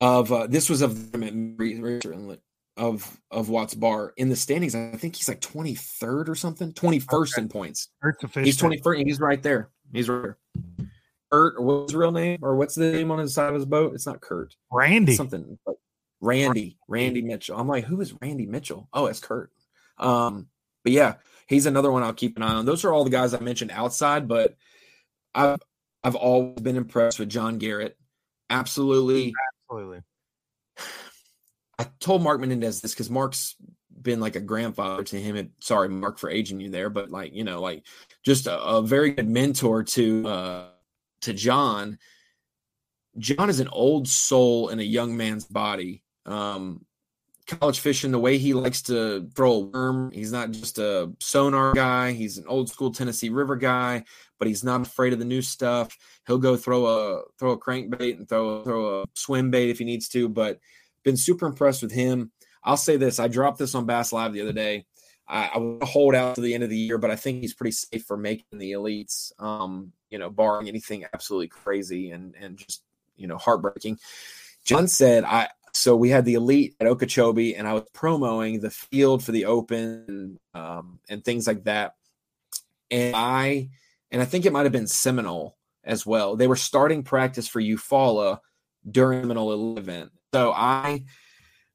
Of 0.00 0.32
uh, 0.32 0.46
this 0.46 0.68
was 0.68 0.82
of 0.82 1.12
the 1.12 2.38
of 2.76 3.20
of 3.30 3.48
Watts 3.48 3.74
Bar 3.74 4.12
in 4.16 4.28
the 4.28 4.36
standings. 4.36 4.74
I 4.74 4.92
think 4.92 5.16
he's 5.16 5.28
like 5.28 5.40
23rd 5.40 6.28
or 6.28 6.34
something, 6.34 6.72
21st 6.72 7.32
okay. 7.32 7.42
in 7.42 7.48
points. 7.48 7.88
He's 8.34 8.58
21st. 8.58 9.06
He's 9.06 9.20
right 9.20 9.42
there. 9.42 9.70
He's 9.92 10.08
right 10.08 10.34
there. 10.76 10.88
Kurt, 11.30 11.60
what's 11.62 11.92
his 11.92 11.96
real 11.96 12.12
name? 12.12 12.38
Or 12.42 12.56
what's 12.56 12.74
the 12.74 12.92
name 12.92 13.10
on 13.10 13.18
his 13.18 13.34
side 13.34 13.48
of 13.48 13.54
his 13.54 13.64
boat? 13.64 13.94
It's 13.94 14.06
not 14.06 14.20
Kurt. 14.20 14.54
Randy. 14.70 15.12
It's 15.12 15.16
something. 15.16 15.58
Randy. 16.20 16.78
Randy 16.88 17.22
Mitchell. 17.22 17.58
I'm 17.58 17.68
like, 17.68 17.84
who 17.84 18.00
is 18.00 18.14
Randy 18.20 18.46
Mitchell? 18.46 18.88
Oh, 18.92 19.06
it's 19.06 19.20
Kurt. 19.20 19.50
Um, 19.98 20.48
but 20.82 20.92
yeah, 20.92 21.14
he's 21.46 21.66
another 21.66 21.90
one 21.90 22.02
I'll 22.02 22.12
keep 22.12 22.36
an 22.36 22.42
eye 22.42 22.54
on. 22.54 22.66
Those 22.66 22.84
are 22.84 22.92
all 22.92 23.04
the 23.04 23.10
guys 23.10 23.34
I 23.34 23.40
mentioned 23.40 23.70
outside, 23.70 24.28
but 24.28 24.56
I've 25.34 25.60
I've 26.02 26.14
always 26.14 26.60
been 26.60 26.76
impressed 26.76 27.18
with 27.18 27.30
John 27.30 27.58
Garrett. 27.58 27.96
Absolutely. 28.50 29.32
Absolutely. 29.70 30.00
I 31.78 31.86
told 31.98 32.22
Mark 32.22 32.40
Menendez 32.40 32.80
this 32.80 32.92
because 32.92 33.10
Mark's 33.10 33.56
been 34.00 34.20
like 34.20 34.36
a 34.36 34.40
grandfather 34.40 35.02
to 35.02 35.20
him. 35.20 35.36
And 35.36 35.50
sorry, 35.60 35.88
Mark, 35.88 36.18
for 36.18 36.30
aging 36.30 36.60
you 36.60 36.70
there, 36.70 36.90
but 36.90 37.10
like, 37.10 37.32
you 37.32 37.42
know, 37.42 37.60
like 37.60 37.84
just 38.24 38.46
a, 38.46 38.60
a 38.60 38.82
very 38.82 39.10
good 39.10 39.28
mentor 39.28 39.82
to 39.82 40.28
uh 40.28 40.68
to 41.22 41.32
John. 41.32 41.98
John 43.18 43.48
is 43.48 43.60
an 43.60 43.68
old 43.68 44.08
soul 44.08 44.68
in 44.68 44.78
a 44.80 44.84
young 44.84 45.16
man's 45.16 45.44
body. 45.44 46.02
Um, 46.26 46.84
college 47.46 47.80
fishing, 47.80 48.10
the 48.10 48.18
way 48.18 48.38
he 48.38 48.54
likes 48.54 48.82
to 48.82 49.28
throw 49.34 49.52
a 49.52 49.58
worm, 49.60 50.10
he's 50.12 50.32
not 50.32 50.50
just 50.50 50.78
a 50.78 51.12
sonar 51.20 51.74
guy. 51.74 52.12
He's 52.12 52.38
an 52.38 52.46
old 52.46 52.70
school 52.70 52.92
Tennessee 52.92 53.28
River 53.28 53.56
guy, 53.56 54.04
but 54.38 54.48
he's 54.48 54.64
not 54.64 54.80
afraid 54.80 55.12
of 55.12 55.18
the 55.18 55.24
new 55.24 55.42
stuff. 55.42 55.96
He'll 56.26 56.38
go 56.38 56.56
throw 56.56 56.86
a 56.86 57.22
throw 57.38 57.52
a 57.52 57.60
crankbait 57.60 58.16
and 58.16 58.28
throw 58.28 58.62
throw 58.62 59.02
a 59.02 59.04
swim 59.14 59.50
bait 59.50 59.70
if 59.70 59.78
he 59.78 59.84
needs 59.84 60.08
to. 60.10 60.28
But 60.28 60.58
been 61.02 61.16
super 61.16 61.46
impressed 61.46 61.82
with 61.82 61.92
him. 61.92 62.32
I'll 62.62 62.76
say 62.76 62.96
this: 62.96 63.18
I 63.18 63.28
dropped 63.28 63.58
this 63.58 63.74
on 63.74 63.86
Bass 63.86 64.12
Live 64.12 64.32
the 64.32 64.42
other 64.42 64.52
day. 64.52 64.86
I, 65.28 65.50
I 65.54 65.58
will 65.58 65.84
hold 65.84 66.14
out 66.14 66.34
to 66.34 66.40
the 66.40 66.54
end 66.54 66.64
of 66.64 66.70
the 66.70 66.76
year, 66.76 66.98
but 66.98 67.10
I 67.10 67.16
think 67.16 67.40
he's 67.40 67.54
pretty 67.54 67.72
safe 67.72 68.04
for 68.04 68.16
making 68.16 68.58
the 68.58 68.72
elites. 68.72 69.32
Um, 69.40 69.92
you 70.10 70.18
know, 70.18 70.30
barring 70.30 70.68
anything 70.68 71.04
absolutely 71.12 71.48
crazy 71.48 72.10
and 72.10 72.34
and 72.40 72.56
just 72.56 72.82
you 73.16 73.26
know 73.26 73.36
heartbreaking. 73.36 73.98
John 74.64 74.88
said, 74.88 75.24
"I 75.24 75.48
so 75.74 75.96
we 75.96 76.08
had 76.08 76.24
the 76.24 76.34
elite 76.34 76.76
at 76.78 76.86
Okeechobee, 76.86 77.56
and 77.56 77.66
I 77.66 77.72
was 77.72 77.82
promoting 77.92 78.60
the 78.60 78.70
field 78.70 79.24
for 79.24 79.32
the 79.32 79.46
Open 79.46 80.38
um, 80.54 81.00
and 81.08 81.24
things 81.24 81.46
like 81.48 81.64
that. 81.64 81.94
And 82.90 83.14
I 83.16 83.70
and 84.12 84.22
I 84.22 84.24
think 84.24 84.46
it 84.46 84.52
might 84.52 84.62
have 84.62 84.72
been 84.72 84.86
Seminole 84.86 85.56
as 85.82 86.06
well. 86.06 86.36
They 86.36 86.46
were 86.46 86.56
starting 86.56 87.02
practice 87.02 87.48
for 87.48 87.60
Eufaula 87.60 88.38
during 88.88 89.22
the 89.22 89.24
Seminole 89.24 89.76
event. 89.76 90.12
So 90.32 90.52
I 90.52 91.04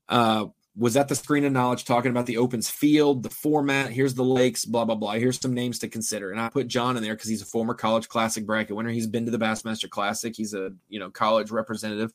uh, 0.08 0.46
was 0.78 0.96
at 0.96 1.10
the 1.10 1.16
screen 1.16 1.44
of 1.44 1.52
knowledge 1.52 1.84
talking 1.84 2.10
about 2.10 2.26
the 2.26 2.38
Opens 2.38 2.70
field, 2.70 3.24
the 3.24 3.30
format. 3.30 3.92
Here's 3.92 4.14
the 4.14 4.24
lakes, 4.24 4.64
blah 4.64 4.86
blah 4.86 4.96
blah. 4.96 5.14
Here's 5.14 5.42
some 5.42 5.54
names 5.54 5.78
to 5.80 5.90
consider, 5.90 6.32
and 6.32 6.40
I 6.40 6.48
put 6.48 6.70
John 6.70 6.96
in 6.96 7.04
there 7.04 7.16
because 7.16 7.30
he's 7.30 7.42
a 7.42 7.46
former 7.46 7.74
college 7.74 8.08
classic 8.08 8.46
bracket 8.46 8.78
winner. 8.78 8.92
He's 8.92 9.08
been 9.08 9.26
to 9.26 9.32
the 9.32 9.38
Bassmaster 9.38 9.90
Classic. 9.90 10.34
He's 10.34 10.54
a 10.54 10.72
you 10.88 11.00
know 11.00 11.10
college 11.10 11.52
representative, 11.52 12.14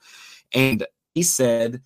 and 0.54 0.86
he 1.14 1.22
said, 1.22 1.82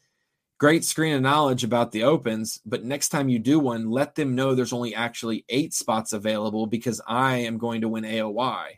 Great 0.59 0.85
screen 0.85 1.15
of 1.15 1.23
knowledge 1.23 1.63
about 1.63 1.93
the 1.93 2.03
opens, 2.03 2.61
but 2.67 2.83
next 2.83 3.11
time 3.11 3.29
you 3.29 3.39
do 3.39 3.61
one, 3.61 3.93
let 3.93 4.17
them 4.17 4.35
know 4.35 4.55
there's 4.55 4.73
only 4.73 4.93
actually 4.93 5.45
eight 5.49 5.73
spots 5.73 6.13
available 6.13 6.67
because 6.67 7.01
I 7.07 7.37
am 7.37 7.59
going 7.59 7.83
to 7.83 7.89
win 7.89 8.03
AOY. 8.03 8.71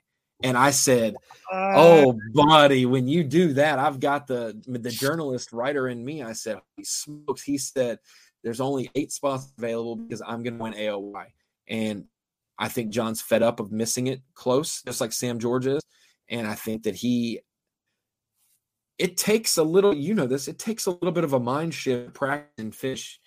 And 0.42 0.58
I 0.58 0.72
said, 0.72 1.16
"Oh, 1.50 2.18
buddy, 2.34 2.84
when 2.84 3.08
you 3.08 3.24
do 3.24 3.54
that, 3.54 3.78
I've 3.78 3.98
got 4.00 4.26
the 4.26 4.60
the 4.66 4.90
journalist 4.90 5.52
writer 5.52 5.88
in 5.88 6.04
me." 6.04 6.22
I 6.22 6.32
said, 6.32 6.58
"He 6.76 6.84
smokes." 6.84 7.42
He 7.42 7.56
said, 7.56 7.98
"There's 8.42 8.60
only 8.60 8.90
eight 8.94 9.12
spots 9.12 9.52
available 9.56 9.96
because 9.96 10.22
I'm 10.22 10.42
going 10.42 10.58
to 10.58 10.62
win 10.62 10.74
AOY." 10.74 11.26
And 11.68 12.06
I 12.58 12.68
think 12.68 12.90
John's 12.90 13.22
fed 13.22 13.42
up 13.42 13.60
of 13.60 13.72
missing 13.72 14.06
it 14.06 14.20
close, 14.34 14.82
just 14.82 15.00
like 15.00 15.12
Sam 15.12 15.38
George 15.38 15.66
is. 15.66 15.82
And 16.28 16.46
I 16.46 16.54
think 16.54 16.84
that 16.84 16.94
he 16.94 17.40
it 19.00 19.16
takes 19.16 19.56
a 19.56 19.62
little, 19.62 19.94
you 19.96 20.12
know, 20.12 20.26
this, 20.26 20.46
it 20.46 20.58
takes 20.58 20.84
a 20.84 20.90
little 20.90 21.10
bit 21.10 21.24
of 21.24 21.32
a 21.32 21.40
mind 21.40 21.72
shift 21.72 22.12
practicing 22.12 22.70
fish 22.70 23.18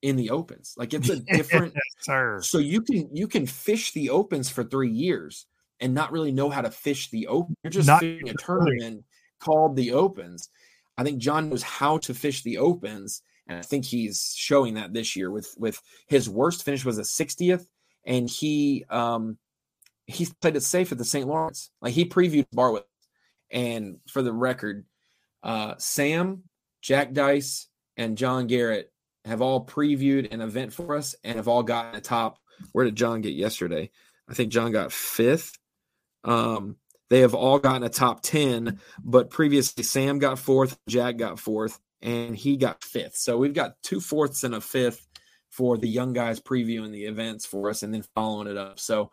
in 0.00 0.14
the 0.14 0.30
opens. 0.30 0.74
Like 0.78 0.94
it's 0.94 1.08
a 1.08 1.16
different, 1.32 1.74
yes, 1.74 2.48
so 2.48 2.58
you 2.58 2.80
can, 2.80 3.08
you 3.12 3.26
can 3.26 3.44
fish 3.44 3.90
the 3.90 4.10
opens 4.10 4.48
for 4.48 4.62
three 4.62 4.90
years 4.90 5.46
and 5.80 5.92
not 5.92 6.12
really 6.12 6.30
know 6.30 6.48
how 6.48 6.60
to 6.60 6.70
fish 6.70 7.10
the 7.10 7.26
open. 7.26 7.56
You're 7.64 7.72
just 7.72 7.88
not 7.88 8.00
fishing 8.00 8.28
a 8.28 8.34
tournament 8.34 9.04
called 9.40 9.74
the 9.74 9.92
opens. 9.92 10.48
I 10.96 11.02
think 11.02 11.18
John 11.18 11.48
knows 11.50 11.64
how 11.64 11.98
to 11.98 12.14
fish 12.14 12.44
the 12.44 12.58
opens. 12.58 13.20
And 13.48 13.58
I 13.58 13.62
think 13.62 13.84
he's 13.84 14.32
showing 14.36 14.74
that 14.74 14.92
this 14.92 15.16
year 15.16 15.32
with, 15.32 15.52
with 15.58 15.82
his 16.06 16.30
worst 16.30 16.64
finish 16.64 16.84
was 16.84 16.98
a 16.98 17.02
60th. 17.02 17.66
And 18.04 18.30
he, 18.30 18.84
um, 18.90 19.38
he 20.06 20.28
played 20.40 20.54
it 20.54 20.62
safe 20.62 20.92
at 20.92 20.98
the 20.98 21.04
St. 21.04 21.26
Lawrence. 21.26 21.70
Like 21.82 21.94
he 21.94 22.04
previewed 22.04 22.46
Barwood. 22.54 22.84
And 23.50 23.98
for 24.08 24.22
the 24.22 24.32
record, 24.32 24.84
uh, 25.42 25.74
Sam, 25.78 26.44
Jack 26.82 27.12
Dice, 27.12 27.68
and 27.96 28.18
John 28.18 28.46
Garrett 28.46 28.92
have 29.24 29.42
all 29.42 29.64
previewed 29.64 30.32
an 30.32 30.40
event 30.40 30.72
for 30.72 30.96
us 30.96 31.14
and 31.24 31.36
have 31.36 31.48
all 31.48 31.62
gotten 31.62 31.96
a 31.96 32.00
top. 32.00 32.38
Where 32.72 32.84
did 32.84 32.96
John 32.96 33.20
get 33.20 33.34
yesterday? 33.34 33.90
I 34.28 34.34
think 34.34 34.52
John 34.52 34.72
got 34.72 34.92
fifth. 34.92 35.58
Um, 36.24 36.76
they 37.08 37.20
have 37.20 37.34
all 37.34 37.58
gotten 37.58 37.84
a 37.84 37.88
top 37.88 38.22
10, 38.22 38.80
but 39.02 39.30
previously 39.30 39.84
Sam 39.84 40.18
got 40.18 40.38
fourth, 40.38 40.78
Jack 40.88 41.18
got 41.18 41.38
fourth, 41.38 41.78
and 42.02 42.36
he 42.36 42.56
got 42.56 42.82
fifth. 42.82 43.16
So 43.16 43.38
we've 43.38 43.54
got 43.54 43.74
two 43.82 44.00
fourths 44.00 44.42
and 44.44 44.54
a 44.54 44.60
fifth 44.60 45.06
for 45.50 45.78
the 45.78 45.88
young 45.88 46.12
guys 46.12 46.40
previewing 46.40 46.92
the 46.92 47.04
events 47.04 47.46
for 47.46 47.70
us 47.70 47.82
and 47.82 47.94
then 47.94 48.04
following 48.14 48.48
it 48.48 48.56
up. 48.56 48.78
So 48.80 49.10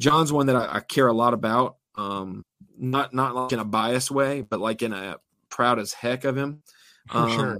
John's 0.00 0.32
one 0.32 0.46
that 0.46 0.56
I, 0.56 0.76
I 0.76 0.80
care 0.80 1.06
a 1.06 1.12
lot 1.12 1.34
about. 1.34 1.76
Um, 1.94 2.44
not 2.78 3.12
not 3.12 3.34
like 3.34 3.52
in 3.52 3.58
a 3.58 3.64
biased 3.64 4.10
way, 4.10 4.40
but 4.40 4.60
like 4.60 4.82
in 4.82 4.92
a 4.92 5.18
proud 5.52 5.78
as 5.78 5.92
heck 5.92 6.24
of 6.24 6.36
him. 6.36 6.62
Um, 7.10 7.30
sure. 7.32 7.58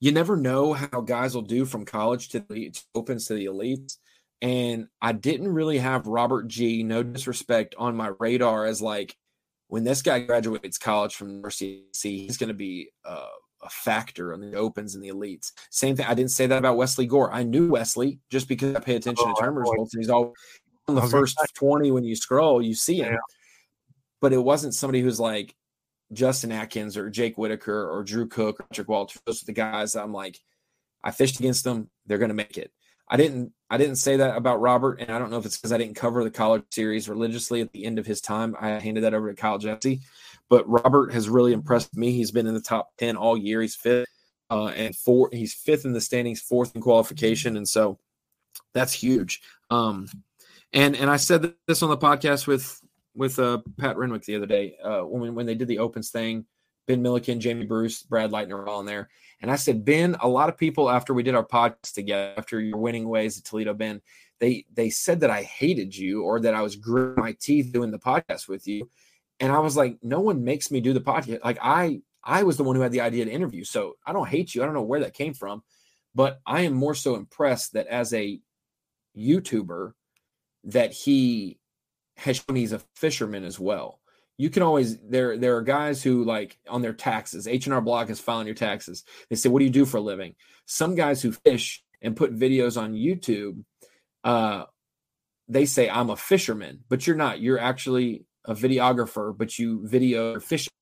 you 0.00 0.10
never 0.10 0.38
know 0.38 0.72
how 0.72 1.02
guys 1.02 1.34
will 1.34 1.42
do 1.42 1.66
from 1.66 1.84
college 1.84 2.30
to 2.30 2.40
the 2.48 2.70
to 2.70 2.82
opens 2.94 3.26
to 3.26 3.34
the 3.34 3.44
elites. 3.44 3.98
And 4.40 4.88
I 5.02 5.12
didn't 5.12 5.52
really 5.52 5.76
have 5.76 6.06
Robert 6.06 6.48
Gee, 6.48 6.82
no 6.82 7.02
disrespect, 7.02 7.74
on 7.76 7.94
my 7.94 8.12
radar 8.18 8.64
as 8.64 8.80
like 8.80 9.14
when 9.68 9.84
this 9.84 10.00
guy 10.00 10.20
graduates 10.20 10.78
college 10.78 11.14
from 11.14 11.28
University, 11.28 11.84
he's 11.92 12.38
going 12.38 12.48
to 12.48 12.54
be 12.54 12.88
uh, 13.04 13.26
a 13.62 13.68
factor 13.68 14.32
in 14.32 14.40
the 14.40 14.56
opens 14.56 14.94
and 14.94 15.04
the 15.04 15.08
elites. 15.08 15.52
Same 15.70 15.94
thing. 15.94 16.06
I 16.06 16.14
didn't 16.14 16.30
say 16.30 16.46
that 16.46 16.58
about 16.58 16.78
Wesley 16.78 17.06
Gore. 17.06 17.32
I 17.32 17.42
knew 17.42 17.70
Wesley 17.70 18.20
just 18.30 18.48
because 18.48 18.74
I 18.74 18.80
pay 18.80 18.96
attention 18.96 19.26
oh, 19.28 19.34
to 19.34 19.38
tournament 19.38 19.68
results. 19.70 19.94
He's 19.94 20.08
all 20.08 20.32
on 20.88 20.94
the 20.94 21.02
first 21.02 21.36
20 21.54 21.90
when 21.90 22.04
you 22.04 22.16
scroll, 22.16 22.62
you 22.62 22.74
see 22.74 23.00
him. 23.00 23.12
Yeah. 23.12 23.18
But 24.20 24.32
it 24.32 24.42
wasn't 24.42 24.74
somebody 24.74 25.00
who's 25.00 25.20
like 25.20 25.54
Justin 26.12 26.52
Atkins 26.52 26.96
or 26.96 27.10
Jake 27.10 27.36
Whitaker 27.36 27.90
or 27.90 28.04
Drew 28.04 28.28
Cook 28.28 28.60
or 28.60 28.64
Patrick 28.64 28.88
Walters. 28.88 29.20
Those 29.26 29.42
are 29.42 29.46
the 29.46 29.52
guys 29.52 29.96
I'm 29.96 30.12
like, 30.12 30.38
I 31.02 31.10
fished 31.10 31.38
against 31.38 31.64
them. 31.64 31.90
They're 32.06 32.18
going 32.18 32.30
to 32.30 32.34
make 32.34 32.58
it. 32.58 32.72
I 33.08 33.16
didn't. 33.16 33.52
I 33.70 33.78
didn't 33.78 33.96
say 33.96 34.16
that 34.16 34.36
about 34.36 34.60
Robert, 34.60 35.00
and 35.00 35.10
I 35.10 35.18
don't 35.18 35.30
know 35.30 35.38
if 35.38 35.46
it's 35.46 35.56
because 35.56 35.72
I 35.72 35.78
didn't 35.78 35.96
cover 35.96 36.22
the 36.24 36.30
college 36.30 36.64
series 36.70 37.08
religiously 37.08 37.60
at 37.60 37.72
the 37.72 37.84
end 37.84 37.98
of 37.98 38.06
his 38.06 38.20
time. 38.20 38.56
I 38.60 38.70
handed 38.70 39.04
that 39.04 39.14
over 39.14 39.28
to 39.28 39.40
Kyle 39.40 39.58
Jesse, 39.58 40.00
but 40.48 40.68
Robert 40.68 41.12
has 41.12 41.28
really 41.28 41.52
impressed 41.52 41.96
me. 41.96 42.12
He's 42.12 42.32
been 42.32 42.46
in 42.46 42.54
the 42.54 42.60
top 42.60 42.90
ten 42.96 43.16
all 43.16 43.36
year. 43.36 43.62
He's 43.62 43.76
fifth 43.76 44.08
uh, 44.50 44.66
and 44.68 44.96
four. 44.96 45.28
He's 45.32 45.54
fifth 45.54 45.84
in 45.84 45.92
the 45.92 46.00
standings, 46.00 46.40
fourth 46.40 46.74
in 46.74 46.82
qualification, 46.82 47.56
and 47.56 47.68
so 47.68 47.98
that's 48.74 48.92
huge. 48.92 49.40
Um, 49.70 50.08
and 50.72 50.96
and 50.96 51.08
I 51.08 51.16
said 51.16 51.54
this 51.66 51.82
on 51.82 51.90
the 51.90 51.98
podcast 51.98 52.46
with 52.46 52.80
with 53.16 53.38
uh, 53.38 53.58
Pat 53.78 53.96
Renwick 53.96 54.24
the 54.24 54.36
other 54.36 54.46
day 54.46 54.76
uh, 54.84 55.00
when 55.00 55.34
when 55.34 55.46
they 55.46 55.54
did 55.54 55.68
the 55.68 55.78
opens 55.78 56.10
thing. 56.10 56.44
Ben 56.86 57.02
Milliken, 57.02 57.40
Jamie 57.40 57.66
Bruce, 57.66 58.02
Brad 58.02 58.30
Lightner 58.30 58.52
were 58.52 58.68
all 58.68 58.78
in 58.78 58.86
there. 58.86 59.08
And 59.42 59.50
I 59.50 59.56
said, 59.56 59.84
Ben, 59.84 60.16
a 60.20 60.28
lot 60.28 60.48
of 60.48 60.56
people 60.56 60.88
after 60.88 61.12
we 61.12 61.24
did 61.24 61.34
our 61.34 61.44
podcast 61.44 61.94
together, 61.94 62.32
after 62.36 62.60
your 62.60 62.78
winning 62.78 63.08
ways 63.08 63.36
at 63.38 63.44
Toledo, 63.44 63.74
Ben, 63.74 64.00
they 64.38 64.66
they 64.72 64.90
said 64.90 65.20
that 65.20 65.30
I 65.30 65.42
hated 65.42 65.96
you 65.96 66.22
or 66.22 66.40
that 66.40 66.54
I 66.54 66.62
was 66.62 66.76
gritting 66.76 67.16
my 67.16 67.36
teeth 67.40 67.72
doing 67.72 67.90
the 67.90 67.98
podcast 67.98 68.48
with 68.48 68.68
you. 68.68 68.88
And 69.40 69.52
I 69.52 69.58
was 69.58 69.76
like, 69.76 69.98
no 70.02 70.20
one 70.20 70.44
makes 70.44 70.70
me 70.70 70.80
do 70.80 70.92
the 70.92 71.00
podcast. 71.00 71.44
Like 71.44 71.58
I 71.60 72.00
I 72.22 72.42
was 72.42 72.56
the 72.56 72.64
one 72.64 72.76
who 72.76 72.82
had 72.82 72.92
the 72.92 73.00
idea 73.00 73.24
to 73.24 73.30
interview. 73.30 73.64
So 73.64 73.96
I 74.06 74.12
don't 74.12 74.28
hate 74.28 74.54
you. 74.54 74.62
I 74.62 74.66
don't 74.66 74.74
know 74.74 74.82
where 74.82 75.00
that 75.00 75.14
came 75.14 75.34
from, 75.34 75.62
but 76.14 76.40
I 76.46 76.62
am 76.62 76.74
more 76.74 76.94
so 76.94 77.14
impressed 77.14 77.74
that 77.74 77.86
as 77.86 78.12
a 78.12 78.40
YouTuber, 79.16 79.92
that 80.64 80.92
he 80.92 81.58
has 82.16 82.36
shown 82.36 82.56
he's 82.56 82.72
a 82.72 82.80
fisherman 82.94 83.44
as 83.44 83.58
well. 83.58 84.00
You 84.38 84.50
can 84.50 84.62
always 84.62 84.98
there 84.98 85.38
there 85.38 85.56
are 85.56 85.62
guys 85.62 86.02
who 86.02 86.24
like 86.24 86.58
on 86.68 86.82
their 86.82 86.92
taxes. 86.92 87.46
H 87.46 87.66
and 87.66 87.74
R 87.74 87.80
Block 87.80 88.10
is 88.10 88.20
filing 88.20 88.46
your 88.46 88.54
taxes. 88.54 89.04
They 89.30 89.36
say, 89.36 89.48
"What 89.48 89.60
do 89.60 89.64
you 89.64 89.70
do 89.70 89.86
for 89.86 89.96
a 89.96 90.02
living?" 90.02 90.34
Some 90.66 90.94
guys 90.94 91.22
who 91.22 91.32
fish 91.32 91.82
and 92.02 92.16
put 92.16 92.36
videos 92.36 92.80
on 92.80 92.94
YouTube, 92.94 93.64
uh, 94.24 94.64
they 95.48 95.64
say, 95.64 95.88
"I'm 95.88 96.10
a 96.10 96.16
fisherman," 96.16 96.84
but 96.88 97.06
you're 97.06 97.16
not. 97.16 97.40
You're 97.40 97.58
actually 97.58 98.26
a 98.44 98.54
videographer, 98.54 99.36
but 99.36 99.58
you 99.58 99.86
video 99.88 100.38
fishing. 100.38 100.72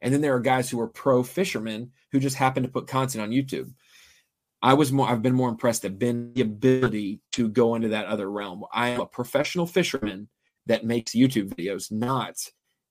And 0.00 0.12
then 0.12 0.20
there 0.20 0.34
are 0.34 0.40
guys 0.40 0.70
who 0.70 0.80
are 0.80 0.88
pro 0.88 1.22
fishermen 1.22 1.92
who 2.12 2.20
just 2.20 2.36
happen 2.36 2.62
to 2.62 2.68
put 2.68 2.86
content 2.86 3.22
on 3.22 3.30
YouTube. 3.30 3.72
I 4.62 4.74
was 4.74 4.90
more 4.90 5.08
I've 5.08 5.22
been 5.22 5.34
more 5.34 5.50
impressed 5.50 5.84
at 5.84 5.98
Ben 5.98 6.32
the 6.34 6.42
ability 6.42 7.20
to 7.32 7.48
go 7.48 7.74
into 7.74 7.88
that 7.88 8.06
other 8.06 8.30
realm. 8.30 8.64
I 8.72 8.88
am 8.88 9.00
a 9.00 9.06
professional 9.06 9.66
fisherman 9.66 10.28
that 10.66 10.84
makes 10.84 11.12
YouTube 11.12 11.54
videos, 11.54 11.90
not 11.90 12.36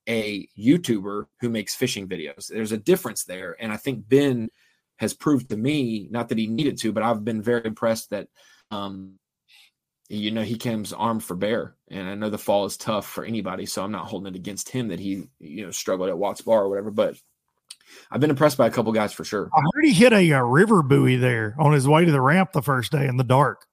a 0.07 0.47
YouTuber 0.57 1.25
who 1.41 1.49
makes 1.49 1.75
fishing 1.75 2.07
videos. 2.07 2.47
There's 2.47 2.71
a 2.71 2.77
difference 2.77 3.23
there. 3.23 3.55
And 3.59 3.71
I 3.71 3.77
think 3.77 4.07
Ben 4.07 4.49
has 4.97 5.13
proved 5.13 5.49
to 5.49 5.57
me, 5.57 6.07
not 6.11 6.29
that 6.29 6.37
he 6.37 6.47
needed 6.47 6.77
to, 6.79 6.91
but 6.91 7.03
I've 7.03 7.25
been 7.25 7.41
very 7.41 7.65
impressed 7.65 8.11
that 8.11 8.27
um, 8.71 9.19
you 10.09 10.31
know, 10.31 10.43
he 10.43 10.57
comes 10.57 10.93
armed 10.93 11.23
for 11.23 11.35
bear. 11.35 11.75
And 11.89 12.07
I 12.07 12.15
know 12.15 12.29
the 12.29 12.37
fall 12.37 12.65
is 12.65 12.77
tough 12.77 13.07
for 13.07 13.25
anybody, 13.25 13.65
so 13.65 13.83
I'm 13.83 13.91
not 13.91 14.05
holding 14.05 14.33
it 14.33 14.37
against 14.37 14.69
him 14.69 14.89
that 14.89 14.99
he, 14.99 15.27
you 15.39 15.65
know, 15.65 15.71
struggled 15.71 16.09
at 16.09 16.17
Watts 16.17 16.41
Bar 16.41 16.63
or 16.63 16.69
whatever. 16.69 16.91
But 16.91 17.17
I've 18.11 18.21
been 18.21 18.29
impressed 18.29 18.57
by 18.57 18.67
a 18.67 18.71
couple 18.71 18.91
guys 18.91 19.13
for 19.13 19.23
sure. 19.23 19.49
I 19.55 19.61
heard 19.61 19.85
he 19.85 19.93
hit 19.93 20.13
a, 20.13 20.31
a, 20.31 20.43
river 20.43 20.83
buoy 20.83 21.15
there 21.15 21.55
on 21.59 21.73
his 21.73 21.87
way 21.87 22.05
to 22.05 22.11
the 22.11 22.21
ramp 22.21 22.51
the 22.51 22.61
first 22.61 22.91
day 22.91 23.07
in 23.07 23.17
the 23.17 23.23
dark. 23.23 23.65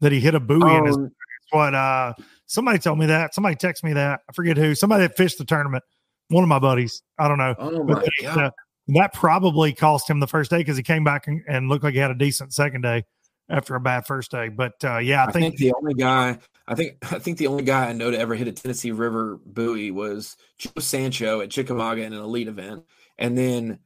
That 0.00 0.12
he 0.12 0.20
hit 0.20 0.34
a 0.34 0.40
buoy 0.40 0.76
in 0.76 0.86
his 0.86 0.96
oh. 0.96 1.10
what 1.50 1.74
uh 1.74 2.12
somebody 2.46 2.78
told 2.78 2.98
me 2.98 3.06
that. 3.06 3.34
Somebody 3.34 3.56
texted 3.56 3.84
me 3.84 3.92
that. 3.94 4.20
I 4.28 4.32
forget 4.32 4.56
who. 4.56 4.74
Somebody 4.74 5.06
that 5.06 5.16
fished 5.16 5.38
the 5.38 5.44
tournament. 5.44 5.84
One 6.28 6.42
of 6.42 6.48
my 6.48 6.58
buddies. 6.58 7.02
I 7.18 7.28
don't 7.28 7.38
know. 7.38 7.54
Oh 7.58 7.84
my 7.84 7.94
but, 7.94 8.08
god. 8.22 8.38
Uh, 8.38 8.50
that 8.88 9.12
probably 9.12 9.72
cost 9.72 10.08
him 10.08 10.20
the 10.20 10.26
first 10.26 10.50
day 10.50 10.58
because 10.58 10.76
he 10.76 10.82
came 10.82 11.04
back 11.04 11.26
and, 11.26 11.42
and, 11.48 11.68
looked 11.68 11.82
like 11.82 11.94
he 11.94 12.00
had 12.00 12.10
a 12.10 12.14
decent 12.14 12.54
second 12.54 12.82
day 12.82 13.04
after 13.48 13.74
a 13.74 13.80
bad 13.80 14.06
first 14.06 14.30
day. 14.30 14.48
But 14.48 14.74
uh, 14.84 14.98
yeah, 14.98 15.24
I, 15.24 15.28
I 15.28 15.32
think, 15.32 15.44
think, 15.44 15.58
the 15.58 15.74
only 15.74 15.94
guy 15.94 16.38
I 16.68 16.74
think 16.74 16.98
I 17.12 17.18
think 17.18 17.38
the 17.38 17.46
only 17.46 17.64
guy 17.64 17.88
I 17.88 17.92
know 17.92 18.10
to 18.10 18.18
ever 18.18 18.34
hit 18.34 18.48
a 18.48 18.52
Tennessee 18.52 18.92
River 18.92 19.38
buoy 19.44 19.90
was 19.90 20.36
Joe 20.58 20.70
Sancho 20.78 21.40
at 21.40 21.50
Chickamauga 21.50 22.02
in 22.02 22.12
an 22.12 22.20
elite 22.20 22.48
event 22.48 22.84
and 23.18 23.36
then 23.36 23.78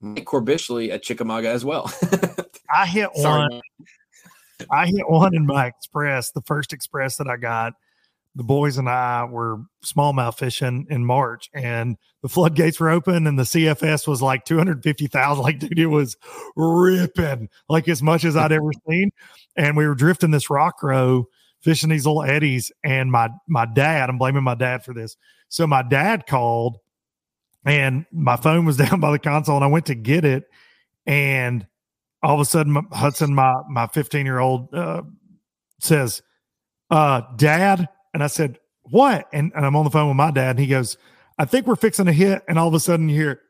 Mike 0.00 0.24
Corbishley 0.24 0.90
at 0.90 1.02
Chickamauga 1.02 1.48
as 1.48 1.64
well. 1.64 1.90
I 2.70 2.86
hit 2.86 3.08
Sorry, 3.14 3.48
one. 3.48 3.60
I 4.70 4.86
hit 4.86 5.08
one 5.08 5.34
in 5.34 5.46
my 5.46 5.66
express, 5.66 6.32
the 6.32 6.42
first 6.42 6.72
express 6.72 7.16
that 7.16 7.28
I 7.28 7.36
got. 7.36 7.74
The 8.36 8.44
boys 8.44 8.76
and 8.76 8.88
I 8.88 9.24
were 9.24 9.62
smallmouth 9.84 10.38
fishing 10.38 10.86
in 10.90 11.04
March, 11.04 11.48
and 11.54 11.96
the 12.22 12.28
floodgates 12.28 12.78
were 12.78 12.90
open, 12.90 13.26
and 13.26 13.38
the 13.38 13.44
CFS 13.44 14.06
was 14.06 14.20
like 14.20 14.44
two 14.44 14.58
hundred 14.58 14.82
fifty 14.82 15.06
thousand. 15.06 15.42
Like, 15.44 15.58
dude, 15.58 15.78
it 15.78 15.86
was 15.86 16.16
ripping 16.54 17.48
like 17.68 17.88
as 17.88 18.02
much 18.02 18.24
as 18.24 18.36
I'd 18.36 18.52
ever 18.52 18.70
seen. 18.88 19.10
And 19.56 19.76
we 19.76 19.86
were 19.86 19.94
drifting 19.94 20.30
this 20.30 20.50
rock 20.50 20.82
row, 20.82 21.28
fishing 21.62 21.88
these 21.88 22.06
little 22.06 22.22
eddies. 22.22 22.70
And 22.84 23.10
my 23.10 23.30
my 23.48 23.64
dad, 23.64 24.10
I'm 24.10 24.18
blaming 24.18 24.44
my 24.44 24.54
dad 24.54 24.84
for 24.84 24.92
this. 24.92 25.16
So 25.48 25.66
my 25.66 25.82
dad 25.82 26.26
called 26.26 26.78
and 27.64 28.06
my 28.12 28.36
phone 28.36 28.64
was 28.64 28.76
down 28.78 29.00
by 29.00 29.10
the 29.10 29.18
console 29.18 29.56
and 29.56 29.64
I 29.64 29.68
went 29.68 29.86
to 29.86 29.94
get 29.94 30.24
it 30.24 30.44
and 31.06 31.66
all 32.22 32.34
of 32.34 32.40
a 32.40 32.44
sudden 32.44 32.72
my, 32.72 32.82
Hudson 32.92 33.34
my 33.34 33.54
my 33.68 33.86
15 33.88 34.24
year 34.24 34.38
old 34.38 34.72
uh, 34.72 35.02
says 35.80 36.22
uh 36.90 37.22
dad 37.36 37.88
and 38.16 38.24
I 38.24 38.28
said 38.28 38.58
what 38.82 39.28
and, 39.32 39.52
and 39.54 39.64
I'm 39.64 39.76
on 39.76 39.84
the 39.84 39.90
phone 39.90 40.08
with 40.08 40.16
my 40.16 40.30
dad 40.30 40.50
and 40.50 40.58
he 40.58 40.66
goes 40.66 40.96
I 41.38 41.44
think 41.44 41.66
we're 41.66 41.76
fixing 41.76 42.08
a 42.08 42.12
hit 42.12 42.42
and 42.48 42.58
all 42.58 42.68
of 42.68 42.74
a 42.74 42.80
sudden 42.80 43.08
you 43.08 43.16
hear 43.16 43.40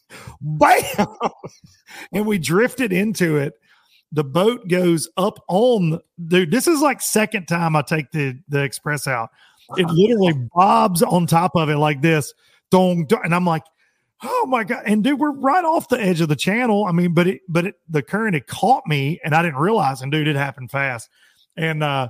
bam 0.40 1.06
and 2.12 2.26
we 2.26 2.38
drifted 2.38 2.92
into 2.92 3.36
it 3.36 3.54
the 4.12 4.24
boat 4.24 4.68
goes 4.68 5.08
up 5.16 5.38
on 5.48 6.00
dude 6.26 6.50
this 6.50 6.66
is 6.66 6.80
like 6.80 7.00
second 7.00 7.46
time 7.46 7.76
I 7.76 7.82
take 7.82 8.10
the 8.12 8.38
the 8.48 8.62
express 8.62 9.06
out 9.06 9.30
it 9.76 9.86
literally 9.86 10.34
bobs 10.54 11.02
on 11.02 11.26
top 11.26 11.56
of 11.56 11.68
it 11.68 11.76
like 11.76 12.02
this 12.02 12.32
dong, 12.70 13.06
dong, 13.06 13.20
and 13.24 13.34
I'm 13.34 13.44
like, 13.44 13.64
oh 14.22 14.46
my 14.48 14.64
god! 14.64 14.82
And 14.86 15.02
dude, 15.02 15.20
we're 15.20 15.32
right 15.32 15.64
off 15.64 15.88
the 15.88 16.00
edge 16.00 16.20
of 16.20 16.28
the 16.28 16.36
channel. 16.36 16.84
I 16.84 16.92
mean, 16.92 17.14
but 17.14 17.26
it, 17.26 17.40
but 17.48 17.66
it, 17.66 17.74
the 17.88 18.02
current 18.02 18.34
had 18.34 18.46
caught 18.46 18.86
me, 18.86 19.20
and 19.24 19.34
I 19.34 19.42
didn't 19.42 19.58
realize. 19.58 20.02
And 20.02 20.10
dude, 20.10 20.28
it 20.28 20.36
happened 20.36 20.70
fast. 20.70 21.08
And 21.56 21.82
uh 21.82 22.08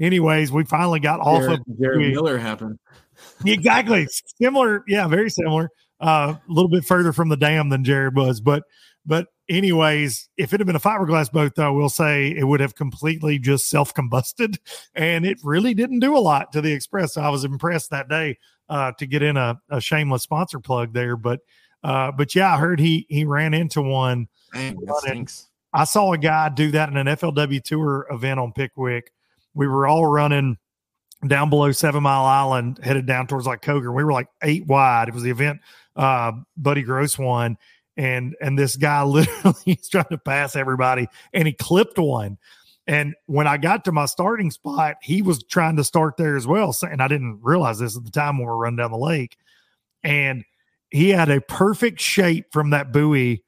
anyways, 0.00 0.52
we 0.52 0.64
finally 0.64 1.00
got 1.00 1.20
off 1.20 1.42
Jared, 1.42 1.60
of 1.60 1.78
Jared 1.78 1.98
we, 1.98 2.10
Miller 2.12 2.38
happened. 2.38 2.78
Exactly, 3.44 4.06
similar. 4.40 4.84
Yeah, 4.86 5.08
very 5.08 5.30
similar. 5.30 5.70
Uh, 6.00 6.34
a 6.36 6.52
little 6.52 6.68
bit 6.68 6.84
further 6.84 7.12
from 7.12 7.28
the 7.28 7.36
dam 7.36 7.70
than 7.70 7.82
Jared 7.84 8.14
was, 8.14 8.40
but 8.40 8.64
but 9.06 9.28
anyways, 9.48 10.28
if 10.36 10.52
it 10.52 10.60
had 10.60 10.66
been 10.66 10.76
a 10.76 10.80
fiberglass 10.80 11.30
boat, 11.30 11.54
though, 11.54 11.72
we'll 11.72 11.88
say 11.88 12.34
it 12.36 12.44
would 12.44 12.60
have 12.60 12.74
completely 12.74 13.38
just 13.38 13.70
self 13.70 13.94
combusted, 13.94 14.58
and 14.94 15.24
it 15.24 15.38
really 15.42 15.74
didn't 15.74 16.00
do 16.00 16.16
a 16.16 16.18
lot 16.18 16.52
to 16.52 16.60
the 16.60 16.72
Express. 16.72 17.16
I 17.16 17.28
was 17.28 17.44
impressed 17.44 17.90
that 17.90 18.08
day 18.08 18.38
uh, 18.68 18.92
to 18.98 19.06
get 19.06 19.22
in 19.22 19.36
a, 19.36 19.60
a, 19.70 19.80
shameless 19.80 20.22
sponsor 20.22 20.58
plug 20.58 20.92
there, 20.92 21.16
but 21.16 21.40
uh, 21.84 22.12
but 22.12 22.34
yeah, 22.34 22.54
I 22.54 22.58
heard 22.58 22.80
he 22.80 23.06
he 23.08 23.24
ran 23.24 23.54
into 23.54 23.80
one. 23.80 24.28
Dang, 24.52 24.76
I 25.72 25.84
saw 25.84 26.12
a 26.12 26.18
guy 26.18 26.48
do 26.48 26.70
that 26.72 26.88
in 26.88 26.96
an 26.96 27.06
FLW 27.06 27.62
tour 27.62 28.06
event 28.10 28.40
on 28.40 28.52
Pickwick. 28.52 29.12
We 29.56 29.66
were 29.66 29.86
all 29.86 30.06
running 30.06 30.58
down 31.26 31.50
below 31.50 31.72
Seven 31.72 32.02
Mile 32.02 32.24
Island, 32.24 32.78
headed 32.82 33.06
down 33.06 33.26
towards 33.26 33.46
like 33.46 33.62
Coger. 33.62 33.92
We 33.92 34.04
were 34.04 34.12
like 34.12 34.28
eight 34.42 34.66
wide. 34.66 35.08
It 35.08 35.14
was 35.14 35.24
the 35.24 35.30
event 35.30 35.60
uh, 35.96 36.32
Buddy 36.56 36.82
Gross 36.82 37.18
won 37.18 37.58
and 37.96 38.36
and 38.40 38.58
this 38.58 38.76
guy 38.76 39.02
literally 39.04 39.56
he's 39.64 39.88
trying 39.88 40.04
to 40.10 40.18
pass 40.18 40.56
everybody 40.56 41.08
and 41.32 41.46
he 41.46 41.52
clipped 41.52 41.98
one 41.98 42.38
and 42.86 43.14
when 43.26 43.46
i 43.46 43.56
got 43.56 43.84
to 43.84 43.92
my 43.92 44.06
starting 44.06 44.50
spot 44.50 44.96
he 45.02 45.22
was 45.22 45.42
trying 45.44 45.76
to 45.76 45.84
start 45.84 46.16
there 46.16 46.36
as 46.36 46.46
well 46.46 46.74
and 46.82 47.02
i 47.02 47.08
didn't 47.08 47.40
realize 47.42 47.78
this 47.78 47.96
at 47.96 48.04
the 48.04 48.10
time 48.10 48.38
when 48.38 48.46
we 48.46 48.50
were 48.50 48.56
running 48.56 48.76
down 48.76 48.90
the 48.90 48.98
lake 48.98 49.36
and 50.02 50.44
he 50.90 51.10
had 51.10 51.30
a 51.30 51.40
perfect 51.40 52.00
shape 52.00 52.52
from 52.52 52.70
that 52.70 52.92
buoy 52.92 53.42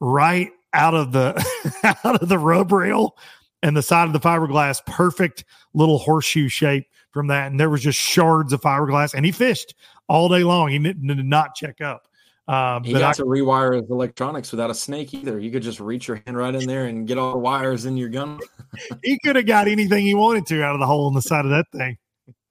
right 0.00 0.50
out 0.72 0.94
of 0.94 1.12
the 1.12 1.34
out 2.04 2.22
of 2.22 2.28
the 2.28 2.38
rub 2.38 2.70
rail 2.72 3.16
and 3.62 3.76
the 3.76 3.82
side 3.82 4.06
of 4.06 4.12
the 4.12 4.20
fiberglass 4.20 4.84
perfect 4.86 5.44
little 5.74 5.98
horseshoe 5.98 6.48
shape 6.48 6.86
from 7.10 7.26
that 7.28 7.50
and 7.50 7.58
there 7.58 7.70
was 7.70 7.82
just 7.82 7.98
shards 7.98 8.52
of 8.52 8.60
fiberglass 8.60 9.14
and 9.14 9.24
he 9.24 9.32
fished 9.32 9.74
all 10.08 10.28
day 10.28 10.44
long 10.44 10.68
he 10.68 10.78
did, 10.78 11.06
did 11.06 11.24
not 11.24 11.54
check 11.54 11.80
up 11.80 12.08
Uh, 12.48 12.80
He 12.82 12.92
but 12.94 13.00
got 13.00 13.10
I, 13.10 13.12
to 13.14 13.24
rewire 13.24 13.74
his 13.80 13.90
electronics 13.90 14.50
without 14.52 14.70
a 14.70 14.74
snake 14.74 15.12
either. 15.12 15.38
You 15.38 15.50
could 15.50 15.62
just 15.62 15.80
reach 15.80 16.08
your 16.08 16.22
hand 16.24 16.34
right 16.34 16.54
in 16.54 16.66
there 16.66 16.86
and 16.86 17.06
get 17.06 17.18
all 17.18 17.32
the 17.32 17.38
wires 17.38 17.84
in 17.84 17.96
your 17.98 18.08
gun. 18.08 18.40
he 19.04 19.18
could 19.22 19.36
have 19.36 19.44
got 19.44 19.68
anything 19.68 20.06
he 20.06 20.14
wanted 20.14 20.46
to 20.46 20.62
out 20.62 20.74
of 20.74 20.80
the 20.80 20.86
hole 20.86 21.08
in 21.08 21.14
the 21.14 21.20
side 21.20 21.44
of 21.44 21.50
that 21.50 21.66
thing. 21.72 21.98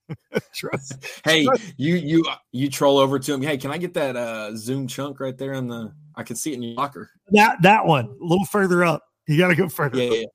Trust. 0.54 1.22
Hey, 1.26 1.48
you 1.78 1.96
you 1.96 2.24
you 2.52 2.70
troll 2.70 3.00
over 3.00 3.18
to 3.18 3.34
him. 3.34 3.42
Hey, 3.42 3.58
can 3.58 3.72
I 3.72 3.78
get 3.80 3.94
that 3.96 4.16
uh 4.16 4.56
zoom 4.56 4.88
chunk 4.88 5.20
right 5.20 5.38
there 5.38 5.54
in 5.54 5.68
the? 5.68 5.92
I 6.16 6.22
can 6.24 6.36
see 6.36 6.52
it 6.52 6.56
in 6.56 6.64
your 6.64 6.76
locker. 6.76 7.10
That 7.32 7.62
that 7.64 7.86
one 7.86 8.06
a 8.06 8.24
little 8.24 8.46
further 8.46 8.86
up. 8.86 9.04
You 9.28 9.38
got 9.38 9.48
to 9.48 9.56
go 9.56 9.68
further. 9.68 9.98
Yeah, 9.98 10.12
yeah, 10.12 10.26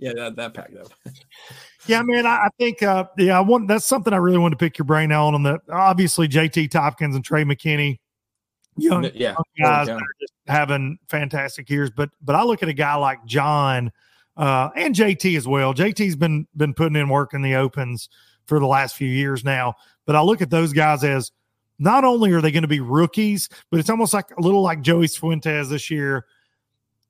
yeah. 0.00 0.12
That 0.14 0.36
that 0.36 0.54
packed 0.54 0.76
up. 0.76 0.88
Yeah, 1.86 2.02
man, 2.02 2.26
I, 2.26 2.44
I 2.44 2.48
think 2.58 2.82
uh 2.82 3.06
yeah, 3.16 3.38
I 3.38 3.40
want 3.40 3.66
that's 3.66 3.86
something 3.86 4.12
I 4.12 4.18
really 4.18 4.36
want 4.36 4.52
to 4.52 4.56
pick 4.58 4.76
your 4.76 4.84
brain 4.84 5.10
on 5.12 5.34
on 5.34 5.42
the 5.42 5.58
obviously 5.72 6.28
JT 6.28 6.70
Tompkins 6.70 7.16
and 7.16 7.24
Trey 7.24 7.42
McKinney, 7.42 7.98
young, 8.76 9.04
Yeah, 9.14 9.32
young 9.32 9.44
guys 9.58 9.88
yeah. 9.88 9.94
are 9.94 10.14
just 10.20 10.34
having 10.46 10.98
fantastic 11.08 11.70
years. 11.70 11.90
But 11.90 12.10
but 12.20 12.36
I 12.36 12.42
look 12.42 12.62
at 12.62 12.68
a 12.68 12.74
guy 12.74 12.96
like 12.96 13.24
John 13.24 13.90
uh 14.36 14.68
and 14.76 14.94
JT 14.94 15.38
as 15.38 15.48
well. 15.48 15.72
JT's 15.72 16.16
been 16.16 16.46
been 16.54 16.74
putting 16.74 16.96
in 16.96 17.08
work 17.08 17.32
in 17.32 17.40
the 17.40 17.54
opens 17.54 18.10
for 18.44 18.60
the 18.60 18.66
last 18.66 18.94
few 18.94 19.08
years 19.08 19.42
now. 19.42 19.74
But 20.04 20.16
I 20.16 20.20
look 20.20 20.42
at 20.42 20.50
those 20.50 20.74
guys 20.74 21.02
as 21.02 21.32
not 21.78 22.04
only 22.04 22.30
are 22.32 22.42
they 22.42 22.52
going 22.52 22.62
to 22.62 22.68
be 22.68 22.80
rookies, 22.80 23.48
but 23.70 23.80
it's 23.80 23.88
almost 23.88 24.12
like 24.12 24.26
a 24.36 24.40
little 24.42 24.60
like 24.62 24.82
Joey 24.82 25.06
Cifuentes 25.06 25.70
this 25.70 25.90
year. 25.90 26.26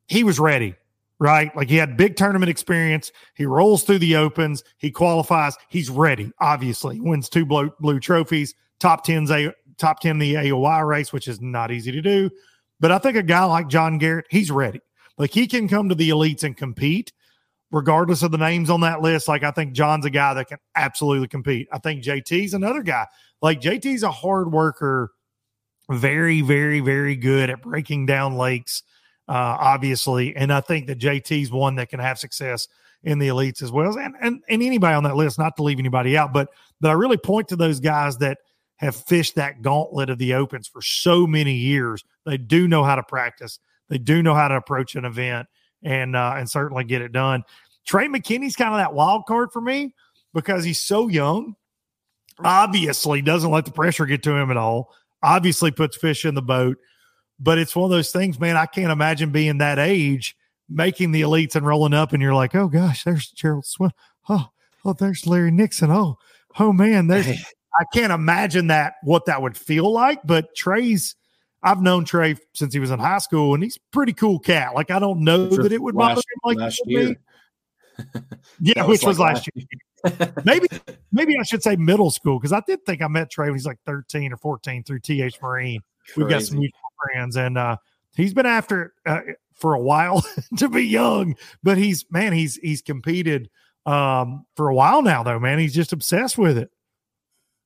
He 0.06 0.22
was 0.22 0.38
ready, 0.38 0.76
right? 1.20 1.55
Like 1.55 1.68
he 1.68 1.76
had 1.76 1.97
big 1.97 2.16
tournament 2.16 2.51
experience. 2.51 3.12
He 3.34 3.47
rolls 3.47 3.84
through 3.84 3.98
the 3.98 4.16
opens. 4.16 4.64
He 4.78 4.90
qualifies. 4.90 5.56
He's 5.68 5.90
ready. 5.90 6.32
Obviously, 6.40 6.98
wins 6.98 7.28
two 7.28 7.47
blue, 7.47 7.70
blue 7.78 8.01
trophies. 8.01 8.55
Top 8.80 9.05
tens 9.05 9.30
a 9.30 9.52
top 9.76 10.01
ten 10.01 10.18
the 10.18 10.34
AOY 10.34 10.86
race, 10.86 11.12
which 11.12 11.28
is 11.28 11.40
not 11.40 11.70
easy 11.70 11.92
to 11.92 12.01
do. 12.01 12.30
But 12.80 12.90
I 12.90 12.98
think 12.98 13.16
a 13.16 13.22
guy 13.22 13.44
like 13.44 13.68
John 13.68 13.98
Garrett, 13.98 14.26
he's 14.30 14.51
ready. 14.51 14.80
Like 15.18 15.30
he 15.32 15.47
can 15.47 15.68
come 15.68 15.90
to 15.90 15.94
the 15.94 16.09
elites 16.09 16.42
and 16.42 16.56
compete, 16.56 17.12
regardless 17.70 18.22
of 18.22 18.30
the 18.30 18.38
names 18.38 18.70
on 18.70 18.80
that 18.80 19.02
list. 19.02 19.28
Like 19.28 19.44
I 19.44 19.51
think 19.51 19.74
John's 19.74 20.06
a 20.06 20.10
guy 20.10 20.32
that 20.32 20.48
can 20.48 20.59
absolutely 20.74 21.28
compete. 21.28 21.68
I 21.70 21.78
think 21.78 22.02
JT's 22.02 22.55
another 22.55 22.82
guy. 22.82 23.06
Like 23.42 23.60
JT's 23.60 24.02
a 24.02 24.10
hard 24.10 24.51
worker, 24.51 25.12
very, 25.90 26.40
very, 26.40 26.80
very 26.80 27.16
good 27.16 27.51
at 27.51 27.60
breaking 27.60 28.06
down 28.06 28.38
lakes 28.38 28.82
uh, 29.31 29.57
obviously. 29.61 30.35
And 30.35 30.52
I 30.52 30.61
think 30.61 30.89
that 30.89 30.98
JT's 30.98 31.52
one 31.52 31.77
that 31.77 31.89
can 31.89 32.01
have 32.01 32.19
success 32.19 32.66
in 33.05 33.20
the 33.20 33.28
elites 33.28 33.62
as 33.62 33.70
well. 33.70 33.97
And, 33.97 34.16
and 34.20 34.43
and 34.48 34.62
anybody 34.62 34.93
on 34.94 35.05
that 35.05 35.15
list, 35.15 35.39
not 35.39 35.57
to 35.57 35.62
leave 35.62 35.78
anybody 35.78 36.16
out, 36.16 36.32
but 36.32 36.48
but 36.81 36.90
I 36.90 36.94
really 36.94 37.16
point 37.16 37.47
to 37.48 37.57
those 37.57 37.78
guys 37.78 38.19
that 38.19 38.39
have 38.77 38.97
fished 38.97 39.36
that 39.36 39.62
gauntlet 39.62 40.11
of 40.11 40.19
the 40.19 40.35
opens 40.35 40.66
for 40.66 40.82
so 40.82 41.28
many 41.28 41.55
years. 41.55 42.05
They 42.27 42.39
do 42.39 42.66
know 42.66 42.82
how 42.82 42.97
to 42.97 43.05
practice. 43.05 43.61
They 43.89 43.98
do 43.98 44.20
know 44.23 44.35
how 44.35 44.48
to 44.48 44.57
approach 44.57 44.97
an 44.97 45.05
event 45.05 45.47
and 45.82 46.16
uh, 46.16 46.35
and 46.36 46.51
certainly 46.51 46.82
get 46.82 47.01
it 47.01 47.12
done. 47.12 47.44
Trey 47.86 48.09
McKinney's 48.09 48.57
kind 48.57 48.74
of 48.74 48.78
that 48.78 48.94
wild 48.94 49.27
card 49.27 49.52
for 49.52 49.61
me 49.61 49.94
because 50.35 50.65
he's 50.65 50.81
so 50.81 51.07
young. 51.07 51.55
Obviously, 52.43 53.23
doesn't 53.23 53.51
let 53.51 53.65
the 53.65 53.70
pressure 53.70 54.07
get 54.07 54.24
to 54.24 54.35
him 54.35 54.51
at 54.51 54.57
all. 54.57 54.93
Obviously, 55.23 55.70
puts 55.70 55.97
fish 55.97 56.24
in 56.24 56.35
the 56.35 56.43
boat 56.43 56.78
but 57.40 57.58
it's 57.58 57.74
one 57.74 57.84
of 57.84 57.90
those 57.90 58.12
things, 58.12 58.38
man. 58.38 58.56
I 58.56 58.66
can't 58.66 58.92
imagine 58.92 59.30
being 59.30 59.58
that 59.58 59.78
age, 59.78 60.36
making 60.68 61.12
the 61.12 61.22
elites 61.22 61.56
and 61.56 61.66
rolling 61.66 61.94
up, 61.94 62.12
and 62.12 62.22
you're 62.22 62.34
like, 62.34 62.54
oh 62.54 62.68
gosh, 62.68 63.04
there's 63.04 63.28
Gerald 63.28 63.64
Swin. 63.64 63.90
Oh, 64.28 64.48
oh, 64.84 64.92
there's 64.92 65.26
Larry 65.26 65.50
Nixon. 65.50 65.90
Oh, 65.90 66.18
oh 66.58 66.72
man, 66.72 67.06
there's. 67.06 67.28
I 67.28 67.84
can't 67.94 68.12
imagine 68.12 68.66
that 68.66 68.94
what 69.02 69.26
that 69.26 69.40
would 69.40 69.56
feel 69.56 69.90
like. 69.90 70.20
But 70.24 70.54
Trey's, 70.54 71.14
I've 71.62 71.80
known 71.80 72.04
Trey 72.04 72.36
since 72.52 72.74
he 72.74 72.80
was 72.80 72.90
in 72.90 72.98
high 72.98 73.18
school, 73.18 73.54
and 73.54 73.62
he's 73.62 73.76
a 73.76 73.80
pretty 73.92 74.12
cool 74.12 74.38
cat. 74.38 74.74
Like 74.74 74.90
I 74.90 74.98
don't 74.98 75.20
know 75.24 75.48
that 75.48 75.72
it 75.72 75.80
would 75.80 75.94
bother 75.94 76.20
him 76.20 76.40
like 76.44 76.58
last 76.58 76.80
year. 76.84 77.08
be. 77.08 77.16
Yeah, 78.60 78.86
which 78.86 79.04
was 79.04 79.18
like 79.18 79.34
last 79.34 79.48
year. 79.54 79.66
maybe 80.44 80.66
maybe 81.12 81.36
I 81.38 81.42
should 81.42 81.62
say 81.62 81.76
middle 81.76 82.10
school 82.10 82.38
because 82.38 82.52
I 82.52 82.62
did 82.66 82.84
think 82.86 83.02
I 83.02 83.08
met 83.08 83.30
Trey 83.30 83.46
when 83.46 83.54
he's 83.54 83.66
like 83.66 83.78
13 83.86 84.32
or 84.32 84.36
14 84.36 84.84
through 84.84 85.00
TH 85.00 85.40
Marine. 85.42 85.82
We've 86.16 86.28
got 86.28 86.42
some 86.42 86.56
Crazy. 86.56 86.58
mutual 86.58 86.89
friends, 87.02 87.36
and 87.36 87.59
uh, 87.59 87.77
he's 88.14 88.35
been 88.35 88.47
after 88.47 88.94
uh, 89.06 89.20
for 89.55 89.74
a 89.74 89.81
while 89.81 90.24
to 90.56 90.68
be 90.68 90.86
young. 90.86 91.36
But 91.62 91.78
he's 91.78 92.05
man, 92.10 92.32
he's 92.32 92.56
he's 92.56 92.82
competed 92.82 93.51
um, 93.86 94.47
for 94.56 94.68
a 94.68 94.74
while 94.74 95.02
now, 95.02 95.22
though. 95.22 95.39
Man, 95.39 95.59
he's 95.59 95.74
just 95.74 95.93
obsessed 95.93 96.39
with 96.39 96.59
it. 96.59 96.70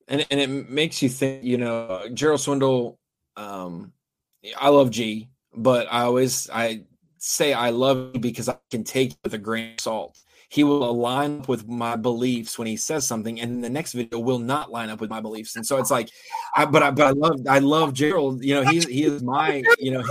and 0.07 0.25
and 0.31 0.39
it 0.39 0.69
makes 0.69 1.01
you 1.01 1.09
think. 1.09 1.43
You 1.43 1.57
know, 1.57 2.07
Gerald 2.13 2.41
Swindle. 2.41 2.99
Um, 3.37 3.91
I 4.59 4.69
love 4.69 4.91
G, 4.91 5.29
but 5.55 5.87
I 5.91 6.01
always 6.01 6.49
I 6.49 6.83
say 7.17 7.53
I 7.53 7.71
love 7.71 8.13
because 8.19 8.47
I 8.47 8.57
can 8.69 8.83
take 8.83 9.11
it 9.11 9.17
with 9.23 9.33
a 9.33 9.39
grain 9.39 9.73
of 9.73 9.81
salt. 9.81 10.17
He 10.49 10.63
will 10.63 10.89
align 10.89 11.39
up 11.39 11.47
with 11.47 11.67
my 11.67 11.95
beliefs 11.95 12.57
when 12.57 12.67
he 12.67 12.77
says 12.77 13.07
something, 13.07 13.39
and 13.39 13.63
the 13.63 13.69
next 13.69 13.93
video 13.93 14.19
will 14.19 14.39
not 14.39 14.71
line 14.71 14.89
up 14.89 15.01
with 15.01 15.09
my 15.09 15.21
beliefs. 15.21 15.55
And 15.55 15.65
so 15.65 15.77
it's 15.77 15.91
like, 15.91 16.09
I 16.55 16.65
but 16.65 16.83
I 16.83 16.91
but 16.91 17.07
I 17.07 17.11
love 17.11 17.39
I 17.49 17.59
love 17.59 17.93
Gerald. 17.93 18.43
You 18.43 18.55
know, 18.55 18.69
he 18.69 18.79
he 18.79 19.03
is 19.03 19.23
my 19.23 19.63
you 19.79 19.91
know 19.91 20.03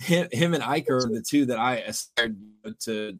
him, 0.00 0.28
him 0.32 0.54
and 0.54 0.62
Ike 0.62 0.90
are 0.90 1.00
the 1.00 1.24
two 1.26 1.46
that 1.46 1.58
I 1.58 1.76
aspired 1.76 2.36
to. 2.80 3.18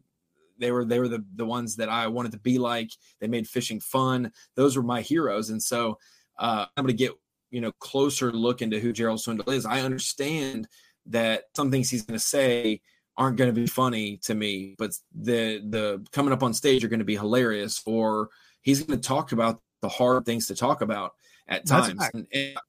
They 0.59 0.71
were 0.71 0.85
they 0.85 0.99
were 0.99 1.07
the 1.07 1.23
the 1.35 1.45
ones 1.45 1.75
that 1.77 1.89
I 1.89 2.07
wanted 2.07 2.31
to 2.33 2.39
be 2.39 2.57
like. 2.57 2.91
They 3.19 3.27
made 3.27 3.47
fishing 3.47 3.79
fun. 3.79 4.31
Those 4.55 4.75
were 4.75 4.83
my 4.83 5.01
heroes, 5.01 5.49
and 5.49 5.61
so 5.61 5.97
uh, 6.37 6.65
I'm 6.75 6.83
going 6.83 6.95
to 6.95 7.03
get 7.03 7.13
you 7.51 7.61
know 7.61 7.71
closer 7.73 8.31
look 8.31 8.61
into 8.61 8.79
who 8.79 8.91
Gerald 8.91 9.21
Swindle 9.21 9.51
is. 9.51 9.65
I 9.65 9.81
understand 9.81 10.67
that 11.07 11.43
some 11.55 11.71
things 11.71 11.89
he's 11.89 12.03
going 12.03 12.19
to 12.19 12.25
say 12.25 12.81
aren't 13.17 13.37
going 13.37 13.53
to 13.53 13.59
be 13.59 13.67
funny 13.67 14.17
to 14.23 14.35
me, 14.35 14.75
but 14.77 14.91
the 15.13 15.61
the 15.67 16.05
coming 16.11 16.33
up 16.33 16.43
on 16.43 16.53
stage 16.53 16.83
are 16.83 16.89
going 16.89 16.99
to 16.99 17.05
be 17.05 17.15
hilarious, 17.15 17.81
or 17.85 18.29
he's 18.61 18.83
going 18.83 18.99
to 18.99 19.07
talk 19.07 19.31
about 19.31 19.61
the 19.81 19.89
hard 19.89 20.25
things 20.25 20.47
to 20.47 20.55
talk 20.55 20.81
about 20.81 21.13
at 21.47 21.65
times. 21.65 22.03
And, 22.13 22.27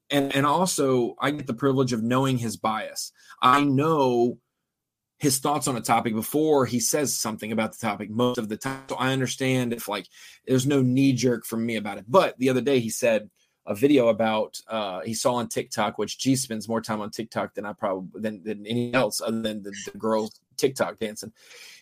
and 0.09 0.35
and 0.35 0.45
also 0.45 1.15
I 1.19 1.31
get 1.31 1.47
the 1.47 1.53
privilege 1.53 1.93
of 1.93 2.01
knowing 2.01 2.37
his 2.37 2.57
bias. 2.57 3.11
I 3.41 3.63
know 3.63 4.39
his 5.19 5.39
thoughts 5.39 5.67
on 5.67 5.75
a 5.75 5.81
topic 5.81 6.13
before 6.13 6.65
he 6.65 6.79
says 6.79 7.15
something 7.15 7.51
about 7.51 7.73
the 7.73 7.85
topic 7.85 8.09
most 8.09 8.37
of 8.37 8.47
the 8.47 8.55
time. 8.55 8.83
So 8.87 8.95
I 8.95 9.11
understand 9.11 9.73
if 9.73 9.87
like 9.87 10.07
there's 10.47 10.65
no 10.65 10.81
knee 10.81 11.13
jerk 11.13 11.45
from 11.45 11.65
me 11.65 11.75
about 11.75 11.97
it. 11.97 12.05
But 12.07 12.37
the 12.37 12.49
other 12.49 12.61
day 12.61 12.79
he 12.79 12.89
said 12.89 13.29
a 13.65 13.75
video 13.75 14.07
about 14.07 14.59
uh 14.67 15.01
he 15.01 15.13
saw 15.13 15.35
on 15.35 15.47
TikTok, 15.47 15.97
which 15.97 16.19
G 16.19 16.35
spends 16.35 16.67
more 16.67 16.81
time 16.81 17.01
on 17.01 17.11
TikTok 17.11 17.53
than 17.53 17.65
I 17.65 17.73
probably 17.73 18.21
than, 18.21 18.43
than 18.43 18.65
any 18.65 18.93
else 18.93 19.21
other 19.21 19.41
than 19.41 19.63
the, 19.63 19.73
the 19.91 19.97
girls 19.97 20.39
TikTok 20.57 20.99
dancing. 20.99 21.33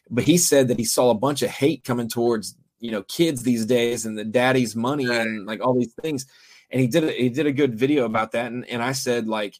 But 0.10 0.24
he 0.24 0.38
said 0.38 0.68
that 0.68 0.80
he 0.80 0.86
saw 0.86 1.10
a 1.10 1.16
bunch 1.16 1.42
of 1.42 1.50
hate 1.50 1.84
coming 1.84 2.10
towards 2.10 2.56
you 2.80 2.92
know 2.92 3.04
kids 3.04 3.44
these 3.44 3.66
days 3.66 4.06
and 4.06 4.18
the 4.18 4.26
daddy's 4.26 4.76
money 4.76 5.06
and 5.06 5.46
like 5.46 5.62
all 5.62 5.74
these 5.74 5.94
things. 6.02 6.26
And 6.70 6.82
he 6.82 6.88
did 6.88 7.06
a, 7.06 7.12
he 7.12 7.30
did 7.30 7.46
a 7.46 7.54
good 7.54 7.78
video 7.78 8.06
about 8.06 8.32
that. 8.34 8.52
And 8.52 8.68
and 8.68 8.84
I 8.84 8.92
said 8.92 9.28
like 9.28 9.58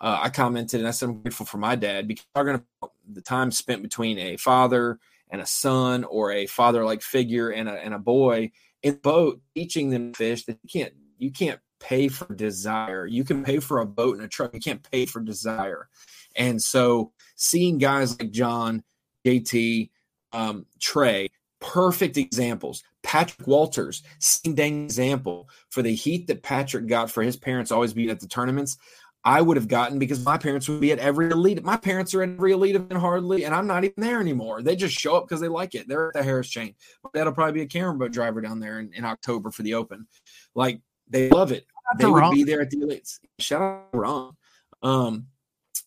uh, 0.00 0.18
I 0.22 0.30
commented 0.30 0.80
and 0.80 0.88
I 0.88 0.92
said 0.92 1.08
I'm 1.08 1.22
grateful 1.22 1.46
for 1.46 1.58
my 1.58 1.76
dad 1.76 2.06
because 2.06 2.26
I'm 2.34 2.46
gonna 2.46 2.64
the 3.10 3.22
time 3.22 3.50
spent 3.50 3.82
between 3.82 4.18
a 4.18 4.36
father 4.36 4.98
and 5.30 5.40
a 5.40 5.46
son 5.46 6.04
or 6.04 6.32
a 6.32 6.46
father 6.46 6.84
like 6.84 7.02
figure 7.02 7.50
and 7.50 7.68
a 7.68 7.72
and 7.72 7.94
a 7.94 7.98
boy 7.98 8.50
in 8.82 8.94
boat 8.96 9.40
teaching 9.54 9.90
them 9.90 10.14
fish 10.14 10.44
that 10.44 10.58
you 10.62 10.80
can't 10.80 10.94
you 11.18 11.30
can't 11.30 11.60
pay 11.80 12.08
for 12.08 12.32
desire. 12.34 13.06
You 13.06 13.24
can 13.24 13.44
pay 13.44 13.58
for 13.58 13.80
a 13.80 13.86
boat 13.86 14.16
and 14.16 14.24
a 14.24 14.28
truck. 14.28 14.54
You 14.54 14.60
can't 14.60 14.88
pay 14.90 15.06
for 15.06 15.20
desire. 15.20 15.88
And 16.36 16.60
so 16.60 17.12
seeing 17.36 17.78
guys 17.78 18.18
like 18.18 18.30
John, 18.30 18.82
JT, 19.26 19.90
um, 20.32 20.66
Trey, 20.80 21.30
perfect 21.60 22.16
examples. 22.16 22.82
Patrick 23.02 23.46
Walters, 23.46 24.02
same 24.18 24.54
dang 24.54 24.84
example 24.84 25.48
for 25.70 25.82
the 25.82 25.94
heat 25.94 26.26
that 26.26 26.42
Patrick 26.42 26.86
got 26.86 27.10
for 27.10 27.22
his 27.22 27.36
parents 27.36 27.72
always 27.72 27.92
being 27.94 28.10
at 28.10 28.20
the 28.20 28.28
tournaments. 28.28 28.76
I 29.24 29.42
would 29.42 29.56
have 29.56 29.68
gotten 29.68 29.98
because 29.98 30.24
my 30.24 30.38
parents 30.38 30.68
would 30.68 30.80
be 30.80 30.92
at 30.92 31.00
every 31.00 31.30
elite. 31.30 31.62
My 31.64 31.76
parents 31.76 32.14
are 32.14 32.22
at 32.22 32.30
every 32.30 32.52
elite 32.52 32.76
event 32.76 33.00
hardly, 33.00 33.44
and 33.44 33.54
I'm 33.54 33.66
not 33.66 33.84
even 33.84 34.00
there 34.02 34.20
anymore. 34.20 34.62
They 34.62 34.76
just 34.76 34.98
show 34.98 35.16
up 35.16 35.26
because 35.26 35.40
they 35.40 35.48
like 35.48 35.74
it. 35.74 35.88
They're 35.88 36.08
at 36.08 36.14
the 36.14 36.22
Harris 36.22 36.48
chain. 36.48 36.74
That'll 37.12 37.32
probably 37.32 37.54
be 37.54 37.62
a 37.62 37.66
Cameron 37.66 37.98
boat 37.98 38.12
driver 38.12 38.40
down 38.40 38.60
there 38.60 38.78
in, 38.78 38.92
in 38.94 39.04
October 39.04 39.50
for 39.50 39.62
the 39.62 39.74
Open. 39.74 40.06
Like 40.54 40.80
they 41.10 41.28
love 41.28 41.52
it. 41.52 41.66
They 41.98 42.06
would 42.06 42.30
be 42.32 42.44
there 42.44 42.60
at 42.60 42.70
the 42.70 42.78
elites. 42.78 43.18
Shout 43.38 43.62
out 43.62 43.92
to 43.92 43.98
Ron. 43.98 44.36
Um, 44.82 45.26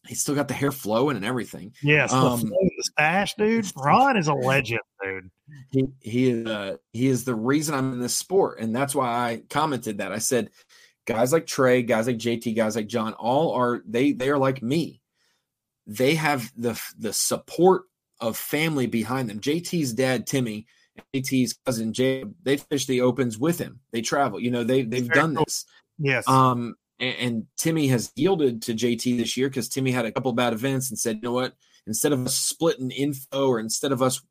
he's 0.08 0.22
still 0.22 0.36
got 0.36 0.48
the 0.48 0.54
hair 0.54 0.72
flowing 0.72 1.16
and 1.16 1.26
everything. 1.26 1.74
Yes, 1.84 2.12
Um, 2.12 2.42
the 2.42 2.84
stash, 2.84 3.36
dude. 3.36 3.72
Ron 3.76 4.18
is 4.18 4.28
a 4.28 4.34
legend, 4.34 4.82
dude. 5.04 5.30
he 5.72 5.88
he 6.00 6.30
is 6.32 6.48
uh, 6.48 6.78
he 6.92 7.08
is 7.08 7.24
the 7.24 7.36
reason 7.36 7.76
I'm 7.76 7.94
in 7.94 8.00
this 8.00 8.16
sport, 8.16 8.60
and 8.60 8.76
that's 8.76 8.96
why 8.96 9.08
I 9.10 9.44
commented 9.50 10.00
that. 10.00 10.12
I 10.12 10.18
said, 10.18 10.50
guys 11.06 11.32
like 11.32 11.46
Trey, 11.46 11.84
guys 11.84 12.08
like 12.08 12.18
JT, 12.18 12.56
guys 12.56 12.76
like 12.76 12.88
John, 12.88 13.14
all 13.14 13.52
are 13.54 13.82
they 13.88 14.12
they 14.12 14.30
are 14.30 14.40
like 14.40 14.62
me. 14.64 15.02
They 15.86 16.16
have 16.16 16.52
the 16.56 16.82
the 16.98 17.14
support 17.14 17.84
of 18.20 18.38
family 18.38 18.88
behind 18.88 19.30
them. 19.30 19.40
JT's 19.40 19.94
dad, 19.94 20.26
Timmy, 20.28 20.66
and 20.96 21.24
JT's 21.24 21.58
cousin 21.66 21.94
Jacob, 21.94 22.34
they 22.44 22.58
fish 22.58 22.86
the 22.86 23.02
opens 23.02 23.38
with 23.38 23.60
him. 23.60 23.80
They 23.92 24.02
travel. 24.02 24.40
You 24.40 24.52
know, 24.52 24.64
they 24.64 24.84
they've 24.84 25.10
done 25.10 25.34
this. 25.34 25.66
Yes, 25.98 26.28
Um, 26.28 26.76
and, 27.00 27.16
and 27.20 27.48
Timmy 27.58 27.88
has 27.88 28.12
yielded 28.16 28.62
to 28.64 28.74
JT 28.74 29.18
this 29.18 29.38
year 29.38 29.50
because 29.50 29.70
Timmy 29.70 29.92
had 29.92 30.06
a 30.06 30.12
couple 30.12 30.32
bad 30.34 30.54
events 30.54 30.90
and 30.90 30.98
said, 30.98 31.18
you 31.18 31.22
know 31.24 31.34
what, 31.34 31.54
instead 31.88 32.12
of 32.12 32.26
us 32.26 32.36
splitting 32.36 32.92
info 32.92 33.48
or 33.48 33.60
instead 33.60 33.92
of 33.92 34.02
us 34.02 34.22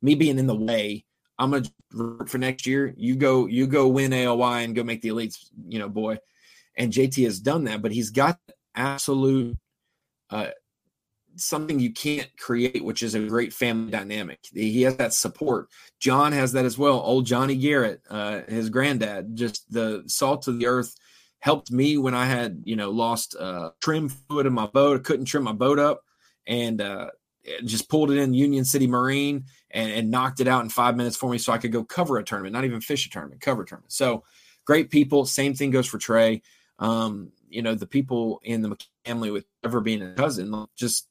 me 0.00 0.14
being 0.14 0.38
in 0.38 0.46
the 0.46 0.54
way, 0.54 1.04
I'm 1.38 1.50
gonna 1.50 1.64
for 2.26 2.38
next 2.38 2.66
year. 2.66 2.94
You 2.96 3.16
go, 3.16 3.46
you 3.46 3.66
go 3.66 3.88
win 3.88 4.12
AOY 4.12 4.64
and 4.64 4.74
go 4.74 4.84
make 4.84 5.02
the 5.02 5.10
elites, 5.10 5.46
you 5.68 5.78
know, 5.78 5.88
boy. 5.88 6.18
And 6.76 6.92
JT 6.92 7.24
has 7.24 7.40
done 7.40 7.64
that, 7.64 7.82
but 7.82 7.92
he's 7.92 8.10
got 8.10 8.38
absolute 8.74 9.56
uh, 10.30 10.48
something 11.38 11.78
you 11.78 11.92
can't 11.92 12.30
create, 12.38 12.84
which 12.84 13.02
is 13.02 13.14
a 13.14 13.20
great 13.20 13.52
family 13.52 13.90
dynamic. 13.90 14.40
He 14.52 14.82
has 14.82 14.96
that 14.96 15.12
support. 15.14 15.68
John 16.00 16.32
has 16.32 16.52
that 16.52 16.64
as 16.64 16.78
well. 16.78 17.00
Old 17.00 17.26
Johnny 17.26 17.56
Garrett, 17.56 18.02
uh, 18.10 18.42
his 18.48 18.70
granddad, 18.70 19.36
just 19.36 19.70
the 19.72 20.02
salt 20.06 20.48
of 20.48 20.58
the 20.58 20.66
earth, 20.66 20.94
helped 21.40 21.70
me 21.70 21.96
when 21.98 22.14
I 22.14 22.26
had, 22.26 22.62
you 22.64 22.76
know, 22.76 22.90
lost 22.90 23.36
uh, 23.36 23.70
trim 23.80 24.08
fluid 24.08 24.46
in 24.46 24.52
my 24.52 24.66
boat. 24.66 25.00
I 25.00 25.02
couldn't 25.02 25.26
trim 25.26 25.44
my 25.44 25.52
boat 25.52 25.78
up, 25.78 26.02
and 26.46 26.80
uh, 26.80 27.10
just 27.64 27.88
pulled 27.88 28.10
it 28.10 28.18
in 28.18 28.34
Union 28.34 28.64
City 28.64 28.86
Marine 28.86 29.44
and, 29.70 29.90
and 29.92 30.10
knocked 30.10 30.40
it 30.40 30.48
out 30.48 30.62
in 30.62 30.68
five 30.68 30.96
minutes 30.96 31.16
for 31.16 31.30
me, 31.30 31.38
so 31.38 31.52
I 31.52 31.58
could 31.58 31.72
go 31.72 31.84
cover 31.84 32.18
a 32.18 32.24
tournament, 32.24 32.52
not 32.54 32.64
even 32.64 32.80
fish 32.80 33.06
a 33.06 33.10
tournament, 33.10 33.40
cover 33.40 33.62
a 33.62 33.66
tournament. 33.66 33.92
So 33.92 34.24
great 34.64 34.90
people. 34.90 35.24
Same 35.24 35.54
thing 35.54 35.70
goes 35.70 35.86
for 35.86 35.98
Trey. 35.98 36.42
Um, 36.78 37.32
you 37.48 37.62
know, 37.62 37.74
the 37.74 37.86
people 37.86 38.40
in 38.44 38.62
the 38.62 38.76
family 39.04 39.30
with 39.30 39.46
ever 39.64 39.80
being 39.80 40.02
a 40.02 40.14
cousin, 40.14 40.66
just 40.76 41.07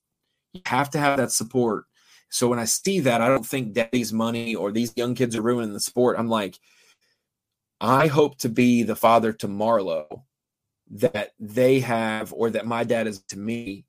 you 0.58 0.62
have 0.66 0.90
to 0.92 1.00
have 1.00 1.18
that 1.18 1.32
support. 1.32 1.86
So 2.30 2.48
when 2.48 2.60
I 2.60 2.66
see 2.66 3.00
that, 3.02 3.22
I 3.22 3.28
don't 3.28 3.46
think 3.46 3.74
daddy's 3.74 4.12
money 4.12 4.56
or 4.56 4.72
these 4.72 4.94
young 4.96 5.16
kids 5.16 5.36
are 5.36 5.42
ruining 5.42 5.74
the 5.74 5.80
sport. 5.80 6.18
I'm 6.20 6.28
like, 6.28 6.60
I 7.80 8.08
hope 8.08 8.38
to 8.40 8.50
be 8.50 8.84
the 8.84 8.96
father 8.96 9.32
to 9.34 9.48
Marlo 9.48 10.24
that 10.92 11.32
they 11.40 11.80
have 11.82 12.34
or 12.34 12.50
that 12.50 12.66
my 12.66 12.84
dad 12.84 13.08
is 13.08 13.22
to 13.30 13.38
me, 13.38 13.86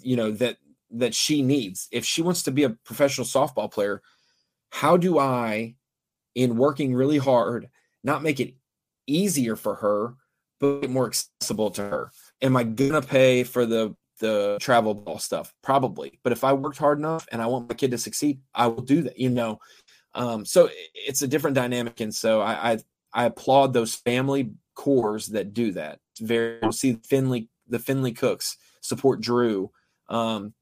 you 0.00 0.16
know, 0.16 0.30
that 0.32 0.56
that 0.90 1.14
she 1.14 1.42
needs. 1.42 1.88
If 1.92 2.04
she 2.04 2.22
wants 2.22 2.42
to 2.44 2.50
be 2.50 2.64
a 2.64 2.70
professional 2.70 3.26
softball 3.26 3.70
player, 3.70 4.02
how 4.70 4.96
do 4.96 5.18
I 5.18 5.76
in 6.34 6.56
working 6.56 6.94
really 6.94 7.18
hard 7.18 7.68
not 8.02 8.22
make 8.22 8.40
it 8.40 8.54
easier 9.06 9.56
for 9.56 9.74
her 9.76 10.14
but 10.60 10.90
more 10.90 11.06
accessible 11.06 11.70
to 11.72 11.82
her? 11.82 12.10
Am 12.40 12.56
I 12.56 12.64
gonna 12.64 13.02
pay 13.02 13.44
for 13.44 13.66
the 13.66 13.94
the 14.18 14.58
travel 14.60 14.94
ball 14.94 15.18
stuff? 15.18 15.54
Probably. 15.62 16.18
But 16.22 16.32
if 16.32 16.44
I 16.44 16.52
worked 16.52 16.78
hard 16.78 16.98
enough 16.98 17.26
and 17.32 17.40
I 17.40 17.46
want 17.46 17.68
my 17.68 17.74
kid 17.74 17.90
to 17.92 17.98
succeed, 17.98 18.40
I 18.54 18.66
will 18.68 18.82
do 18.82 19.02
that, 19.02 19.18
you 19.18 19.30
know. 19.30 19.60
Um, 20.14 20.44
so 20.44 20.68
it's 20.94 21.22
a 21.22 21.28
different 21.28 21.54
dynamic. 21.54 22.00
And 22.00 22.14
so 22.14 22.40
I, 22.40 22.72
I 22.72 22.78
I 23.12 23.24
applaud 23.24 23.72
those 23.72 23.94
family 23.94 24.52
cores 24.74 25.28
that 25.28 25.54
do 25.54 25.72
that. 25.72 26.00
It's 26.12 26.20
very 26.20 26.58
you'll 26.62 26.72
see 26.72 26.98
Finley, 27.04 27.48
the 27.68 27.78
Finley 27.78 28.12
Cooks 28.12 28.56
support 28.80 29.20
Drew, 29.20 29.70
um, 30.08 30.54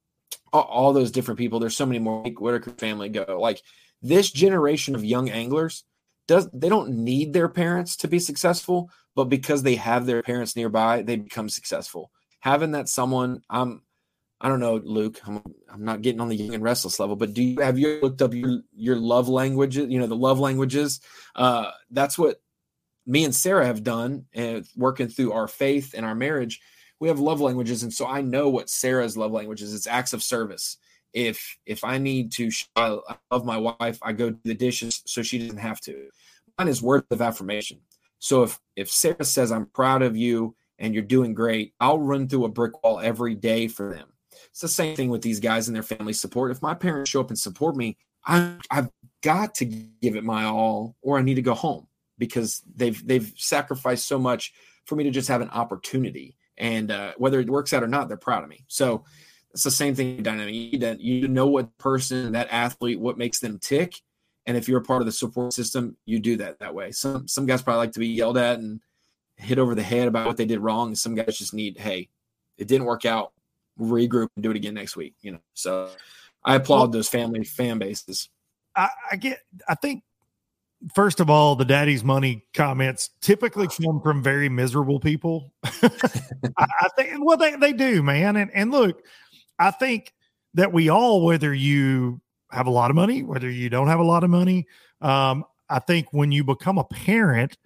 all, 0.52 0.62
all, 0.62 0.92
those 0.92 1.10
different 1.10 1.38
people. 1.38 1.58
There's 1.58 1.76
so 1.76 1.86
many 1.86 1.98
more. 1.98 2.24
Whitaker 2.24 2.70
family 2.72 3.08
go 3.08 3.38
like 3.40 3.62
this 4.02 4.30
generation 4.30 4.94
of 4.94 5.04
young 5.04 5.28
anglers 5.28 5.84
does 6.26 6.48
they 6.52 6.68
don't 6.68 6.90
need 6.90 7.32
their 7.32 7.48
parents 7.48 7.96
to 7.96 8.08
be 8.08 8.18
successful, 8.18 8.90
but 9.14 9.24
because 9.24 9.62
they 9.62 9.76
have 9.76 10.06
their 10.06 10.22
parents 10.22 10.56
nearby, 10.56 11.02
they 11.02 11.16
become 11.16 11.48
successful. 11.48 12.10
Having 12.46 12.70
that 12.70 12.88
someone, 12.88 13.42
I'm 13.50 13.82
I 14.40 14.48
don't 14.48 14.60
know, 14.60 14.76
Luke. 14.76 15.18
I'm, 15.26 15.42
I'm 15.68 15.84
not 15.84 16.00
getting 16.00 16.20
on 16.20 16.28
the 16.28 16.36
young 16.36 16.54
and 16.54 16.62
restless 16.62 17.00
level, 17.00 17.16
but 17.16 17.34
do 17.34 17.42
you 17.42 17.60
have 17.60 17.76
you 17.76 17.98
looked 18.00 18.22
up 18.22 18.32
your 18.32 18.60
your 18.72 18.94
love 18.94 19.28
languages? 19.28 19.90
You 19.90 19.98
know, 19.98 20.06
the 20.06 20.14
love 20.14 20.38
languages. 20.38 21.00
Uh, 21.34 21.72
that's 21.90 22.16
what 22.16 22.40
me 23.04 23.24
and 23.24 23.34
Sarah 23.34 23.66
have 23.66 23.82
done, 23.82 24.26
and 24.32 24.64
working 24.76 25.08
through 25.08 25.32
our 25.32 25.48
faith 25.48 25.92
and 25.92 26.06
our 26.06 26.14
marriage. 26.14 26.60
We 27.00 27.08
have 27.08 27.18
love 27.18 27.40
languages, 27.40 27.82
and 27.82 27.92
so 27.92 28.06
I 28.06 28.20
know 28.20 28.48
what 28.48 28.70
Sarah's 28.70 29.16
love 29.16 29.32
language 29.32 29.60
is. 29.60 29.74
It's 29.74 29.88
acts 29.88 30.12
of 30.12 30.22
service. 30.22 30.76
If 31.12 31.58
if 31.66 31.82
I 31.82 31.98
need 31.98 32.30
to, 32.34 32.48
I 32.76 32.96
love 33.32 33.44
my 33.44 33.56
wife. 33.56 33.98
I 34.02 34.12
go 34.12 34.30
do 34.30 34.38
the 34.44 34.54
dishes 34.54 35.02
so 35.04 35.20
she 35.22 35.40
doesn't 35.40 35.58
have 35.58 35.80
to. 35.80 36.10
Mine 36.58 36.68
is 36.68 36.80
words 36.80 37.06
of 37.10 37.20
affirmation. 37.20 37.80
So 38.20 38.44
if 38.44 38.60
if 38.76 38.88
Sarah 38.88 39.24
says 39.24 39.50
I'm 39.50 39.66
proud 39.66 40.02
of 40.02 40.16
you 40.16 40.54
and 40.78 40.94
you're 40.94 41.02
doing 41.02 41.34
great, 41.34 41.74
I'll 41.80 41.98
run 41.98 42.28
through 42.28 42.44
a 42.44 42.50
brick 42.50 42.82
wall 42.82 43.00
every 43.00 43.34
day 43.34 43.68
for 43.68 43.92
them 43.92 44.08
it's 44.50 44.60
the 44.60 44.68
same 44.68 44.96
thing 44.96 45.10
with 45.10 45.22
these 45.22 45.40
guys 45.40 45.68
and 45.68 45.74
their 45.74 45.82
family 45.82 46.12
support. 46.12 46.50
If 46.50 46.62
my 46.62 46.74
parents 46.74 47.10
show 47.10 47.20
up 47.20 47.28
and 47.28 47.38
support 47.38 47.76
me, 47.76 47.98
I, 48.24 48.56
I've 48.70 48.88
got 49.22 49.54
to 49.56 49.64
give 49.64 50.16
it 50.16 50.24
my 50.24 50.44
all, 50.44 50.96
or 51.02 51.18
I 51.18 51.22
need 51.22 51.34
to 51.34 51.42
go 51.42 51.54
home 51.54 51.86
because 52.18 52.62
they've 52.74 53.06
they've 53.06 53.32
sacrificed 53.36 54.08
so 54.08 54.18
much 54.18 54.54
for 54.86 54.96
me 54.96 55.04
to 55.04 55.10
just 55.10 55.28
have 55.28 55.42
an 55.42 55.50
opportunity. 55.50 56.36
And 56.56 56.90
uh, 56.90 57.12
whether 57.18 57.38
it 57.40 57.50
works 57.50 57.72
out 57.72 57.82
or 57.82 57.88
not, 57.88 58.08
they're 58.08 58.16
proud 58.16 58.44
of 58.44 58.48
me. 58.48 58.64
So 58.66 59.04
it's 59.52 59.62
the 59.62 59.70
same 59.70 59.94
thing 59.94 60.22
dynamic. 60.22 60.54
You 60.54 60.96
you 60.98 61.28
know 61.28 61.46
what 61.46 61.76
person, 61.78 62.32
that 62.32 62.48
athlete, 62.50 62.98
what 62.98 63.18
makes 63.18 63.40
them 63.40 63.58
tick. 63.58 64.00
And 64.46 64.56
if 64.56 64.68
you're 64.68 64.80
a 64.80 64.84
part 64.84 65.02
of 65.02 65.06
the 65.06 65.12
support 65.12 65.52
system, 65.52 65.96
you 66.06 66.18
do 66.18 66.36
that 66.38 66.60
that 66.60 66.74
way. 66.74 66.92
Some 66.92 67.28
some 67.28 67.46
guys 67.46 67.62
probably 67.62 67.80
like 67.80 67.92
to 67.92 68.00
be 68.00 68.08
yelled 68.08 68.38
at 68.38 68.58
and 68.58 68.80
hit 69.36 69.58
over 69.58 69.74
the 69.74 69.82
head 69.82 70.08
about 70.08 70.26
what 70.26 70.36
they 70.36 70.46
did 70.46 70.60
wrong. 70.60 70.94
Some 70.94 71.14
guys 71.14 71.38
just 71.38 71.54
need, 71.54 71.78
hey, 71.78 72.08
it 72.58 72.68
didn't 72.68 72.86
work 72.86 73.04
out 73.04 73.32
regroup 73.78 74.28
and 74.34 74.42
do 74.42 74.50
it 74.50 74.56
again 74.56 74.74
next 74.74 74.96
week. 74.96 75.14
You 75.20 75.32
know, 75.32 75.40
so 75.54 75.90
I 76.44 76.56
applaud 76.56 76.92
those 76.92 77.08
family 77.08 77.44
fan 77.44 77.78
bases. 77.78 78.28
I, 78.74 78.88
I 79.12 79.16
get. 79.16 79.40
I 79.68 79.74
think 79.74 80.02
first 80.94 81.20
of 81.20 81.30
all, 81.30 81.56
the 81.56 81.64
daddy's 81.64 82.04
money 82.04 82.44
comments 82.54 83.10
typically 83.20 83.68
come 83.68 84.00
from 84.00 84.22
very 84.22 84.48
miserable 84.48 85.00
people. 85.00 85.52
I, 85.64 85.90
I, 86.58 86.88
think, 86.96 87.24
well, 87.24 87.36
they, 87.36 87.56
they 87.56 87.72
do, 87.72 88.02
man. 88.02 88.36
And, 88.36 88.50
and 88.54 88.70
look, 88.70 89.02
I 89.58 89.70
think 89.70 90.12
that 90.54 90.72
we 90.72 90.88
all, 90.88 91.24
whether 91.24 91.52
you 91.52 92.20
have 92.50 92.66
a 92.66 92.70
lot 92.70 92.90
of 92.90 92.96
money, 92.96 93.22
whether 93.22 93.50
you 93.50 93.68
don't 93.68 93.88
have 93.88 94.00
a 94.00 94.04
lot 94.04 94.24
of 94.24 94.30
money, 94.30 94.66
um, 95.00 95.44
I 95.68 95.78
think 95.80 96.12
when 96.12 96.30
you 96.30 96.44
become 96.44 96.78
a 96.78 96.84
parent, 96.84 97.56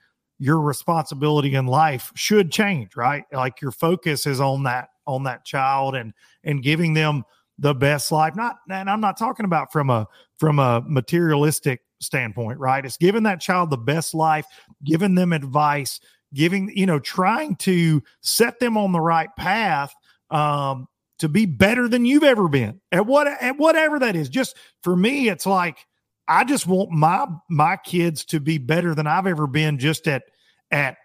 your 0.40 0.58
responsibility 0.58 1.54
in 1.54 1.66
life 1.66 2.10
should 2.16 2.50
change, 2.50 2.96
right? 2.96 3.24
Like 3.30 3.60
your 3.60 3.70
focus 3.70 4.26
is 4.26 4.40
on 4.40 4.64
that 4.64 4.88
on 5.06 5.24
that 5.24 5.44
child 5.44 5.94
and 5.94 6.12
and 6.42 6.62
giving 6.62 6.94
them 6.94 7.24
the 7.58 7.74
best 7.74 8.10
life. 8.10 8.34
Not 8.34 8.56
and 8.70 8.88
i'm 8.90 9.02
not 9.02 9.18
talking 9.18 9.44
about 9.44 9.70
from 9.70 9.90
a 9.90 10.08
from 10.38 10.58
a 10.58 10.82
materialistic 10.86 11.82
standpoint 12.00 12.58
right? 12.58 12.84
It's 12.84 12.96
giving 12.96 13.24
that 13.24 13.40
child 13.40 13.68
the 13.70 13.76
best 13.76 14.14
life 14.14 14.46
giving 14.82 15.14
them 15.14 15.32
advice 15.34 16.00
giving 16.32 16.72
you 16.74 16.86
know 16.86 16.98
trying 16.98 17.56
to 17.56 18.02
set 18.22 18.58
them 18.60 18.78
on 18.78 18.92
the 18.92 19.00
right 19.00 19.28
path 19.36 19.94
um 20.30 20.88
to 21.18 21.28
be 21.28 21.44
better 21.44 21.86
than 21.86 22.06
you've 22.06 22.24
ever 22.24 22.48
been 22.48 22.80
at 22.92 23.04
what 23.04 23.26
at 23.26 23.58
whatever 23.58 23.98
that 23.98 24.16
is. 24.16 24.30
Just 24.30 24.56
for 24.82 24.96
me 24.96 25.28
it's 25.28 25.44
like 25.44 25.86
i 26.30 26.44
just 26.44 26.66
want 26.66 26.90
my 26.90 27.26
my 27.50 27.76
kids 27.76 28.24
to 28.24 28.40
be 28.40 28.56
better 28.56 28.94
than 28.94 29.06
i've 29.06 29.26
ever 29.26 29.46
been 29.46 29.78
just 29.78 30.08
at 30.08 30.22
at 30.70 30.96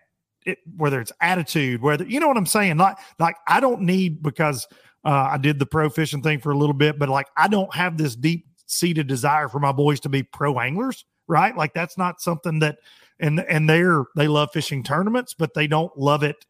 it, 0.45 0.59
whether 0.77 1.01
it's 1.01 1.11
attitude, 1.21 1.81
whether 1.81 2.05
you 2.05 2.19
know 2.19 2.27
what 2.27 2.37
I'm 2.37 2.45
saying. 2.45 2.77
Like, 2.77 2.97
like 3.19 3.35
I 3.47 3.59
don't 3.59 3.81
need 3.81 4.21
because 4.21 4.67
uh, 5.03 5.29
I 5.31 5.37
did 5.37 5.59
the 5.59 5.65
pro 5.65 5.89
fishing 5.89 6.21
thing 6.21 6.39
for 6.39 6.51
a 6.51 6.57
little 6.57 6.73
bit, 6.73 6.97
but 6.97 7.09
like 7.09 7.27
I 7.35 7.47
don't 7.47 7.73
have 7.73 7.97
this 7.97 8.15
deep 8.15 8.45
seated 8.67 9.07
desire 9.07 9.49
for 9.49 9.59
my 9.59 9.71
boys 9.71 9.99
to 10.01 10.09
be 10.09 10.23
pro 10.23 10.59
anglers, 10.59 11.05
right? 11.27 11.55
Like 11.55 11.73
that's 11.73 11.97
not 11.97 12.21
something 12.21 12.59
that, 12.59 12.77
and 13.19 13.39
and 13.41 13.69
they're 13.69 14.05
they 14.15 14.27
love 14.27 14.49
fishing 14.53 14.83
tournaments, 14.83 15.33
but 15.33 15.53
they 15.53 15.67
don't 15.67 15.95
love 15.97 16.23
it 16.23 16.45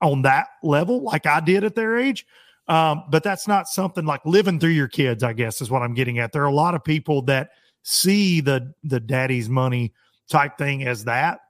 on 0.00 0.22
that 0.22 0.48
level 0.62 1.02
like 1.02 1.26
I 1.26 1.40
did 1.40 1.64
at 1.64 1.74
their 1.74 1.98
age. 1.98 2.26
Um, 2.68 3.04
but 3.10 3.24
that's 3.24 3.48
not 3.48 3.66
something 3.66 4.04
like 4.04 4.24
living 4.24 4.60
through 4.60 4.70
your 4.70 4.88
kids, 4.88 5.24
I 5.24 5.32
guess, 5.32 5.60
is 5.60 5.70
what 5.70 5.82
I'm 5.82 5.94
getting 5.94 6.18
at. 6.18 6.32
There 6.32 6.42
are 6.42 6.46
a 6.46 6.54
lot 6.54 6.74
of 6.74 6.84
people 6.84 7.22
that 7.22 7.50
see 7.82 8.40
the 8.40 8.72
the 8.84 9.00
daddy's 9.00 9.48
money 9.48 9.92
type 10.28 10.58
thing 10.58 10.86
as 10.86 11.04
that. 11.04 11.40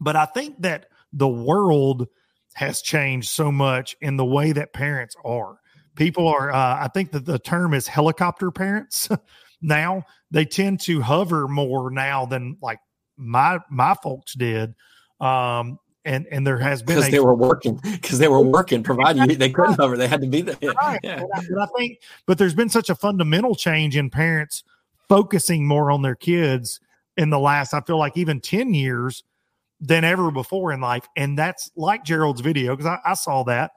But 0.00 0.16
I 0.16 0.26
think 0.26 0.62
that 0.62 0.86
the 1.12 1.28
world 1.28 2.08
has 2.54 2.82
changed 2.82 3.28
so 3.28 3.50
much 3.50 3.96
in 4.00 4.16
the 4.16 4.24
way 4.24 4.52
that 4.52 4.72
parents 4.72 5.16
are. 5.24 5.58
People 5.94 6.26
are, 6.28 6.50
uh, 6.50 6.84
I 6.84 6.88
think 6.92 7.12
that 7.12 7.24
the 7.26 7.38
term 7.38 7.74
is 7.74 7.86
helicopter 7.86 8.50
parents 8.50 9.08
now. 9.62 10.04
They 10.30 10.44
tend 10.44 10.80
to 10.80 11.02
hover 11.02 11.48
more 11.48 11.90
now 11.90 12.26
than 12.26 12.56
like 12.62 12.78
my 13.16 13.58
my 13.70 13.94
folks 14.02 14.34
did. 14.34 14.74
Um, 15.20 15.78
and 16.04 16.26
and 16.30 16.46
there 16.46 16.58
has 16.58 16.82
been 16.82 16.96
because 16.96 17.10
they 17.10 17.20
were 17.20 17.34
working 17.34 17.78
because 17.84 18.18
they 18.18 18.28
were 18.28 18.40
working 18.40 18.82
providing 18.82 19.30
you, 19.30 19.36
they 19.36 19.50
couldn't 19.50 19.74
hover 19.74 19.96
they 19.96 20.08
had 20.08 20.20
to 20.20 20.26
be 20.26 20.40
there 20.40 20.56
right. 20.72 20.98
yeah. 21.04 21.22
I, 21.32 21.40
but 21.48 21.58
I 21.60 21.66
think 21.76 22.00
but 22.26 22.38
there's 22.38 22.54
been 22.56 22.68
such 22.68 22.90
a 22.90 22.96
fundamental 22.96 23.54
change 23.54 23.96
in 23.96 24.10
parents 24.10 24.64
focusing 25.08 25.66
more 25.66 25.90
on 25.90 26.02
their 26.02 26.14
kids 26.14 26.80
in 27.16 27.30
the 27.30 27.38
last 27.38 27.74
i 27.74 27.80
feel 27.80 27.98
like 27.98 28.16
even 28.16 28.40
10 28.40 28.74
years 28.74 29.22
than 29.82 30.04
ever 30.04 30.30
before 30.30 30.72
in 30.72 30.80
life. 30.80 31.06
And 31.16 31.36
that's 31.36 31.70
like 31.76 32.04
Gerald's 32.04 32.40
video, 32.40 32.74
because 32.74 32.86
I, 32.86 32.98
I, 33.04 33.14
saw 33.14 33.42
that. 33.44 33.72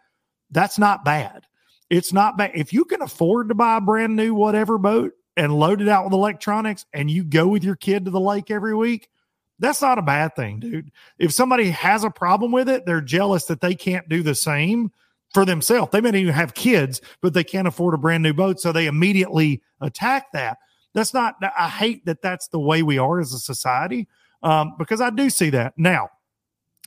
That's 0.52 0.78
not 0.78 1.04
bad. 1.04 1.46
It's 1.90 2.14
not 2.14 2.38
bad. 2.38 2.52
If 2.54 2.72
you 2.72 2.86
can 2.86 3.02
afford 3.02 3.50
to 3.50 3.56
buy 3.56 3.78
a 3.78 3.82
brand 3.82 4.16
new 4.16 4.36
whatever 4.36 4.78
boat 4.78 5.14
and 5.36 5.54
load 5.54 5.82
it 5.82 5.90
out 5.90 6.06
with 6.06 6.14
electronics 6.14 6.86
and 6.94 7.10
you 7.10 7.24
go 7.24 7.48
with 7.48 7.64
your 7.64 7.76
kid 7.76 8.06
to 8.06 8.12
the 8.12 8.20
lake 8.20 8.52
every 8.52 8.76
week, 8.76 9.10
That's 9.58 9.82
not 9.82 9.98
a 9.98 10.04
bad 10.04 10.36
thing, 10.36 10.60
dude. 10.60 10.92
If 11.18 11.34
somebody 11.34 11.72
has 11.72 12.04
a 12.04 12.10
problem 12.12 12.52
with 12.52 12.70
it, 12.70 12.86
they're 12.86 13.02
jealous 13.02 13.46
that 13.46 13.62
they 13.62 13.74
can't 13.74 14.08
do 14.08 14.22
the 14.22 14.36
same 14.36 14.92
for 15.34 15.44
themselves. 15.44 15.92
They 15.92 16.02
may 16.02 16.10
even 16.20 16.34
have 16.34 16.54
kids, 16.54 17.02
but 17.22 17.34
they 17.34 17.44
can't 17.44 17.68
afford 17.68 17.94
a 17.94 17.98
brand 17.98 18.22
new 18.22 18.34
boat. 18.34 18.60
So 18.60 18.72
they 18.72 18.86
immediately 18.86 19.64
attack 19.82 20.32
that. 20.34 20.60
That's 20.96 21.14
not, 21.14 21.36
I 21.42 21.70
hate 21.70 22.06
that 22.06 22.24
that's 22.24 22.48
the 22.48 22.60
way 22.60 22.82
we 22.82 22.98
are 22.98 23.20
as 23.20 23.34
a 23.34 23.40
society 23.40 24.08
um, 24.42 24.74
because 24.80 25.02
I 25.02 25.12
do 25.12 25.30
see 25.30 25.52
that. 25.52 25.74
Now, 25.78 26.10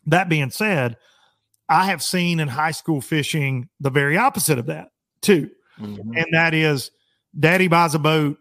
that 0.07 0.29
being 0.29 0.51
said, 0.51 0.97
I 1.69 1.85
have 1.87 2.03
seen 2.03 2.41
in 2.41 2.49
high 2.49 2.71
school 2.71 3.03
fishing 3.03 3.69
the 3.79 3.91
very 3.91 4.17
opposite 4.17 4.59
of 4.59 4.67
that 4.67 4.89
too. 5.21 5.51
Mm-hmm. 5.79 6.17
And 6.17 6.27
that 6.33 6.55
is 6.55 6.91
daddy 7.39 7.69
buys 7.69 7.95
a 7.95 7.99
boat, 7.99 8.39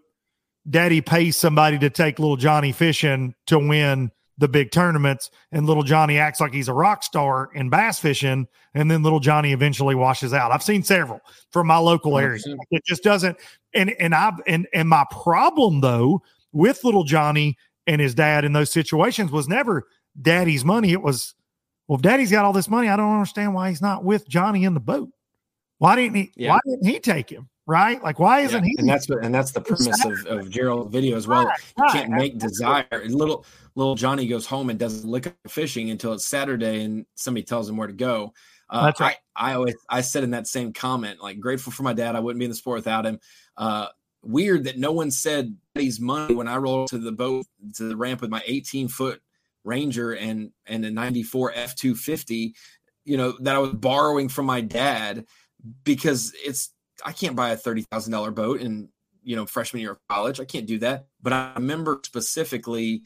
daddy 0.69 1.01
pays 1.01 1.37
somebody 1.37 1.77
to 1.79 1.89
take 1.89 2.17
little 2.17 2.37
Johnny 2.37 2.71
fishing 2.71 3.35
to 3.47 3.59
win 3.59 4.11
the 4.37 4.47
big 4.47 4.71
tournaments, 4.71 5.31
and 5.51 5.65
little 5.65 5.83
Johnny 5.83 6.19
acts 6.19 6.39
like 6.39 6.53
he's 6.53 6.67
a 6.67 6.73
rock 6.73 7.03
star 7.03 7.49
in 7.55 7.69
bass 7.69 7.99
fishing, 7.99 8.47
and 8.73 8.89
then 8.89 9.01
little 9.03 9.19
Johnny 9.19 9.51
eventually 9.51 9.95
washes 9.95 10.33
out. 10.33 10.51
I've 10.51 10.63
seen 10.63 10.83
several 10.83 11.21
from 11.51 11.67
my 11.67 11.77
local 11.77 12.17
area. 12.17 12.41
It 12.71 12.83
just 12.85 13.03
doesn't 13.03 13.37
and 13.73 13.91
and 13.99 14.13
I've 14.13 14.41
and 14.47 14.67
and 14.73 14.89
my 14.89 15.05
problem 15.11 15.81
though 15.81 16.21
with 16.51 16.83
little 16.83 17.03
Johnny 17.03 17.57
and 17.85 18.01
his 18.01 18.15
dad 18.15 18.43
in 18.43 18.53
those 18.53 18.71
situations 18.71 19.31
was 19.31 19.47
never 19.47 19.87
daddy's 20.21 20.65
money. 20.65 20.91
It 20.91 21.01
was 21.01 21.35
well, 21.87 21.95
if 21.97 22.01
daddy's 22.01 22.31
got 22.31 22.43
all 22.43 22.53
this 22.53 22.69
money, 22.69 22.89
I 22.89 22.97
don't 22.97 23.13
understand 23.13 23.53
why 23.53 23.69
he's 23.69 23.81
not 23.81 24.03
with 24.03 24.27
Johnny 24.27 24.65
in 24.65 24.73
the 24.73 24.79
boat. 24.79 25.09
Why 25.77 25.95
didn't 25.95 26.15
he? 26.15 26.31
Yeah. 26.35 26.51
Why 26.51 26.59
didn't 26.65 26.85
he 26.85 26.99
take 26.99 27.29
him? 27.29 27.49
Right? 27.67 28.01
Like, 28.01 28.17
why 28.17 28.39
isn't 28.41 28.63
yeah. 28.63 28.69
he? 28.69 28.75
And 28.79 28.89
that's 28.89 29.09
what, 29.09 29.25
and 29.25 29.35
that's 29.35 29.51
the 29.51 29.59
premise 29.59 30.05
of, 30.05 30.25
of 30.25 30.49
Gerald's 30.49 30.91
video 30.91 31.17
as 31.17 31.27
well. 31.27 31.45
Right. 31.45 31.59
You 31.77 31.85
can't 31.91 32.09
make 32.09 32.37
desire. 32.37 32.87
Little 33.07 33.45
little 33.75 33.95
Johnny 33.95 34.25
goes 34.25 34.45
home 34.45 34.69
and 34.69 34.79
doesn't 34.79 35.09
look 35.09 35.27
at 35.27 35.35
fishing 35.49 35.89
until 35.89 36.13
it's 36.13 36.25
Saturday, 36.25 36.83
and 36.83 37.05
somebody 37.15 37.43
tells 37.43 37.69
him 37.69 37.75
where 37.75 37.87
to 37.87 37.93
go. 37.93 38.33
Uh, 38.69 38.85
that's 38.85 39.01
right. 39.01 39.17
I, 39.35 39.51
I 39.51 39.55
always 39.55 39.75
I 39.89 40.01
said 40.01 40.23
in 40.23 40.31
that 40.31 40.47
same 40.47 40.71
comment, 40.71 41.21
like 41.21 41.39
grateful 41.39 41.73
for 41.73 41.83
my 41.83 41.93
dad. 41.93 42.15
I 42.15 42.21
wouldn't 42.21 42.39
be 42.39 42.45
in 42.45 42.51
the 42.51 42.55
sport 42.55 42.77
without 42.77 43.05
him. 43.05 43.19
Uh, 43.57 43.87
weird 44.23 44.65
that 44.65 44.77
no 44.77 44.91
one 44.91 45.11
said 45.11 45.55
he's 45.73 45.99
money 45.99 46.35
when 46.35 46.47
I 46.47 46.57
rolled 46.57 46.89
to 46.89 46.97
the 46.97 47.11
boat 47.11 47.45
to 47.75 47.83
the 47.83 47.95
ramp 47.95 48.21
with 48.21 48.29
my 48.29 48.41
18 48.45 48.87
foot 48.87 49.21
Ranger 49.63 50.13
and 50.13 50.51
and 50.65 50.85
a 50.85 50.91
94 50.91 51.53
F250, 51.53 52.53
you 53.05 53.17
know, 53.17 53.37
that 53.41 53.55
I 53.55 53.59
was 53.59 53.73
borrowing 53.73 54.29
from 54.29 54.45
my 54.45 54.61
dad 54.61 55.25
because 55.83 56.33
it's 56.43 56.71
I 57.03 57.11
can't 57.11 57.35
buy 57.35 57.49
a 57.51 57.57
thirty 57.57 57.81
thousand 57.83 58.11
dollar 58.11 58.31
boat 58.31 58.61
in 58.61 58.89
you 59.23 59.35
know 59.35 59.45
freshman 59.45 59.81
year 59.81 59.91
of 59.91 59.99
college. 60.09 60.39
I 60.39 60.45
can't 60.45 60.65
do 60.65 60.79
that. 60.79 61.07
But 61.21 61.33
I 61.33 61.53
remember 61.55 61.99
specifically, 62.03 63.03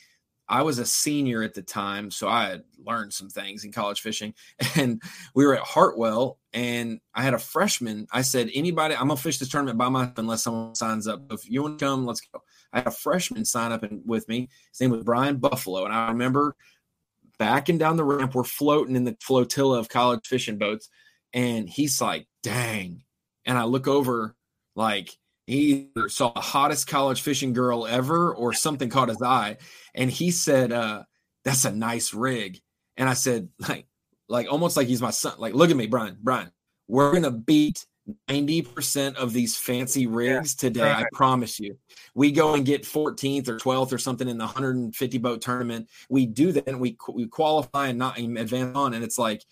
I 0.51 0.63
was 0.63 0.80
a 0.80 0.85
senior 0.85 1.43
at 1.43 1.53
the 1.53 1.61
time, 1.61 2.11
so 2.11 2.27
I 2.27 2.49
had 2.49 2.63
learned 2.77 3.13
some 3.13 3.30
things 3.30 3.63
in 3.63 3.72
college 3.72 4.01
fishing, 4.01 4.34
and 4.76 5.01
we 5.34 5.45
were 5.45 5.55
at 5.55 5.63
Hartwell, 5.63 6.39
and 6.51 6.99
I 7.15 7.23
had 7.23 7.34
a 7.34 7.39
freshman. 7.39 8.05
I 8.11 8.22
said, 8.22 8.49
anybody, 8.53 8.93
I'm 8.93 9.07
gonna 9.07 9.18
fish 9.18 9.39
this 9.39 9.47
tournament 9.47 9.77
by 9.77 9.88
myself 9.88 10.18
unless 10.18 10.43
someone 10.43 10.76
signs 10.76 11.07
up. 11.07 11.23
If 11.31 11.49
you 11.49 11.61
want 11.63 11.80
to 11.80 11.85
come, 11.85 12.05
let's 12.05 12.19
go. 12.19 12.43
I 12.73 12.80
had 12.80 12.88
a 12.88 12.91
freshman 12.91 13.45
sign 13.45 13.72
up 13.72 13.84
and, 13.84 14.01
with 14.05 14.27
me. 14.27 14.49
His 14.72 14.81
name 14.81 14.91
was 14.91 15.03
Brian 15.03 15.38
Buffalo, 15.38 15.85
and 15.85 15.93
I 15.93 16.09
remember 16.09 16.55
backing 17.39 17.77
down 17.77 17.95
the 17.95 18.03
ramp. 18.03 18.35
We're 18.35 18.43
floating 18.43 18.95
in 18.95 19.05
the 19.05 19.15
flotilla 19.22 19.80
of 19.80 19.88
college 19.88 20.27
fishing 20.27 20.57
boats, 20.57 20.89
and 21.34 21.69
he's 21.69 22.01
like, 22.01 22.27
"Dang!" 22.43 23.03
And 23.45 23.57
I 23.57 23.63
look 23.63 23.88
over, 23.88 24.35
like 24.76 25.18
he 25.47 25.89
either 25.95 26.09
saw 26.09 26.31
the 26.31 26.41
hottest 26.41 26.88
college 26.88 27.22
fishing 27.22 27.53
girl 27.53 27.85
ever, 27.88 28.34
or 28.34 28.53
something 28.53 28.89
caught 28.89 29.09
his 29.09 29.22
eye, 29.22 29.57
and 29.93 30.09
he 30.09 30.31
said, 30.31 30.72
uh, 30.72 31.03
"That's 31.43 31.65
a 31.65 31.72
nice 31.72 32.13
rig." 32.13 32.59
And 32.97 33.09
I 33.09 33.13
said, 33.13 33.49
like, 33.68 33.85
like 34.30 34.51
almost 34.51 34.77
like 34.77 34.88
he's 34.88 35.01
my 35.01 35.11
son. 35.11 35.34
Like, 35.38 35.53
look 35.53 35.69
at 35.72 35.77
me, 35.77 35.88
Brian. 35.88 36.18
Brian, 36.22 36.51
we're 36.88 37.11
gonna 37.13 37.31
beat 37.31 37.85
90% 38.30 39.15
of 39.15 39.34
these 39.34 39.57
fancy 39.57 40.07
rigs 40.07 40.55
yeah, 40.57 40.68
today. 40.68 40.81
Right. 40.81 41.05
I 41.05 41.07
promise 41.13 41.59
you. 41.59 41.77
We 42.15 42.31
go 42.31 42.55
and 42.55 42.65
get 42.65 42.84
14th 42.84 43.47
or 43.47 43.57
12th 43.57 43.93
or 43.93 43.97
something 43.97 44.27
in 44.27 44.38
the 44.38 44.45
150 44.45 45.18
boat 45.19 45.41
tournament. 45.41 45.89
We 46.09 46.26
do 46.26 46.51
that 46.53 46.68
and 46.68 46.80
we, 46.80 46.97
we 47.13 47.27
qualify 47.27 47.88
and 47.88 47.99
not 47.99 48.18
advance 48.18 48.76
on. 48.76 48.93
And 48.93 49.03
it's 49.03 49.18
like, 49.18 49.43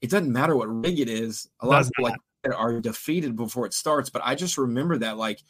it 0.00 0.10
doesn't 0.10 0.32
matter 0.32 0.56
what 0.56 0.68
rig 0.68 0.98
it 0.98 1.08
is. 1.08 1.48
A 1.60 1.66
lot 1.66 1.82
of 1.82 1.90
people 1.90 2.10
like 2.10 2.20
are 2.44 2.80
defeated 2.80 3.36
before 3.36 3.66
it 3.66 3.74
starts. 3.74 4.10
But 4.10 4.22
I 4.24 4.34
just 4.34 4.58
remember 4.58 4.98
that 4.98 5.16
like 5.16 5.42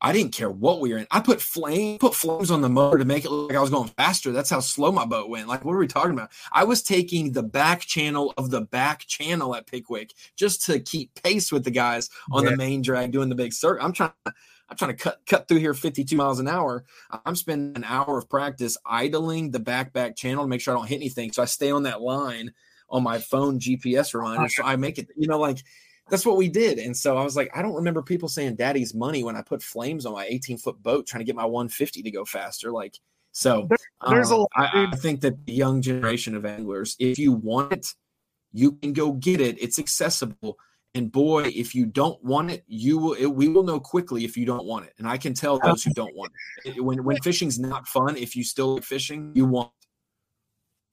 I 0.00 0.12
didn't 0.12 0.32
care 0.32 0.50
what 0.50 0.80
we 0.80 0.92
were 0.92 0.98
in. 0.98 1.06
I 1.10 1.20
put 1.20 1.40
flame, 1.40 1.98
put 1.98 2.14
flames 2.14 2.50
on 2.50 2.60
the 2.60 2.68
motor 2.68 2.98
to 2.98 3.04
make 3.06 3.24
it 3.24 3.30
look 3.30 3.48
like 3.48 3.56
I 3.56 3.62
was 3.62 3.70
going 3.70 3.88
faster. 3.88 4.30
That's 4.30 4.50
how 4.50 4.60
slow 4.60 4.92
my 4.92 5.06
boat 5.06 5.30
went. 5.30 5.48
Like, 5.48 5.64
what 5.64 5.72
are 5.72 5.78
we 5.78 5.86
talking 5.86 6.12
about? 6.12 6.32
I 6.52 6.64
was 6.64 6.82
taking 6.82 7.32
the 7.32 7.42
back 7.42 7.80
channel 7.80 8.34
of 8.36 8.50
the 8.50 8.60
back 8.60 9.06
channel 9.06 9.56
at 9.56 9.66
Pickwick 9.66 10.12
just 10.36 10.64
to 10.66 10.80
keep 10.80 11.14
pace 11.22 11.50
with 11.50 11.64
the 11.64 11.70
guys 11.70 12.10
on 12.30 12.44
yeah. 12.44 12.50
the 12.50 12.56
main 12.56 12.82
drag 12.82 13.12
doing 13.12 13.30
the 13.30 13.34
big 13.34 13.54
circle. 13.54 13.84
I'm 13.84 13.92
trying 13.92 14.12
to, 14.26 14.34
I'm 14.68 14.76
trying 14.76 14.94
to 14.94 15.02
cut 15.02 15.20
cut 15.26 15.48
through 15.48 15.60
here 15.60 15.72
52 15.72 16.14
miles 16.14 16.40
an 16.40 16.48
hour. 16.48 16.84
I'm 17.24 17.36
spending 17.36 17.74
an 17.76 17.84
hour 17.84 18.18
of 18.18 18.28
practice 18.28 18.76
idling 18.84 19.50
the 19.50 19.60
back 19.60 19.94
back 19.94 20.14
channel 20.14 20.44
to 20.44 20.48
make 20.48 20.60
sure 20.60 20.74
I 20.74 20.78
don't 20.78 20.88
hit 20.88 20.96
anything. 20.96 21.32
So 21.32 21.42
I 21.42 21.46
stay 21.46 21.70
on 21.70 21.84
that 21.84 22.02
line 22.02 22.52
on 22.90 23.02
my 23.02 23.18
phone 23.18 23.58
GPS 23.58 24.12
reminder. 24.12 24.48
So 24.50 24.62
I 24.62 24.76
make 24.76 24.98
it, 24.98 25.08
you 25.16 25.26
know, 25.26 25.38
like 25.38 25.62
that's 26.08 26.24
what 26.24 26.36
we 26.36 26.48
did. 26.48 26.78
And 26.78 26.96
so 26.96 27.16
I 27.16 27.24
was 27.24 27.36
like, 27.36 27.50
I 27.54 27.62
don't 27.62 27.74
remember 27.74 28.02
people 28.02 28.28
saying 28.28 28.56
daddy's 28.56 28.94
money 28.94 29.24
when 29.24 29.36
I 29.36 29.42
put 29.42 29.62
flames 29.62 30.06
on 30.06 30.12
my 30.12 30.26
18 30.26 30.58
foot 30.58 30.82
boat 30.82 31.06
trying 31.06 31.20
to 31.20 31.24
get 31.24 31.34
my 31.34 31.44
150 31.44 32.02
to 32.02 32.10
go 32.10 32.24
faster. 32.24 32.70
Like, 32.70 32.98
so 33.32 33.68
there's 34.08 34.30
a 34.30 34.34
um, 34.34 34.40
lot, 34.40 34.50
I, 34.56 34.88
I, 34.92 34.96
think 34.96 35.20
that 35.20 35.44
the 35.44 35.52
young 35.52 35.82
generation 35.82 36.34
of 36.34 36.46
anglers, 36.46 36.96
if 36.98 37.18
you 37.18 37.32
want 37.32 37.72
it, 37.72 37.86
you 38.52 38.72
can 38.72 38.92
go 38.92 39.12
get 39.12 39.40
it. 39.40 39.60
It's 39.60 39.78
accessible. 39.78 40.56
And 40.94 41.12
boy, 41.12 41.52
if 41.54 41.74
you 41.74 41.84
don't 41.84 42.22
want 42.24 42.50
it, 42.50 42.64
you 42.66 42.96
will. 42.96 43.12
It, 43.12 43.26
we 43.26 43.48
will 43.48 43.64
know 43.64 43.78
quickly 43.78 44.24
if 44.24 44.34
you 44.34 44.46
don't 44.46 44.64
want 44.64 44.86
it. 44.86 44.94
And 44.96 45.06
I 45.06 45.18
can 45.18 45.34
tell 45.34 45.58
those 45.58 45.84
who 45.84 45.92
don't 45.92 46.16
want 46.16 46.32
it. 46.64 46.82
When 46.82 47.04
when 47.04 47.18
fishing's 47.18 47.58
not 47.58 47.86
fun, 47.86 48.16
if 48.16 48.34
you 48.34 48.42
still 48.42 48.76
like 48.76 48.84
fishing, 48.84 49.32
you 49.34 49.44
want. 49.44 49.70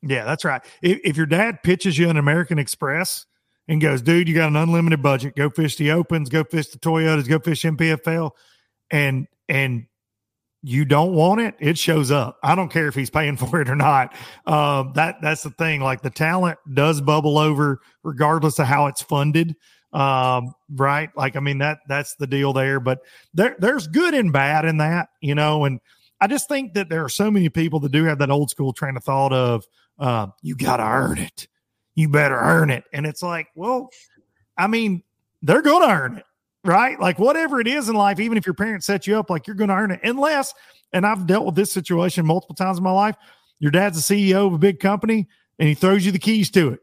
Yeah, 0.01 0.25
that's 0.25 0.43
right. 0.43 0.61
If, 0.81 0.99
if 1.05 1.15
your 1.15 1.25
dad 1.25 1.63
pitches 1.63 1.97
you 1.97 2.09
an 2.09 2.17
American 2.17 2.59
Express, 2.59 3.25
and 3.67 3.81
goes, 3.81 4.01
dude, 4.01 4.27
you 4.27 4.35
got 4.35 4.49
an 4.49 4.55
unlimited 4.55 5.01
budget. 5.01 5.35
Go 5.35 5.49
fish 5.49 5.75
the 5.77 5.91
opens, 5.91 6.29
go 6.29 6.43
fish 6.43 6.67
the 6.67 6.79
Toyotas, 6.79 7.27
go 7.27 7.39
fish 7.39 7.63
NPFL. 7.63 8.31
and 8.91 9.27
and 9.49 9.85
you 10.65 10.85
don't 10.85 11.13
want 11.13 11.41
it, 11.41 11.55
it 11.59 11.77
shows 11.77 12.09
up. 12.09 12.37
I 12.41 12.55
don't 12.55 12.71
care 12.71 12.87
if 12.87 12.95
he's 12.95 13.09
paying 13.09 13.35
for 13.37 13.61
it 13.61 13.69
or 13.69 13.75
not. 13.75 14.15
Uh, 14.45 14.83
that 14.93 15.17
that's 15.21 15.43
the 15.43 15.51
thing. 15.51 15.81
Like 15.81 16.01
the 16.01 16.09
talent 16.09 16.57
does 16.73 17.01
bubble 17.01 17.37
over, 17.37 17.81
regardless 18.03 18.59
of 18.59 18.67
how 18.67 18.87
it's 18.87 19.01
funded. 19.01 19.55
Um, 19.91 20.55
right? 20.71 21.09
Like 21.15 21.35
I 21.35 21.39
mean 21.39 21.59
that 21.59 21.79
that's 21.87 22.15
the 22.15 22.27
deal 22.27 22.53
there. 22.53 22.79
But 22.79 22.99
there 23.33 23.55
there's 23.59 23.87
good 23.87 24.13
and 24.13 24.33
bad 24.33 24.65
in 24.65 24.77
that, 24.77 25.09
you 25.21 25.35
know. 25.35 25.65
And 25.65 25.79
I 26.19 26.27
just 26.27 26.47
think 26.47 26.73
that 26.73 26.89
there 26.89 27.03
are 27.03 27.09
so 27.09 27.29
many 27.29 27.49
people 27.49 27.79
that 27.81 27.91
do 27.91 28.05
have 28.05 28.19
that 28.19 28.31
old 28.31 28.49
school 28.49 28.73
train 28.73 28.97
of 28.97 29.03
thought 29.03 29.33
of 29.33 29.65
uh, 29.99 30.27
you 30.41 30.55
got 30.55 30.77
to 30.77 30.83
earn 30.83 31.19
it 31.19 31.47
you 31.95 32.09
better 32.09 32.37
earn 32.37 32.69
it. 32.69 32.83
And 32.93 33.05
it's 33.05 33.21
like, 33.21 33.47
well, 33.55 33.89
I 34.57 34.67
mean, 34.67 35.03
they're 35.41 35.61
going 35.61 35.87
to 35.87 35.93
earn 35.93 36.17
it, 36.17 36.25
right? 36.63 36.99
Like 36.99 37.19
whatever 37.19 37.59
it 37.59 37.67
is 37.67 37.89
in 37.89 37.95
life, 37.95 38.19
even 38.19 38.37
if 38.37 38.45
your 38.45 38.55
parents 38.55 38.85
set 38.85 39.07
you 39.07 39.17
up, 39.17 39.29
like 39.29 39.47
you're 39.47 39.55
going 39.55 39.69
to 39.69 39.75
earn 39.75 39.91
it. 39.91 39.99
Unless, 40.03 40.53
and 40.91 41.05
I've 41.05 41.27
dealt 41.27 41.45
with 41.45 41.55
this 41.55 41.71
situation 41.71 42.25
multiple 42.25 42.55
times 42.55 42.77
in 42.77 42.83
my 42.83 42.91
life, 42.91 43.15
your 43.59 43.71
dad's 43.71 44.05
the 44.05 44.31
CEO 44.31 44.47
of 44.47 44.53
a 44.53 44.57
big 44.57 44.79
company 44.79 45.27
and 45.59 45.67
he 45.67 45.75
throws 45.75 46.05
you 46.05 46.11
the 46.11 46.19
keys 46.19 46.49
to 46.51 46.69
it. 46.69 46.79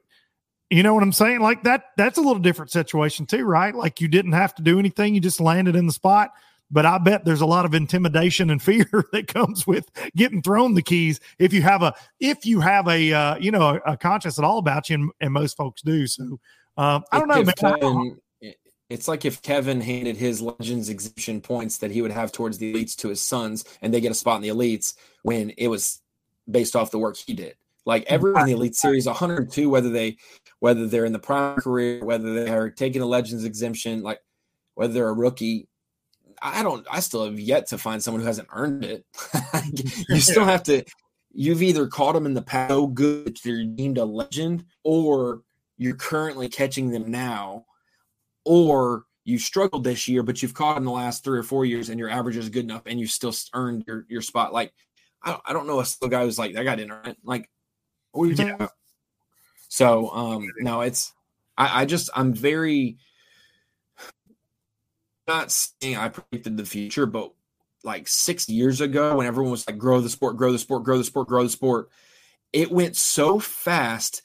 You 0.70 0.85
know 0.85 0.95
what 0.95 1.03
I'm 1.03 1.12
saying? 1.12 1.41
Like 1.41 1.65
that, 1.65 1.87
that's 1.97 2.19
a 2.19 2.20
little 2.20 2.39
different 2.39 2.70
situation 2.70 3.27
too, 3.27 3.45
right? 3.45 3.74
Like 3.74 4.01
you 4.01 4.07
didn't 4.07 4.32
have 4.32 4.55
to 4.55 4.62
do 4.62 4.78
anything. 4.78 5.15
You 5.15 5.20
just 5.20 5.41
landed 5.41 5.74
in 5.74 5.87
the 5.87 5.93
spot 5.93 6.31
but 6.70 6.86
I 6.86 6.98
bet 6.98 7.24
there's 7.24 7.40
a 7.40 7.47
lot 7.47 7.64
of 7.64 7.74
intimidation 7.74 8.51
and 8.51 8.62
fear 8.62 8.86
that 9.12 9.26
comes 9.28 9.66
with 9.66 9.90
getting 10.16 10.42
thrown 10.42 10.74
the 10.74 10.82
keys 10.82 11.20
if 11.38 11.52
you 11.52 11.62
have 11.62 11.82
a 11.82 11.94
if 12.20 12.47
you 12.47 12.60
have 12.60 12.88
a 12.88 13.12
uh, 13.12 13.36
you 13.36 13.51
know 13.51 13.62
a, 13.84 13.92
a, 13.92 13.97
conscience 13.97 14.38
at 14.38 14.44
all 14.44 14.59
about 14.59 14.88
you, 14.88 14.94
and, 14.94 15.10
and 15.20 15.32
most 15.32 15.56
folks 15.56 15.82
do. 15.82 16.06
So 16.06 16.38
um, 16.76 17.05
I 17.12 17.18
don't 17.18 17.28
know. 17.28 17.44
Kevin, 17.52 18.18
it's 18.88 19.06
like 19.06 19.24
if 19.24 19.40
Kevin 19.42 19.80
handed 19.80 20.16
his 20.16 20.42
Legends 20.42 20.88
exemption 20.88 21.40
points 21.40 21.78
that 21.78 21.92
he 21.92 22.02
would 22.02 22.10
have 22.10 22.32
towards 22.32 22.59
the 22.59 22.74
elites 22.74 22.97
to 22.97 23.09
his 23.09 23.20
sons, 23.20 23.64
and 23.80 23.94
they 23.94 24.01
get 24.01 24.10
a 24.10 24.14
spot 24.14 24.36
in 24.36 24.42
the 24.42 24.48
elites 24.48 24.94
when 25.22 25.51
it 25.51 25.68
was 25.68 26.02
based 26.51 26.74
off 26.74 26.90
the 26.90 26.98
work 26.98 27.16
he 27.16 27.32
did. 27.32 27.55
Like 27.86 28.05
everyone 28.09 28.42
in 28.42 28.47
the 28.48 28.52
elite 28.52 28.76
series, 28.76 29.06
102, 29.06 29.70
whether 29.70 29.88
they 29.88 30.16
whether 30.59 30.86
they're 30.86 31.06
in 31.06 31.12
the 31.12 31.18
prime 31.18 31.56
career, 31.56 32.05
whether 32.05 32.34
they 32.34 32.51
are 32.51 32.68
taking 32.68 33.01
a 33.01 33.06
Legends 33.06 33.44
exemption, 33.44 34.02
like 34.02 34.20
whether 34.74 34.92
they're 34.92 35.09
a 35.09 35.14
rookie, 35.14 35.68
I 36.42 36.62
don't. 36.62 36.86
I 36.90 37.00
still 37.00 37.24
have 37.24 37.38
yet 37.38 37.66
to 37.68 37.78
find 37.78 38.02
someone 38.02 38.20
who 38.20 38.26
hasn't 38.26 38.48
earned 38.52 38.84
it. 38.84 39.04
you 40.08 40.20
still 40.20 40.44
have 40.44 40.62
to. 40.64 40.84
You've 41.32 41.62
either 41.62 41.86
caught 41.86 42.14
them 42.14 42.26
in 42.26 42.34
the 42.34 42.42
past 42.42 42.70
so 42.70 42.86
good 42.86 43.38
they're 43.44 43.64
deemed 43.64 43.98
a 43.98 44.04
legend, 44.04 44.64
or 44.82 45.42
you're 45.78 45.96
currently 45.96 46.48
catching 46.48 46.90
them 46.90 47.10
now, 47.10 47.66
or 48.44 49.04
you 49.24 49.38
struggled 49.38 49.84
this 49.84 50.08
year, 50.08 50.22
but 50.22 50.42
you've 50.42 50.54
caught 50.54 50.76
in 50.76 50.84
the 50.84 50.90
last 50.90 51.22
three 51.22 51.38
or 51.38 51.42
four 51.44 51.64
years, 51.64 51.88
and 51.88 51.98
your 51.98 52.08
average 52.10 52.36
is 52.36 52.48
good 52.48 52.64
enough, 52.64 52.82
and 52.86 52.98
you 52.98 53.06
still 53.06 53.34
earned 53.54 53.84
your 53.86 54.06
your 54.08 54.22
spot. 54.22 54.52
Like 54.52 54.72
I, 55.22 55.38
I 55.46 55.52
don't 55.52 55.66
know 55.66 55.80
a 55.80 56.08
guy 56.08 56.24
who's 56.24 56.38
like, 56.38 56.56
I 56.56 56.64
got 56.64 56.80
internet. 56.80 57.16
Like, 57.24 57.50
what 58.12 58.24
are 58.24 58.28
you 58.28 58.36
talking 58.36 58.48
Yeah. 58.48 58.54
about? 58.54 58.70
So, 59.68 60.10
um, 60.10 60.50
no, 60.58 60.80
it's, 60.80 61.12
I, 61.56 61.82
I 61.82 61.84
just, 61.84 62.10
I'm 62.14 62.32
very, 62.32 62.98
not 65.31 65.52
saying 65.52 65.97
I 65.97 66.09
predicted 66.09 66.57
the 66.57 66.65
future, 66.65 67.07
but 67.07 67.32
like 67.85 68.09
six 68.09 68.48
years 68.48 68.81
ago, 68.81 69.16
when 69.16 69.27
everyone 69.27 69.52
was 69.52 69.66
like, 69.66 69.77
grow 69.78 70.01
the 70.01 70.09
sport, 70.09 70.36
grow 70.36 70.52
the 70.52 70.59
sport, 70.59 70.85
grow 70.85 70.98
the 70.98 71.05
sport, 71.05 71.28
grow 71.28 71.44
the 71.44 71.48
sport, 71.48 71.89
it 72.52 72.70
went 72.70 72.94
so 72.97 73.39
fast. 73.39 74.20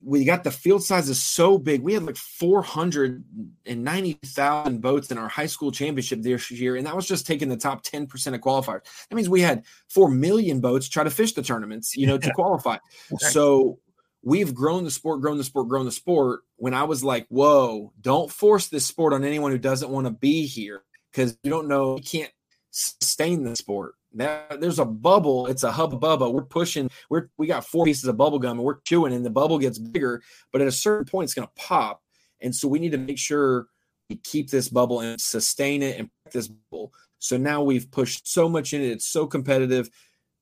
We 0.00 0.24
got 0.24 0.44
the 0.44 0.52
field 0.52 0.84
sizes 0.84 1.20
so 1.20 1.58
big. 1.58 1.82
We 1.82 1.94
had 1.94 2.04
like 2.04 2.16
490,000 2.16 4.80
boats 4.80 5.10
in 5.10 5.18
our 5.18 5.28
high 5.28 5.46
school 5.46 5.72
championship 5.72 6.22
this 6.22 6.48
year. 6.52 6.76
And 6.76 6.86
that 6.86 6.94
was 6.94 7.08
just 7.08 7.26
taking 7.26 7.48
the 7.48 7.56
top 7.56 7.84
10% 7.84 8.34
of 8.34 8.40
qualifiers. 8.40 8.84
That 9.08 9.16
means 9.16 9.28
we 9.28 9.40
had 9.40 9.64
4 9.90 10.08
million 10.10 10.60
boats 10.60 10.88
try 10.88 11.02
to 11.02 11.10
fish 11.10 11.32
the 11.32 11.42
tournaments, 11.42 11.96
you 11.96 12.06
know, 12.06 12.18
to 12.18 12.32
qualify. 12.34 12.76
So 13.18 13.80
we've 14.22 14.54
grown 14.54 14.84
the 14.84 14.90
sport, 14.90 15.20
grown 15.20 15.38
the 15.38 15.44
sport, 15.44 15.68
grown 15.68 15.84
the 15.84 15.92
sport. 15.92 16.40
When 16.56 16.74
I 16.74 16.84
was 16.84 17.04
like, 17.04 17.26
whoa, 17.28 17.92
don't 18.00 18.30
force 18.30 18.68
this 18.68 18.86
sport 18.86 19.12
on 19.12 19.24
anyone 19.24 19.52
who 19.52 19.58
doesn't 19.58 19.90
want 19.90 20.06
to 20.06 20.12
be 20.12 20.46
here 20.46 20.82
because 21.12 21.36
you 21.42 21.50
don't 21.50 21.68
know, 21.68 21.96
you 21.96 22.02
can't 22.02 22.32
sustain 22.70 23.44
the 23.44 23.56
sport. 23.56 23.94
Now 24.12 24.42
there's 24.58 24.78
a 24.78 24.84
bubble, 24.84 25.46
it's 25.46 25.62
a 25.62 25.72
hubba 25.72 25.98
bubba. 25.98 26.32
We're 26.32 26.42
pushing, 26.42 26.90
we're 27.10 27.28
we 27.36 27.46
got 27.46 27.64
four 27.64 27.84
pieces 27.84 28.04
of 28.04 28.16
bubble 28.16 28.38
gum 28.38 28.58
and 28.58 28.66
we're 28.66 28.80
chewing, 28.80 29.12
and 29.12 29.24
the 29.24 29.30
bubble 29.30 29.58
gets 29.58 29.78
bigger, 29.78 30.22
but 30.52 30.60
at 30.60 30.68
a 30.68 30.72
certain 30.72 31.04
point, 31.04 31.24
it's 31.24 31.34
gonna 31.34 31.50
pop. 31.56 32.02
And 32.40 32.54
so 32.54 32.68
we 32.68 32.78
need 32.78 32.92
to 32.92 32.98
make 32.98 33.18
sure 33.18 33.66
we 34.08 34.16
keep 34.16 34.50
this 34.50 34.68
bubble 34.68 35.00
and 35.00 35.20
sustain 35.20 35.82
it 35.82 35.98
and 35.98 36.10
this 36.32 36.48
bubble. 36.48 36.92
So 37.18 37.36
now 37.36 37.62
we've 37.62 37.90
pushed 37.90 38.28
so 38.28 38.48
much 38.48 38.72
in 38.72 38.80
it, 38.80 38.88
it's 38.88 39.06
so 39.06 39.26
competitive. 39.26 39.90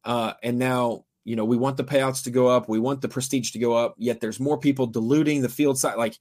Uh, 0.04 0.34
and 0.42 0.58
now 0.58 1.04
you 1.26 1.36
know 1.36 1.44
we 1.44 1.58
want 1.58 1.76
the 1.76 1.84
payouts 1.84 2.24
to 2.24 2.30
go 2.30 2.46
up 2.46 2.68
we 2.68 2.78
want 2.78 3.02
the 3.02 3.08
prestige 3.08 3.50
to 3.50 3.58
go 3.58 3.74
up 3.74 3.94
yet 3.98 4.20
there's 4.20 4.40
more 4.40 4.56
people 4.56 4.86
diluting 4.86 5.42
the 5.42 5.48
field 5.48 5.78
side 5.78 5.98
like 5.98 6.16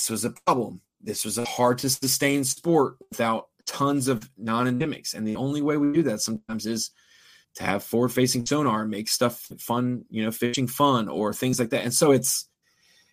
this 0.00 0.08
was 0.08 0.24
a 0.24 0.30
problem. 0.46 0.80
This 1.02 1.26
was 1.26 1.36
a 1.36 1.44
hard 1.44 1.76
to 1.78 1.90
sustain 1.90 2.42
sport 2.44 2.96
without 3.10 3.48
tons 3.66 4.08
of 4.08 4.30
non-endemics. 4.38 5.12
And 5.12 5.28
the 5.28 5.36
only 5.36 5.60
way 5.60 5.76
we 5.76 5.92
do 5.92 6.02
that 6.04 6.22
sometimes 6.22 6.64
is 6.64 6.90
to 7.56 7.64
have 7.64 7.84
forward 7.84 8.10
facing 8.10 8.46
sonar 8.46 8.86
make 8.86 9.08
stuff 9.08 9.50
fun 9.58 10.04
you 10.08 10.24
know 10.24 10.30
fishing 10.30 10.66
fun 10.66 11.08
or 11.08 11.34
things 11.34 11.58
like 11.58 11.68
that. 11.70 11.84
And 11.84 11.92
so 11.92 12.12
it's 12.12 12.48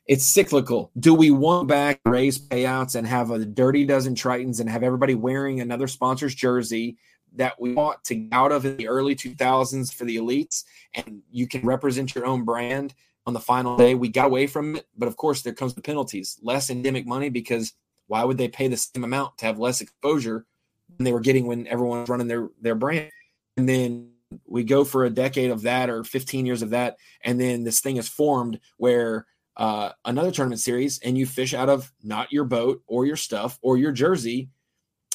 it's 0.06 0.26
cyclical. 0.26 0.92
Do 0.98 1.14
we 1.14 1.30
want 1.30 1.68
back 1.68 2.00
raise 2.06 2.40
payouts 2.40 2.96
and 2.96 3.06
have 3.06 3.32
a 3.32 3.44
dirty 3.44 3.84
dozen 3.84 4.16
tritons 4.16 4.62
and 4.62 4.70
have 4.70 4.84
everybody 4.84 5.16
wearing 5.16 5.60
another 5.60 5.88
sponsor's 5.88 6.34
jersey 6.34 6.98
that 7.36 7.60
we 7.60 7.74
want 7.74 8.04
to 8.06 8.16
get 8.16 8.34
out 8.34 8.52
of 8.52 8.66
in 8.66 8.78
the 8.78 8.88
early 8.88 9.16
2000s 9.16 9.94
for 9.94 10.06
the 10.06 10.18
elites 10.18 10.64
and 10.94 11.22
you 11.32 11.48
can 11.48 11.62
represent 11.62 12.16
your 12.16 12.26
own 12.26 12.44
brand 12.44 12.94
on 13.26 13.34
the 13.34 13.40
final 13.40 13.78
day. 13.78 13.94
We 13.94 14.10
got 14.10 14.28
away 14.28 14.48
from 14.48 14.78
it 14.78 14.88
but 14.98 15.08
of 15.08 15.18
course 15.18 15.42
there 15.42 15.54
comes 15.54 15.74
the 15.74 15.82
penalties. 15.82 16.40
Less 16.42 16.70
endemic 16.70 17.06
money 17.06 17.30
because 17.30 17.74
why 18.08 18.24
would 18.24 18.38
they 18.38 18.48
pay 18.48 18.68
the 18.68 18.78
same 18.78 19.04
amount 19.04 19.38
to 19.40 19.46
have 19.46 19.60
less 19.60 19.82
exposure 19.82 20.46
than 20.98 21.04
they 21.04 21.12
were 21.12 21.20
getting 21.20 21.46
when 21.46 21.68
everyone 21.68 22.02
was 22.02 22.10
running 22.10 22.28
their 22.28 22.50
their 22.62 22.76
brand? 22.76 23.12
And 23.58 23.68
then 23.68 24.12
we 24.46 24.64
go 24.64 24.84
for 24.84 25.06
a 25.06 25.10
decade 25.10 25.52
of 25.52 25.62
that 25.64 25.90
or 25.90 26.04
15 26.04 26.46
years 26.46 26.62
of 26.62 26.72
that 26.72 26.98
and 27.22 27.40
then 27.40 27.64
this 27.64 27.80
thing 27.80 27.98
is 27.98 28.10
formed 28.10 28.60
where 28.78 29.26
uh, 29.56 29.92
another 30.06 30.32
tournament 30.32 30.62
series 30.62 31.00
and 31.00 31.18
you 31.18 31.26
fish 31.26 31.54
out 31.54 31.70
of 31.70 31.92
not 32.04 32.32
your 32.32 32.44
boat 32.44 32.84
or 32.88 33.06
your 33.06 33.16
stuff 33.16 33.58
or 33.62 33.78
your 33.78 33.92
jersey 33.92 34.50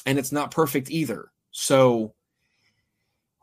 and 0.05 0.19
it's 0.19 0.31
not 0.31 0.51
perfect 0.51 0.89
either 0.89 1.31
so 1.53 2.13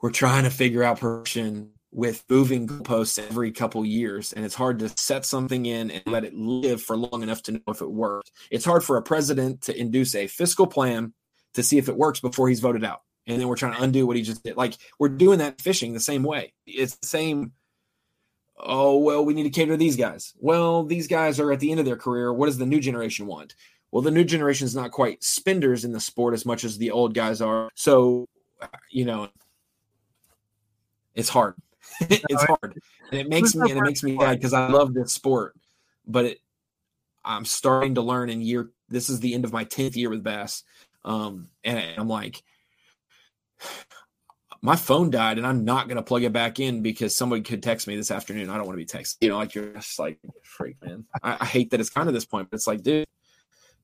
we're 0.02 0.10
trying 0.10 0.44
to 0.44 0.50
figure 0.50 0.82
out 0.82 1.00
perfection 1.00 1.70
with 1.92 2.24
moving 2.28 2.66
goalposts 2.66 3.18
every 3.18 3.52
couple 3.52 3.84
years, 3.84 4.32
and 4.32 4.44
it's 4.44 4.54
hard 4.54 4.80
to 4.80 4.88
set 4.96 5.24
something 5.24 5.64
in 5.64 5.90
and 5.90 6.02
let 6.06 6.24
it 6.24 6.34
live 6.34 6.82
for 6.82 6.96
long 6.96 7.22
enough 7.22 7.42
to 7.42 7.52
know 7.52 7.60
if 7.68 7.80
it 7.80 7.90
worked. 7.90 8.32
It's 8.50 8.64
hard 8.64 8.84
for 8.84 8.96
a 8.96 9.02
president 9.02 9.62
to 9.62 9.78
induce 9.78 10.14
a 10.14 10.26
fiscal 10.26 10.66
plan 10.66 11.12
to 11.54 11.62
see 11.62 11.78
if 11.78 11.88
it 11.88 11.96
works 11.96 12.20
before 12.20 12.48
he's 12.48 12.60
voted 12.60 12.84
out, 12.84 13.02
and 13.26 13.40
then 13.40 13.46
we're 13.48 13.56
trying 13.56 13.74
to 13.74 13.82
undo 13.82 14.06
what 14.06 14.16
he 14.16 14.22
just 14.22 14.42
did. 14.42 14.56
Like 14.56 14.74
we're 14.98 15.08
doing 15.08 15.38
that 15.38 15.60
fishing 15.60 15.92
the 15.92 16.00
same 16.00 16.24
way. 16.24 16.52
It's 16.66 16.96
the 16.96 17.06
same. 17.06 17.52
Oh 18.58 18.98
well, 18.98 19.24
we 19.24 19.34
need 19.34 19.44
to 19.44 19.50
cater 19.50 19.72
to 19.72 19.76
these 19.76 19.96
guys. 19.96 20.34
Well, 20.38 20.84
these 20.84 21.06
guys 21.06 21.38
are 21.38 21.52
at 21.52 21.60
the 21.60 21.70
end 21.70 21.80
of 21.80 21.86
their 21.86 21.96
career. 21.96 22.32
What 22.32 22.46
does 22.46 22.58
the 22.58 22.66
new 22.66 22.80
generation 22.80 23.26
want? 23.26 23.54
Well, 23.92 24.02
the 24.02 24.10
new 24.10 24.24
generation 24.24 24.66
is 24.66 24.74
not 24.74 24.92
quite 24.92 25.22
spenders 25.24 25.84
in 25.84 25.92
the 25.92 26.00
sport 26.00 26.34
as 26.34 26.46
much 26.46 26.64
as 26.64 26.78
the 26.78 26.92
old 26.92 27.14
guys 27.14 27.40
are. 27.40 27.68
So, 27.74 28.28
you 28.90 29.04
know, 29.04 29.28
it's 31.14 31.28
hard. 31.28 31.54
it's 32.00 32.44
hard, 32.44 32.78
and 33.10 33.20
it 33.20 33.28
makes 33.28 33.54
me 33.54 33.70
and 33.70 33.78
it 33.78 33.82
makes 33.82 34.02
me 34.02 34.16
mad 34.16 34.38
because 34.38 34.52
I 34.52 34.68
love 34.68 34.94
this 34.94 35.12
sport, 35.12 35.54
but 36.06 36.24
it, 36.24 36.38
I'm 37.24 37.44
starting 37.44 37.96
to 37.96 38.02
learn 38.02 38.30
in 38.30 38.40
year. 38.40 38.70
This 38.88 39.10
is 39.10 39.20
the 39.20 39.34
end 39.34 39.44
of 39.44 39.52
my 39.52 39.64
tenth 39.64 39.96
year 39.96 40.08
with 40.08 40.22
bass, 40.22 40.62
um, 41.04 41.48
and 41.64 41.98
I'm 41.98 42.08
like, 42.08 42.42
my 44.62 44.76
phone 44.76 45.10
died, 45.10 45.38
and 45.38 45.46
I'm 45.46 45.64
not 45.64 45.88
gonna 45.88 46.02
plug 46.02 46.22
it 46.22 46.32
back 46.32 46.60
in 46.60 46.80
because 46.82 47.16
somebody 47.16 47.42
could 47.42 47.62
text 47.62 47.86
me 47.86 47.96
this 47.96 48.10
afternoon. 48.10 48.50
I 48.50 48.56
don't 48.56 48.66
want 48.66 48.78
to 48.78 48.84
be 48.84 48.98
texted. 48.98 49.16
You 49.20 49.30
know, 49.30 49.38
like 49.38 49.54
you're 49.54 49.72
just 49.72 49.98
like 49.98 50.18
freak, 50.42 50.76
man. 50.82 51.04
I, 51.22 51.38
I 51.40 51.44
hate 51.46 51.70
that 51.70 51.80
it's 51.80 51.90
kind 51.90 52.08
of 52.08 52.14
this 52.14 52.26
point, 52.26 52.48
but 52.50 52.56
it's 52.56 52.66
like, 52.66 52.82
dude, 52.82 53.06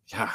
yeah, 0.09 0.33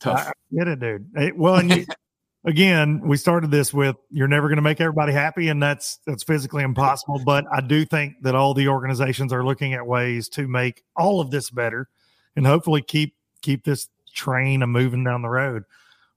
tough. 0.00 0.28
I 0.28 0.32
get 0.54 0.68
it, 0.68 0.80
dude. 0.80 1.10
Well, 1.36 1.56
and 1.56 1.74
you, 1.74 1.86
again, 2.44 3.00
we 3.04 3.16
started 3.16 3.50
this 3.50 3.74
with 3.74 3.96
you're 4.10 4.28
never 4.28 4.48
going 4.48 4.56
to 4.56 4.62
make 4.62 4.80
everybody 4.80 5.12
happy, 5.12 5.48
and 5.48 5.62
that's 5.62 5.98
that's 6.06 6.22
physically 6.22 6.62
impossible. 6.62 7.20
But 7.24 7.44
I 7.52 7.60
do 7.60 7.84
think 7.84 8.14
that 8.22 8.34
all 8.34 8.54
the 8.54 8.68
organizations 8.68 9.32
are 9.32 9.44
looking 9.44 9.74
at 9.74 9.86
ways 9.86 10.28
to 10.30 10.48
make 10.48 10.84
all 10.96 11.20
of 11.20 11.30
this 11.30 11.50
better, 11.50 11.88
and 12.36 12.46
hopefully 12.46 12.82
keep 12.82 13.14
keep 13.42 13.64
this 13.64 13.88
train 14.14 14.62
a 14.62 14.66
moving 14.66 15.04
down 15.04 15.22
the 15.22 15.28
road. 15.28 15.64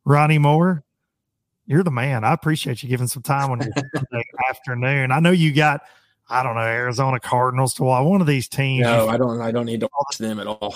Ronnie 0.05 0.37
Moore, 0.37 0.83
you're 1.65 1.83
the 1.83 1.91
man. 1.91 2.23
I 2.23 2.33
appreciate 2.33 2.81
you 2.81 2.89
giving 2.89 3.07
some 3.07 3.23
time 3.23 3.51
on 3.51 3.59
your 3.61 3.71
Sunday 3.95 4.23
afternoon. 4.49 5.11
I 5.11 5.19
know 5.19 5.31
you 5.31 5.53
got. 5.53 5.81
I 6.31 6.43
don't 6.43 6.53
know 6.53 6.61
Arizona 6.61 7.19
Cardinals 7.19 7.73
to 7.75 7.83
watch. 7.83 8.05
One 8.05 8.21
of 8.21 8.27
these 8.27 8.47
teams. 8.47 8.83
No, 8.83 9.09
I 9.09 9.17
don't. 9.17 9.41
I 9.41 9.51
don't 9.51 9.65
need 9.65 9.79
to 9.79 9.89
watch 9.99 10.17
them 10.19 10.39
at 10.39 10.47
all. 10.47 10.75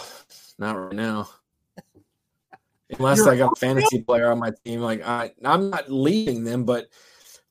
Not 0.58 0.74
right 0.74 0.94
now. 0.94 1.30
Unless 2.98 3.20
You're- 3.20 3.32
I 3.32 3.38
got 3.38 3.54
a 3.54 3.60
fantasy 3.60 4.02
player 4.02 4.32
on 4.32 4.40
my 4.40 4.52
team, 4.66 4.82
like 4.82 5.06
I, 5.08 5.32
I'm 5.44 5.70
not 5.70 5.92
leaving 5.92 6.44
them, 6.44 6.64
but 6.66 6.88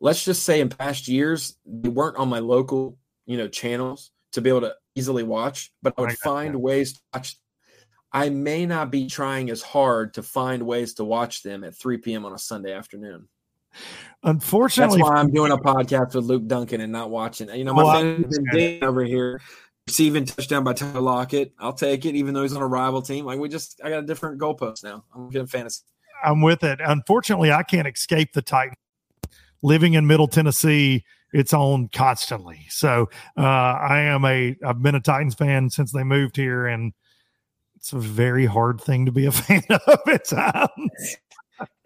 let's 0.00 0.24
just 0.24 0.42
say 0.44 0.60
in 0.60 0.68
past 0.68 1.08
years 1.08 1.56
they 1.66 1.88
weren't 1.88 2.16
on 2.16 2.28
my 2.28 2.38
local, 2.40 2.96
you 3.26 3.36
know, 3.36 3.48
channels 3.48 4.10
to 4.32 4.40
be 4.40 4.50
able 4.50 4.62
to 4.62 4.74
easily 4.94 5.22
watch. 5.22 5.72
But 5.82 5.94
I 5.96 6.02
I 6.02 6.02
would 6.02 6.10
got 6.10 6.18
find 6.18 6.54
that. 6.54 6.58
ways 6.58 6.94
to 6.94 7.00
watch. 7.14 7.36
I 8.12 8.28
may 8.28 8.66
not 8.66 8.90
be 8.90 9.06
trying 9.08 9.48
as 9.50 9.62
hard 9.62 10.14
to 10.14 10.22
find 10.22 10.64
ways 10.64 10.94
to 10.94 11.04
watch 11.04 11.42
them 11.42 11.64
at 11.64 11.74
3 11.78 11.96
p.m. 11.98 12.26
on 12.26 12.34
a 12.34 12.38
Sunday 12.38 12.72
afternoon. 12.74 13.26
Unfortunately, 14.22 14.98
that's 14.98 15.10
why 15.10 15.16
I'm 15.16 15.30
doing 15.32 15.50
a 15.50 15.56
podcast 15.56 16.14
with 16.14 16.24
Luke 16.26 16.46
Dunkin 16.46 16.80
and 16.82 16.92
not 16.92 17.10
watching. 17.10 17.48
You 17.48 17.64
know, 17.64 17.72
my 17.74 17.82
I 17.84 18.02
fan's 18.02 18.16
been 18.16 18.24
understand. 18.24 18.46
digging 18.52 18.84
over 18.84 19.02
here, 19.02 19.40
receiving 19.86 20.24
touchdown 20.24 20.64
by 20.64 20.72
Tyler 20.72 21.00
Lockett. 21.00 21.52
I'll 21.58 21.72
take 21.72 22.04
it, 22.04 22.14
even 22.14 22.34
though 22.34 22.42
he's 22.42 22.54
on 22.54 22.62
a 22.62 22.66
rival 22.66 23.02
team. 23.02 23.24
Like 23.24 23.38
we 23.38 23.48
just, 23.48 23.80
I 23.82 23.90
got 23.90 23.98
a 23.98 24.06
different 24.06 24.40
goalpost 24.40 24.84
now. 24.84 25.04
I'm 25.14 25.28
getting 25.30 25.46
fantasy. 25.46 25.82
I'm 26.24 26.40
with 26.40 26.62
it. 26.62 26.80
Unfortunately, 26.84 27.52
I 27.52 27.62
can't 27.62 27.88
escape 27.88 28.32
the 28.32 28.42
Titans. 28.42 28.76
Living 29.62 29.94
in 29.94 30.06
Middle 30.08 30.26
Tennessee, 30.26 31.04
it's 31.32 31.52
on 31.52 31.88
constantly. 31.88 32.66
So 32.68 33.08
uh, 33.36 33.42
I 33.42 34.00
am 34.00 34.24
a. 34.24 34.56
I've 34.64 34.82
been 34.82 34.96
a 34.96 35.00
Titans 35.00 35.34
fan 35.34 35.70
since 35.70 35.92
they 35.92 36.02
moved 36.02 36.36
here, 36.36 36.66
and 36.66 36.92
it's 37.76 37.92
a 37.92 37.98
very 37.98 38.44
hard 38.44 38.80
thing 38.80 39.06
to 39.06 39.12
be 39.12 39.26
a 39.26 39.32
fan 39.32 39.62
of 39.70 39.98
at 40.08 40.24
times. 40.24 41.16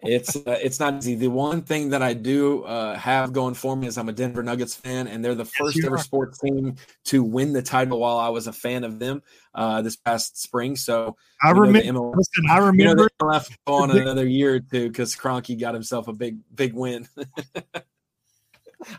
It's 0.01 0.35
uh, 0.35 0.59
it's 0.61 0.79
not 0.79 0.95
easy. 0.95 1.15
The 1.15 1.27
one 1.27 1.61
thing 1.63 1.89
that 1.89 2.01
I 2.03 2.13
do 2.13 2.63
uh, 2.63 2.95
have 2.97 3.33
going 3.33 3.55
for 3.55 3.75
me 3.75 3.87
is 3.87 3.97
I'm 3.97 4.09
a 4.09 4.13
Denver 4.13 4.43
Nuggets 4.43 4.75
fan, 4.75 5.07
and 5.07 5.25
they're 5.25 5.35
the 5.35 5.43
first 5.45 5.83
ever 5.83 5.95
are. 5.95 5.97
sports 5.97 6.39
team 6.39 6.75
to 7.05 7.23
win 7.23 7.51
the 7.53 7.61
title 7.63 7.99
while 7.99 8.17
I 8.17 8.29
was 8.29 8.47
a 8.47 8.53
fan 8.53 8.83
of 8.83 8.99
them 8.99 9.23
uh, 9.55 9.81
this 9.81 9.95
past 9.95 10.41
spring. 10.41 10.75
So 10.75 11.15
I 11.43 11.49
you 11.49 11.53
know, 11.55 11.59
remember. 11.61 11.79
ML 11.99 12.15
Listen, 12.15 12.43
I 12.49 12.55
You 12.55 12.59
know, 12.61 12.67
remember. 12.67 13.09
they 13.19 13.25
left 13.27 13.57
on 13.65 13.91
another 13.91 14.27
year 14.27 14.55
or 14.55 14.59
two 14.59 14.87
because 14.87 15.15
Kroenke 15.15 15.59
got 15.59 15.73
himself 15.73 16.07
a 16.07 16.13
big, 16.13 16.37
big 16.53 16.73
win. 16.73 17.07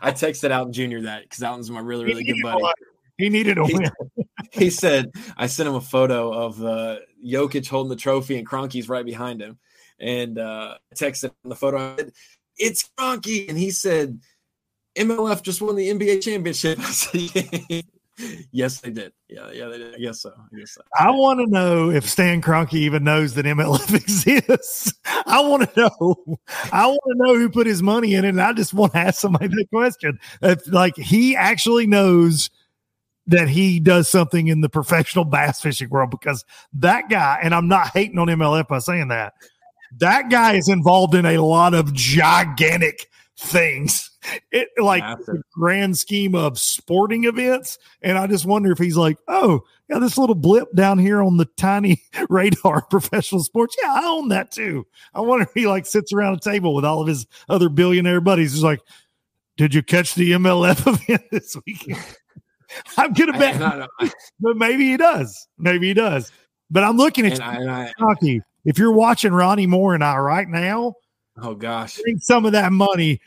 I 0.01 0.11
texted 0.11 0.51
out 0.51 0.71
Junior 0.71 1.01
that 1.03 1.23
because 1.23 1.39
that 1.39 1.57
was 1.57 1.71
my 1.71 1.79
really, 1.79 2.05
really 2.05 2.23
good 2.23 2.41
buddy. 2.43 2.61
He 3.17 3.29
needed 3.29 3.57
a 3.57 3.65
He- 3.65 3.73
win. 3.73 3.89
He 4.51 4.69
said, 4.71 5.11
I 5.37 5.45
sent 5.45 5.69
him 5.69 5.75
a 5.75 5.81
photo 5.81 6.33
of 6.33 6.63
uh, 6.63 6.97
Jokic 7.23 7.67
holding 7.67 7.89
the 7.89 7.95
trophy 7.95 8.37
and 8.39 8.47
Kroenke's 8.47 8.89
right 8.89 9.05
behind 9.05 9.41
him. 9.41 9.59
And 9.99 10.37
uh, 10.37 10.75
texted 10.95 11.31
the 11.43 11.55
photo. 11.55 11.95
Said, 11.97 12.11
it's 12.57 12.89
Kroenke. 12.97 13.49
And 13.49 13.57
he 13.57 13.71
said, 13.71 14.19
MLF 14.97 15.41
just 15.41 15.61
won 15.61 15.75
the 15.75 15.89
NBA 15.89 16.21
championship. 16.21 16.79
Said, 16.81 17.83
yes, 18.51 18.79
they 18.81 18.91
did. 18.91 19.13
Yeah, 19.27 19.49
yeah, 19.51 19.67
they 19.67 19.77
did. 19.77 19.95
I 19.95 19.97
guess 19.97 20.21
so. 20.21 20.31
I 20.31 20.63
so. 20.65 20.81
I 20.97 21.11
want 21.11 21.39
to 21.39 21.47
know 21.47 21.89
if 21.89 22.07
Stan 22.07 22.41
Kroenke 22.41 22.73
even 22.73 23.03
knows 23.03 23.33
that 23.35 23.45
MLF 23.45 23.93
exists. 23.95 24.93
I 25.05 25.41
want 25.41 25.73
to 25.73 25.79
know. 25.79 26.39
I 26.71 26.87
want 26.87 27.01
to 27.07 27.15
know 27.15 27.35
who 27.35 27.49
put 27.49 27.67
his 27.67 27.81
money 27.81 28.15
in 28.15 28.25
it, 28.25 28.29
and 28.29 28.41
I 28.41 28.53
just 28.53 28.73
want 28.73 28.93
to 28.93 28.99
ask 28.99 29.19
somebody 29.19 29.47
that 29.47 29.67
question. 29.73 30.19
If 30.41 30.67
like 30.67 30.95
he 30.95 31.35
actually 31.35 31.87
knows 31.87 32.49
that 33.27 33.47
he 33.47 33.79
does 33.79 34.09
something 34.09 34.47
in 34.47 34.61
the 34.61 34.69
professional 34.69 35.23
bass 35.23 35.61
fishing 35.61 35.89
world, 35.89 36.09
because 36.09 36.43
that 36.73 37.09
guy, 37.09 37.39
and 37.41 37.53
I'm 37.53 37.67
not 37.67 37.89
hating 37.89 38.17
on 38.17 38.27
MLF 38.27 38.67
by 38.67 38.79
saying 38.79 39.09
that, 39.09 39.33
that 39.97 40.29
guy 40.29 40.55
is 40.55 40.69
involved 40.69 41.15
in 41.15 41.25
a 41.25 41.39
lot 41.39 41.73
of 41.73 41.93
gigantic 41.93 43.07
things. 43.37 44.11
It 44.51 44.67
like 44.77 45.03
the 45.25 45.41
grand 45.53 45.97
scheme 45.97 46.35
of 46.35 46.59
sporting 46.59 47.23
events. 47.23 47.77
And 48.01 48.17
I 48.17 48.27
just 48.27 48.45
wonder 48.45 48.71
if 48.71 48.77
he's 48.77 48.97
like, 48.97 49.17
oh, 49.27 49.61
yeah, 49.89 49.99
this 49.99 50.17
little 50.17 50.35
blip 50.35 50.67
down 50.75 50.99
here 50.99 51.21
on 51.21 51.37
the 51.37 51.47
tiny 51.57 52.01
radar 52.29 52.81
professional 52.85 53.41
sports. 53.41 53.75
Yeah, 53.81 53.93
I 53.93 54.05
own 54.05 54.29
that 54.29 54.51
too. 54.51 54.85
I 55.13 55.21
wonder 55.21 55.43
if 55.43 55.53
he 55.53 55.67
like 55.67 55.85
sits 55.85 56.13
around 56.13 56.35
a 56.35 56.39
table 56.39 56.75
with 56.75 56.85
all 56.85 57.01
of 57.01 57.07
his 57.07 57.25
other 57.47 57.69
billionaire 57.69 58.21
buddies. 58.21 58.53
He's 58.53 58.63
like, 58.63 58.81
did 59.57 59.73
you 59.73 59.83
catch 59.83 60.15
the 60.15 60.31
MLF 60.31 60.87
event 61.09 61.23
this 61.31 61.55
weekend? 61.65 62.03
I'm 62.97 63.13
gonna 63.13 63.33
bet, 63.33 63.59
I, 63.61 63.87
I, 63.99 64.11
but 64.39 64.55
maybe 64.55 64.91
he 64.91 64.97
does. 64.97 65.47
Maybe 65.57 65.87
he 65.87 65.93
does. 65.95 66.31
But 66.69 66.83
I'm 66.83 66.97
looking 66.97 67.25
at 67.25 67.39
and 67.41 68.17
you, 68.21 68.41
if 68.69 68.77
you're 68.77 68.91
watching 68.91 69.33
Ronnie 69.33 69.65
Moore 69.65 69.95
and 69.95 70.03
I 70.03 70.15
right 70.17 70.47
now, 70.47 70.93
oh 71.41 71.55
gosh, 71.55 71.99
bring 72.03 72.19
some 72.19 72.45
of 72.45 72.51
that 72.51 72.71
money 72.71 73.19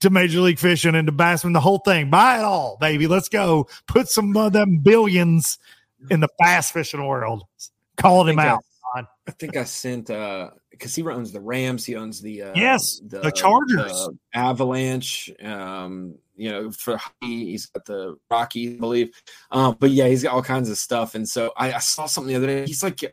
to 0.00 0.10
Major 0.10 0.40
League 0.40 0.58
Fishing 0.58 0.96
and 0.96 1.06
to 1.06 1.12
Bassman, 1.12 1.52
the 1.52 1.60
whole 1.60 1.78
thing. 1.78 2.10
Buy 2.10 2.38
it 2.38 2.42
all, 2.42 2.76
baby. 2.80 3.06
Let's 3.06 3.28
go. 3.28 3.68
Put 3.86 4.08
some 4.08 4.36
of 4.36 4.52
them 4.52 4.78
billions 4.78 5.58
in 6.10 6.18
the 6.18 6.28
bass 6.40 6.72
fishing 6.72 7.06
world. 7.06 7.44
Calling 7.96 8.32
him 8.32 8.40
out. 8.40 8.64
I, 8.96 9.04
I 9.28 9.30
think 9.30 9.56
I 9.56 9.64
sent 9.64 10.10
uh 10.10 10.50
because 10.72 10.96
he 10.96 11.02
owns 11.04 11.30
the 11.30 11.40
Rams, 11.40 11.84
he 11.84 11.94
owns 11.94 12.20
the 12.20 12.42
uh, 12.42 12.52
yes 12.56 13.00
the, 13.06 13.20
the 13.20 13.30
Chargers, 13.30 13.92
the 13.92 14.18
Avalanche. 14.34 15.30
Um, 15.40 16.16
you 16.34 16.50
know, 16.50 16.72
for 16.72 16.98
he's 17.20 17.66
got 17.66 17.84
the 17.84 18.16
Rockies, 18.28 18.74
I 18.74 18.80
believe. 18.80 19.10
Um, 19.52 19.76
but 19.78 19.90
yeah, 19.90 20.08
he's 20.08 20.24
got 20.24 20.32
all 20.32 20.42
kinds 20.42 20.70
of 20.70 20.76
stuff. 20.76 21.14
And 21.14 21.28
so 21.28 21.52
I, 21.56 21.74
I 21.74 21.78
saw 21.78 22.06
something 22.06 22.28
the 22.28 22.36
other 22.36 22.48
day. 22.48 22.66
He's 22.66 22.82
like 22.82 23.04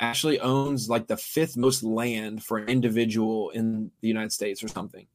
actually 0.00 0.40
owns 0.40 0.88
like 0.88 1.06
the 1.06 1.16
fifth 1.16 1.56
most 1.56 1.82
land 1.82 2.42
for 2.42 2.58
an 2.58 2.68
individual 2.68 3.50
in 3.50 3.90
the 4.00 4.08
United 4.08 4.32
States 4.32 4.62
or 4.62 4.68
something. 4.68 5.06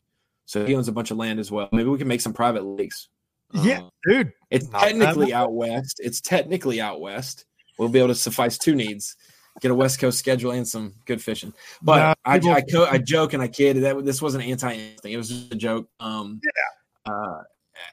So 0.45 0.65
he 0.65 0.75
owns 0.75 0.87
a 0.87 0.91
bunch 0.91 1.11
of 1.11 1.17
land 1.17 1.39
as 1.39 1.51
well. 1.51 1.69
Maybe 1.71 1.89
we 1.89 1.97
can 1.97 2.07
make 2.07 2.21
some 2.21 2.33
private 2.33 2.65
lakes. 2.65 3.07
Yeah, 3.53 3.81
uh, 3.81 3.89
dude. 4.07 4.33
It's 4.49 4.67
technically 4.67 5.33
out 5.33 5.53
west. 5.53 6.01
It's 6.03 6.21
technically 6.21 6.81
out 6.81 6.99
west. 6.99 7.45
We'll 7.77 7.89
be 7.89 7.99
able 7.99 8.09
to 8.09 8.15
suffice 8.15 8.57
two 8.57 8.75
needs. 8.75 9.15
Get 9.61 9.69
a 9.69 9.75
West 9.75 9.99
Coast 9.99 10.17
schedule 10.17 10.51
and 10.51 10.67
some 10.67 10.95
good 11.05 11.21
fishing. 11.21 11.53
But 11.81 12.17
I, 12.25 12.37
I, 12.37 12.39
I, 12.39 12.63
I, 12.89 12.97
joke 12.97 13.33
and 13.33 13.43
I 13.43 13.47
kid 13.47 13.77
that 13.77 14.03
this 14.03 14.19
wasn't 14.19 14.45
anti 14.45 14.73
anything. 14.73 15.13
It 15.13 15.17
was 15.17 15.29
just 15.29 15.53
a 15.53 15.55
joke. 15.55 15.87
Um, 15.99 16.41
yeah. 16.43 17.13
Uh, 17.13 17.43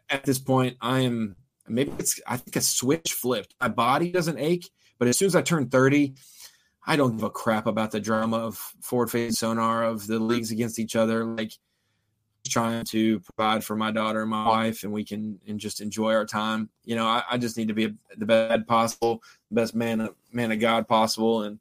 at 0.09 0.25
this 0.25 0.39
point, 0.39 0.79
I 0.81 1.01
am 1.01 1.37
maybe 1.69 1.93
it's 1.99 2.21
I 2.27 2.37
think 2.39 2.57
a 2.57 2.61
switch 2.61 3.13
flipped. 3.13 3.55
My 3.61 3.69
body 3.69 4.11
doesn't 4.11 4.39
ache, 4.39 4.71
but 4.99 5.09
as 5.09 5.19
soon 5.19 5.27
as 5.27 5.37
I 5.37 5.43
turn 5.43 5.69
30, 5.69 6.15
I 6.91 6.97
don't 6.97 7.17
give 7.17 7.23
a 7.23 7.31
crap 7.31 7.69
about 7.69 7.93
the 7.93 8.01
drama 8.01 8.39
of 8.39 8.57
forward 8.81 9.13
facing 9.13 9.31
sonar 9.31 9.85
of 9.85 10.09
the 10.09 10.19
leagues 10.19 10.51
against 10.51 10.81
each 10.81 10.97
other. 10.97 11.25
Like 11.25 11.53
trying 12.49 12.85
to 12.87 13.21
provide 13.21 13.63
for 13.63 13.77
my 13.77 13.93
daughter 13.93 14.23
and 14.23 14.31
my 14.31 14.49
wife, 14.49 14.83
and 14.83 14.93
we 14.93 15.05
can 15.05 15.39
and 15.47 15.61
just 15.61 15.81
enjoy 15.81 16.13
our 16.13 16.27
time. 16.27 16.69
You 16.85 16.97
know, 16.97 17.07
I, 17.07 17.23
I 17.31 17.39
just 17.39 17.57
need 17.57 17.69
to 17.69 17.75
be 17.75 17.95
the 18.17 18.27
best 18.27 18.67
possible, 18.67 19.23
best 19.53 19.73
man 19.73 20.01
of 20.01 20.17
man 20.33 20.51
of 20.51 20.59
God 20.59 20.89
possible, 20.89 21.45
and 21.45 21.61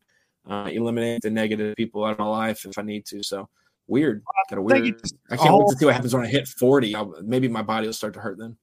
uh, 0.50 0.68
eliminate 0.72 1.22
the 1.22 1.30
negative 1.30 1.76
people 1.76 2.04
out 2.06 2.14
of 2.14 2.18
my 2.18 2.26
life 2.26 2.66
if 2.66 2.80
I 2.80 2.82
need 2.82 3.06
to. 3.06 3.22
So 3.22 3.48
weird, 3.86 4.24
kind 4.50 4.58
of 4.58 4.66
weird. 4.66 5.00
I 5.30 5.38
can't 5.38 5.54
wait 5.54 5.70
to 5.70 5.78
see 5.78 5.86
what 5.86 5.94
happens 5.94 6.16
when 6.16 6.26
I 6.26 6.28
hit 6.28 6.48
forty. 6.48 6.96
I'll, 6.96 7.14
maybe 7.22 7.48
my 7.48 7.62
body 7.62 7.86
will 7.86 7.94
start 7.94 8.16
to 8.16 8.20
hurt 8.20 8.40
then. 8.40 8.58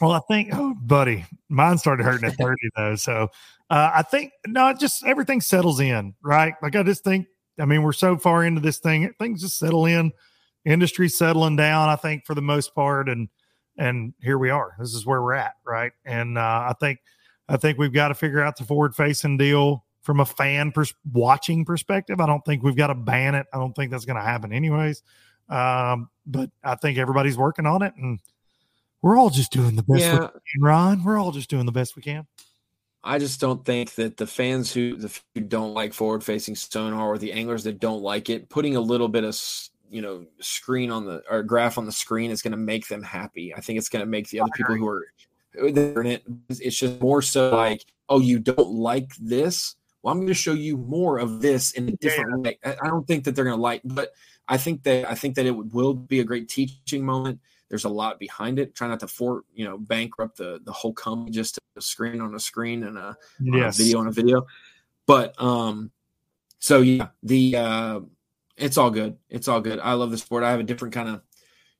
Well, 0.00 0.12
I 0.12 0.20
think, 0.28 0.48
oh, 0.54 0.74
buddy, 0.80 1.26
mine 1.50 1.76
started 1.76 2.04
hurting 2.04 2.26
at 2.26 2.36
30 2.36 2.56
though. 2.74 2.96
So 2.96 3.28
uh, 3.74 3.90
I 3.92 4.02
think, 4.02 4.30
no, 4.46 4.72
just 4.72 5.04
everything 5.04 5.40
settles 5.40 5.80
in, 5.80 6.14
right? 6.22 6.54
Like 6.62 6.76
I 6.76 6.84
just 6.84 7.02
think, 7.02 7.26
I 7.58 7.64
mean, 7.64 7.82
we're 7.82 7.92
so 7.92 8.16
far 8.16 8.44
into 8.44 8.60
this 8.60 8.78
thing, 8.78 9.12
things 9.18 9.40
just 9.40 9.58
settle 9.58 9.86
in, 9.86 10.12
industry 10.64 11.08
settling 11.08 11.56
down, 11.56 11.88
I 11.88 11.96
think, 11.96 12.24
for 12.24 12.36
the 12.36 12.40
most 12.40 12.72
part. 12.76 13.08
And, 13.08 13.28
and 13.76 14.14
here 14.22 14.38
we 14.38 14.48
are. 14.48 14.76
This 14.78 14.94
is 14.94 15.04
where 15.04 15.20
we're 15.20 15.34
at, 15.34 15.54
right? 15.66 15.90
And 16.04 16.38
uh, 16.38 16.40
I 16.68 16.74
think, 16.78 17.00
I 17.48 17.56
think 17.56 17.76
we've 17.76 17.92
got 17.92 18.08
to 18.08 18.14
figure 18.14 18.40
out 18.40 18.56
the 18.56 18.62
forward 18.62 18.94
facing 18.94 19.38
deal 19.38 19.84
from 20.02 20.20
a 20.20 20.24
fan 20.24 20.70
pers- 20.70 20.94
watching 21.12 21.64
perspective. 21.64 22.20
I 22.20 22.26
don't 22.26 22.44
think 22.44 22.62
we've 22.62 22.76
got 22.76 22.86
to 22.86 22.94
ban 22.94 23.34
it. 23.34 23.46
I 23.52 23.58
don't 23.58 23.74
think 23.74 23.90
that's 23.90 24.04
going 24.04 24.18
to 24.18 24.22
happen 24.22 24.52
anyways. 24.52 25.02
Um, 25.48 26.10
but 26.26 26.48
I 26.62 26.76
think 26.76 26.96
everybody's 26.96 27.36
working 27.36 27.66
on 27.66 27.82
it 27.82 27.94
and 27.96 28.20
we're 29.02 29.18
all 29.18 29.30
just 29.30 29.50
doing 29.50 29.74
the 29.74 29.82
best 29.82 30.00
yeah. 30.00 30.20
we 30.20 30.28
can, 30.28 30.62
Ron. 30.62 31.02
We're 31.02 31.18
all 31.18 31.32
just 31.32 31.50
doing 31.50 31.66
the 31.66 31.72
best 31.72 31.96
we 31.96 32.02
can. 32.02 32.28
I 33.04 33.18
just 33.18 33.40
don't 33.40 33.64
think 33.64 33.94
that 33.96 34.16
the 34.16 34.26
fans 34.26 34.72
who 34.72 34.96
the 34.96 35.20
who 35.34 35.42
don't 35.42 35.74
like 35.74 35.92
forward 35.92 36.24
facing 36.24 36.56
sonar 36.56 37.06
or 37.06 37.18
the 37.18 37.32
anglers 37.32 37.64
that 37.64 37.78
don't 37.78 38.02
like 38.02 38.30
it, 38.30 38.48
putting 38.48 38.76
a 38.76 38.80
little 38.80 39.08
bit 39.08 39.24
of 39.24 39.38
you 39.90 40.00
know 40.00 40.26
screen 40.40 40.90
on 40.90 41.04
the 41.04 41.22
or 41.30 41.42
graph 41.42 41.76
on 41.76 41.84
the 41.84 41.92
screen 41.92 42.30
is 42.30 42.40
going 42.40 42.52
to 42.52 42.56
make 42.56 42.88
them 42.88 43.02
happy. 43.02 43.54
I 43.54 43.60
think 43.60 43.78
it's 43.78 43.90
going 43.90 44.04
to 44.04 44.10
make 44.10 44.28
the 44.30 44.40
other 44.40 44.52
people 44.56 44.74
who 44.74 44.88
are 44.88 45.04
in 45.54 46.06
it. 46.06 46.24
It's 46.48 46.76
just 46.76 47.00
more 47.00 47.22
so 47.22 47.54
like, 47.54 47.84
oh, 48.08 48.20
you 48.20 48.38
don't 48.38 48.70
like 48.70 49.14
this. 49.16 49.76
Well, 50.02 50.12
I'm 50.12 50.18
going 50.18 50.28
to 50.28 50.34
show 50.34 50.52
you 50.52 50.76
more 50.76 51.18
of 51.18 51.40
this 51.40 51.72
in 51.72 51.88
a 51.88 51.92
different 51.92 52.44
yeah. 52.44 52.50
way. 52.50 52.76
I 52.82 52.88
don't 52.88 53.06
think 53.06 53.24
that 53.24 53.34
they're 53.34 53.44
going 53.44 53.56
to 53.56 53.62
like, 53.62 53.82
but 53.84 54.12
I 54.48 54.56
think 54.56 54.82
that 54.84 55.10
I 55.10 55.14
think 55.14 55.34
that 55.36 55.46
it 55.46 55.52
will 55.52 55.94
be 55.94 56.20
a 56.20 56.24
great 56.24 56.48
teaching 56.48 57.04
moment. 57.04 57.40
There's 57.68 57.84
a 57.84 57.88
lot 57.88 58.18
behind 58.18 58.58
it. 58.58 58.74
Try 58.74 58.88
not 58.88 59.00
to 59.00 59.08
for 59.08 59.44
you 59.54 59.64
know 59.64 59.78
bankrupt 59.78 60.36
the 60.36 60.60
the 60.64 60.72
whole 60.72 60.92
company 60.92 61.30
just 61.30 61.56
to 61.56 61.60
a 61.76 61.80
screen 61.80 62.20
on 62.20 62.34
a 62.34 62.40
screen 62.40 62.84
and 62.84 62.96
a, 62.96 63.16
yes. 63.40 63.78
a 63.78 63.82
video 63.82 63.98
on 64.00 64.06
a 64.06 64.12
video. 64.12 64.46
But 65.06 65.40
um, 65.42 65.90
so 66.58 66.80
yeah, 66.80 67.08
the 67.22 67.56
uh, 67.56 68.00
it's 68.56 68.78
all 68.78 68.90
good. 68.90 69.16
It's 69.28 69.48
all 69.48 69.60
good. 69.60 69.80
I 69.80 69.94
love 69.94 70.10
the 70.10 70.18
sport. 70.18 70.44
I 70.44 70.50
have 70.50 70.60
a 70.60 70.64
different 70.64 70.94
kind 70.94 71.08
of 71.08 71.22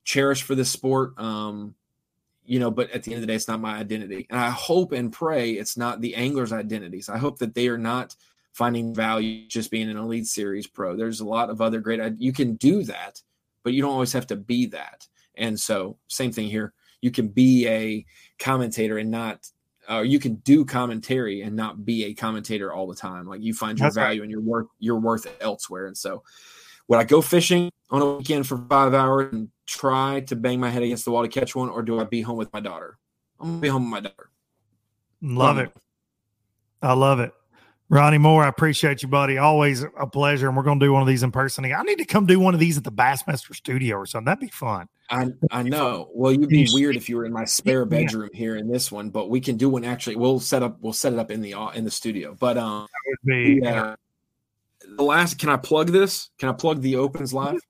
cherish 0.04 0.42
for 0.42 0.54
this 0.54 0.70
sport. 0.70 1.18
Um, 1.18 1.74
you 2.44 2.58
know, 2.58 2.70
but 2.70 2.90
at 2.90 3.02
the 3.02 3.12
end 3.12 3.18
of 3.18 3.20
the 3.22 3.26
day, 3.26 3.36
it's 3.36 3.48
not 3.48 3.60
my 3.60 3.76
identity. 3.76 4.26
And 4.28 4.38
I 4.38 4.50
hope 4.50 4.92
and 4.92 5.12
pray 5.12 5.52
it's 5.52 5.76
not 5.76 6.00
the 6.00 6.14
anglers' 6.14 6.52
identities. 6.52 7.08
I 7.08 7.16
hope 7.16 7.38
that 7.38 7.54
they 7.54 7.68
are 7.68 7.78
not 7.78 8.14
finding 8.52 8.94
value 8.94 9.48
just 9.48 9.70
being 9.70 9.90
an 9.90 9.96
elite 9.96 10.26
series 10.26 10.66
pro. 10.66 10.94
There's 10.94 11.20
a 11.20 11.26
lot 11.26 11.50
of 11.50 11.60
other 11.60 11.80
great 11.80 12.00
you 12.18 12.32
can 12.32 12.54
do 12.56 12.84
that, 12.84 13.22
but 13.62 13.72
you 13.72 13.82
don't 13.82 13.92
always 13.92 14.12
have 14.12 14.26
to 14.28 14.36
be 14.36 14.66
that. 14.66 15.06
And 15.36 15.58
so, 15.58 15.98
same 16.08 16.32
thing 16.32 16.48
here. 16.48 16.72
You 17.00 17.10
can 17.10 17.28
be 17.28 17.66
a 17.68 18.04
commentator 18.38 18.98
and 18.98 19.10
not, 19.10 19.48
uh, 19.90 20.00
you 20.00 20.18
can 20.18 20.36
do 20.36 20.64
commentary 20.64 21.42
and 21.42 21.54
not 21.54 21.84
be 21.84 22.04
a 22.04 22.14
commentator 22.14 22.72
all 22.72 22.86
the 22.86 22.94
time. 22.94 23.26
Like 23.26 23.42
you 23.42 23.52
find 23.52 23.78
your 23.78 23.86
That's 23.86 23.96
value 23.96 24.20
right. 24.20 24.24
and 24.24 24.30
your 24.30 24.40
worth, 24.40 24.68
your 24.78 24.98
worth 24.98 25.26
elsewhere. 25.40 25.86
And 25.86 25.96
so, 25.96 26.22
would 26.88 26.98
I 26.98 27.04
go 27.04 27.20
fishing 27.20 27.70
on 27.90 28.02
a 28.02 28.14
weekend 28.16 28.46
for 28.46 28.58
five 28.68 28.94
hours 28.94 29.32
and 29.32 29.48
try 29.66 30.20
to 30.20 30.36
bang 30.36 30.60
my 30.60 30.70
head 30.70 30.82
against 30.82 31.04
the 31.04 31.10
wall 31.10 31.22
to 31.22 31.28
catch 31.28 31.54
one, 31.54 31.68
or 31.68 31.82
do 31.82 32.00
I 32.00 32.04
be 32.04 32.20
home 32.22 32.36
with 32.36 32.52
my 32.52 32.60
daughter? 32.60 32.98
I'm 33.40 33.48
gonna 33.48 33.60
be 33.60 33.68
home 33.68 33.90
with 33.90 34.02
my 34.02 34.08
daughter. 34.08 34.30
Love 35.22 35.58
it. 35.58 35.72
I 36.82 36.92
love 36.92 37.20
it. 37.20 37.32
Ronnie 37.88 38.18
Moore, 38.18 38.44
I 38.44 38.48
appreciate 38.48 39.02
you, 39.02 39.08
buddy. 39.08 39.38
Always 39.38 39.82
a 39.82 40.06
pleasure. 40.06 40.48
And 40.48 40.56
we're 40.56 40.62
going 40.62 40.80
to 40.80 40.86
do 40.86 40.92
one 40.92 41.02
of 41.02 41.08
these 41.08 41.22
in 41.22 41.30
person. 41.30 41.64
I 41.64 41.82
need 41.82 41.98
to 41.98 42.04
come 42.04 42.26
do 42.26 42.40
one 42.40 42.54
of 42.54 42.60
these 42.60 42.76
at 42.76 42.84
the 42.84 42.92
Bassmaster 42.92 43.54
studio 43.54 43.96
or 43.96 44.06
something. 44.06 44.26
That'd 44.26 44.40
be 44.40 44.48
fun. 44.48 44.88
I, 45.10 45.28
I 45.50 45.62
know. 45.62 46.10
Well, 46.14 46.32
you'd 46.32 46.48
be 46.48 46.68
weird 46.72 46.96
if 46.96 47.08
you 47.08 47.16
were 47.16 47.24
in 47.24 47.32
my 47.32 47.44
spare 47.44 47.84
bedroom 47.84 48.30
here 48.32 48.56
in 48.56 48.70
this 48.70 48.90
one, 48.90 49.10
but 49.10 49.28
we 49.28 49.40
can 49.40 49.56
do 49.56 49.68
one 49.68 49.84
actually. 49.84 50.16
We'll 50.16 50.40
set 50.40 50.62
up, 50.62 50.78
we'll 50.80 50.92
set 50.92 51.12
it 51.12 51.18
up 51.18 51.30
in 51.30 51.40
the, 51.40 51.54
uh, 51.54 51.70
in 51.70 51.84
the 51.84 51.90
studio. 51.90 52.36
But, 52.38 52.56
um, 52.56 52.86
be, 53.24 53.60
yeah. 53.62 53.96
the 54.96 55.02
last, 55.02 55.38
can 55.38 55.50
I 55.50 55.56
plug 55.56 55.88
this? 55.88 56.30
Can 56.38 56.48
I 56.48 56.52
plug 56.52 56.80
the 56.80 56.96
opens 56.96 57.34
live? 57.34 57.60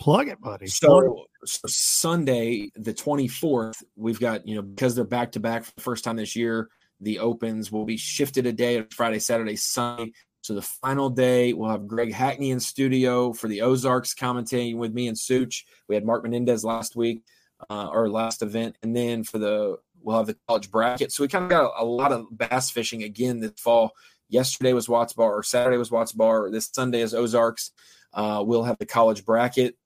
Plug 0.00 0.26
it, 0.26 0.40
buddy. 0.40 0.66
So, 0.66 1.26
so 1.44 1.60
Sunday, 1.68 2.70
the 2.74 2.92
24th, 2.92 3.82
we've 3.94 4.18
got, 4.18 4.46
you 4.48 4.56
know, 4.56 4.62
because 4.62 4.96
they're 4.96 5.04
back 5.04 5.32
to 5.32 5.40
back 5.40 5.64
for 5.64 5.72
the 5.76 5.82
first 5.82 6.02
time 6.02 6.16
this 6.16 6.34
year, 6.34 6.68
the 7.00 7.20
opens 7.20 7.70
will 7.70 7.84
be 7.84 7.96
shifted 7.96 8.46
a 8.46 8.52
day 8.52 8.84
Friday, 8.90 9.20
Saturday, 9.20 9.56
Sunday. 9.56 10.12
So 10.42 10.54
the 10.54 10.62
final 10.62 11.08
day, 11.08 11.52
we'll 11.52 11.70
have 11.70 11.86
Greg 11.86 12.12
Hackney 12.12 12.50
in 12.50 12.58
studio 12.58 13.32
for 13.32 13.46
the 13.46 13.62
Ozarks 13.62 14.12
commentating 14.12 14.76
with 14.76 14.92
me 14.92 15.06
and 15.06 15.16
Such. 15.16 15.64
We 15.88 15.94
had 15.94 16.04
Mark 16.04 16.24
Menendez 16.24 16.64
last 16.64 16.96
week, 16.96 17.22
uh, 17.70 17.86
or 17.86 18.10
last 18.10 18.42
event, 18.42 18.76
and 18.82 18.94
then 18.94 19.22
for 19.22 19.38
the 19.38 19.78
we'll 20.02 20.16
have 20.16 20.26
the 20.26 20.36
college 20.48 20.68
bracket. 20.68 21.12
So 21.12 21.22
we 21.22 21.28
kind 21.28 21.44
of 21.44 21.50
got 21.50 21.72
a, 21.78 21.82
a 21.82 21.84
lot 21.84 22.10
of 22.10 22.26
bass 22.32 22.70
fishing 22.70 23.04
again 23.04 23.38
this 23.38 23.52
fall. 23.56 23.92
Yesterday 24.28 24.72
was 24.72 24.88
Watts 24.88 25.12
Bar, 25.12 25.32
or 25.32 25.44
Saturday 25.44 25.76
was 25.76 25.92
Watts 25.92 26.12
Bar. 26.12 26.50
This 26.50 26.68
Sunday 26.72 27.02
is 27.02 27.14
Ozarks. 27.14 27.70
Uh, 28.12 28.42
we'll 28.44 28.64
have 28.64 28.78
the 28.78 28.86
college 28.86 29.24
bracket 29.24 29.76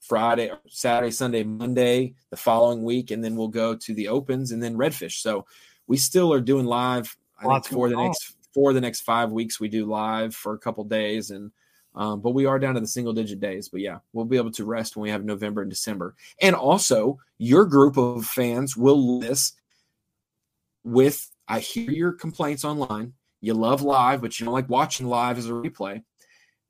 Friday, 0.00 0.52
Saturday, 0.68 1.10
Sunday, 1.10 1.42
Monday 1.42 2.14
the 2.30 2.36
following 2.36 2.84
week, 2.84 3.10
and 3.10 3.24
then 3.24 3.34
we'll 3.34 3.48
go 3.48 3.74
to 3.74 3.94
the 3.94 4.08
opens 4.08 4.52
and 4.52 4.62
then 4.62 4.76
redfish. 4.76 5.20
So 5.20 5.44
we 5.88 5.96
still 5.96 6.32
are 6.32 6.40
doing 6.40 6.66
live. 6.66 7.16
I 7.36 7.46
Lots 7.46 7.66
think 7.66 7.78
for 7.78 7.88
the 7.88 7.96
on. 7.96 8.04
next 8.04 8.36
for 8.54 8.72
the 8.72 8.80
next 8.80 9.02
five 9.02 9.32
weeks, 9.32 9.60
we 9.60 9.68
do 9.68 9.84
live 9.84 10.34
for 10.34 10.54
a 10.54 10.58
couple 10.58 10.84
days, 10.84 11.30
and 11.30 11.50
um, 11.94 12.20
but 12.20 12.30
we 12.30 12.46
are 12.46 12.58
down 12.58 12.74
to 12.74 12.80
the 12.80 12.86
single 12.86 13.12
digit 13.12 13.40
days. 13.40 13.68
But 13.68 13.80
yeah, 13.80 13.98
we'll 14.12 14.24
be 14.24 14.36
able 14.36 14.52
to 14.52 14.64
rest 14.64 14.96
when 14.96 15.02
we 15.02 15.10
have 15.10 15.24
November 15.24 15.60
and 15.62 15.70
December, 15.70 16.14
and 16.40 16.54
also 16.54 17.18
your 17.38 17.66
group 17.66 17.96
of 17.96 18.24
fans 18.24 18.76
will 18.76 19.18
list 19.18 19.60
with. 20.84 21.30
I 21.46 21.58
hear 21.58 21.90
your 21.90 22.12
complaints 22.12 22.64
online. 22.64 23.12
You 23.42 23.52
love 23.52 23.82
live, 23.82 24.22
but 24.22 24.40
you 24.40 24.46
don't 24.46 24.54
like 24.54 24.70
watching 24.70 25.06
live 25.06 25.36
as 25.36 25.46
a 25.46 25.52
replay 25.52 26.02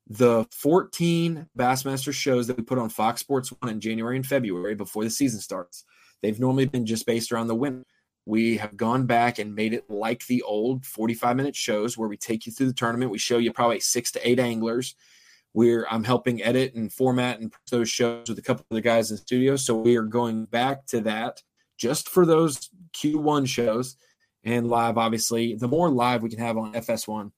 the 0.09 0.47
14 0.51 1.49
Bassmaster 1.57 2.13
shows 2.13 2.47
that 2.47 2.57
we 2.57 2.63
put 2.63 2.79
on 2.79 2.91
Fox 2.91 3.21
Sports 3.21 3.53
1 3.61 3.73
in 3.73 3.81
January 3.81 4.17
and 4.17 4.27
February 4.27 4.75
before 4.75 5.05
the 5.05 5.11
season 5.11 5.41
starts. 5.41 5.85
They've 6.23 6.39
normally 6.39 6.67
been 6.67 6.87
just 6.87 7.07
based 7.07 7.33
around 7.33 7.49
the 7.49 7.55
winter. 7.55 7.85
We 8.27 8.57
have 8.57 8.77
gone 8.77 9.07
back 9.07 9.39
and 9.39 9.55
made 9.55 9.75
it 9.75 9.91
like 9.91 10.27
the 10.27 10.43
old 10.43 10.87
45 10.87 11.37
minute 11.37 11.57
shows 11.57 11.99
where 11.99 12.09
we 12.09 12.17
take 12.17 12.47
you 12.47 12.53
through 12.53 12.69
the 12.69 12.73
tournament. 12.73 13.11
We 13.11 13.19
show 13.19 13.39
you 13.39 13.53
probably 13.53 13.81
six 13.81 14.11
to 14.13 14.29
eight 14.29 14.41
anglers. 14.41 14.95
We're 15.53 15.87
I'm 15.91 16.05
helping 16.05 16.43
edit 16.43 16.75
and 16.75 16.93
format 16.93 17.41
and 17.41 17.53
those 17.71 17.89
shows 17.89 18.29
with 18.29 18.39
a 18.39 18.43
couple 18.43 18.67
of 18.71 18.75
the 18.75 18.81
guys 18.81 19.11
in 19.11 19.17
the 19.17 19.23
studio. 19.23 19.57
So 19.57 19.75
we 19.75 19.97
are 19.97 20.03
going 20.03 20.47
back 20.47 20.87
to 20.87 21.01
that 21.03 21.43
just 21.79 22.09
for 22.09 22.25
those 22.25 22.71
Q1 22.97 23.47
shows 23.47 23.97
and 24.43 24.69
live. 24.69 24.99
Obviously, 24.99 25.55
the 25.55 25.69
more 25.69 25.91
live 25.91 26.23
we 26.23 26.31
can 26.31 26.39
have 26.39 26.57
on 26.57 26.73
FS1, 26.73 27.31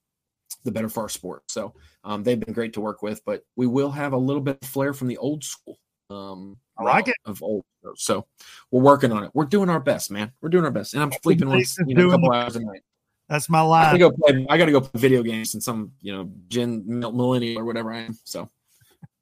the 0.64 0.72
better 0.72 0.88
for 0.88 1.02
our 1.02 1.08
sport. 1.08 1.42
So 1.50 1.74
um, 2.04 2.22
they've 2.22 2.38
been 2.38 2.54
great 2.54 2.74
to 2.74 2.80
work 2.80 3.02
with, 3.02 3.24
but 3.24 3.42
we 3.56 3.66
will 3.66 3.90
have 3.90 4.12
a 4.12 4.18
little 4.18 4.42
bit 4.42 4.58
of 4.62 4.68
flair 4.68 4.92
from 4.92 5.08
the 5.08 5.18
old 5.18 5.44
school. 5.44 5.78
Um, 6.10 6.56
I 6.78 6.82
like 6.84 7.08
it. 7.08 7.16
of 7.24 7.42
old. 7.42 7.64
So 7.96 8.26
we're 8.70 8.82
working 8.82 9.12
on 9.12 9.24
it. 9.24 9.30
We're 9.34 9.44
doing 9.44 9.68
our 9.68 9.80
best, 9.80 10.10
man. 10.10 10.32
We're 10.40 10.48
doing 10.48 10.64
our 10.64 10.70
best, 10.70 10.94
and 10.94 11.02
I'm 11.02 11.12
sleeping 11.22 11.48
once, 11.48 11.76
you 11.86 11.94
know, 11.94 12.08
a 12.08 12.10
couple 12.12 12.32
hours 12.32 12.56
a 12.56 12.60
night. 12.60 12.82
That's 13.28 13.48
my 13.48 13.60
I 13.60 13.86
gotta 13.86 13.98
go 13.98 14.10
play. 14.12 14.46
I 14.48 14.58
gotta 14.58 14.72
go 14.72 14.80
play 14.80 15.00
video 15.00 15.22
games 15.22 15.54
and 15.54 15.62
some, 15.62 15.92
you 16.00 16.12
know, 16.12 16.30
Gen 16.48 16.84
millennial 16.86 17.60
or 17.60 17.64
whatever 17.64 17.92
I 17.92 17.98
am. 17.98 18.18
So 18.24 18.48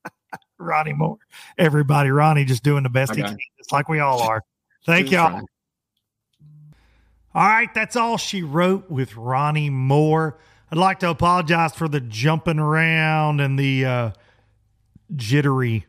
Ronnie 0.58 0.92
Moore. 0.92 1.18
Everybody, 1.56 2.10
Ronnie 2.10 2.44
just 2.44 2.62
doing 2.62 2.82
the 2.82 2.90
best 2.90 3.14
he 3.14 3.22
can. 3.22 3.38
It's 3.58 3.72
like 3.72 3.88
we 3.88 4.00
all 4.00 4.20
are. 4.22 4.42
Thank 4.86 5.10
y'all. 5.10 5.30
trying. 5.30 5.46
All 7.34 7.48
right, 7.48 7.72
that's 7.74 7.96
all 7.96 8.16
she 8.16 8.42
wrote 8.42 8.90
with 8.90 9.16
Ronnie 9.16 9.70
Moore. 9.70 10.38
I'd 10.70 10.78
like 10.78 11.00
to 11.00 11.10
apologize 11.10 11.74
for 11.74 11.88
the 11.88 12.00
jumping 12.00 12.58
around 12.58 13.40
and 13.40 13.58
the 13.58 13.84
uh, 13.84 14.10
jittery 15.16 15.86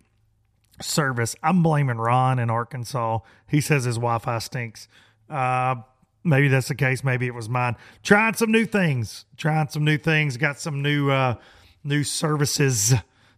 service. 0.82 1.36
I'm 1.44 1.64
blaming 1.64 1.98
Ron 1.98 2.40
in 2.40 2.50
Arkansas. 2.50 3.20
He 3.48 3.62
says 3.62 3.86
his 3.86 3.96
Wi 3.96 4.18
Fi 4.20 4.40
stinks. 4.40 4.88
Uh, 5.30 5.76
maybe 6.24 6.48
that's 6.48 6.68
the 6.68 6.76
case. 6.76 7.04
Maybe 7.04 7.28
it 7.28 7.34
was 7.34 7.50
mine. 7.50 7.76
Trying 8.04 8.34
some 8.34 8.52
new 8.52 8.66
things. 8.66 9.26
Trying 9.38 9.70
some 9.70 9.84
new 9.84 9.98
things. 9.98 10.38
Got 10.38 10.60
some 10.60 10.82
new 10.82 11.10
uh, 11.10 11.36
new 11.84 12.04
services 12.04 12.94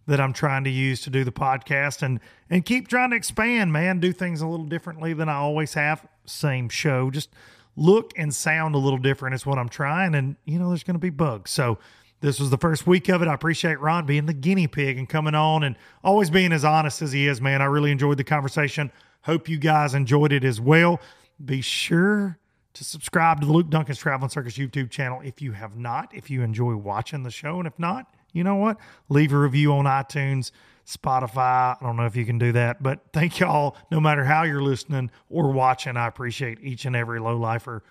that 0.07 0.22
I'm 0.22 0.34
trying 0.34 0.64
to 0.64 0.69
use 0.69 1.01
to 1.01 1.09
do 1.09 1.23
the 1.23 1.31
podcast 1.31 2.01
and 2.01 2.19
and 2.49 2.65
keep 2.65 2.88
trying 2.88 3.11
to 3.11 3.15
expand, 3.15 3.72
man. 3.73 3.99
Do 3.99 4.11
things 4.11 4.41
a 4.41 4.47
little 4.47 4.65
differently 4.65 5.14
than 5.14 5.30
I 5.30 5.35
always 5.35 5.73
have. 5.76 6.07
Same 6.26 6.69
show, 6.69 7.11
just 7.11 7.30
look 7.76 8.11
and 8.18 8.34
sound 8.34 8.73
a 8.73 8.80
little 8.80 8.97
different 8.97 9.35
is 9.35 9.45
what 9.45 9.59
I'm 9.59 9.69
trying. 9.69 10.15
And 10.15 10.35
you 10.45 10.57
know, 10.57 10.69
there's 10.69 10.84
going 10.84 10.95
to 10.95 10.99
be 10.99 11.11
bugs. 11.11 11.51
So 11.51 11.77
this 12.19 12.39
was 12.39 12.49
the 12.49 12.57
first 12.57 12.88
week 12.88 13.10
of 13.10 13.22
it. 13.22 13.27
I 13.27 13.34
appreciate 13.34 13.80
Ron 13.80 14.06
being 14.06 14.26
the 14.26 14.34
guinea 14.34 14.68
pig 14.68 14.98
and 14.98 15.07
coming 15.07 15.35
on 15.35 15.64
and 15.64 15.76
always 16.03 16.30
being 16.30 16.52
as 16.52 16.65
honest 16.65 17.02
as 17.02 17.11
he 17.11 17.27
is, 17.27 17.39
man. 17.41 17.61
I 17.61 17.65
really 17.65 17.91
enjoyed 17.91 18.18
the 18.18 18.23
conversation. 18.23 18.91
Hope 19.22 19.48
you 19.48 19.57
guys 19.57 19.94
enjoyed 19.94 20.31
it 20.31 20.44
as 20.44 20.60
well. 20.60 20.99
Be 21.44 21.61
sure 21.61 22.39
to 22.73 22.84
subscribe 22.84 23.41
to 23.41 23.48
the 23.48 23.53
Luke 23.53 23.69
Dunkin's 23.69 23.99
Traveling 23.99 24.30
Circus 24.30 24.57
YouTube 24.57 24.89
channel 24.89 25.22
if 25.23 25.41
you 25.41 25.52
have 25.52 25.77
not, 25.77 26.14
if 26.14 26.30
you 26.30 26.41
enjoy 26.41 26.76
watching 26.76 27.23
the 27.23 27.31
show. 27.31 27.60
And 27.60 27.68
if 27.68 27.77
not, 27.77 28.14
you 28.34 28.44
know 28.44 28.56
what? 28.56 28.77
Leave 29.10 29.34
a 29.34 29.38
review 29.38 29.73
on 29.73 29.85
iTunes, 29.85 30.52
Spotify. 30.88 31.76
I 31.76 31.77
don't 31.81 31.98
know 31.98 32.06
if 32.06 32.15
you 32.15 32.26
can 32.26 32.39
do 32.39 32.52
that, 32.53 32.81
but 32.81 33.02
thank 33.14 33.39
y'all, 33.39 33.76
no 33.91 33.99
matter 33.99 34.23
how 34.23 34.44
you're 34.44 34.61
listening 34.61 35.11
or 35.30 35.52
watching. 35.52 35.98
I 35.98 36.07
appreciate 36.07 36.60
each 36.61 36.85
and 36.85 36.95
every 36.95 37.19
low 37.19 37.38
lifer 37.38 37.84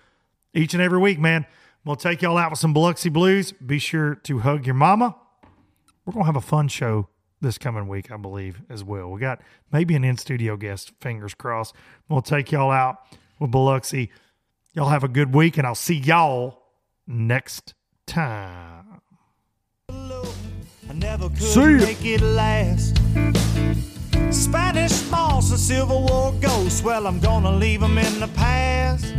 each 0.53 0.73
and 0.73 0.81
every 0.81 0.99
week, 0.99 1.19
man. 1.19 1.45
We'll 1.87 1.95
take 1.95 2.21
y'all 2.21 2.37
out 2.37 2.51
with 2.51 2.59
some 2.59 2.73
Biloxi 2.73 3.07
Blues. 3.07 3.53
Be 3.53 3.79
sure 3.79 4.15
to 4.15 4.39
hug 4.39 4.65
your 4.65 4.75
mama. 4.75 5.15
We're 6.05 6.11
going 6.11 6.25
to 6.25 6.25
have 6.25 6.35
a 6.35 6.41
fun 6.41 6.67
show 6.67 7.07
this 7.39 7.57
coming 7.57 7.87
week, 7.87 8.11
I 8.11 8.17
believe, 8.17 8.61
as 8.69 8.83
well. 8.83 9.09
We 9.09 9.21
got 9.21 9.39
maybe 9.71 9.95
an 9.95 10.03
in 10.03 10.17
studio 10.17 10.57
guest, 10.57 10.91
fingers 10.99 11.33
crossed. 11.33 11.73
We'll 12.09 12.21
take 12.21 12.51
y'all 12.51 12.71
out 12.71 12.97
with 13.39 13.51
Biloxi. 13.51 14.11
Y'all 14.73 14.89
have 14.89 15.05
a 15.05 15.07
good 15.07 15.33
week, 15.33 15.57
and 15.57 15.65
I'll 15.65 15.75
see 15.75 15.95
y'all 15.95 16.61
next 17.07 17.73
time. 18.05 18.99
I 19.89 20.93
never 20.93 21.29
could 21.29 21.41
See 21.41 21.61
ya. 21.61 21.77
make 21.77 22.03
it 22.03 22.19
last. 22.19 22.97
Spanish 24.29 25.09
moss 25.09 25.51
and 25.51 25.59
Civil 25.59 26.05
War 26.05 26.33
ghosts, 26.41 26.83
well, 26.83 27.07
I'm 27.07 27.21
gonna 27.21 27.53
leave 27.53 27.79
them 27.79 27.97
in 27.97 28.19
the 28.19 28.27
past. 28.27 29.13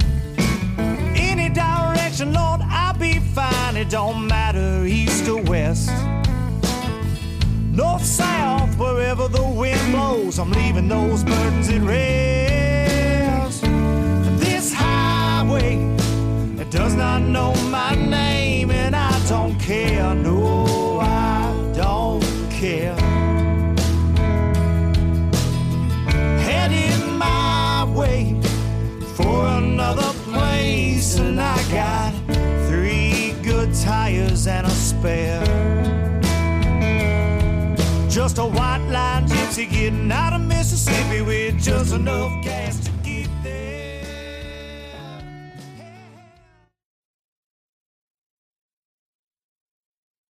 Direction, 1.59 2.33
Lord, 2.33 2.61
I'll 2.63 2.97
be 2.97 3.19
fine. 3.19 3.77
It 3.77 3.91
don't 3.91 4.27
matter, 4.29 4.85
east 4.87 5.29
or 5.29 5.43
west. 5.43 5.91
North, 7.73 8.05
south, 8.05 8.77
wherever 8.79 9.29
the 9.29 9.43
wind 9.43 9.93
blows, 9.93 10.39
I'm 10.39 10.51
leaving 10.53 10.89
those 10.89 11.25
burdens 11.25 11.69
at 11.69 11.83
rest. 11.83 13.63
This 14.41 14.73
highway, 14.73 15.77
it 16.61 16.71
does 16.71 16.95
not 16.95 17.23
know 17.23 17.55
my 17.71 17.95
name, 17.95 18.71
and 18.71 18.95
I 18.95 19.13
don't 19.29 19.59
care. 19.59 20.15
No, 20.15 21.01
I 21.01 21.73
don't 21.75 22.25
care. 22.51 22.98
Got 31.71 32.13
three 32.69 33.35
good 33.43 33.75
tires 33.75 34.47
and 34.47 34.67
a 34.67 34.71
spare. 34.71 35.45
Just 38.09 38.39
a 38.39 38.45
white 38.45 38.87
line 38.91 39.27
gypsy 39.29 39.71
getting 39.71 40.11
out 40.11 40.33
of 40.33 40.41
Mississippi 40.41 41.23
with 41.23 41.61
just 41.63 41.95
enough 41.95 42.43
gas. 42.43 42.89